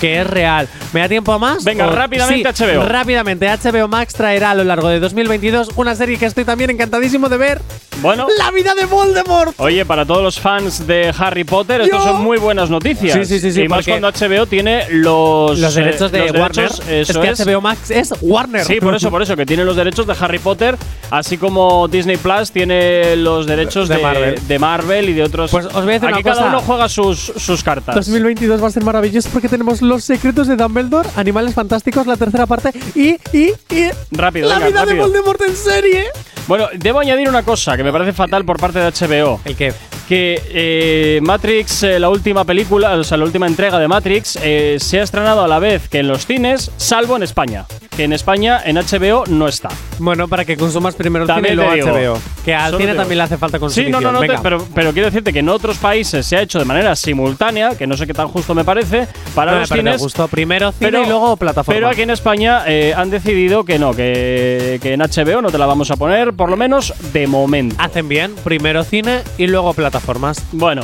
que 0.00 0.20
es 0.22 0.26
real. 0.26 0.68
¿Me 0.94 1.00
da 1.00 1.08
tiempo 1.08 1.32
a 1.32 1.38
más? 1.38 1.62
Venga, 1.62 1.86
O- 1.88 1.90
rápidamente 1.92 2.52
Sí, 2.54 2.64
HBO. 2.64 2.84
Rápidamente, 2.86 3.46
HBO 3.48 3.86
Max 3.88 4.14
traerá 4.14 4.52
a 4.52 4.54
lo 4.54 4.64
largo 4.64 4.88
de 4.88 4.98
2022 4.98 5.70
una 5.76 5.94
serie 5.94 6.16
que 6.18 6.26
estoy 6.26 6.44
también 6.44 6.70
encantadísimo 6.70 7.28
de 7.28 7.36
ver. 7.36 7.60
Bueno. 8.00 8.26
¡La 8.38 8.50
vida 8.50 8.74
de 8.74 8.86
Voldemort! 8.86 9.52
Oye, 9.58 9.84
para 9.84 10.06
todos 10.06 10.22
los 10.22 10.40
fans 10.40 10.86
de 10.86 11.12
Harry 11.18 11.44
Potter, 11.44 11.82
estos 11.82 12.02
Yo- 12.02 12.12
son 12.12 12.22
muy 12.24 12.38
buenas 12.38 12.70
noticias. 12.70 13.12
Sí, 13.14 13.26
sí, 13.26 13.38
sí, 13.40 13.52
sí, 13.52 13.62
Y 13.62 13.68
más 13.68 13.80
porque- 13.84 13.90
cuando 14.00 14.08
HBO 14.08 14.46
tiene 14.46 14.86
los, 14.88 15.58
Los 15.58 15.76
eh, 15.76 15.80
derechos 15.82 16.10
de 16.10 16.18
los 16.20 16.30
Warner. 16.30 16.50
derechos, 16.70 16.80
eso 16.88 17.22
es 17.22 17.36
que 17.38 17.44
HBO 17.44 17.60
Max 17.60 17.90
es 17.90 18.14
Warner. 18.22 18.64
Sí, 18.64 18.80
por 18.80 18.94
eso, 18.94 19.10
por 19.10 19.20
eso, 19.20 19.36
que 19.36 19.44
tiene 19.44 19.64
los 19.64 19.76
derechos 19.76 20.06
de 20.06 20.14
Harry 20.18 20.38
Potter, 20.38 20.78
así 21.10 21.36
como 21.36 21.88
Disney 21.88 22.16
Plus 22.16 22.50
tiene 22.52 23.16
los 23.16 23.44
derechos 23.46 23.86
De 23.90 23.96
de, 23.96 24.02
Marvel. 24.02 24.48
de 24.48 24.58
Marvel 24.58 25.08
y 25.10 25.12
de 25.12 25.22
otros. 25.24 25.50
Pues 25.50 25.66
os 25.66 25.84
voy 25.84 25.89
voy 25.90 25.96
a 25.96 26.00
decir 26.00 26.08
Aquí 26.14 26.20
una 26.22 26.30
cosa. 26.30 26.44
cada 26.44 26.56
uno 26.56 26.60
juega 26.66 26.88
sus, 26.88 27.18
sus 27.36 27.62
cartas. 27.62 27.94
2022 27.94 28.62
va 28.62 28.68
a 28.68 28.70
ser 28.70 28.84
maravilloso 28.84 29.28
porque 29.32 29.48
tenemos 29.48 29.82
Los 29.82 30.04
secretos 30.04 30.46
de 30.48 30.56
Dumbledore, 30.56 31.08
Animales 31.16 31.54
Fantásticos, 31.54 32.06
la 32.06 32.16
tercera 32.16 32.46
parte 32.46 32.72
y, 32.94 33.10
y, 33.36 33.52
y 33.70 33.90
Rápido, 34.10 34.48
la 34.48 34.58
venga, 34.58 34.84
vida 34.84 34.86
de. 34.86 35.00
Voldemort 35.00 35.40
en 35.42 35.56
serie. 35.56 36.04
Bueno, 36.48 36.68
debo 36.74 36.98
añadir 37.00 37.28
una 37.28 37.42
cosa 37.42 37.76
que 37.76 37.84
me 37.84 37.92
parece 37.92 38.12
fatal 38.12 38.44
por 38.44 38.58
parte 38.58 38.78
de 38.80 38.90
HBO. 38.90 39.40
¿El 39.44 39.56
qué? 39.56 39.72
Que 40.08 40.42
eh, 40.48 41.20
Matrix, 41.22 41.84
eh, 41.84 42.00
la 42.00 42.08
última 42.08 42.44
película, 42.44 42.94
o 42.94 43.04
sea, 43.04 43.16
la 43.16 43.24
última 43.24 43.46
entrega 43.46 43.78
de 43.78 43.86
Matrix, 43.86 44.36
eh, 44.42 44.78
se 44.80 44.98
ha 44.98 45.02
estrenado 45.04 45.42
a 45.44 45.48
la 45.48 45.60
vez 45.60 45.88
que 45.88 45.98
en 46.00 46.08
los 46.08 46.26
cines, 46.26 46.72
salvo 46.76 47.16
en 47.16 47.22
España. 47.22 47.66
Que 48.00 48.04
en 48.04 48.14
España, 48.14 48.62
en 48.64 48.76
HBO, 48.76 49.24
no 49.28 49.46
está. 49.46 49.68
Bueno, 49.98 50.26
para 50.26 50.46
que 50.46 50.56
consumas 50.56 50.94
primero 50.94 51.24
el 51.24 51.26
También 51.26 51.58
cine 51.60 51.76
y 51.76 51.80
luego. 51.82 52.14
HBO. 52.14 52.22
Que 52.46 52.54
al 52.54 52.74
cine 52.78 52.94
también 52.94 53.18
le 53.18 53.24
hace 53.24 53.36
falta 53.36 53.58
Sí, 53.58 53.60
consumición. 53.60 54.02
no, 54.02 54.10
no, 54.10 54.12
no, 54.12 54.26
te- 54.26 54.38
pero, 54.42 54.66
pero 54.74 54.92
quiero 54.94 55.08
decirte 55.10 55.34
que 55.34 55.40
en 55.40 55.50
otros 55.50 55.76
países 55.76 56.24
se 56.24 56.38
ha 56.38 56.40
hecho 56.40 56.58
de 56.58 56.64
manera 56.64 56.96
simultánea, 56.96 57.76
que 57.76 57.86
no 57.86 57.98
sé 57.98 58.06
qué 58.06 58.14
tan 58.14 58.28
justo 58.28 58.54
me 58.54 58.64
parece, 58.64 59.06
para 59.34 59.52
No 59.52 59.58
los 59.60 59.68
cines. 59.68 60.00
justo. 60.00 60.28
Primero 60.28 60.72
cine 60.72 60.92
pero- 60.92 61.02
y 61.02 61.08
luego 61.08 61.36
plataforma. 61.36 61.76
Pero 61.76 61.88
aquí 61.90 62.00
en 62.00 62.08
España 62.08 62.62
eh, 62.66 62.94
han 62.96 63.10
decidido 63.10 63.64
que 63.64 63.78
no, 63.78 63.92
que, 63.92 64.78
que 64.80 64.94
en 64.94 65.00
HBO 65.02 65.42
no 65.42 65.50
te 65.50 65.58
la 65.58 65.66
vamos 65.66 65.90
a 65.90 65.96
poner, 65.96 66.32
por 66.32 66.48
lo 66.48 66.56
menos 66.56 66.94
de 67.12 67.26
momento. 67.26 67.76
Hacen 67.78 68.08
bien, 68.08 68.34
primero 68.42 68.82
cine 68.82 69.18
y 69.36 69.46
luego 69.46 69.74
plataformas. 69.74 70.42
Bueno, 70.52 70.80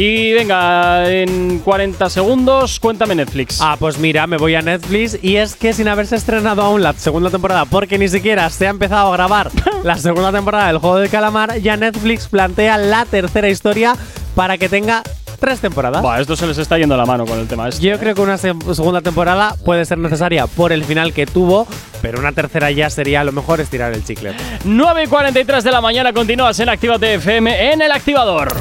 y 0.00 0.32
venga, 0.32 1.10
en 1.10 1.58
40 1.58 2.08
segundos, 2.08 2.78
cuéntame 2.78 3.16
Netflix. 3.16 3.58
Ah, 3.60 3.76
pues 3.78 3.98
mira, 3.98 4.26
me 4.28 4.36
voy 4.36 4.54
a 4.54 4.62
Netflix 4.62 5.18
y 5.20 5.36
es 5.36 5.56
que 5.56 5.72
sin 5.72 5.88
haberse 5.88 6.14
estrenado 6.14 6.62
aún 6.62 6.82
la 6.82 6.92
segunda 6.92 7.30
temporada, 7.30 7.64
porque 7.64 7.98
ni 7.98 8.08
siquiera 8.08 8.48
se 8.48 8.68
ha 8.68 8.70
empezado 8.70 9.08
a 9.12 9.16
grabar 9.16 9.50
la 9.82 9.96
segunda 9.98 10.30
temporada 10.30 10.68
del 10.68 10.78
Juego 10.78 10.98
del 10.98 11.10
Calamar, 11.10 11.58
ya 11.58 11.76
Netflix 11.76 12.28
plantea 12.28 12.78
la 12.78 13.06
tercera 13.06 13.48
historia 13.48 13.96
para 14.36 14.56
que 14.56 14.68
tenga 14.68 15.02
tres 15.40 15.58
temporadas. 15.60 16.00
Buah, 16.00 16.20
esto 16.20 16.36
se 16.36 16.46
les 16.46 16.58
está 16.58 16.78
yendo 16.78 16.96
la 16.96 17.04
mano 17.04 17.26
con 17.26 17.38
el 17.40 17.48
tema 17.48 17.68
este. 17.68 17.84
Yo 17.84 17.98
creo 17.98 18.14
que 18.14 18.20
una 18.20 18.38
se- 18.38 18.54
segunda 18.74 19.00
temporada 19.00 19.56
puede 19.64 19.84
ser 19.84 19.98
necesaria 19.98 20.46
por 20.46 20.70
el 20.72 20.84
final 20.84 21.12
que 21.12 21.26
tuvo, 21.26 21.66
pero 22.02 22.20
una 22.20 22.30
tercera 22.32 22.70
ya 22.70 22.88
sería 22.88 23.22
a 23.22 23.24
lo 23.24 23.32
mejor 23.32 23.60
estirar 23.60 23.92
el 23.92 24.04
chicle. 24.04 24.32
9 24.64 25.02
y 25.04 25.06
43 25.08 25.64
de 25.64 25.70
la 25.72 25.80
mañana 25.80 26.12
continúas 26.12 26.58
en 26.60 26.68
Actívate 26.68 27.14
FM 27.14 27.72
en 27.72 27.82
el 27.82 27.90
activador. 27.90 28.54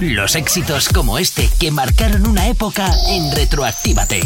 Los 0.00 0.34
éxitos 0.34 0.88
como 0.88 1.18
este 1.18 1.46
que 1.58 1.70
marcaron 1.70 2.26
una 2.26 2.48
época 2.48 2.88
en 3.10 3.30
Retroactívate. 3.36 4.22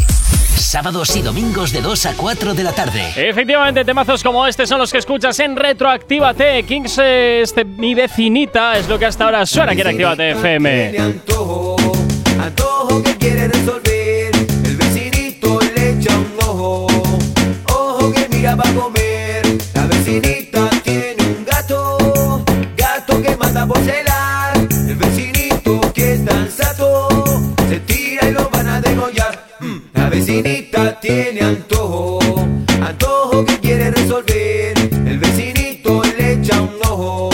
Sábados 0.55 1.13
y 1.17 1.21
domingos 1.21 1.73
de 1.73 1.81
2 1.81 2.05
a 2.05 2.13
4 2.13 2.53
de 2.53 2.63
la 2.63 2.71
tarde. 2.71 3.11
Efectivamente, 3.17 3.83
temazos 3.83 4.23
como 4.23 4.47
este 4.47 4.65
son 4.67 4.79
los 4.79 4.89
que 4.89 4.99
escuchas 4.99 5.37
en 5.41 5.57
Retroactívate. 5.57 6.63
Kings, 6.63 6.97
eh, 7.03 7.41
este, 7.41 7.65
mi 7.65 7.93
vecinita, 7.93 8.77
es 8.77 8.87
lo 8.87 8.97
que 8.97 9.05
hasta 9.05 9.25
ahora 9.25 9.45
suena 9.45 9.73
aquí 9.73 9.81
en 9.81 9.87
Actívate 9.87 10.31
FM. 10.31 10.97
antojo, 10.97 11.75
antojo 12.39 13.03
que 13.03 13.17
quiere 13.17 13.49
resolver. 13.49 13.74
Vecinita 30.15 30.97
tiene 31.01 31.41
antojo, 31.41 32.19
antojo 32.81 33.43
que 33.43 33.59
quiere 33.59 33.91
resolver. 33.91 34.73
El 35.05 35.19
vecinito 35.19 36.01
le 36.17 36.33
echa 36.33 36.61
un 36.61 36.75
ojo, 36.83 37.29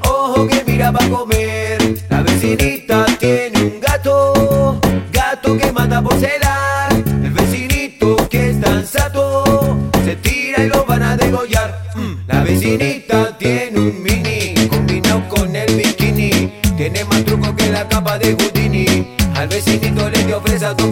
ojo 0.00 0.46
que 0.46 0.64
mira 0.66 0.90
para 0.90 1.06
comer. 1.10 1.78
La 2.08 2.22
vecinita 2.22 3.04
tiene 3.18 3.62
un 3.62 3.80
gato, 3.80 4.80
gato 5.12 5.58
que 5.58 5.70
mata 5.70 6.02
por 6.02 6.14
celar. 6.14 6.94
El 7.22 7.30
vecinito 7.30 8.16
que 8.30 8.50
es 8.50 8.60
tan 8.60 8.86
sato, 8.86 9.76
se 10.02 10.16
tira 10.16 10.64
y 10.64 10.68
lo 10.68 10.86
van 10.86 11.02
a 11.02 11.14
degollar. 11.14 11.78
Mm, 11.94 12.14
La 12.26 12.42
vecinita 12.42 13.36
tiene 13.36 13.78
un 13.78 14.02
mini, 14.02 14.54
combinado 14.68 15.28
con 15.28 15.54
el 15.54 15.74
bikini. 15.76 16.54
Tiene 16.74 17.04
más 17.04 17.22
truco 17.26 17.54
que 17.54 17.70
la 17.70 17.86
capa 17.86 18.18
de 18.18 18.34
Houdini. 18.34 19.14
Al 19.34 19.48
vecinito 19.48 20.08
le 20.08 20.24
dio 20.24 20.40
fresas 20.40 20.74
con 20.74 20.90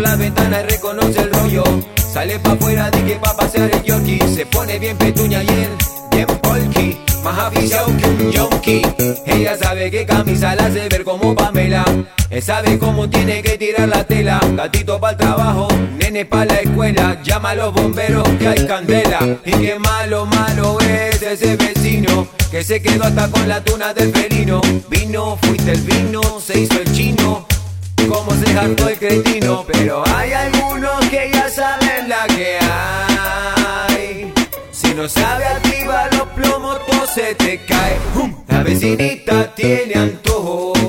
la 0.00 0.16
ventana 0.16 0.62
reconoce 0.62 1.20
el 1.20 1.32
rollo. 1.32 1.64
Sale 2.12 2.38
pa' 2.38 2.52
afuera, 2.52 2.90
di 2.90 3.02
que 3.02 3.16
pa' 3.16 3.36
pasear 3.36 3.70
el 3.72 3.82
yorkie. 3.82 4.20
Se 4.34 4.46
pone 4.46 4.78
bien 4.78 4.96
petuña 4.96 5.42
y 5.42 5.48
él, 5.48 5.70
bien 6.10 6.26
polky. 6.42 6.98
Más 7.22 7.38
aficionado 7.38 7.96
que 7.98 8.06
un 8.06 8.32
yonki. 8.32 8.82
Ella 9.26 9.56
sabe 9.56 9.90
que 9.90 10.06
camisa 10.06 10.54
la 10.54 10.66
hace 10.66 10.88
ver 10.88 11.04
como 11.04 11.34
Pamela. 11.34 11.84
Él 12.30 12.42
sabe 12.42 12.78
cómo 12.78 13.10
tiene 13.10 13.42
que 13.42 13.58
tirar 13.58 13.88
la 13.88 14.04
tela. 14.04 14.40
Gatito 14.56 14.98
para 14.98 15.12
el 15.12 15.18
trabajo, 15.18 15.68
nene 15.98 16.24
para 16.24 16.46
la 16.46 16.54
escuela. 16.56 17.20
Llama 17.22 17.50
a 17.50 17.54
los 17.56 17.74
bomberos 17.74 18.26
que 18.38 18.48
hay 18.48 18.66
candela. 18.66 19.18
Y 19.44 19.50
qué 19.50 19.78
malo, 19.78 20.24
malo 20.26 20.78
es 20.80 21.20
ese 21.20 21.56
vecino. 21.56 22.26
Que 22.50 22.64
se 22.64 22.80
quedó 22.80 23.04
hasta 23.04 23.28
con 23.30 23.46
la 23.48 23.62
tuna 23.62 23.92
del 23.92 24.12
felino. 24.12 24.60
Vino, 24.88 25.38
fuiste 25.42 25.72
el 25.72 25.80
vino, 25.82 26.22
se 26.40 26.60
hizo 26.60 26.80
el 26.80 26.92
chino. 26.92 27.46
Cómo 28.10 28.32
se 28.32 28.58
hartó 28.58 28.88
el 28.88 28.98
cretino. 28.98 29.64
Pero 29.72 30.02
hay 30.16 30.32
algunos 30.32 30.98
que 31.08 31.30
ya 31.32 31.48
saben 31.48 32.08
la 32.08 32.26
que 32.26 32.58
hay. 32.58 34.32
Si 34.72 34.92
no 34.94 35.08
sabe 35.08 35.44
activar 35.44 36.12
los 36.14 36.26
plomos, 36.28 36.84
todo 36.86 37.06
se 37.06 37.36
te 37.36 37.64
cae. 37.64 37.98
La 38.48 38.64
vecinita 38.64 39.54
tiene 39.54 39.94
antojo 39.94 40.79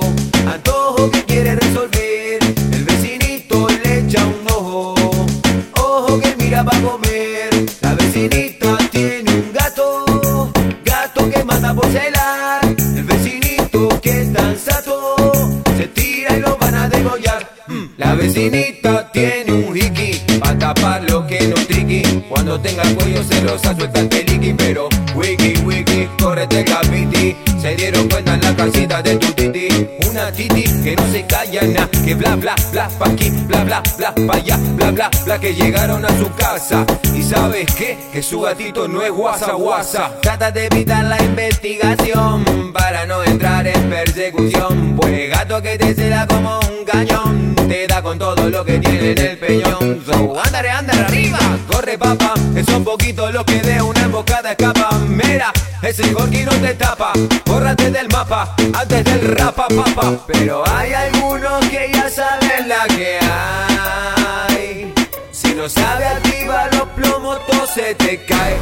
Tiene 18.41 19.53
un 19.53 19.77
hiki, 19.77 20.19
pa' 20.39 20.57
tapar 20.57 21.03
lo 21.07 21.27
que 21.27 21.41
no 21.41 21.53
triqui. 21.67 22.01
Cuando 22.27 22.59
tenga 22.59 22.81
el 22.81 22.95
cuello 22.95 23.23
celosa 23.23 23.75
suelta 23.75 23.99
el 23.99 24.07
peliqui, 24.07 24.53
pero 24.53 24.89
wiki 25.13 25.59
wiki, 25.63 26.07
córrete 26.19 26.61
el 26.61 26.65
capiti. 26.65 27.35
Se 27.61 27.75
dieron 27.75 28.09
cuenta 28.09 28.33
en 28.33 28.41
la 28.41 28.55
casita 28.55 29.03
de 29.03 29.17
tu 29.17 29.31
titi, 29.33 29.67
una 30.09 30.31
titi 30.31 30.63
que 30.81 30.95
no 30.95 31.05
se 31.11 31.23
calla 31.27 31.40
que 31.59 32.15
bla 32.15 32.35
bla 32.37 32.55
bla 32.71 32.87
pa' 32.97 33.09
aquí, 33.09 33.29
bla 33.29 33.63
bla 33.65 33.83
bla 33.97 34.15
pa' 34.15 34.35
allá, 34.35 34.57
bla 34.75 34.91
bla 34.91 35.09
bla 35.25 35.39
que 35.39 35.53
llegaron 35.53 36.05
a 36.05 36.09
su 36.17 36.33
casa. 36.35 36.85
Y 37.13 37.23
sabes 37.23 37.65
qué, 37.75 37.97
que 38.11 38.23
su 38.23 38.41
gatito 38.41 38.87
no 38.87 39.01
es 39.01 39.11
guasa 39.11 39.53
guasa. 39.53 40.11
Trata 40.21 40.51
de 40.51 40.67
evitar 40.67 41.03
la 41.03 41.21
investigación 41.21 42.71
para 42.71 43.05
no 43.05 43.21
entrar 43.23 43.67
en 43.67 43.89
persecución. 43.89 44.95
Pues 44.95 45.29
gato 45.29 45.61
que 45.61 45.77
te 45.77 45.93
cela 45.93 46.25
como 46.25 46.59
un 46.59 46.85
cañón, 46.85 47.53
te 47.67 47.85
da 47.85 48.01
con 48.01 48.17
todo 48.17 48.49
lo 48.49 48.63
que 48.63 48.79
tiene 48.79 49.11
en 49.11 49.17
el 49.17 49.37
peñón. 49.37 50.01
So, 50.05 50.39
ándale, 50.41 50.69
ándale 50.69 51.01
arriba, 51.01 51.39
corre 51.69 51.97
papa, 51.97 52.33
es 52.55 52.67
un 52.69 52.85
poquito 52.85 53.29
lo 53.29 53.43
que 53.43 53.59
de 53.61 53.81
una 53.81 54.03
embocada 54.03 54.51
escapa. 54.51 54.97
Mira, 55.07 55.51
ese 55.81 56.13
gorky 56.13 56.43
no 56.45 56.51
te 56.51 56.75
tapa, 56.75 57.11
bórrate 57.45 57.91
del 57.91 58.07
mapa 58.09 58.55
antes 58.73 59.03
del 59.03 59.35
rapa 59.35 59.67
papa. 59.67 60.13
Pero 60.27 60.63
hay 60.67 60.93
que 61.41 61.89
ya 61.91 62.07
saben 62.07 62.69
la 62.69 62.85
que 62.87 63.17
hay. 63.19 64.93
Si 65.31 65.55
no 65.55 65.67
sabe 65.67 66.05
activar 66.05 66.73
los 66.75 66.87
plomos, 66.89 67.39
todo 67.47 67.65
se 67.65 67.95
te 67.95 68.23
cae. 68.25 68.57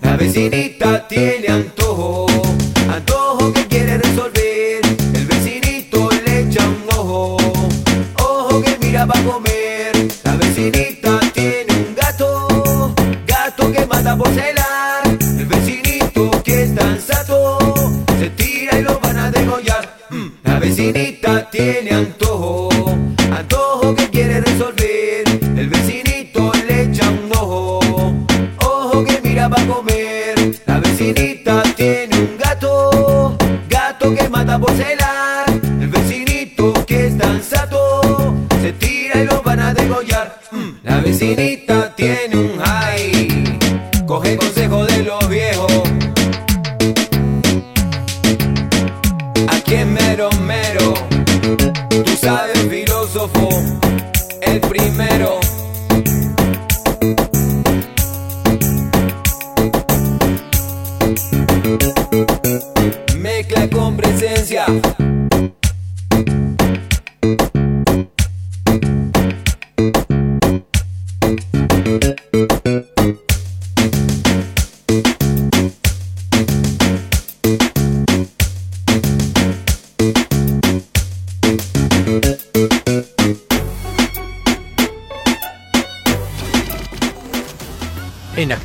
La 0.00 0.16
vecinita 0.16 1.06
tiene 1.06 1.46
antojo, 1.48 2.26
antojo 2.90 3.52
que 3.52 3.66
quiere 3.68 3.98
resolver. 3.98 4.80
El 5.14 5.26
vecinito 5.26 6.10
le 6.24 6.40
echa 6.40 6.66
un 6.66 6.84
ojo, 6.98 7.36
ojo 8.18 8.62
que 8.62 8.78
mira 8.80 9.06
para 9.06 9.22
comer. 9.22 9.92
La 10.24 10.34
vecinita 10.34 11.20
tiene 11.32 11.72
un 11.72 11.94
gato, 11.94 12.94
gato 13.28 13.72
que 13.72 13.86
mata 13.86 14.16
por 14.16 14.28
celar. 14.34 15.06
El 15.20 15.46
vecinito 15.46 16.30
que 16.42 16.64
es 16.64 16.74
tan 16.74 17.00
sato, 17.00 17.58
se 18.18 18.30
tira 18.30 18.78
y 18.80 18.82
lo 18.82 18.98
van 18.98 19.18
a 19.18 19.30
degollar. 19.30 19.94
La 20.42 20.58
vecinita 20.58 21.48
tiene 21.50 21.90
antojo, 21.90 22.23
que 23.92 24.08
quiere 24.08 24.40
resolver. 24.40 25.24
El 25.56 25.68
vecinito 25.68 26.52
le 26.66 26.82
echa 26.84 27.10
un 27.10 27.30
ojo, 27.32 27.80
ojo 28.60 29.04
que 29.04 29.20
mira 29.22 29.48
para 29.48 29.66
comer. 29.66 30.34
La 30.66 30.78
vecinita 30.80 31.62
tiene 31.76 32.16
un 32.18 32.38
gato, 32.38 33.36
gato 33.68 34.14
que 34.14 34.28
mata 34.28 34.58
por 34.58 34.70
celar. 34.72 35.44
El 35.80 35.88
vecinito 35.88 36.72
que 36.86 37.08
es 37.08 37.18
tan 37.18 37.42
sato, 37.42 38.00
se 38.62 38.72
tira 38.72 39.20
y 39.22 39.26
lo 39.26 39.42
van 39.42 39.60
a 39.60 39.74
degollar. 39.74 40.40
Mm, 40.52 40.70
La 40.84 41.00
vecinita 41.00 41.83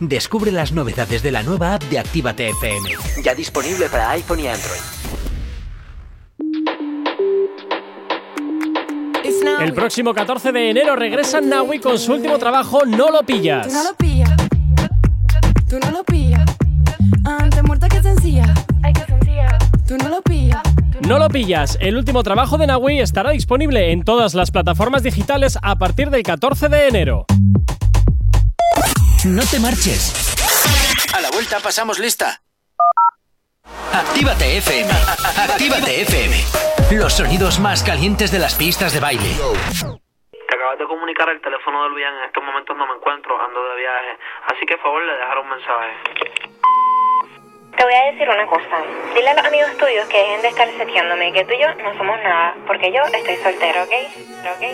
Descubre 0.00 0.52
las 0.52 0.70
novedades 0.70 1.24
de 1.24 1.32
la 1.32 1.42
nueva 1.42 1.74
app 1.74 1.82
de 1.84 1.98
Actívate 1.98 2.50
FM. 2.50 2.90
Ya 3.24 3.34
disponible 3.34 3.88
para 3.88 4.10
iPhone 4.10 4.38
y 4.38 4.46
Android. 4.46 4.80
El 9.60 9.72
próximo 9.72 10.14
14 10.14 10.52
de 10.52 10.70
enero 10.70 10.94
regresa 10.94 11.40
Naui 11.40 11.80
con 11.80 11.98
su 11.98 12.12
último 12.12 12.38
trabajo 12.38 12.84
No 12.86 13.10
lo 13.10 13.24
pillas. 13.24 13.66
Tú 13.66 13.74
no 13.74 13.82
lo 13.82 13.94
pillas. 13.96 14.36
Tú 15.68 15.78
no 15.80 15.90
lo 15.90 16.04
pillas. 16.04 16.44
Antes 17.24 17.64
muerta 17.64 17.88
que 17.88 18.00
sencilla. 18.00 18.54
Ay, 18.84 18.92
que 18.92 19.04
sencilla. 19.04 19.58
Tú 19.88 19.96
no 19.96 20.08
lo 20.08 20.22
pillas. 20.22 20.62
No 21.08 21.18
lo 21.18 21.28
pillas. 21.28 21.76
El 21.80 21.96
último 21.96 22.22
trabajo 22.22 22.56
de 22.56 22.68
Naui 22.68 23.00
estará 23.00 23.30
disponible 23.30 23.90
en 23.90 24.04
todas 24.04 24.34
las 24.34 24.52
plataformas 24.52 25.02
digitales 25.02 25.58
a 25.60 25.76
partir 25.76 26.10
del 26.10 26.22
14 26.22 26.68
de 26.68 26.86
enero. 26.86 27.26
No 29.24 29.42
te 29.50 29.58
marches. 29.58 30.14
A 31.12 31.20
la 31.20 31.30
vuelta 31.30 31.58
pasamos 31.58 31.98
lista. 31.98 32.40
Actívate 33.92 34.58
FM. 34.58 34.90
Actívate 35.36 36.02
FM. 36.02 36.36
Los 36.92 37.14
sonidos 37.14 37.58
más 37.58 37.82
calientes 37.82 38.30
de 38.30 38.38
las 38.38 38.54
pistas 38.54 38.94
de 38.94 39.00
baile. 39.00 39.34
Te 40.30 40.54
acabas 40.54 40.78
de 40.78 40.86
comunicar 40.86 41.28
el 41.30 41.40
teléfono 41.40 41.82
de 41.82 41.90
Luian. 41.90 42.14
En 42.18 42.24
estos 42.24 42.44
momentos 42.44 42.76
no 42.76 42.86
me 42.86 42.94
encuentro, 42.94 43.34
ando 43.42 43.60
de 43.70 43.76
viaje. 43.80 44.18
Así 44.54 44.64
que, 44.66 44.76
por 44.76 44.84
favor, 44.84 45.02
le 45.02 45.12
dejaré 45.12 45.40
un 45.40 45.48
mensaje. 45.48 46.47
Te 47.78 47.84
voy 47.84 47.94
a 47.94 48.10
decir 48.10 48.28
una 48.28 48.44
cosa. 48.46 48.82
Dile 49.14 49.30
a 49.30 49.34
los 49.34 49.46
amigos 49.46 49.70
tuyos 49.78 50.04
que 50.08 50.18
dejen 50.18 50.42
de 50.42 50.48
estar 50.48 50.68
seteándome, 50.76 51.32
que 51.32 51.44
tú 51.44 51.52
y 51.52 51.60
yo 51.62 51.68
no 51.76 51.96
somos 51.96 52.18
nada. 52.24 52.56
Porque 52.66 52.90
yo 52.92 53.00
estoy 53.04 53.36
soltero, 53.36 53.84
¿ok? 53.84 53.92
¿Ok? 54.56 54.64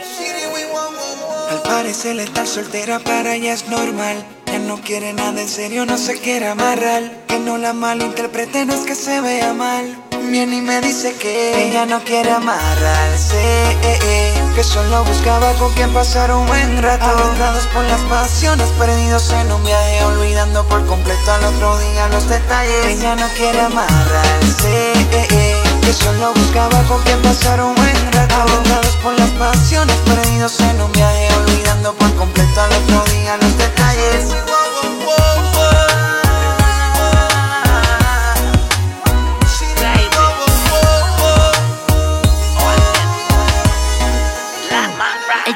Al 1.51 1.63
parecer 1.63 2.19
estar 2.19 2.47
soltera 2.47 2.99
para 3.01 3.35
ella 3.35 3.53
es 3.53 3.69
normal. 3.69 4.25
Ya 4.47 4.59
no 4.59 4.81
quiere 4.81 5.13
nada 5.13 5.39
en 5.39 5.49
serio, 5.49 5.85
no 5.85 5.99
se 5.99 6.19
quiere 6.19 6.47
amarrar. 6.47 7.03
Que 7.29 7.39
no 7.39 7.59
la 7.59 7.75
malinterprete, 7.75 8.65
no 8.65 8.73
es 8.75 8.87
que 8.87 8.95
se 8.95 9.21
vea 9.21 9.53
mal. 9.53 9.97
Viene 10.23 10.57
y 10.57 10.61
me 10.63 10.81
dice 10.81 11.15
que 11.19 11.69
ella 11.69 11.85
no 11.85 12.01
quiere 12.01 12.31
amarrarse. 12.31 13.37
eh, 13.37 13.99
eh, 14.03 14.34
Que 14.55 14.63
solo 14.63 15.03
buscaba 15.05 15.53
con 15.55 15.73
quien 15.73 15.93
pasar 15.93 16.33
un 16.33 16.47
buen 16.47 16.81
rato. 16.81 17.05
Avendados 17.05 17.67
por 17.75 17.83
las 17.85 18.01
pasiones, 18.03 18.69
perdidos 18.79 19.31
en 19.33 19.51
un 19.51 19.65
viaje, 19.65 20.05
olvidando 20.05 20.65
por 20.69 20.87
completo 20.87 21.33
al 21.33 21.45
otro 21.45 21.77
día 21.79 22.07
los 22.09 22.29
detalles. 22.29 22.87
Ella 22.87 23.17
no 23.17 23.27
quiere 23.37 23.61
amarrarse. 23.61 24.93
eh, 24.93 25.27
eh, 25.31 25.63
Que 25.83 25.93
solo 25.93 26.33
buscaba 26.35 26.81
con 26.85 27.03
quien 27.03 27.21
pasar 27.23 27.61
un 27.63 27.75
buen 27.75 28.13
rato. 28.13 28.35
Avendados 28.37 28.97
por 29.03 29.19
las 29.19 29.31
pasiones, 29.31 29.97
perdidos 30.07 30.61
en 30.61 30.81
un 30.81 30.93
viaje, 30.93 31.29
olvidando 31.35 31.93
por 31.95 32.15
completo 32.15 32.61
al 32.61 32.73
otro 32.73 33.05
día 33.13 33.37
los 33.39 33.59
detalles. 33.59 34.54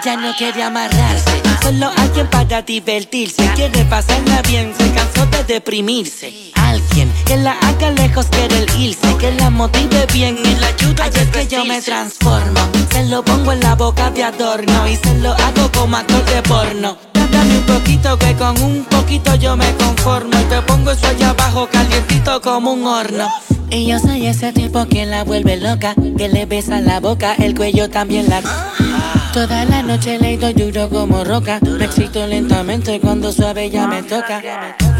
Ella 0.00 0.16
no 0.16 0.32
quiere 0.36 0.62
amarrarse, 0.62 1.42
solo 1.60 1.90
alguien 1.96 2.28
para 2.28 2.62
divertirse. 2.62 3.50
Quiere 3.56 3.84
pasarla 3.86 4.42
bien, 4.42 4.72
se 4.78 4.92
cansó 4.92 5.26
de 5.26 5.42
deprimirse. 5.42 6.52
Alguien 6.54 7.12
que 7.24 7.36
la 7.36 7.52
haga 7.52 7.90
lejos 7.90 8.26
quiere 8.26 8.58
el 8.58 8.80
irse, 8.80 9.16
que 9.16 9.32
la 9.32 9.50
motive 9.50 10.06
bien 10.12 10.38
y 10.44 10.54
la 10.56 10.68
ayude 10.68 11.02
Ay, 11.02 11.10
es 11.14 11.28
que 11.28 11.46
yo 11.48 11.64
me 11.64 11.82
transformo, 11.82 12.60
se 12.92 13.06
lo 13.06 13.24
pongo 13.24 13.52
en 13.52 13.60
la 13.60 13.74
boca 13.74 14.10
de 14.10 14.22
adorno 14.22 14.86
y 14.86 14.94
se 14.94 15.14
lo 15.18 15.32
hago 15.32 15.72
como 15.72 15.96
actor 15.96 16.24
de 16.26 16.42
porno. 16.42 16.96
Dame 17.32 17.58
un 17.58 17.64
poquito 17.64 18.16
que 18.18 18.34
con 18.34 18.62
un 18.62 18.84
poquito 18.84 19.34
yo 19.34 19.56
me 19.56 19.74
conformo 19.74 20.38
y 20.38 20.44
te 20.44 20.62
pongo 20.62 20.92
eso 20.92 21.08
allá 21.08 21.30
abajo 21.30 21.68
calientito 21.72 22.40
como 22.40 22.72
un 22.72 22.86
horno. 22.86 23.28
Y 23.70 23.86
yo 23.86 23.98
soy 23.98 24.26
ese 24.26 24.52
tipo 24.52 24.86
que 24.86 25.04
la 25.06 25.24
vuelve 25.24 25.56
loca, 25.56 25.94
que 26.16 26.28
le 26.28 26.46
besa 26.46 26.80
la 26.80 27.00
boca, 27.00 27.34
el 27.34 27.54
cuello 27.54 27.88
también 27.90 28.28
la... 28.28 28.40
Toda 29.32 29.64
la 29.66 29.82
noche 29.82 30.18
le 30.18 30.36
doy 30.38 30.54
duro 30.54 30.88
como 30.88 31.22
roca, 31.22 31.60
me 31.62 31.84
excito 31.84 32.26
lentamente 32.26 32.98
cuando 32.98 33.30
suave 33.30 33.68
ya 33.70 33.86
me 33.86 34.02
toca. 34.02 34.42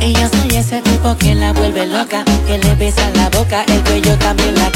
Y 0.01 0.13
yo 0.13 0.29
soy 0.29 0.57
ese 0.57 0.81
tipo 0.83 1.17
que 1.17 1.35
la 1.35 1.53
vuelve 1.53 1.87
loca, 1.87 2.25
que 2.47 2.59
le 2.59 2.75
besa 2.75 3.09
la 3.15 3.31
boca, 3.31 3.65
el 3.69 3.83
cuello 3.83 4.17
también 4.19 4.55
la... 4.55 4.71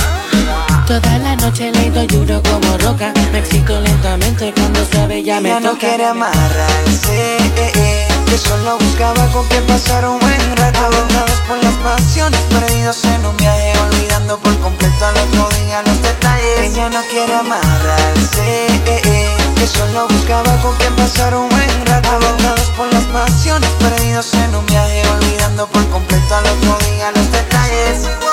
Toda 0.87 1.19
la 1.19 1.37
noche 1.37 1.71
le 1.71 1.91
doy 1.91 2.07
duro 2.07 2.43
como 2.43 2.77
roca, 2.79 3.13
me 3.31 3.39
excito 3.39 3.79
lentamente 3.81 4.53
cuando 4.55 4.85
suave 4.87 5.23
ya 5.23 5.41
me 5.41 5.51
Ella 5.51 5.59
toca. 5.61 5.73
no 5.73 5.79
quiere 5.79 6.05
amarrarse, 6.07 7.37
eh, 7.37 7.73
eh, 7.77 8.09
que 8.33 8.39
solo 8.39 8.79
buscaba 8.79 9.27
con 9.31 9.47
quien 9.49 9.63
pasar 9.67 10.09
un 10.09 10.19
buen 10.19 10.57
rato. 10.57 10.79
Avendados 10.87 11.39
por 11.47 11.63
las 11.63 11.75
pasiones, 11.85 12.41
perdidos 12.49 13.05
en 13.05 13.27
un 13.27 13.37
viaje, 13.37 13.75
olvidando 13.79 14.39
por 14.39 14.59
completo 14.61 15.05
al 15.05 15.17
otro 15.19 15.49
día 15.59 15.83
los 15.83 16.01
detalles. 16.01 16.61
Ella 16.61 16.89
no 16.89 17.03
quiere 17.11 17.35
amarrarse, 17.35 18.67
eh, 18.87 19.03
eh, 19.05 19.37
que 19.55 19.67
solo 19.67 20.09
buscaba 20.09 20.57
con 20.63 20.75
quien 20.77 20.97
pasar 20.97 21.35
un 21.35 21.47
buen 21.51 21.87
rato. 21.87 22.09
Avendados 22.09 22.71
por 22.75 22.91
las 22.95 23.05
pasiones, 23.05 23.69
perdidos 23.79 24.33
en 24.33 24.55
un 24.55 24.65
viaje, 24.65 25.03
olvidando 25.11 25.67
por 25.67 25.87
completo 25.91 26.35
al 26.35 26.47
otro 26.47 26.79
día 26.89 27.13
los 27.15 27.31
detalles. 27.33 28.32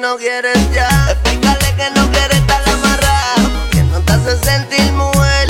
No 0.00 0.16
quieres 0.16 0.58
ya. 0.74 0.88
Explícale 1.10 1.74
que 1.76 1.90
no 1.94 2.10
quieres 2.10 2.38
estar 2.38 2.62
amarrado. 2.68 3.70
Que 3.70 3.82
no 3.82 4.00
te 4.00 4.12
hace 4.12 4.38
sentir 4.38 4.92
mujer. 4.92 5.48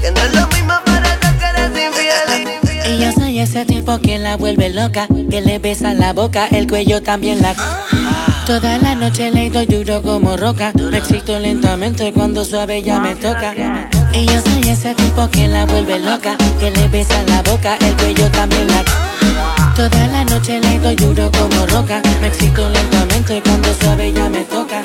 Que 0.00 0.10
no 0.12 0.20
es 0.20 0.34
lo 0.34 0.46
mismo 0.48 0.74
para 0.84 1.18
ti 1.18 1.26
que 1.38 1.46
eres 1.46 1.86
infiel. 1.88 3.00
Yo 3.00 3.12
soy 3.12 3.40
ese 3.40 3.64
tipo 3.64 3.98
que 3.98 4.18
la 4.18 4.36
vuelve 4.36 4.70
loca, 4.70 5.08
que 5.30 5.40
le 5.40 5.58
besa 5.58 5.92
la 5.92 6.12
boca, 6.12 6.46
el 6.46 6.68
cuello 6.68 7.02
también 7.02 7.42
la... 7.42 7.54
Toda 8.46 8.78
la 8.78 8.94
noche 8.94 9.32
le 9.32 9.50
doy 9.50 9.66
duro 9.66 10.02
como 10.02 10.36
roca, 10.36 10.72
me 10.76 10.98
excito 10.98 11.36
lentamente 11.40 12.12
cuando 12.12 12.44
suave 12.44 12.80
ya 12.82 13.00
me 13.00 13.16
toca. 13.16 13.54
Y 14.12 14.24
yo 14.26 14.40
soy 14.40 14.70
ese 14.70 14.94
tipo 14.94 15.28
que 15.30 15.48
la 15.48 15.66
vuelve 15.66 15.98
loca, 15.98 16.36
que 16.60 16.70
le 16.70 16.86
besa 16.88 17.20
la 17.26 17.42
boca, 17.42 17.76
el 17.80 17.96
cuello 17.96 18.30
también 18.30 18.68
la... 18.68 19.05
Toda 19.76 20.06
la 20.06 20.24
noche 20.24 20.58
le 20.58 20.78
doy 20.78 20.96
duro 20.96 21.30
como 21.32 21.66
roca, 21.66 22.00
me 22.22 22.28
excito 22.28 22.66
lentamente 22.70 23.42
cuando 23.42 23.68
suave 23.74 24.10
ya 24.10 24.26
me 24.30 24.42
toca. 24.44 24.82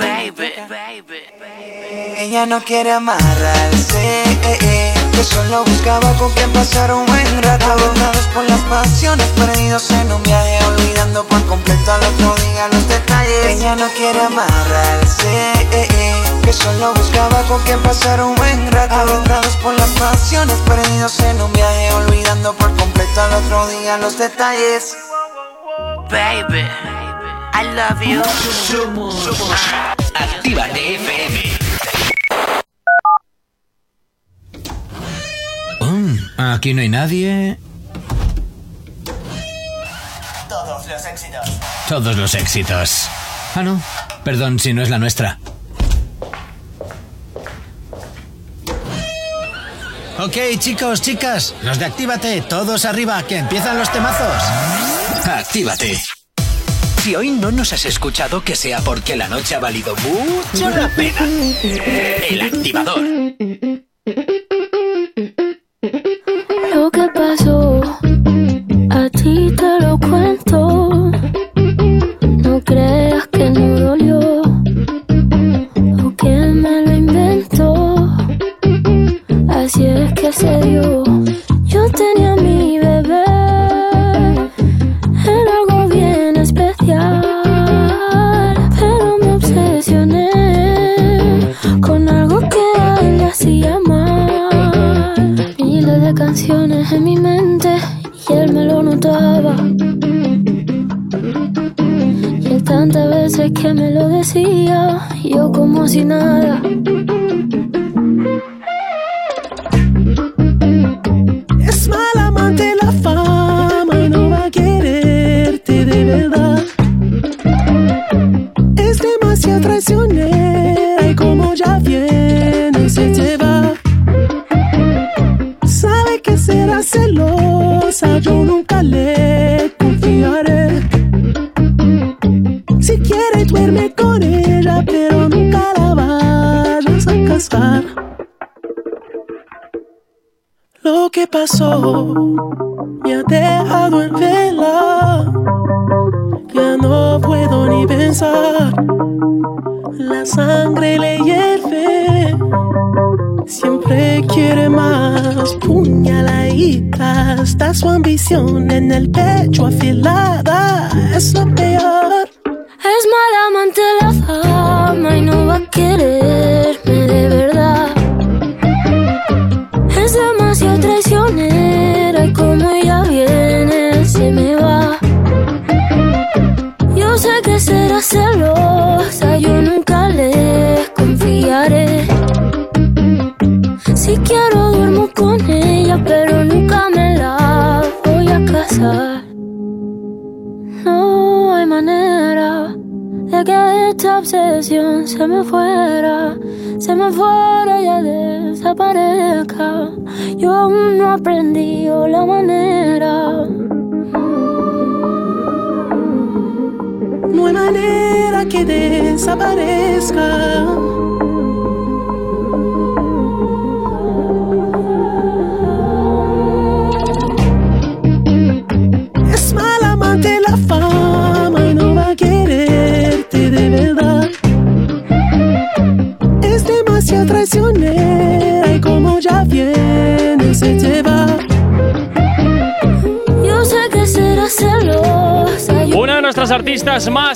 Ella 1.94 2.46
no 2.46 2.64
quiere 2.64 2.94
amarrarse, 2.94 4.24
eh, 4.24 4.58
eh, 4.62 4.94
que 5.12 5.24
solo 5.26 5.66
buscaba 5.66 6.14
con 6.14 6.32
quien 6.32 6.50
pasar 6.54 6.94
un 6.94 7.06
buen 7.06 7.44
rato. 7.44 7.66
Avendados 7.66 8.28
por 8.34 8.46
las 8.46 8.62
pasiones, 8.62 9.28
perdidos 9.36 9.92
en 9.92 10.10
un 10.10 10.24
viaje, 10.24 10.58
olvidando 10.68 11.26
por 11.26 11.46
completo 11.48 11.92
al 11.92 12.02
otro 12.04 12.34
día 12.36 12.70
los 12.72 12.88
detalles. 12.88 13.46
Ella 13.46 13.76
no 13.76 13.90
quiere 13.90 14.22
amarrarse, 14.22 15.28
eh, 15.74 15.88
eh, 15.92 16.24
que 16.44 16.54
solo 16.54 16.94
buscaba 16.94 17.42
con 17.50 17.62
quien 17.64 17.82
pasar 17.82 18.24
un 18.24 18.36
buen 18.36 18.72
rato. 18.72 18.96
Avendados 18.96 19.58
por 19.58 19.74
las 19.74 19.90
pasiones, 19.90 20.56
perdidos 20.60 21.20
en 21.20 21.42
un 21.42 21.52
viaje, 21.52 21.94
olvidando 21.94 22.54
por 22.54 22.74
completo 22.78 23.22
al 23.22 23.34
otro 23.34 23.68
día 23.68 23.98
los 23.98 24.18
detalles. 24.18 24.96
Baby, 26.10 26.64
I 27.54 27.64
love 27.76 28.02
you. 28.02 28.22
Aquí 36.62 36.76
no 36.76 36.82
hay 36.82 36.90
nadie. 36.90 37.58
Todos 40.48 40.86
los 40.86 41.06
éxitos. 41.08 41.50
Todos 41.90 42.16
los 42.16 42.36
éxitos. 42.36 43.10
Ah, 43.56 43.64
no. 43.64 43.82
Perdón 44.24 44.60
si 44.60 44.72
no 44.72 44.84
es 44.84 44.92
la 44.92 45.00
nuestra. 45.00 45.40
Ok, 50.20 50.38
chicos, 50.60 51.02
chicas, 51.02 51.56
los 51.64 51.80
de 51.80 51.86
Actívate, 51.86 52.42
todos 52.42 52.86
arriba, 52.86 53.24
que 53.24 53.38
empiezan 53.38 53.80
los 53.80 53.92
temazos. 53.92 54.44
Actívate. 55.26 56.00
Si 57.02 57.16
hoy 57.16 57.32
no 57.32 57.52
nos 57.52 57.74
has 57.74 57.86
escuchado, 57.86 58.44
que 58.44 58.56
sea 58.56 58.82
porque 58.82 59.16
la 59.16 59.28
noche 59.28 59.56
ha 59.56 59.60
valido 59.60 59.96
mucho 59.96 60.70
la 60.70 60.88
pena. 60.90 61.26
El 62.30 62.42
activador. 62.44 63.00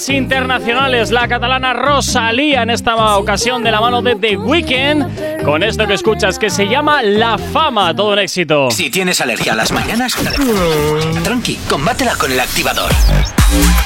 Internacionales, 0.10 1.12
la 1.12 1.28
catalana 1.28 1.74
Rosalía, 1.74 2.64
en 2.64 2.70
esta 2.70 3.18
ocasión 3.18 3.64
de 3.64 3.72
la 3.72 3.82
mano 3.82 4.02
de 4.02 4.16
The 4.16 4.38
Weeknd, 4.38 5.44
con 5.44 5.64
esto 5.64 5.88
que 5.88 5.94
escuchas 5.94 6.38
que 6.38 6.50
se 6.50 6.68
llama 6.68 7.02
La 7.02 7.38
Fama, 7.38 7.96
todo 7.96 8.14
un 8.14 8.20
éxito. 8.20 8.70
Si 8.72 8.90
tienes 8.90 9.22
alergia 9.22 9.54
a 9.54 9.56
las 9.56 9.72
mañanas, 9.72 10.16
tranqui, 11.24 11.56
combátela 11.70 12.16
con 12.16 12.32
el 12.32 12.40
activador. 12.40 12.92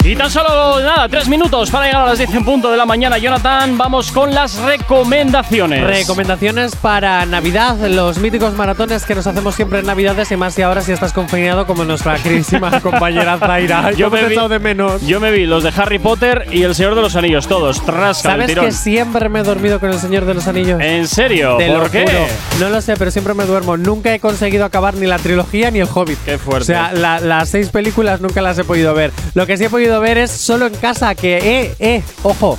Y 0.03 0.15
tan 0.15 0.31
solo, 0.31 0.80
nada, 0.81 1.07
tres 1.10 1.27
minutos 1.27 1.69
para 1.69 1.86
llegar 1.86 2.02
a 2.02 2.06
las 2.07 2.18
10 2.18 2.34
en 2.34 2.45
punto 2.45 2.72
de 2.72 2.77
la 2.77 2.86
mañana. 2.86 3.18
Jonathan, 3.18 3.77
vamos 3.77 4.11
con 4.11 4.34
las 4.34 4.56
recomendaciones. 4.60 5.84
Recomendaciones 5.86 6.76
para 6.76 7.26
Navidad, 7.26 7.76
los 7.88 8.18
míticos 8.18 8.53
maratones 8.56 9.03
que 9.06 9.14
nos 9.14 9.27
hacemos 9.27 9.53
siempre 9.56 9.80
en 9.80 9.86
Navidades 9.86 10.31
y 10.31 10.38
más 10.38 10.57
y 10.57 10.61
ahora 10.64 10.81
si 10.81 10.94
estás 10.94 11.14
confinado 11.14 11.68
como 11.68 11.84
nuestra 11.84 12.15
queridísima 12.18 12.80
compañera 12.81 13.38
Zaira. 13.38 13.91
Yo 13.91 14.10
me 14.10 14.22
he 14.22 14.31
echado 14.31 14.49
de 14.49 14.60
menos. 14.60 15.02
Yo 15.06 15.19
me 15.19 15.31
vi 15.31 15.45
los 15.45 15.64
de 15.64 15.72
Harry 15.76 15.99
Potter 15.99 16.48
y 16.52 16.64
El 16.64 16.73
Señor 16.73 16.95
de 16.95 17.02
los 17.02 17.15
Anillos, 17.15 17.48
todos, 17.48 17.84
trasca 17.86 18.30
el 18.30 18.34
¿Sabes 18.34 18.48
tirón. 18.48 18.65
que 18.65 18.72
siempre 18.72 19.30
me 19.30 19.41
he 19.41 19.44
dormido 19.44 19.80
con 19.80 19.90
el 19.91 19.99
Señor 19.99 20.26
de 20.26 20.34
los 20.34 20.48
Anillos? 20.48 20.81
¿En 20.81 21.07
serio? 21.07 21.57
Te 21.57 21.68
¿Por 21.68 21.80
lo 21.84 21.91
qué? 21.91 22.06
juro. 22.06 22.26
No 22.60 22.69
lo 22.69 22.81
sé, 22.81 22.95
pero 22.98 23.11
siempre 23.11 23.34
me 23.34 23.45
duermo. 23.45 23.77
Nunca 23.77 24.14
he 24.14 24.19
conseguido 24.19 24.65
acabar 24.65 24.95
ni 24.95 25.06
la 25.06 25.18
trilogía 25.19 25.69
ni 25.69 25.80
el 25.80 25.88
Hobbit. 25.94 26.18
Qué 26.26 26.38
fuerte. 26.38 26.64
O 26.64 26.65
sea, 26.65 26.91
la- 26.94 27.19
las 27.19 27.49
seis 27.49 27.69
películas 27.69 28.22
nunca 28.22 28.41
las 28.41 28.57
he 28.57 28.64
podido 28.64 28.94
ver. 28.94 29.11
Lo 29.36 29.45
que 29.49 29.57
sí 29.57 29.63
he 29.63 29.69
podido 29.71 29.99
ver 29.99 30.19
es 30.19 30.30
solo 30.30 30.67
en 30.67 30.76
casa, 30.76 31.15
que, 31.15 31.38
eh, 31.39 31.76
eh, 31.80 32.03
ojo, 32.21 32.55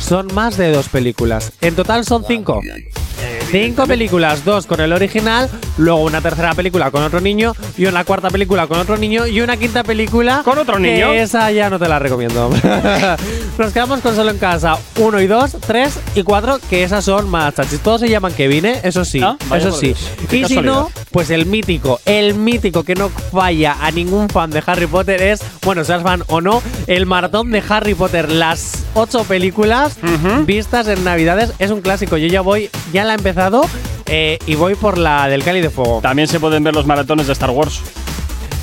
son 0.00 0.26
más 0.32 0.56
de 0.56 0.72
dos 0.72 0.88
películas. 0.88 1.52
En 1.60 1.74
total 1.74 2.06
son 2.06 2.24
cinco. 2.26 2.62
Cinco 3.50 3.86
películas, 3.86 4.44
dos 4.44 4.66
con 4.66 4.80
el 4.80 4.92
original, 4.92 5.48
luego 5.78 6.02
una 6.02 6.20
tercera 6.20 6.52
película 6.54 6.90
con 6.90 7.02
otro 7.02 7.20
niño 7.20 7.52
y 7.78 7.86
una 7.86 8.04
cuarta 8.04 8.28
película 8.28 8.66
con 8.66 8.78
otro 8.80 8.96
niño 8.96 9.26
y 9.26 9.40
una 9.40 9.56
quinta 9.56 9.84
película 9.84 10.42
¿Con 10.44 10.58
otro 10.58 10.78
niño? 10.78 11.12
Que 11.12 11.22
esa 11.22 11.50
ya 11.52 11.70
no 11.70 11.78
te 11.78 11.88
la 11.88 11.98
recomiendo. 11.98 12.50
Nos 13.58 13.72
quedamos 13.72 14.00
con 14.00 14.14
solo 14.14 14.30
en 14.30 14.38
casa 14.38 14.76
uno 14.98 15.20
y 15.20 15.26
dos, 15.26 15.56
tres 15.66 15.98
y 16.14 16.22
cuatro, 16.22 16.58
que 16.68 16.82
esas 16.82 17.04
son 17.04 17.28
más 17.30 17.54
chachis. 17.54 17.80
Todos 17.80 18.00
se 18.00 18.08
llaman 18.08 18.32
Kevin, 18.34 18.66
¿eh? 18.66 18.80
Eso 18.82 19.04
sí, 19.04 19.20
Ah, 19.22 19.36
eso 19.56 19.72
sí. 19.72 19.94
Y 20.30 20.44
si 20.44 20.56
no, 20.60 20.90
pues 21.10 21.30
el 21.30 21.46
mítico, 21.46 22.00
el 22.04 22.34
mítico 22.34 22.82
que 22.82 22.94
no 22.94 23.08
falla 23.08 23.76
a 23.80 23.90
ningún 23.90 24.28
fan 24.28 24.50
de 24.50 24.62
Harry 24.66 24.86
Potter 24.86 25.22
es, 25.22 25.40
bueno, 25.62 25.84
seas 25.84 26.02
fan 26.02 26.22
o 26.26 26.40
no, 26.40 26.62
el 26.86 27.06
maratón 27.06 27.50
de 27.50 27.62
Harry 27.66 27.94
Potter. 27.94 28.30
Las 28.30 28.84
ocho 28.94 29.24
películas 29.24 29.96
vistas 30.44 30.88
en 30.88 31.02
Navidades 31.04 31.52
es 31.58 31.70
un 31.70 31.80
clásico. 31.80 32.16
Yo 32.18 32.26
ya 32.26 32.40
voy, 32.42 32.70
ya 32.92 33.04
la 33.06 33.14
he 33.14 33.16
empezado 33.16 33.62
eh, 34.06 34.38
y 34.46 34.54
voy 34.54 34.74
por 34.74 34.98
la 34.98 35.28
del 35.28 35.42
Cali 35.42 35.60
de 35.60 35.70
Fuego. 35.70 36.00
También 36.02 36.28
se 36.28 36.40
pueden 36.40 36.62
ver 36.64 36.74
los 36.74 36.86
maratones 36.86 37.26
de 37.26 37.32
Star 37.32 37.50
Wars. 37.50 37.82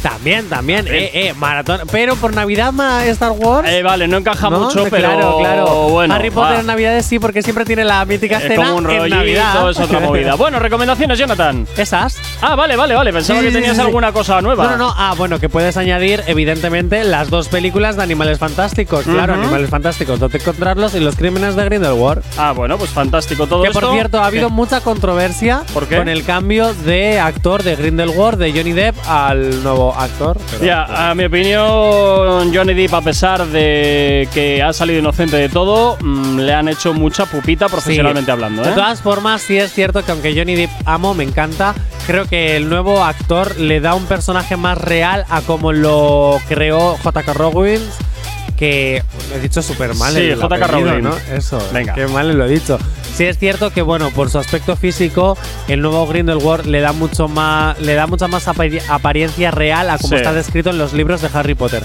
También, 0.04 0.48
también. 0.50 0.86
Eh, 0.88 1.10
eh, 1.14 1.34
maratón. 1.36 1.80
Pero 1.92 2.16
por 2.18 2.34
Navidad 2.36 2.74
Star 3.08 3.32
Wars. 3.32 3.68
Eh, 3.70 3.82
vale, 3.82 4.08
no 4.08 4.18
encaja 4.18 4.50
¿no? 4.50 4.60
mucho, 4.60 4.84
pero 4.90 5.08
Claro, 5.10 5.38
claro. 5.40 5.66
bueno. 5.90 6.14
Harry 6.14 6.30
Potter 6.30 6.56
va. 6.56 6.60
en 6.60 6.66
Navidades 6.68 7.06
sí, 7.06 7.20
porque 7.20 7.42
siempre 7.42 7.64
tiene 7.66 7.86
la 7.86 8.04
mítica 8.06 8.38
Es 8.38 8.44
escena 8.44 8.66
como 8.66 8.78
un 8.80 8.90
en 8.92 8.98
rollito, 9.00 9.16
Navidad. 9.16 9.70
es 9.72 9.80
otra 9.80 10.00
movida. 10.02 10.36
Bueno, 10.36 10.60
recomendaciones, 10.60 11.18
Jonathan. 11.18 11.66
Esas. 11.78 12.18
Ah, 12.42 12.56
vale, 12.56 12.76
vale, 12.76 12.96
vale. 12.96 13.14
Pensaba 13.14 13.40
Sí, 13.40 13.46
que 13.46 13.52
tenías 13.54 13.72
sí, 13.72 13.80
sí. 13.80 13.82
alguna 13.86 14.12
cosa 14.12 14.42
nueva. 14.42 14.66
No, 14.66 14.72
no, 14.72 14.78
no. 14.78 14.94
Ah, 14.98 15.14
bueno, 15.18 15.40
que 15.40 15.48
puedes 15.50 15.78
añadir, 15.78 16.22
evidentemente, 16.28 17.04
las 17.06 17.30
dos 17.30 17.48
películas 17.48 17.96
de 17.96 18.04
Animales 18.04 18.38
Fantásticos. 18.40 19.06
Claro. 19.06 19.36
Animales 19.36 19.70
Fantásticos, 19.70 20.20
donde 20.20 20.38
encontrarlos 20.38 20.96
y 20.96 21.00
los 21.00 21.16
crímenes 21.16 21.56
de 21.56 21.64
Grindelwald. 21.66 22.22
Ah, 22.38 22.52
bueno, 22.52 22.78
pues 22.78 22.90
fantástico 22.92 23.48
todo 23.48 23.62
Que 23.64 23.70
esto. 23.70 23.80
por 23.80 23.94
cierto, 23.94 24.20
ha 24.22 24.26
habido 24.28 24.50
¿Qué? 24.50 24.54
mucha 24.54 24.82
controversia 24.82 25.64
¿Por 25.74 25.88
qué? 25.88 25.98
con 25.98 26.10
el 26.10 26.26
cambio 26.26 26.74
de 26.74 27.20
actor 27.20 27.64
de 27.64 27.76
Grindelwald 27.78 28.38
de 28.38 28.52
Johnny 28.52 28.74
Depp 28.74 28.96
al 29.08 29.64
nuevo 29.64 29.93
actor. 29.96 30.38
pero- 30.52 30.64
Ya, 30.66 31.10
a 31.10 31.16
mi 31.16 31.26
opinión, 31.26 32.54
Johnny 32.54 32.74
Depp, 32.74 32.94
a 32.94 33.02
pesar 33.02 33.46
de 33.48 34.28
que 34.34 34.62
ha 34.62 34.74
salido 34.74 35.00
inocente 35.00 35.38
de 35.38 35.50
todo, 35.50 35.98
mm, 36.02 36.40
le 36.40 36.54
han 36.54 36.68
hecho 36.68 36.94
mucha 36.94 37.26
pupita 37.26 37.68
profesionalmente 37.70 38.26
Sí. 38.28 38.32
hablando. 38.32 38.62
De 38.64 38.70
¿eh? 38.72 38.74
todas 38.76 39.02
formas, 39.02 39.42
sí 39.42 39.58
es 39.58 39.72
cierto 39.74 40.04
que 40.04 40.12
aunque 40.12 40.36
Johnny 40.38 40.56
Depp 40.56 40.72
amo, 40.86 41.14
me 41.14 41.24
encanta, 41.24 41.74
creo 42.08 42.26
que 42.26 42.56
el 42.58 42.70
nuevo 42.70 43.04
actor 43.04 43.58
le 43.60 43.80
da 43.80 43.96
un 43.96 44.06
personaje 44.06 44.58
más 44.58 44.78
real 44.78 45.26
a 45.30 45.42
como 45.42 45.72
lo 45.72 46.40
creó 46.48 46.98
J.K. 47.04 47.34
Rowling. 47.34 47.80
Que 48.58 49.04
lo 49.30 49.36
he 49.36 49.40
dicho 49.40 49.62
súper 49.62 49.94
mal. 49.96 50.14
Sí, 50.14 50.22
el 50.22 50.40
J.K. 50.42 50.68
Rowling. 50.68 51.02
¿no? 51.04 51.16
Eso, 51.34 51.60
Venga. 51.74 51.94
qué 51.96 52.08
mal 52.08 52.32
lo 52.38 52.46
he 52.46 52.50
dicho. 52.50 52.78
Sí 53.16 53.26
es 53.26 53.38
cierto 53.38 53.72
que 53.72 53.82
bueno, 53.82 54.10
por 54.12 54.30
su 54.30 54.40
aspecto 54.40 54.76
físico, 54.76 55.38
el 55.68 55.82
nuevo 55.82 56.08
Grindelwald 56.08 56.66
le 56.66 56.80
da 56.82 56.94
mucho 56.94 57.28
más, 57.28 57.80
le 57.80 57.94
da 57.94 58.08
mucha 58.08 58.28
más 58.28 58.48
apari- 58.48 58.82
apariencia 58.90 59.52
real 59.52 59.90
a 59.90 59.98
como 59.98 60.10
Sí. 60.10 60.16
está 60.16 60.34
descrito 60.34 60.70
en 60.72 60.78
los 60.78 60.94
libros 60.94 61.22
de 61.22 61.30
Harry 61.34 61.54
Potter. 61.56 61.84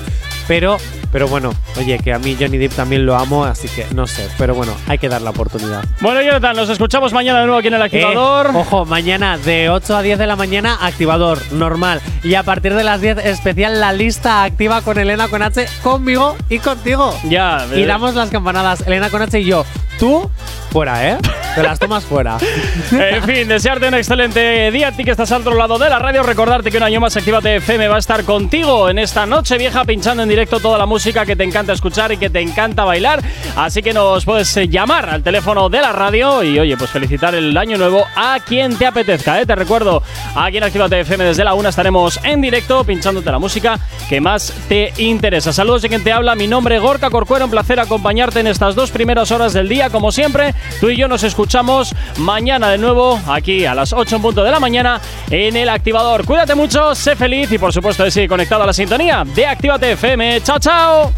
Pero, 0.48 0.78
pero 1.12 1.28
bueno, 1.28 1.52
oye, 1.76 1.98
que 1.98 2.12
a 2.12 2.18
mí 2.18 2.34
Johnny 2.40 2.56
Depp 2.56 2.72
también 2.72 3.04
lo 3.04 3.16
amo, 3.16 3.44
así 3.44 3.68
que 3.68 3.86
no 3.94 4.06
sé. 4.06 4.26
Pero 4.38 4.54
bueno, 4.54 4.74
hay 4.88 4.96
que 4.98 5.08
dar 5.10 5.20
la 5.20 5.30
oportunidad. 5.30 5.84
Bueno, 6.00 6.22
Jonathan, 6.22 6.56
nos 6.56 6.70
escuchamos 6.70 7.12
mañana 7.12 7.40
de 7.40 7.44
nuevo 7.44 7.58
aquí 7.58 7.68
en 7.68 7.74
el 7.74 7.82
activador. 7.82 8.46
Eh, 8.46 8.50
ojo, 8.54 8.86
mañana 8.86 9.36
de 9.36 9.68
8 9.68 9.96
a 9.98 10.02
10 10.02 10.18
de 10.18 10.26
la 10.26 10.36
mañana, 10.36 10.78
activador, 10.80 11.38
normal. 11.52 12.00
Y 12.24 12.34
a 12.34 12.42
partir 12.42 12.74
de 12.74 12.82
las 12.82 13.00
10, 13.02 13.18
especial 13.18 13.78
la 13.78 13.92
lista 13.92 14.42
activa 14.42 14.80
con 14.80 14.98
Elena 14.98 15.28
con 15.28 15.42
H, 15.42 15.66
conmigo 15.82 16.34
y 16.48 16.58
contigo. 16.60 17.14
Ya, 17.24 17.66
Y 17.74 17.82
eh, 17.82 17.86
damos 17.86 18.14
las 18.14 18.30
campanadas, 18.30 18.86
Elena 18.86 19.10
con 19.10 19.20
H 19.20 19.38
y 19.38 19.44
yo. 19.44 19.66
Tú, 19.98 20.30
fuera, 20.70 21.08
¿eh? 21.10 21.18
Te 21.56 21.62
las 21.62 21.78
tomas 21.78 22.04
fuera. 22.04 22.38
En 22.92 23.24
fin, 23.24 23.48
desearte 23.48 23.88
un 23.88 23.94
excelente 23.94 24.70
día 24.70 24.88
a 24.88 24.92
ti 24.92 25.04
que 25.04 25.10
estás 25.10 25.30
al 25.32 25.40
otro 25.40 25.54
lado 25.54 25.76
de 25.76 25.90
la 25.90 25.98
radio. 25.98 26.22
Recordarte 26.22 26.70
que 26.70 26.76
un 26.76 26.84
año 26.84 27.00
más 27.00 27.16
Actívate 27.16 27.56
FM 27.56 27.88
va 27.88 27.96
a 27.96 27.98
estar 27.98 28.22
contigo 28.22 28.88
en 28.88 28.98
esta 28.98 29.26
noche 29.26 29.58
vieja 29.58 29.84
pinchando 29.84 30.22
en 30.22 30.28
directo 30.28 30.37
toda 30.46 30.78
la 30.78 30.86
música 30.86 31.26
que 31.26 31.34
te 31.34 31.44
encanta 31.44 31.72
escuchar 31.72 32.12
y 32.12 32.16
que 32.16 32.30
te 32.30 32.40
encanta 32.40 32.84
bailar. 32.84 33.22
Así 33.56 33.82
que 33.82 33.92
nos 33.92 34.24
puedes 34.24 34.56
eh, 34.56 34.68
llamar 34.68 35.10
al 35.10 35.22
teléfono 35.22 35.68
de 35.68 35.80
la 35.80 35.92
radio 35.92 36.42
y 36.42 36.58
oye, 36.58 36.76
pues 36.76 36.90
felicitar 36.90 37.34
el 37.34 37.56
año 37.56 37.76
nuevo 37.76 38.04
a 38.14 38.38
quien 38.40 38.76
te 38.76 38.86
apetezca. 38.86 39.40
¿eh? 39.40 39.46
Te 39.46 39.54
recuerdo, 39.54 40.02
aquí 40.36 40.58
en 40.58 40.64
Actívate 40.64 41.00
FM 41.00 41.24
desde 41.24 41.44
la 41.44 41.54
una 41.54 41.70
estaremos 41.70 42.20
en 42.22 42.40
directo 42.40 42.84
pinchándote 42.84 43.30
la 43.30 43.38
música 43.38 43.78
que 44.08 44.20
más 44.20 44.52
te 44.68 44.92
interesa. 44.98 45.52
Saludos 45.52 45.82
de 45.82 45.88
quien 45.88 46.04
te 46.04 46.12
habla, 46.12 46.34
mi 46.34 46.46
nombre 46.46 46.76
es 46.76 46.82
Gorka 46.82 47.10
Corcuero, 47.10 47.46
un 47.46 47.50
placer 47.50 47.80
acompañarte 47.80 48.40
en 48.40 48.46
estas 48.46 48.74
dos 48.74 48.90
primeras 48.90 49.30
horas 49.32 49.52
del 49.52 49.68
día. 49.68 49.90
Como 49.90 50.12
siempre, 50.12 50.54
tú 50.80 50.90
y 50.90 50.96
yo 50.96 51.08
nos 51.08 51.24
escuchamos 51.24 51.94
mañana 52.18 52.68
de 52.70 52.78
nuevo 52.78 53.20
aquí 53.26 53.66
a 53.66 53.74
las 53.74 53.92
8 53.92 54.16
en 54.16 54.22
punto 54.22 54.44
de 54.44 54.50
la 54.50 54.60
mañana 54.60 55.00
en 55.30 55.56
el 55.56 55.68
activador. 55.68 56.24
Cuídate 56.24 56.54
mucho, 56.54 56.94
sé 56.94 57.16
feliz 57.16 57.50
y 57.50 57.58
por 57.58 57.72
supuesto 57.72 58.08
sigue 58.10 58.28
conectado 58.28 58.62
a 58.62 58.66
la 58.66 58.72
sintonía 58.72 59.24
de 59.24 59.46
Actívate 59.46 59.92
FM. 59.92 60.27
¡Chao, 60.44 60.58
chao! 60.58 61.12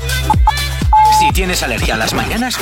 Si 1.18 1.32
tienes 1.32 1.62
alergia 1.64 1.94
a 1.94 1.96
las 1.96 2.14
mañanas, 2.14 2.56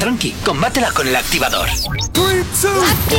tranqui, 0.00 0.32
combátela 0.44 0.90
con 0.90 1.06
el 1.06 1.14
activador. 1.14 1.68
Actívate. 1.68 3.14